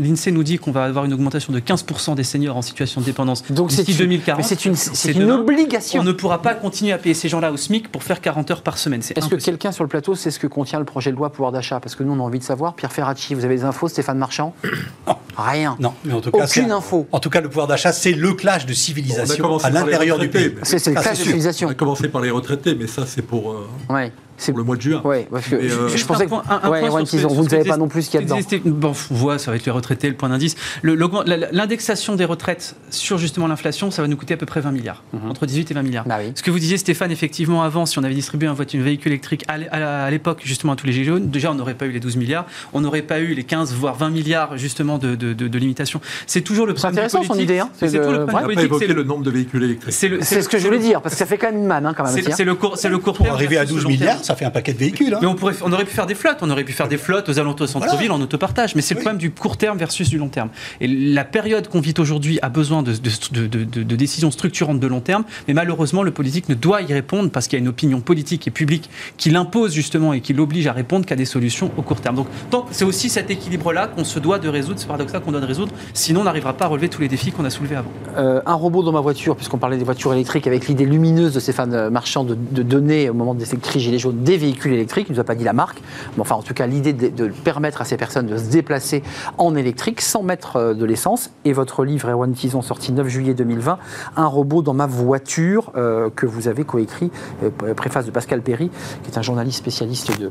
L'INSEE 0.00 0.30
nous 0.32 0.42
dit 0.42 0.58
qu'on 0.58 0.70
va 0.72 0.84
avoir 0.84 1.04
une 1.04 1.12
augmentation 1.12 1.52
de 1.52 1.58
15% 1.58 2.14
des 2.14 2.24
seniors 2.24 2.56
en 2.56 2.62
situation 2.62 3.00
de 3.00 3.06
dépendance 3.06 3.42
d'ici 3.48 3.84
une, 3.92 3.96
2040. 3.98 4.36
Mais 4.50 4.56
c'est 4.56 4.64
une, 4.64 4.74
c'est 4.76 5.12
une 5.12 5.20
demain. 5.20 5.38
obligation. 5.40 6.00
On 6.00 6.04
ne 6.04 6.12
pourra 6.12 6.42
pas 6.42 6.54
continuer 6.54 6.92
à 6.92 6.98
payer 6.98 7.14
ces 7.14 7.28
gens-là 7.28 7.52
au 7.52 7.56
SMIC 7.56 7.90
pour 7.90 8.02
faire 8.02 8.20
40 8.20 8.50
heures 8.50 8.62
par 8.62 8.78
semaine. 8.78 9.02
C'est 9.02 9.16
Est-ce 9.18 9.28
que 9.28 9.36
quelqu'un 9.36 9.72
sur 9.72 9.84
le 9.84 9.88
plateau 9.88 10.14
sait 10.14 10.30
ce 10.30 10.38
que 10.38 10.46
contient 10.46 10.78
le 10.78 10.84
projet 10.84 11.10
de 11.10 11.16
loi 11.16 11.30
pouvoir 11.30 11.52
d'achat? 11.52 11.80
Parce 11.80 11.94
que 11.94 12.02
nous, 12.02 12.12
on 12.12 12.18
a 12.20 12.22
envie 12.22 12.38
de 12.38 12.44
savoir. 12.44 12.74
Pierre 12.74 12.92
Ferracci, 12.92 13.34
vous 13.34 13.44
avez 13.44 13.56
des 13.56 13.64
infos? 13.64 13.88
Stéphane 13.88 14.18
Marchand? 14.18 14.54
Rien. 15.36 15.76
Non, 15.80 15.92
mais 16.04 16.14
en 16.14 16.20
tout 16.20 16.30
cas, 16.30 16.44
Aucune 16.44 16.70
info. 16.70 17.06
En 17.12 17.18
tout 17.20 17.30
cas, 17.30 17.40
le 17.40 17.48
pouvoir 17.48 17.66
d'achat, 17.66 17.92
c'est 17.92 18.12
le 18.12 18.32
clash 18.32 18.66
de 18.66 18.72
civilisation 18.72 19.58
à 19.58 19.70
l'intérieur 19.70 20.18
du 20.18 20.28
pays. 20.28 20.54
C'est 20.62 20.78
c'est 20.78 20.94
le 20.94 21.00
c'est 21.02 21.10
de 21.10 21.14
sûr. 21.14 21.22
On 21.22 21.26
civilisation. 21.26 21.68
a 21.68 21.74
commencé 21.74 22.08
par 22.08 22.20
les 22.22 22.30
retraités, 22.30 22.74
mais 22.74 22.86
ça, 22.86 23.04
c'est 23.06 23.22
pour. 23.22 23.52
euh, 23.52 23.66
Ouais. 23.90 24.12
C'est 24.38 24.52
pour 24.52 24.58
le 24.58 24.64
mois 24.64 24.76
de 24.76 24.82
juin. 24.82 25.00
Ouais, 25.04 25.26
parce 25.30 25.46
que 25.48 25.56
Mais, 25.56 25.70
euh, 25.70 25.88
je 25.88 26.04
pensais 26.04 26.22
un 26.22 26.24
que 26.24 26.30
point- 26.30 26.42
un- 26.48 26.60
un 26.62 26.70
ouais, 26.70 26.80
point 26.88 27.04
sur 27.06 27.20
ce- 27.30 27.34
vous 27.34 27.44
ne 27.44 27.48
savez 27.48 27.64
pas 27.68 27.76
non 27.76 27.88
plus 27.88 28.02
ce 28.02 28.10
qu'il 28.10 28.20
y 28.20 28.22
a 28.22 28.26
dedans. 28.26 28.38
Bon, 28.66 28.92
on 29.10 29.14
voit, 29.14 29.38
ça 29.38 29.50
va 29.50 29.56
être 29.56 29.64
les 29.66 29.72
retraités, 29.72 30.08
le 30.08 30.14
point 30.16 30.28
d'indice. 30.28 30.56
L'indexation 30.82 32.16
des 32.16 32.24
retraites 32.24 32.76
sur 32.90 33.18
justement 33.18 33.46
l'inflation, 33.46 33.90
ça 33.90 34.02
va 34.02 34.08
nous 34.08 34.16
coûter 34.16 34.34
à 34.34 34.36
peu 34.36 34.46
près 34.46 34.60
20 34.60 34.70
milliards, 34.72 35.02
entre 35.28 35.46
18 35.46 35.70
et 35.70 35.74
20 35.74 35.82
milliards. 35.82 36.04
Bah 36.06 36.18
oui. 36.20 36.32
Ce 36.34 36.42
que 36.42 36.50
vous 36.50 36.58
disiez, 36.58 36.76
Stéphane, 36.78 37.10
effectivement, 37.10 37.62
avant, 37.62 37.86
si 37.86 37.98
on 37.98 38.04
avait 38.04 38.14
distribué 38.14 38.48
un, 38.48 38.52
voiture, 38.54 38.80
un 38.80 38.84
véhicule 38.84 39.12
électrique 39.12 39.44
à 39.48 39.58
l'é- 39.58 39.68
à 39.70 40.04
à 40.06 40.10
l'époque, 40.10 40.40
justement, 40.44 40.72
à 40.72 40.76
tous 40.76 40.86
les 40.86 40.92
gilets 40.92 41.04
jaunes, 41.06 41.28
déjà, 41.30 41.50
on 41.50 41.54
n'aurait 41.54 41.74
pas 41.74 41.86
eu 41.86 41.90
les 41.90 42.00
12 42.00 42.16
milliards, 42.16 42.46
on 42.72 42.80
n'aurait 42.80 43.02
pas 43.02 43.20
eu 43.20 43.34
les 43.34 43.44
15, 43.44 43.72
voire 43.74 43.94
20 43.96 44.10
milliards, 44.10 44.56
justement, 44.56 44.98
de, 44.98 45.14
de, 45.14 45.32
de- 45.32 45.48
de 45.48 45.58
limitation. 45.58 46.00
C'est 46.26 46.42
toujours 46.42 46.66
le 46.66 46.72
C'est 46.74 46.82
problème 46.82 47.04
intéressant, 47.06 47.22
son 47.34 47.38
idée, 47.40 47.58
hein. 47.58 47.70
C'est 47.78 47.88
C'est 47.88 47.98
le 47.98 48.02
On 48.02 48.06
problème 48.06 48.26
n'a 48.26 48.32
pas 48.32 48.42
politique. 48.44 48.64
évoqué 48.66 48.86
c'est 48.88 48.92
le 48.94 49.02
nombre 49.04 49.22
de 49.24 49.30
véhicules 49.30 49.62
électriques. 49.62 49.92
c'est 49.94 50.22
C'est 50.22 50.42
ce 50.42 50.48
que 50.48 50.58
je 50.58 50.64
voulais 50.66 50.78
dire, 50.78 51.00
parce 51.00 51.14
que 51.14 51.18
ça 51.18 51.26
fait 51.26 51.38
quand 51.38 51.48
même 51.50 51.60
une 51.62 51.66
manne, 51.66 51.86
hein, 51.86 51.94
quand 51.96 52.04
même. 52.04 52.12
C'est 52.12 52.32
c'est 52.32 52.44
le 52.44 52.54
court, 52.54 52.76
c'est 52.76 52.88
le 52.88 52.98
court 52.98 53.14
Pour 53.14 53.24
terme 53.26 53.36
arriver 53.36 53.56
à 53.56 53.60
versus 53.60 53.76
12 53.76 53.84
le 53.84 53.90
long 53.90 53.96
terme. 53.98 54.10
milliards, 54.10 54.24
ça 54.26 54.34
fait 54.36 54.44
un 54.44 54.50
paquet 54.50 54.72
de 54.72 54.78
véhicules. 54.78 55.14
hein. 55.14 55.18
Mais 55.20 55.26
on, 55.26 55.34
pourrait, 55.34 55.54
on 55.64 55.72
aurait 55.72 55.84
pu 55.84 55.94
faire 55.94 56.06
des 56.06 56.14
flottes, 56.14 56.38
on 56.42 56.50
aurait 56.50 56.64
pu 56.64 56.72
faire 56.72 56.88
des 56.88 56.98
flottes 56.98 57.28
aux 57.28 57.38
alentours 57.38 57.66
de 57.66 57.70
centre-ville 57.72 58.10
en 58.12 58.20
autopartage, 58.20 58.74
mais 58.74 58.82
c'est 58.82 58.94
le 58.94 59.00
problème 59.00 59.18
du 59.18 59.30
court 59.30 59.56
terme 59.56 59.78
versus 59.78 60.08
du 60.08 60.18
long 60.18 60.28
terme. 60.28 60.48
Et 60.80 60.86
la 60.88 61.24
période 61.24 61.68
qu'on 61.68 61.80
vit 61.80 61.94
aujourd'hui 61.98 62.38
a 62.42 62.48
besoin 62.48 62.82
de, 62.82 62.92
de- 62.92 63.46
de- 63.46 63.64
de- 63.64 63.82
de 63.82 63.96
décisions 63.96 64.30
structurantes 64.30 64.80
de 64.80 64.86
long 64.86 65.00
terme, 65.00 65.24
mais 65.48 65.54
malheureusement 65.54 66.02
le 66.02 66.10
politique 66.10 66.48
ne 66.48 66.54
doit 66.54 66.82
y 66.82 66.92
répondre 66.92 67.30
parce 67.30 67.46
qu'il 67.48 67.58
y 67.58 67.60
a 67.60 67.62
une 67.62 67.68
opinion 67.68 68.00
politique 68.00 68.46
et 68.46 68.50
publique 68.50 68.90
qui 69.16 69.30
l'impose 69.30 69.72
justement 69.72 70.12
et 70.12 70.20
qui 70.20 70.32
l'oblige 70.32 70.66
à 70.66 70.72
répondre 70.72 71.06
qu'à 71.06 71.16
des 71.16 71.24
solutions 71.24 71.70
au 71.76 71.82
court 71.82 72.00
terme. 72.00 72.16
Donc 72.50 72.66
c'est 72.70 72.84
aussi 72.84 73.08
cet 73.08 73.30
équilibre-là 73.30 73.86
qu'on 73.88 74.04
se 74.04 74.18
doit 74.18 74.38
de 74.38 74.48
résoudre, 74.48 74.78
ce 74.80 74.86
paradoxe-là 74.86 75.20
qu'on 75.20 75.32
doit 75.32 75.40
de 75.40 75.46
résoudre, 75.46 75.72
sinon 75.94 76.20
on 76.20 76.24
n'arrivera 76.24 76.52
pas 76.54 76.64
à 76.66 76.68
relever 76.68 76.88
tous 76.88 77.00
les 77.00 77.08
défis 77.08 77.30
qu'on 77.32 77.44
a 77.44 77.50
soulevés 77.50 77.76
avant. 77.76 77.90
Euh, 78.16 78.40
un 78.46 78.54
robot 78.54 78.82
dans 78.82 78.92
ma 78.92 79.00
voiture, 79.00 79.36
puisqu'on 79.36 79.58
parlait 79.58 79.76
des 79.78 79.84
voitures 79.84 80.12
électriques, 80.12 80.46
avec 80.46 80.66
l'idée 80.68 80.84
lumineuse 80.86 81.34
de 81.34 81.40
Stéphane 81.40 81.74
euh, 81.74 81.90
Marchand 81.90 82.24
de, 82.24 82.34
de 82.34 82.62
donner 82.62 83.08
au 83.10 83.14
moment 83.14 83.34
des 83.34 83.44
cris 83.60 83.80
gilets 83.80 83.98
jaunes 83.98 84.15
des 84.22 84.36
véhicules 84.36 84.72
électriques. 84.72 85.06
Il 85.08 85.12
ne 85.12 85.16
nous 85.16 85.20
a 85.20 85.24
pas 85.24 85.34
dit 85.34 85.44
la 85.44 85.52
marque, 85.52 85.80
mais 86.16 86.20
enfin 86.20 86.34
en 86.34 86.42
tout 86.42 86.54
cas 86.54 86.66
l'idée 86.66 86.92
de, 86.92 87.28
permettre 87.44 87.82
à 87.82 87.84
ces 87.84 87.96
personnes 87.96 88.26
de 88.26 88.36
se 88.36 88.50
déplacer 88.50 89.02
en 89.38 89.54
électrique 89.54 90.00
sans 90.00 90.22
mettre 90.22 90.56
euh, 90.56 90.74
de 90.74 90.84
l'essence. 90.84 91.30
Et 91.44 91.52
votre 91.52 91.84
livre, 91.84 92.08
Erwan 92.08 92.32
Tison, 92.32 92.62
sorti 92.62 92.92
9 92.92 93.08
juillet 93.08 93.34
2020, 93.34 93.78
Un 94.16 94.26
robot 94.26 94.62
dans 94.62 94.74
ma 94.74 94.86
voiture, 94.86 95.72
euh, 95.76 96.10
que 96.14 96.26
vous 96.26 96.48
avez 96.48 96.64
coécrit, 96.64 97.10
euh, 97.42 97.74
préface 97.74 98.06
de 98.06 98.10
Pascal 98.10 98.42
Perry, 98.42 98.70
qui 99.02 99.10
est 99.10 99.18
un 99.18 99.22
journaliste 99.22 99.58
spécialiste 99.58 100.18
de, 100.18 100.30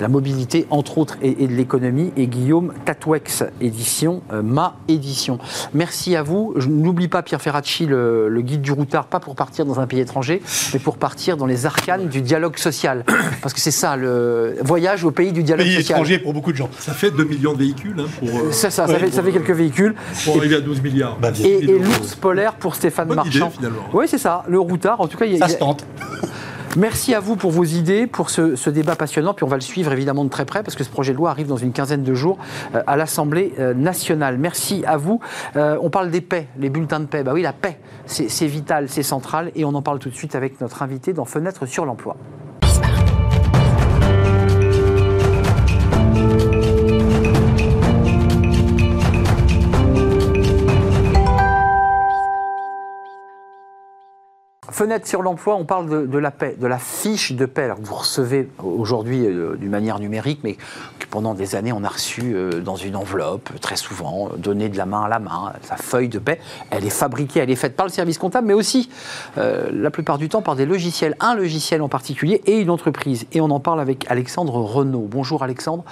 la 0.00 0.08
mobilité, 0.08 0.66
entre 0.70 0.98
autres, 0.98 1.16
et, 1.22 1.46
de 1.46 1.52
l'économie, 1.52 2.12
et 2.16 2.26
Guillaume 2.26 2.72
Tatwex, 2.84 3.44
édition, 3.60 4.22
ma 4.32 4.76
édition. 4.88 5.38
Merci 5.74 6.16
à 6.16 6.22
vous. 6.22 6.54
Je 6.56 6.68
n'oublie 6.68 7.08
pas 7.08 7.22
Pierre 7.22 7.42
Ferracci, 7.42 7.86
le 7.86 8.40
guide 8.40 8.62
du 8.62 8.72
routard, 8.72 9.06
pas 9.06 9.20
pour 9.20 9.34
partir 9.34 9.66
dans 9.66 9.80
un 9.80 9.86
pays 9.86 10.00
étranger, 10.00 10.42
mais 10.72 10.78
pour 10.78 10.98
partir 10.98 11.36
dans 11.36 11.46
les 11.46 11.66
arcanes 11.66 12.08
du 12.08 12.22
dialogue 12.22 12.56
social. 12.56 13.04
Parce 13.42 13.54
que 13.54 13.60
c'est 13.60 13.70
ça, 13.70 13.96
le 13.96 14.56
voyage 14.62 15.04
au 15.04 15.10
pays 15.10 15.32
du 15.32 15.42
dialogue 15.42 15.66
Pays 15.66 15.76
social. 15.76 15.96
étranger 15.98 16.18
pour 16.18 16.32
beaucoup 16.32 16.52
de 16.52 16.56
gens. 16.56 16.68
Ça 16.78 16.92
fait 16.92 17.10
2 17.10 17.24
millions 17.24 17.52
de 17.54 17.58
véhicules 17.58 17.94
hein, 17.98 18.06
pour, 18.18 18.28
euh, 18.28 18.48
C'est 18.50 18.70
ça, 18.70 18.86
ça, 18.86 18.92
Ouais, 18.92 18.98
fait, 18.98 19.10
ça 19.10 19.22
fait 19.22 19.32
quelques 19.32 19.50
véhicules. 19.50 19.94
pour 20.24 20.36
arriver 20.36 20.56
à 20.56 20.60
12 20.60 20.82
milliards. 20.82 21.16
Bah. 21.20 21.30
Et, 21.30 21.32
10 21.32 21.42
000 21.42 21.60
et 21.60 21.66
euros. 21.74 21.84
l'ours 21.84 22.14
polaire 22.16 22.54
pour 22.54 22.74
Stéphane 22.74 23.08
Bonne 23.08 23.20
idée, 23.26 23.38
Marchand. 23.40 23.50
finalement. 23.56 23.82
Oui, 23.92 24.06
c'est 24.08 24.18
ça, 24.18 24.44
le 24.48 24.60
routard. 24.60 25.00
En 25.00 25.06
tout 25.08 25.16
cas, 25.18 25.24
il 25.26 25.32
y 25.32 25.36
a- 25.42 25.46
Ça 25.46 25.52
se 25.52 25.58
tente. 25.58 25.84
Merci 26.76 27.14
à 27.14 27.20
vous 27.20 27.34
pour 27.34 27.50
vos 27.50 27.64
idées, 27.64 28.06
pour 28.06 28.28
ce, 28.28 28.54
ce 28.54 28.68
débat 28.68 28.94
passionnant. 28.94 29.32
Puis 29.32 29.42
on 29.42 29.48
va 29.48 29.56
le 29.56 29.62
suivre 29.62 29.90
évidemment 29.90 30.24
de 30.24 30.28
très 30.30 30.44
près 30.44 30.62
parce 30.62 30.76
que 30.76 30.84
ce 30.84 30.90
projet 30.90 31.12
de 31.12 31.16
loi 31.16 31.30
arrive 31.30 31.46
dans 31.46 31.56
une 31.56 31.72
quinzaine 31.72 32.02
de 32.02 32.14
jours 32.14 32.36
euh, 32.74 32.82
à 32.86 32.96
l'Assemblée 32.96 33.54
euh, 33.58 33.72
nationale. 33.72 34.36
Merci 34.38 34.84
à 34.86 34.98
vous. 34.98 35.18
Euh, 35.56 35.78
on 35.80 35.88
parle 35.88 36.10
des 36.10 36.20
paix, 36.20 36.46
les 36.58 36.68
bulletins 36.68 37.00
de 37.00 37.06
paix. 37.06 37.22
Bah 37.24 37.32
oui, 37.34 37.40
la 37.42 37.54
paix, 37.54 37.78
c'est 38.06 38.46
vital, 38.46 38.84
c'est 38.88 39.02
central. 39.02 39.50
Et 39.56 39.64
on 39.64 39.74
en 39.74 39.82
parle 39.82 39.98
tout 39.98 40.10
de 40.10 40.14
suite 40.14 40.34
avec 40.34 40.60
notre 40.60 40.82
invité 40.82 41.14
dans 41.14 41.24
Fenêtre 41.24 41.64
sur 41.66 41.86
l'emploi. 41.86 42.16
Fenêtre 54.78 55.08
sur 55.08 55.22
l'emploi, 55.22 55.56
on 55.56 55.64
parle 55.64 56.08
de, 56.08 56.18
la 56.18 56.30
paix, 56.30 56.54
de 56.56 56.68
la 56.68 56.78
fiche 56.78 57.32
de 57.32 57.46
paix 57.46 57.64
alors, 57.64 57.78
vous 57.82 57.96
recevez 57.96 58.48
aujourd'hui 58.62 59.26
euh, 59.26 59.56
d'une 59.56 59.72
manière 59.72 59.98
numérique, 59.98 60.38
mais 60.44 60.54
que 61.00 61.06
pendant 61.10 61.34
des 61.34 61.56
années 61.56 61.72
on 61.72 61.82
a 61.82 61.88
reçu 61.88 62.36
euh, 62.36 62.60
dans 62.60 62.76
une 62.76 62.94
enveloppe, 62.94 63.50
très 63.60 63.74
souvent, 63.74 64.28
euh, 64.28 64.36
donnée 64.36 64.68
de 64.68 64.76
la 64.76 64.86
main 64.86 65.02
à 65.02 65.08
la 65.08 65.18
main, 65.18 65.52
sa 65.62 65.74
feuille 65.74 66.08
de 66.08 66.20
paix. 66.20 66.38
Elle 66.70 66.86
est 66.86 66.90
fabriquée, 66.90 67.40
elle 67.40 67.50
est 67.50 67.56
faite 67.56 67.74
par 67.74 67.86
le 67.86 67.90
service 67.90 68.18
comptable, 68.18 68.46
mais 68.46 68.54
aussi 68.54 68.88
la 69.36 69.90
plupart 69.90 70.16
du 70.16 70.28
temps 70.28 70.42
par 70.42 70.54
des 70.54 70.64
logiciels, 70.64 71.16
un 71.18 71.34
logiciel 71.34 71.82
en 71.82 71.88
particulier 71.88 72.40
et 72.46 72.60
une 72.60 72.70
entreprise. 72.70 73.26
Et 73.32 73.40
on 73.40 73.50
en 73.50 73.58
parle 73.58 73.80
avec 73.80 74.08
Alexandre 74.08 74.54
Renaud. 74.60 75.08
Bonjour 75.10 75.42
Alexandre. 75.42 75.82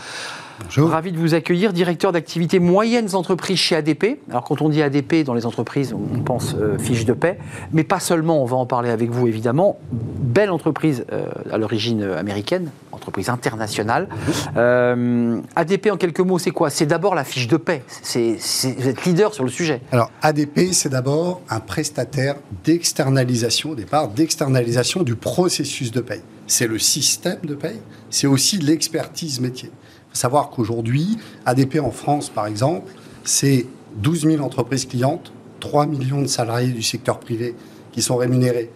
Bonjour. 0.64 0.88
Ravi 0.90 1.12
de 1.12 1.18
vous 1.18 1.34
accueillir, 1.34 1.72
directeur 1.72 2.12
d'activité 2.12 2.58
moyennes 2.58 3.14
entreprises 3.14 3.58
chez 3.58 3.76
ADP. 3.76 4.18
Alors 4.30 4.42
quand 4.44 4.62
on 4.62 4.68
dit 4.68 4.82
ADP 4.82 5.22
dans 5.24 5.34
les 5.34 5.44
entreprises, 5.46 5.94
on 5.94 6.20
pense 6.20 6.54
euh, 6.58 6.78
fiche 6.78 7.04
de 7.04 7.12
paix, 7.12 7.38
mais 7.72 7.84
pas 7.84 8.00
seulement, 8.00 8.42
on 8.42 8.46
va 8.46 8.56
en 8.56 8.66
parler 8.66 8.90
avec 8.90 9.10
vous 9.10 9.26
évidemment. 9.28 9.78
Belle 9.92 10.50
entreprise 10.50 11.04
euh, 11.12 11.26
à 11.50 11.58
l'origine 11.58 12.02
euh, 12.02 12.18
américaine, 12.18 12.70
entreprise 12.92 13.28
internationale. 13.28 14.08
Euh, 14.56 15.40
ADP 15.56 15.88
en 15.92 15.96
quelques 15.96 16.20
mots, 16.20 16.38
c'est 16.38 16.50
quoi? 16.50 16.70
C'est 16.70 16.86
d'abord 16.86 17.14
la 17.14 17.24
fiche 17.24 17.48
de 17.48 17.56
paix. 17.56 17.82
C'est, 18.02 18.36
c'est- 18.38 18.72
vous 18.78 18.88
êtes 18.88 19.04
leader 19.04 19.34
sur 19.34 19.44
le 19.44 19.50
sujet. 19.50 19.80
Alors, 19.92 20.10
ADP, 20.22 20.72
c'est 20.72 20.88
d'abord 20.88 21.42
un 21.50 21.60
prestataire 21.60 22.36
d'externalisation, 22.64 23.70
au 23.70 23.74
départ, 23.74 24.08
d'externalisation 24.08 25.02
du 25.02 25.16
processus 25.16 25.90
de 25.90 26.00
paye. 26.00 26.22
C'est 26.46 26.66
le 26.66 26.78
système 26.78 27.40
de 27.44 27.54
paye, 27.54 27.80
c'est 28.08 28.26
aussi 28.26 28.58
l'expertise 28.58 29.40
métier. 29.40 29.70
Savoir 30.16 30.48
qu'aujourd'hui, 30.48 31.18
ADP 31.44 31.78
en 31.78 31.90
France, 31.90 32.30
par 32.30 32.46
exemple, 32.46 32.90
c'est 33.22 33.66
12 33.96 34.22
000 34.22 34.42
entreprises 34.42 34.86
clientes, 34.86 35.30
3 35.60 35.84
millions 35.86 36.22
de 36.22 36.26
salariés 36.26 36.72
du 36.72 36.82
secteur 36.82 37.20
privé 37.20 37.54
qui 37.92 38.00
sont 38.00 38.16
rémunérés 38.16 38.70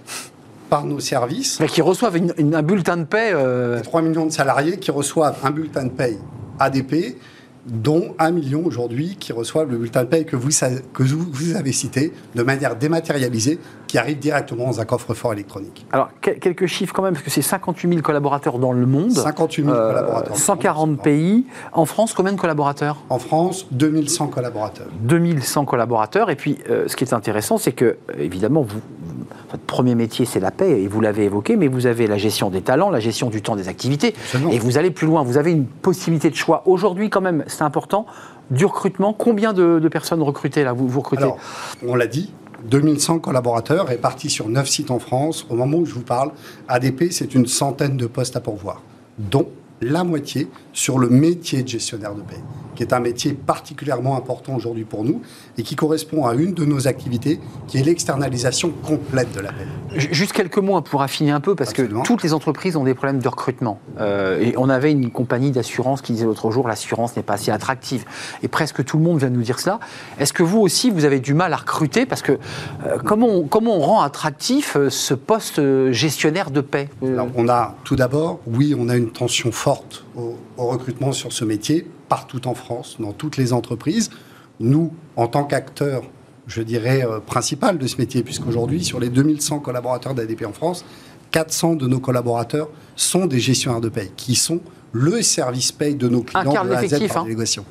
par 0.68 0.84
nos 0.84 1.00
services. 1.00 1.58
Mais 1.58 1.66
qui 1.66 1.80
reçoivent 1.80 2.16
une- 2.18 2.34
une- 2.36 2.54
un 2.54 2.62
bulletin 2.62 2.98
de 2.98 3.04
euh, 3.34 3.78
Et 3.78 3.82
3 3.82 4.02
millions 4.02 4.26
de 4.26 4.30
salariés 4.32 4.76
qui 4.78 4.90
reçoivent 4.90 5.36
un 5.42 5.50
bulletin 5.50 5.84
de 5.84 5.88
paye 5.90 6.18
ADP, 6.58 7.16
dont 7.66 8.14
1 8.18 8.30
million 8.30 8.62
aujourd'hui 8.64 9.16
qui 9.18 9.32
reçoivent 9.32 9.70
le 9.70 9.76
bulletin 9.78 10.02
de 10.04 10.08
paye 10.08 10.24
que 10.24 10.36
vous, 10.36 10.48
que 10.94 11.56
avez 11.56 11.72
cité 11.72 12.12
de 12.34 12.42
manière 12.42 12.76
dématérialisée, 12.76 13.58
qui 13.86 13.98
arrive 13.98 14.18
directement 14.20 14.66
dans 14.66 14.80
un 14.80 14.84
coffre-fort 14.84 15.32
électronique. 15.32 15.84
Alors, 15.90 16.10
quel- 16.20 16.38
quelques 16.38 16.66
chiffres 16.66 16.94
quand 16.94 17.02
même, 17.02 17.12
parce 17.14 17.24
que 17.24 17.30
c'est 17.30 17.42
58 17.42 17.88
000 17.88 18.02
collaborateurs 18.02 18.58
dans 18.60 18.72
le 18.72 18.86
monde. 18.86 19.10
58 19.10 19.64
000 19.64 19.74
Euh, 19.74 19.88
collaborateurs. 19.92 20.36
140 20.36 21.02
pays. 21.02 21.44
En 21.72 21.86
France, 21.86 22.14
combien 22.14 22.32
de 22.32 22.38
collaborateurs? 22.38 23.02
En 23.10 23.18
France, 23.18 23.66
2100 23.72 24.28
collaborateurs. 24.28 24.86
2100 25.02 25.64
collaborateurs. 25.64 26.30
Et 26.30 26.36
puis, 26.36 26.58
euh, 26.70 26.84
ce 26.86 26.94
qui 26.94 27.02
est 27.04 27.12
intéressant, 27.12 27.58
c'est 27.58 27.72
que, 27.72 27.84
euh, 27.84 27.96
évidemment, 28.18 28.62
vous, 28.62 28.80
votre 29.50 29.62
premier 29.64 29.94
métier, 29.94 30.24
c'est 30.24 30.40
la 30.40 30.50
paix, 30.50 30.82
et 30.82 30.86
vous 30.88 31.00
l'avez 31.00 31.24
évoqué, 31.24 31.56
mais 31.56 31.68
vous 31.68 31.86
avez 31.86 32.06
la 32.06 32.18
gestion 32.18 32.50
des 32.50 32.62
talents, 32.62 32.90
la 32.90 33.00
gestion 33.00 33.30
du 33.30 33.42
temps 33.42 33.56
des 33.56 33.68
activités, 33.68 34.14
Absolument. 34.16 34.50
et 34.50 34.58
vous 34.58 34.78
allez 34.78 34.90
plus 34.90 35.06
loin. 35.06 35.22
Vous 35.22 35.36
avez 35.38 35.52
une 35.52 35.66
possibilité 35.66 36.30
de 36.30 36.36
choix. 36.36 36.62
Aujourd'hui, 36.66 37.10
quand 37.10 37.20
même, 37.20 37.44
c'est 37.46 37.62
important, 37.62 38.06
du 38.50 38.64
recrutement. 38.64 39.12
Combien 39.12 39.52
de, 39.52 39.78
de 39.78 39.88
personnes 39.88 40.22
recrutées, 40.22 40.64
là, 40.64 40.72
vous, 40.72 40.88
vous 40.88 41.00
recrutez? 41.00 41.22
Alors, 41.22 41.38
on 41.86 41.94
l'a 41.94 42.06
dit, 42.06 42.32
2100 42.64 43.20
collaborateurs 43.20 43.86
répartis 43.86 44.30
sur 44.30 44.48
9 44.48 44.68
sites 44.68 44.90
en 44.90 44.98
France. 44.98 45.46
Au 45.50 45.54
moment 45.54 45.78
où 45.78 45.86
je 45.86 45.94
vous 45.94 46.02
parle, 46.02 46.30
ADP, 46.68 47.04
c'est 47.10 47.34
une 47.34 47.46
centaine 47.46 47.96
de 47.96 48.06
postes 48.06 48.36
à 48.36 48.40
pourvoir, 48.40 48.82
dont 49.18 49.48
la 49.80 50.04
moitié 50.04 50.48
sur 50.72 50.98
le 50.98 51.08
métier 51.08 51.62
de 51.62 51.68
gestionnaire 51.68 52.14
de 52.14 52.20
paie, 52.20 52.36
qui 52.74 52.82
est 52.82 52.92
un 52.92 53.00
métier 53.00 53.32
particulièrement 53.32 54.16
important 54.16 54.54
aujourd'hui 54.54 54.84
pour 54.84 55.04
nous 55.04 55.22
et 55.58 55.62
qui 55.62 55.74
correspond 55.76 56.26
à 56.26 56.34
une 56.34 56.52
de 56.54 56.64
nos 56.64 56.86
activités, 56.86 57.40
qui 57.66 57.78
est 57.78 57.82
l'externalisation 57.82 58.70
complète 58.86 59.32
de 59.34 59.40
la 59.40 59.52
paie. 59.52 59.98
Ju- 59.98 60.08
Juste 60.12 60.32
quelques 60.32 60.58
mots 60.58 60.76
hein, 60.76 60.82
pour 60.82 61.02
affiner 61.02 61.30
un 61.30 61.40
peu, 61.40 61.54
parce 61.54 61.70
Absolument. 61.70 62.02
que 62.02 62.06
toutes 62.06 62.22
les 62.22 62.34
entreprises 62.34 62.76
ont 62.76 62.84
des 62.84 62.94
problèmes 62.94 63.20
de 63.20 63.28
recrutement. 63.28 63.80
Euh, 63.98 64.38
et 64.40 64.54
on 64.58 64.68
avait 64.68 64.92
une 64.92 65.10
compagnie 65.10 65.50
d'assurance 65.50 66.02
qui 66.02 66.12
disait 66.12 66.26
l'autre 66.26 66.50
jour 66.50 66.68
l'assurance 66.68 67.16
n'est 67.16 67.22
pas 67.22 67.34
assez 67.34 67.50
attractive. 67.50 68.04
Et 68.42 68.48
presque 68.48 68.84
tout 68.84 68.98
le 68.98 69.02
monde 69.04 69.18
vient 69.18 69.30
de 69.30 69.34
nous 69.36 69.42
dire 69.42 69.58
cela. 69.58 69.80
Est-ce 70.18 70.32
que 70.32 70.42
vous 70.42 70.60
aussi, 70.60 70.90
vous 70.90 71.04
avez 71.04 71.20
du 71.20 71.32
mal 71.34 71.52
à 71.52 71.56
recruter? 71.56 72.06
Parce 72.06 72.22
que 72.22 72.32
euh, 72.32 72.98
comment, 73.04 73.28
on, 73.28 73.46
comment 73.48 73.76
on 73.76 73.80
rend 73.80 74.02
attractif 74.02 74.76
euh, 74.76 74.90
ce 74.90 75.14
poste 75.14 75.58
euh, 75.58 75.90
gestionnaire 75.92 76.50
de 76.50 76.60
paix 76.60 76.88
Euh, 77.02 77.14
Alors, 77.14 77.28
on 77.34 77.48
a 77.48 77.74
tout 77.84 77.96
d'abord, 77.96 78.40
oui, 78.46 78.74
on 78.78 78.88
a 78.88 78.96
une 78.96 79.10
tension 79.10 79.50
forte 79.52 79.69
au, 80.16 80.36
au 80.56 80.66
recrutement 80.66 81.12
sur 81.12 81.32
ce 81.32 81.44
métier, 81.44 81.86
partout 82.08 82.46
en 82.48 82.54
France, 82.54 82.96
dans 82.98 83.12
toutes 83.12 83.36
les 83.36 83.52
entreprises. 83.52 84.10
Nous, 84.58 84.92
en 85.16 85.26
tant 85.26 85.44
qu'acteurs, 85.44 86.02
je 86.46 86.62
dirais, 86.62 87.04
euh, 87.04 87.20
principal 87.20 87.78
de 87.78 87.86
ce 87.86 87.96
métier, 87.96 88.22
puisqu'aujourd'hui, 88.22 88.84
sur 88.84 89.00
les 89.00 89.08
2100 89.08 89.60
collaborateurs 89.60 90.14
d'ADP 90.14 90.44
en 90.46 90.52
France, 90.52 90.84
400 91.30 91.76
de 91.76 91.86
nos 91.86 92.00
collaborateurs 92.00 92.68
sont 92.96 93.26
des 93.26 93.38
gestionnaires 93.38 93.80
de 93.80 93.88
paye, 93.88 94.10
qui 94.16 94.34
sont 94.34 94.60
le 94.92 95.22
service 95.22 95.72
paye 95.72 95.94
de 95.94 96.08
nos 96.08 96.22
clients 96.22 96.64
de 96.64 96.68
de 96.68 96.74
A 96.74 96.78
à 96.78 96.86
Z 96.86 96.94
hein. 97.16 97.64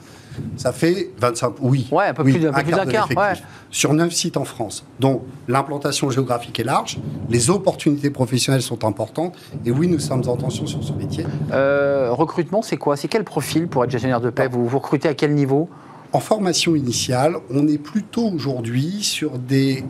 Ça 0.58 0.72
fait 0.74 1.10
25, 1.20 1.54
oui. 1.62 1.88
Ouais, 1.92 2.06
un 2.08 2.14
peu 2.14 2.24
oui, 2.24 2.34
plus 2.34 2.42
d'un- 2.42 2.50
un 2.50 2.54
peu 2.54 2.64
plus 2.64 2.70
quart 2.72 2.80
d'un 2.80 2.86
de 2.86 2.92
quart, 2.92 3.08
l'effectif. 3.10 3.44
ouais. 3.44 3.48
Sur 3.72 3.94
9 3.94 4.12
sites 4.14 4.38
en 4.38 4.46
France. 4.46 4.84
Donc, 5.00 5.22
l'implantation 5.48 6.10
géographique 6.10 6.60
est 6.60 6.64
large, 6.64 6.98
les 7.30 7.50
opportunités 7.50 8.10
professionnelles 8.10 8.62
sont 8.64 8.84
importantes, 8.86 9.36
et 9.66 9.72
oui, 9.72 9.88
nous 9.88 10.00
sommes 10.00 10.24
en 10.28 10.36
tension 10.38 10.66
sur 10.66 10.84
ce 10.84 10.92
métier. 10.94 11.26
Euh, 11.52 12.10
recrutement, 12.12 12.62
c'est 12.62 12.78
quoi? 12.78 12.96
C'est 12.98 13.08
quel 13.08 13.24
profil 13.24 13.68
pour 13.68 13.84
être 13.84 13.92
gestionnaire 13.92 14.22
de 14.22 14.30
paix? 14.30 14.48
Vous, 14.52 14.68
vous 14.68 14.80
recrutez 14.80 15.08
à 15.08 15.14
quel 15.14 15.34
niveau? 15.36 15.70
En 16.12 16.20
formation 16.20 16.76
initiale, 16.76 17.36
on 17.54 17.68
est 17.68 17.78
plutôt 17.78 18.28
aujourd'hui 18.32 19.04
sur 19.04 19.38
des 19.38 19.84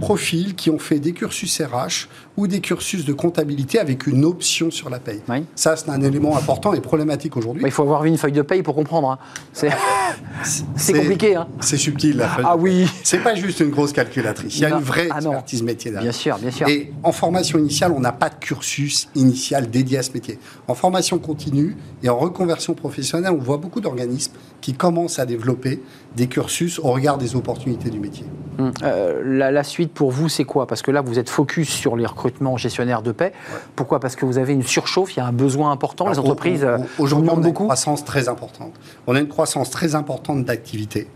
profils 0.00 0.54
qui 0.56 0.68
ont 0.70 0.80
fait 0.80 0.98
des 0.98 1.12
cursus 1.12 1.60
RH 1.62 2.08
ou 2.36 2.46
des 2.46 2.60
cursus 2.60 3.04
de 3.04 3.12
comptabilité 3.12 3.78
avec 3.78 4.06
une 4.06 4.24
option 4.24 4.70
sur 4.70 4.90
la 4.90 4.98
paye. 4.98 5.20
Oui. 5.28 5.44
Ça, 5.54 5.76
c'est 5.76 5.88
un 5.88 6.00
élément 6.02 6.36
important 6.36 6.74
et 6.74 6.80
problématique 6.80 7.36
aujourd'hui. 7.36 7.62
Il 7.64 7.70
faut 7.70 7.82
avoir 7.82 8.02
vu 8.02 8.08
une 8.08 8.18
feuille 8.18 8.32
de 8.32 8.42
paye 8.42 8.62
pour 8.62 8.74
comprendre. 8.74 9.10
hein. 9.10 9.18
C'est 9.52 9.70
c'est 10.76 10.92
compliqué. 10.92 11.36
Hein. 11.36 11.46
C'est 11.60 11.76
subtil, 11.76 12.16
la 12.16 12.28
feuille 12.28 12.44
Ah 12.48 12.56
oui. 12.56 12.86
C'est 13.02 13.18
pas 13.22 13.34
juste 13.34 13.60
une 13.60 13.70
grosse 13.70 13.92
calculatrice. 13.92 14.56
Il 14.58 14.62
y 14.62 14.64
a 14.64 14.70
Non. 14.70 14.78
une 14.78 14.82
vraie 14.84 15.08
Ah 15.10 15.20
non. 15.20 15.30
expertise 15.30 15.62
métier 15.62 15.90
derrière. 15.90 16.10
Bien 16.10 16.18
sûr, 16.18 16.38
bien 16.38 16.50
sûr. 16.50 16.68
Et 16.68 16.92
en 17.02 17.12
formation 17.12 17.58
initiale, 17.58 17.92
on 17.92 18.00
n'a 18.00 18.12
pas 18.12 18.28
de 18.30 18.34
cursus 18.36 19.08
initial 19.14 19.70
dédié 19.70 19.98
à 19.98 20.02
ce 20.02 20.12
métier. 20.12 20.38
En 20.68 20.74
formation 20.74 21.18
continue 21.18 21.76
et 22.02 22.08
en 22.08 22.18
reconversion 22.18 22.74
professionnelle, 22.74 23.32
on 23.32 23.42
voit 23.42 23.58
beaucoup 23.58 23.80
d'organismes 23.80 24.32
qui 24.60 24.74
commencent 24.74 25.18
à 25.18 25.26
développer 25.26 25.82
des 26.16 26.26
cursus 26.26 26.78
au 26.78 26.92
regard 26.92 27.18
des 27.18 27.36
opportunités 27.36 27.90
du 27.90 27.98
métier. 28.00 28.24
Hum, 28.58 28.70
euh, 28.84 29.20
la, 29.24 29.50
la 29.50 29.64
suite 29.64 29.92
pour 29.92 30.12
vous, 30.12 30.28
c'est 30.28 30.44
quoi? 30.44 30.66
Parce 30.66 30.80
que 30.80 30.92
là, 30.92 31.00
vous 31.00 31.18
êtes 31.18 31.28
focus 31.28 31.68
sur 31.68 31.96
les 31.96 32.06
recrutements 32.06 32.56
gestionnaires 32.56 33.02
de 33.02 33.10
paix. 33.10 33.32
Pourquoi? 33.74 33.98
Parce 33.98 34.14
que 34.14 34.24
vous 34.24 34.38
avez 34.38 34.52
une 34.52 34.62
surchauffe, 34.62 35.16
il 35.16 35.18
y 35.18 35.22
a 35.22 35.26
un 35.26 35.32
besoin 35.32 35.72
important. 35.72 36.08
Les 36.08 36.18
entreprises 36.18 36.62
euh, 36.64 36.78
aujourd'hui, 36.98 37.30
on 37.30 37.34
a 37.34 37.36
une 37.38 37.42
beaucoup. 37.42 37.64
croissance 37.64 38.04
très 38.04 38.28
importante. 38.28 38.72
On 39.08 39.16
a 39.16 39.20
une 39.20 39.28
croissance 39.28 39.70
très 39.70 39.96
importante 39.96 40.44
d'activité, 40.44 41.08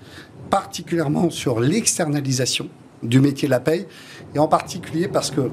particulièrement 0.50 1.30
sur 1.30 1.60
l'externalisation 1.60 2.68
du 3.04 3.20
métier 3.20 3.46
de 3.46 3.52
la 3.52 3.60
paye, 3.60 3.86
et 4.34 4.40
en 4.40 4.48
particulier 4.48 5.06
parce 5.06 5.30
que 5.30 5.48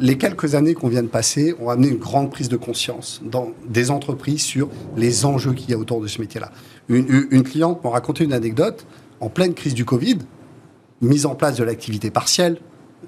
les 0.00 0.16
quelques 0.18 0.54
années 0.54 0.74
qu'on 0.74 0.88
vient 0.88 1.02
de 1.02 1.08
passer 1.08 1.54
ont 1.60 1.68
amené 1.68 1.88
une 1.88 1.98
grande 1.98 2.30
prise 2.30 2.48
de 2.48 2.56
conscience 2.56 3.20
dans 3.24 3.48
des 3.68 3.90
entreprises 3.90 4.42
sur 4.42 4.68
les 4.96 5.24
enjeux 5.24 5.52
qu'il 5.52 5.70
y 5.70 5.74
a 5.74 5.78
autour 5.78 6.00
de 6.00 6.06
ce 6.06 6.20
métier-là. 6.20 6.50
Une, 6.88 7.42
cliente 7.42 7.82
m'a 7.82 7.90
raconté 7.90 8.24
une 8.24 8.32
anecdote 8.32 8.86
en 9.20 9.28
pleine 9.28 9.54
crise 9.54 9.74
du 9.74 9.84
Covid, 9.84 10.18
mise 11.00 11.26
en 11.26 11.34
place 11.34 11.56
de 11.56 11.64
l'activité 11.64 12.10
partielle, 12.10 12.58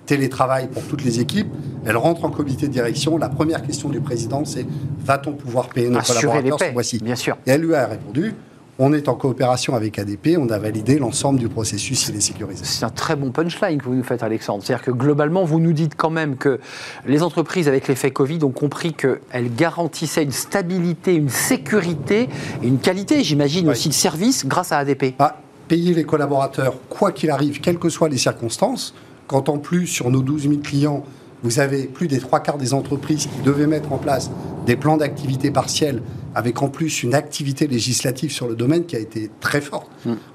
télétravail 0.06 0.68
pour 0.68 0.82
toutes 0.84 1.04
les 1.04 1.20
équipes. 1.20 1.48
Elle 1.84 1.96
rentre 1.96 2.24
en 2.24 2.30
comité 2.30 2.68
de 2.68 2.72
direction. 2.72 3.18
La 3.18 3.28
première 3.28 3.62
question 3.62 3.88
du 3.88 4.00
président, 4.00 4.44
c'est 4.44 4.66
va-t-on 5.04 5.32
pouvoir 5.32 5.68
payer 5.68 5.88
nos 5.88 5.98
Assurer 5.98 6.20
collaborateurs 6.26 6.68
ce 6.68 6.72
mois-ci? 6.72 6.98
bien 6.98 7.16
sûr. 7.16 7.36
Et 7.46 7.50
elle 7.50 7.62
lui 7.62 7.74
a 7.74 7.86
répondu 7.86 8.34
on 8.78 8.92
est 8.92 9.08
en 9.08 9.14
coopération 9.14 9.74
avec 9.74 9.98
ADP, 9.98 10.36
on 10.38 10.48
a 10.50 10.58
validé 10.58 10.98
l'ensemble 10.98 11.38
du 11.38 11.48
processus, 11.48 12.08
il 12.08 12.16
est 12.16 12.20
sécurisé. 12.20 12.64
C'est 12.64 12.84
un 12.84 12.90
très 12.90 13.16
bon 13.16 13.30
punchline 13.30 13.78
que 13.78 13.84
vous 13.84 13.94
nous 13.94 14.02
faites, 14.02 14.22
Alexandre. 14.22 14.62
C'est-à-dire 14.62 14.84
que 14.84 14.90
globalement, 14.90 15.44
vous 15.44 15.60
nous 15.60 15.72
dites 15.72 15.94
quand 15.96 16.10
même 16.10 16.36
que 16.36 16.60
les 17.06 17.22
entreprises, 17.22 17.68
avec 17.68 17.88
l'effet 17.88 18.10
Covid, 18.10 18.44
ont 18.44 18.50
compris 18.50 18.92
qu'elles 18.92 19.54
garantissaient 19.54 20.24
une 20.24 20.32
stabilité, 20.32 21.14
une 21.14 21.30
sécurité 21.30 22.28
et 22.62 22.66
une 22.66 22.78
qualité, 22.78 23.24
j'imagine, 23.24 23.68
aussi 23.68 23.88
de 23.88 23.94
service 23.94 24.46
grâce 24.46 24.72
à 24.72 24.78
ADP. 24.78 25.14
Ah, 25.18 25.38
payer 25.68 25.94
les 25.94 26.04
collaborateurs, 26.04 26.74
quoi 26.88 27.12
qu'il 27.12 27.30
arrive, 27.30 27.60
quelles 27.60 27.78
que 27.78 27.88
soient 27.88 28.08
les 28.08 28.18
circonstances, 28.18 28.94
quand 29.26 29.48
en 29.48 29.58
plus, 29.58 29.86
sur 29.86 30.10
nos 30.10 30.20
12 30.20 30.42
000 30.42 30.54
clients, 30.62 31.04
vous 31.42 31.60
avez 31.60 31.84
plus 31.84 32.08
des 32.08 32.18
trois 32.18 32.40
quarts 32.40 32.58
des 32.58 32.74
entreprises 32.74 33.26
qui 33.26 33.40
devaient 33.42 33.66
mettre 33.66 33.92
en 33.92 33.98
place 33.98 34.30
des 34.66 34.76
plans 34.76 34.96
d'activité 34.96 35.50
partielle, 35.50 36.02
avec 36.34 36.60
en 36.60 36.68
plus 36.68 37.02
une 37.02 37.14
activité 37.14 37.66
législative 37.68 38.30
sur 38.32 38.48
le 38.48 38.56
domaine 38.56 38.84
qui 38.84 38.96
a 38.96 38.98
été 38.98 39.30
très 39.40 39.60
forte. 39.60 39.88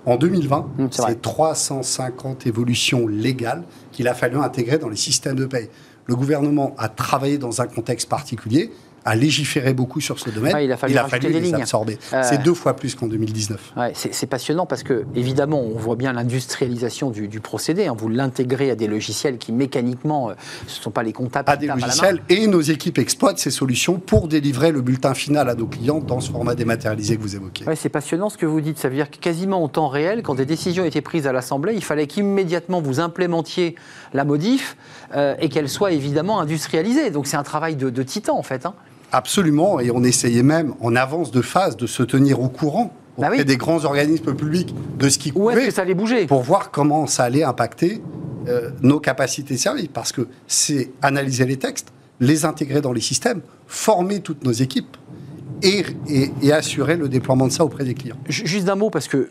En 0.05 0.15
2020, 0.15 0.67
Mm, 0.77 0.87
c'est 0.89 1.01
vrai. 1.01 1.11
c'est 1.11 1.21
350 1.21 2.47
évolutions 2.47 3.07
légales 3.07 3.63
qu'il 3.91 4.07
a 4.07 4.13
fallu 4.13 4.37
intégrer 4.37 4.77
dans 4.77 4.89
les 4.89 4.95
systèmes 4.95 5.35
de 5.35 5.45
paye. 5.45 5.69
Le 6.07 6.15
gouvernement 6.15 6.73
a 6.77 6.89
travaillé 6.89 7.37
dans 7.37 7.61
un 7.61 7.67
contexte 7.67 8.09
particulier, 8.09 8.71
a 9.05 9.15
légiféré 9.15 9.73
beaucoup 9.73 9.99
sur 10.01 10.19
ce 10.19 10.29
domaine. 10.29 10.53
Ouais, 10.53 10.65
il 10.65 10.71
a 10.71 10.77
fallu 10.77 10.95
rajouter 10.97 11.27
des 11.27 11.33
les 11.33 11.39
lignes. 11.41 11.55
absorber. 11.55 11.97
Euh, 12.13 12.21
C'est 12.23 12.41
deux 12.43 12.53
fois 12.53 12.75
plus 12.75 12.93
qu'en 12.95 13.07
2019. 13.07 13.73
Ouais, 13.77 13.93
c'est 13.95 14.27
passionnant 14.27 14.65
parce 14.65 14.83
que, 14.83 15.05
évidemment, 15.15 15.59
on 15.61 15.77
voit 15.77 15.95
bien 15.95 16.13
l'industrialisation 16.13 17.09
du, 17.09 17.27
du 17.27 17.39
procédé. 17.39 17.87
hein. 17.87 17.95
Vous 17.97 18.09
l'intégrez 18.09 18.69
à 18.71 18.75
des 18.75 18.87
logiciels 18.87 19.37
qui, 19.37 19.51
mécaniquement, 19.51 20.29
euh, 20.29 20.33
ce 20.67 20.77
ne 20.79 20.83
sont 20.83 20.91
pas 20.91 21.03
les 21.03 21.13
comptables 21.13 21.49
à 21.49 21.57
qui 21.57 21.65
des 21.65 21.69
à 21.71 21.75
logiciels 21.75 22.21
et 22.29 22.47
nos 22.47 22.61
équipes 22.61 22.97
exploitent 22.99 23.39
ces 23.39 23.51
solutions 23.51 23.99
pour 23.99 24.27
délivrer 24.27 24.71
le 24.71 24.81
bulletin 24.81 25.13
final 25.13 25.49
à 25.49 25.55
nos 25.55 25.65
clients 25.67 25.99
dans 25.99 26.19
ce 26.19 26.31
format 26.31 26.55
dématérialisé 26.55 27.17
que 27.17 27.21
vous 27.21 27.35
évoquez. 27.35 27.65
Ouais, 27.65 27.75
c'est 27.75 27.89
passionnant 27.89 28.29
ce 28.29 28.37
que 28.37 28.45
vous 28.45 28.61
dites. 28.61 28.77
Ça 28.77 28.89
veut 28.89 28.95
dire 28.95 29.09
que 29.09 29.17
quasiment 29.17 29.63
en 29.63 29.67
temps 29.67 29.87
réel, 29.87 30.21
quand 30.23 30.35
des 30.35 30.45
décisions 30.45 30.85
étaient 30.85 31.01
prises 31.01 31.27
à 31.27 31.31
l'Assemblée, 31.33 31.73
il 31.75 31.83
fallait 31.83 32.07
qu'immédiatement 32.07 32.81
vous 32.81 32.99
implémentiez 32.99 33.75
la 34.13 34.25
modif 34.25 34.77
euh, 35.15 35.35
et 35.39 35.49
qu'elle 35.49 35.69
soit 35.69 35.91
évidemment 35.91 36.39
industrialisée. 36.39 37.09
Donc 37.11 37.27
c'est 37.27 37.37
un 37.37 37.43
travail 37.43 37.75
de, 37.75 37.89
de 37.89 38.03
titan 38.03 38.37
en 38.37 38.43
fait. 38.43 38.65
hein. 38.65 38.73
Absolument, 39.11 39.79
et 39.79 39.91
on 39.91 40.03
essayait 40.03 40.43
même 40.43 40.73
en 40.81 40.95
avance 40.95 41.31
de 41.31 41.41
phase 41.41 41.75
de 41.77 41.87
se 41.87 42.03
tenir 42.03 42.39
au 42.41 42.47
courant 42.49 42.93
Bah 43.17 43.27
auprès 43.27 43.39
oui. 43.39 43.45
des 43.45 43.57
grands 43.57 43.83
organismes 43.83 44.33
publics 44.35 44.73
de 44.97 45.09
ce 45.09 45.17
qui 45.17 45.31
Où 45.35 45.49
pouvait 45.49 45.65
que 45.67 45.73
ça 45.73 45.81
allait 45.81 45.93
bouger 45.93 46.25
pour 46.27 46.41
voir 46.43 46.71
comment 46.71 47.07
ça 47.07 47.23
allait 47.23 47.43
impacter 47.43 48.01
euh, 48.47 48.69
nos 48.81 48.99
capacités 48.99 49.55
de 49.55 49.59
service. 49.59 49.89
Parce 49.93 50.11
que 50.11 50.27
c'est 50.47 50.91
analyser 51.01 51.45
les 51.45 51.57
textes, 51.57 51.89
les 52.19 52.45
intégrer 52.45 52.81
dans 52.81 52.93
les 52.93 53.01
systèmes, 53.01 53.41
former 53.67 54.21
toutes 54.21 54.43
nos 54.45 54.51
équipes 54.53 54.95
et, 55.61 55.83
et- 56.07 56.31
et 56.41 56.51
assurer 56.53 56.95
le 56.95 57.07
déploiement 57.09 57.47
de 57.47 57.51
ça 57.51 57.63
auprès 57.65 57.83
des 57.83 57.93
clients. 57.93 58.15
Ju- 58.27 58.47
Juste 58.47 58.67
un 58.69 58.75
mot, 58.75 58.89
parce 58.89 59.07
que 59.07 59.29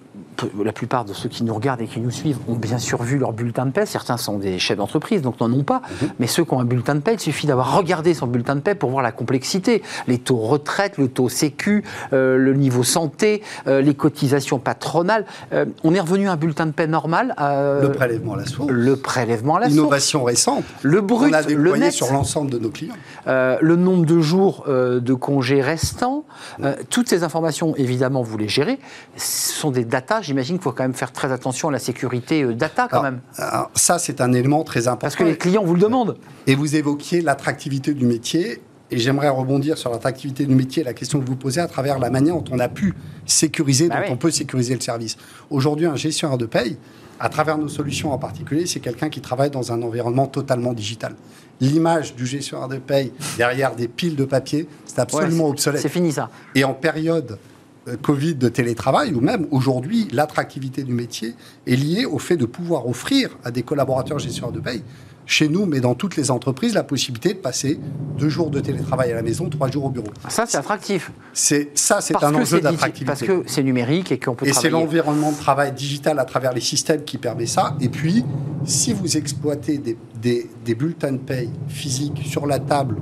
la 0.63 0.73
plupart 0.73 1.05
de 1.05 1.13
ceux 1.13 1.29
qui 1.29 1.45
nous 1.45 1.55
regardent 1.55 1.81
et 1.81 1.87
qui 1.87 2.01
nous 2.01 2.11
suivent 2.11 2.39
ont 2.49 2.55
bien 2.55 2.79
sûr 2.79 3.03
vu 3.03 3.19
leur 3.19 3.33
bulletin 3.33 3.67
de 3.67 3.71
paie. 3.71 3.87
Certains 3.87 4.17
sont 4.17 4.39
des 4.39 4.59
chefs 4.59 4.77
d'entreprise, 4.77 5.23
donc 5.23 5.41
n'en 5.41 5.53
ont 5.53 5.63
pas. 5.63 5.83
Mais 6.19 6.27
ceux 6.27 6.45
qui 6.45 6.55
ont 6.55 6.61
un 6.61 6.65
bulletin 6.65 6.95
de 6.95 7.01
paie, 7.01 7.15
il 7.15 7.21
suffit 7.21 7.47
d'avoir 7.47 7.77
regardé 7.77 8.15
son 8.15 8.27
bulletin 8.27 8.57
de 8.57 8.61
paie 8.61 8.75
pour 8.75 8.91
voir 8.91 9.03
la 9.03 9.13
complexité. 9.13 9.83
Les 10.07 10.19
taux 10.19 10.39
retraite, 10.39 10.99
le 10.99 11.09
taux 11.09 11.29
sécu, 11.29 11.85
euh, 12.13 12.37
le 12.37 12.55
niveau 12.55 12.83
santé, 12.83 13.43
euh, 13.67 13.81
les 13.81 13.95
cotisations 13.95 14.59
patronales. 14.59 15.25
Euh, 15.53 15.67
on 15.85 15.95
est 15.95 16.01
revenu 16.01 16.29
à 16.29 16.33
un 16.33 16.37
bulletin 16.37 16.67
de 16.67 16.73
paie 16.73 16.87
normal. 16.87 17.35
Le 17.39 17.93
prélèvement 17.93 18.35
à 18.35 18.39
la 18.39 18.47
source, 18.47 18.71
le 18.71 18.97
prélèvement 18.97 19.57
à 19.57 19.61
la 19.61 19.67
source. 19.67 19.79
innovation 19.79 20.25
récente, 20.25 20.65
Le 20.83 21.01
brut, 21.01 21.33
on 21.33 21.35
a 21.35 21.43
le 21.43 21.77
net. 21.77 21.93
sur 21.93 22.13
l'ensemble 22.13 22.51
de 22.51 22.59
nos 22.59 22.71
clients. 22.71 22.95
Le 23.27 23.77
nombre 23.77 24.07
de 24.07 24.21
jours 24.21 24.65
de 24.67 25.15
congés 25.15 25.63
restants, 25.63 26.25
toutes 26.89 27.09
ces 27.09 27.25
informations, 27.25 27.75
évidemment, 27.77 28.23
vous 28.23 28.39
les 28.39 28.49
gérez. 28.49 28.79
Ce 29.17 29.53
sont 29.53 29.71
des 29.71 29.85
datas. 29.85 30.20
J'imagine 30.23 30.57
qu'il 30.57 30.63
faut 30.63 30.73
quand 30.73 30.85
même 30.85 30.95
faire 30.95 31.13
très 31.13 31.33
attention 31.33 31.69
à 31.69 31.73
la 31.73 31.79
sécurité 31.79 32.43
euh, 32.43 32.55
data, 32.55 32.89
quand 32.91 32.99
Alors, 33.01 33.03
même. 33.05 33.21
alors, 33.37 33.71
ça, 33.75 33.99
c'est 33.99 34.21
un 34.21 34.33
élément 34.33 34.63
très 34.65 34.89
important. 34.89 35.01
Parce 35.07 35.17
que 35.17 35.25
les 35.25 35.37
clients 35.37 35.65
vous 35.65 35.75
le 35.75 35.81
demandent. 35.81 36.17
Et 36.47 36.55
vous 36.55 36.77
évoquiez 36.77 37.21
l'attractivité 37.21 37.95
du 37.95 38.07
métier. 38.07 38.61
Et 38.93 38.99
j'aimerais 38.99 39.29
rebondir 39.29 39.79
sur 39.79 39.91
l'attractivité 39.91 40.47
du 40.47 40.55
métier, 40.55 40.83
la 40.83 40.95
question 40.95 41.21
que 41.21 41.25
vous 41.27 41.37
posez 41.37 41.61
à 41.61 41.69
travers 41.69 42.01
la 42.01 42.11
manière 42.11 42.35
dont 42.35 42.45
on 42.51 42.59
a 42.59 42.69
pu 42.69 42.95
sécuriser, 43.25 43.89
Bah 43.89 43.97
dont 43.97 44.03
oui. 44.03 44.09
on 44.11 44.17
peut 44.17 44.33
sécuriser 44.33 44.75
le 44.75 44.81
service. 44.81 45.17
Aujourd'hui, 45.49 45.87
un 45.87 45.95
gestionnaire 45.95 46.39
de 46.39 46.47
paye, 46.47 46.77
à 47.21 47.29
travers 47.29 47.57
nos 47.57 47.69
solutions 47.69 48.13
en 48.13 48.19
particulier, 48.19 48.67
c'est 48.67 48.81
quelqu'un 48.81 49.09
qui 49.09 49.21
travaille 49.21 49.51
dans 49.51 49.71
un 49.71 49.81
environnement 49.83 50.27
totalement 50.27 50.73
digital. 50.73 51.15
L'image 51.61 52.17
du 52.17 52.27
gestionnaire 52.27 52.67
de 52.67 52.79
paye 52.79 53.13
derrière 53.37 53.77
des 53.77 53.87
piles 53.87 54.17
de 54.17 54.25
papier, 54.25 54.67
c'est 54.87 54.99
absolument 54.99 55.45
Ouais, 55.45 55.51
obsolète. 55.51 55.83
C'est 55.83 55.89
fini, 55.89 56.11
ça. 56.11 56.29
Et 56.57 56.65
en 56.65 56.75
période 56.75 57.39
Covid 58.03 58.35
de 58.35 58.49
télétravail, 58.49 59.13
ou 59.15 59.21
même 59.21 59.47
aujourd'hui, 59.51 60.09
l'attractivité 60.13 60.83
du 60.83 60.93
métier 60.93 61.35
est 61.67 61.77
liée 61.77 62.05
au 62.05 62.19
fait 62.19 62.37
de 62.37 62.47
pouvoir 62.47 62.87
offrir 62.89 63.31
à 63.45 63.51
des 63.51 63.63
collaborateurs 63.63 64.19
gestionnaires 64.19 64.53
de 64.53 64.61
paye, 64.61 64.83
chez 65.27 65.49
nous, 65.49 65.65
mais 65.65 65.79
dans 65.79 65.95
toutes 65.95 66.17
les 66.17 66.31
entreprises, 66.33 66.75
la 66.75 66.83
possibilité 66.83 67.35
de 67.35 67.39
passer 67.39 67.79
deux 68.19 68.29
jours 68.29 68.51
de 68.51 68.59
télétravail 68.59 69.13
à 69.13 69.15
la 69.15 69.23
maison, 69.23 69.49
trois 69.49 69.71
jours 69.71 69.85
au 69.85 69.89
bureau. 69.91 70.09
Ça, 70.29 70.45
c'est 70.49 70.59
attractif. 70.59 71.13
C'est 71.33 71.71
ça, 71.75 72.01
c'est 72.01 72.17
un 72.23 72.33
digi- 72.33 72.61
d'attractivité. 72.61 73.05
Parce 73.07 73.21
que 73.23 73.45
c'est 73.47 73.63
numérique 73.63 74.11
et 74.11 74.19
qu'on 74.19 74.35
peut 74.35 74.47
Et 74.49 74.53
c'est 74.53 74.71
l'environnement 74.71 75.31
de 75.31 75.37
travail 75.37 75.73
digital 75.73 76.19
à 76.19 76.25
travers 76.25 76.53
les 76.53 76.61
systèmes 76.61 77.05
qui 77.05 77.17
permet 77.17 77.47
ça. 77.47 77.77
Et 77.81 77.89
puis, 77.89 78.25
si 78.65 78.93
vous 78.93 79.17
exploitez 79.17 79.79
des, 79.79 79.97
des- 80.21 80.51
des 80.65 80.75
bulletins 80.75 81.13
de 81.13 81.19
paye 81.19 81.51
physiques 81.69 82.23
sur 82.27 82.47
la 82.47 82.59
table 82.59 82.97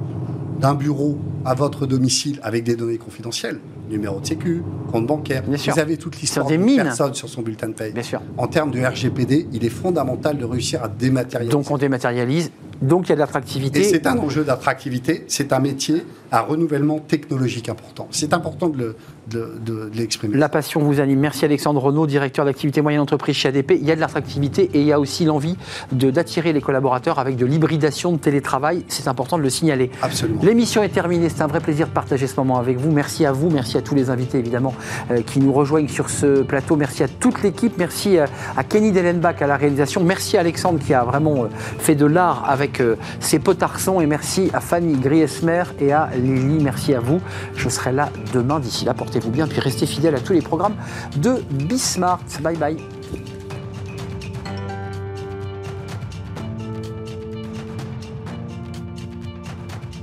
d'un 0.60 0.74
bureau 0.74 1.18
à 1.46 1.54
votre 1.54 1.86
domicile 1.86 2.40
avec 2.42 2.62
des 2.62 2.76
données 2.76 2.98
confidentielles, 2.98 3.58
numéro 3.88 4.20
de 4.20 4.26
sécu, 4.26 4.62
compte 4.90 5.06
bancaire, 5.06 5.42
Bien 5.46 5.56
sûr. 5.56 5.72
vous 5.74 5.80
avez 5.80 5.96
toute 5.96 6.20
l'histoire 6.20 6.46
des 6.46 6.58
mines. 6.58 6.82
personne 6.82 7.14
sur 7.14 7.28
son 7.28 7.42
bulletin 7.42 7.68
de 7.68 7.72
paye. 7.74 7.92
Bien 7.92 8.02
sûr. 8.02 8.20
En 8.36 8.46
termes 8.46 8.70
de 8.70 8.80
RGPD, 8.84 9.48
il 9.52 9.64
est 9.64 9.68
fondamental 9.70 10.36
de 10.38 10.44
réussir 10.44 10.82
à 10.84 10.88
dématérialiser. 10.88 11.52
Donc 11.52 11.70
on 11.70 11.78
dématérialise. 11.78 12.50
Donc 12.80 13.06
il 13.06 13.08
y 13.08 13.12
a 13.12 13.16
de 13.16 13.18
Et 13.20 13.22
l'attractivité. 13.24 13.82
c'est 13.82 14.06
un 14.06 14.16
enjeu 14.18 14.44
d'attractivité, 14.44 15.24
c'est 15.26 15.52
un 15.52 15.58
métier 15.58 16.04
à 16.30 16.42
renouvellement 16.42 17.00
technologique 17.00 17.68
important. 17.68 18.06
C'est 18.12 18.32
important 18.32 18.68
de 18.68 18.78
le- 18.78 18.96
de- 19.28 19.58
de- 19.66 19.88
de 19.90 19.96
l'exprimer. 19.96 20.36
La 20.36 20.48
passion 20.48 20.80
vous 20.80 21.00
anime. 21.00 21.18
Merci 21.18 21.44
Alexandre 21.44 21.82
Renaud, 21.82 22.06
directeur 22.06 22.44
d'activité 22.44 22.80
moyenne 22.80 23.00
entreprise 23.00 23.34
chez 23.34 23.48
ADP. 23.48 23.72
Il 23.80 23.84
y 23.86 23.90
a 23.90 23.96
de 23.96 24.00
l'attractivité 24.00 24.70
et 24.74 24.80
il 24.80 24.86
y 24.86 24.92
a 24.92 25.00
aussi 25.00 25.24
l'envie 25.24 25.56
d'attirer 25.92 26.52
les 26.52 26.60
collaborateurs 26.60 27.18
avec 27.18 27.36
de 27.36 27.46
l'hybridation 27.46 28.12
de 28.12 28.18
télétravail. 28.18 28.84
C'est 28.88 29.08
important 29.08 29.38
de 29.38 29.42
le 29.42 29.50
signaler. 29.50 29.90
Absolument. 30.00 30.40
L'émission 30.42 30.82
est 30.82 30.88
terminée. 30.90 31.28
C'est 31.28 31.42
un 31.42 31.46
vrai 31.48 31.60
plaisir 31.60 31.88
de 31.88 31.92
partager 31.92 32.26
ce 32.26 32.36
moment 32.36 32.58
avec 32.58 32.78
vous. 32.78 32.92
Merci 32.92 33.26
à 33.26 33.32
vous. 33.32 33.50
Merci 33.50 33.76
à 33.76 33.77
tous 33.82 33.94
les 33.94 34.10
invités, 34.10 34.38
évidemment, 34.38 34.74
euh, 35.10 35.22
qui 35.22 35.40
nous 35.40 35.52
rejoignent 35.52 35.88
sur 35.88 36.10
ce 36.10 36.42
plateau. 36.42 36.76
Merci 36.76 37.02
à 37.02 37.08
toute 37.08 37.42
l'équipe. 37.42 37.74
Merci 37.78 38.18
euh, 38.18 38.26
à 38.56 38.64
Kenny 38.64 38.92
Dellenbach 38.92 39.40
à 39.40 39.46
la 39.46 39.56
réalisation. 39.56 40.02
Merci 40.02 40.36
à 40.36 40.40
Alexandre 40.40 40.78
qui 40.78 40.94
a 40.94 41.04
vraiment 41.04 41.44
euh, 41.44 41.48
fait 41.78 41.94
de 41.94 42.06
l'art 42.06 42.44
avec 42.48 42.82
ses 43.20 43.38
potarsons. 43.38 44.00
Et 44.00 44.06
merci 44.06 44.50
à 44.52 44.60
Fanny 44.60 44.94
Griesmer 44.94 45.64
et 45.80 45.92
à 45.92 46.10
Lily. 46.14 46.62
Merci 46.62 46.94
à 46.94 47.00
vous. 47.00 47.20
Je 47.56 47.68
serai 47.68 47.92
là 47.92 48.10
demain. 48.32 48.60
D'ici 48.60 48.84
là, 48.84 48.94
portez-vous 48.94 49.30
bien. 49.30 49.46
Puis 49.46 49.60
restez 49.60 49.86
fidèles 49.86 50.14
à 50.14 50.20
tous 50.20 50.32
les 50.32 50.42
programmes 50.42 50.74
de 51.16 51.42
Bismart. 51.50 52.20
Bye 52.42 52.56
bye. 52.56 52.97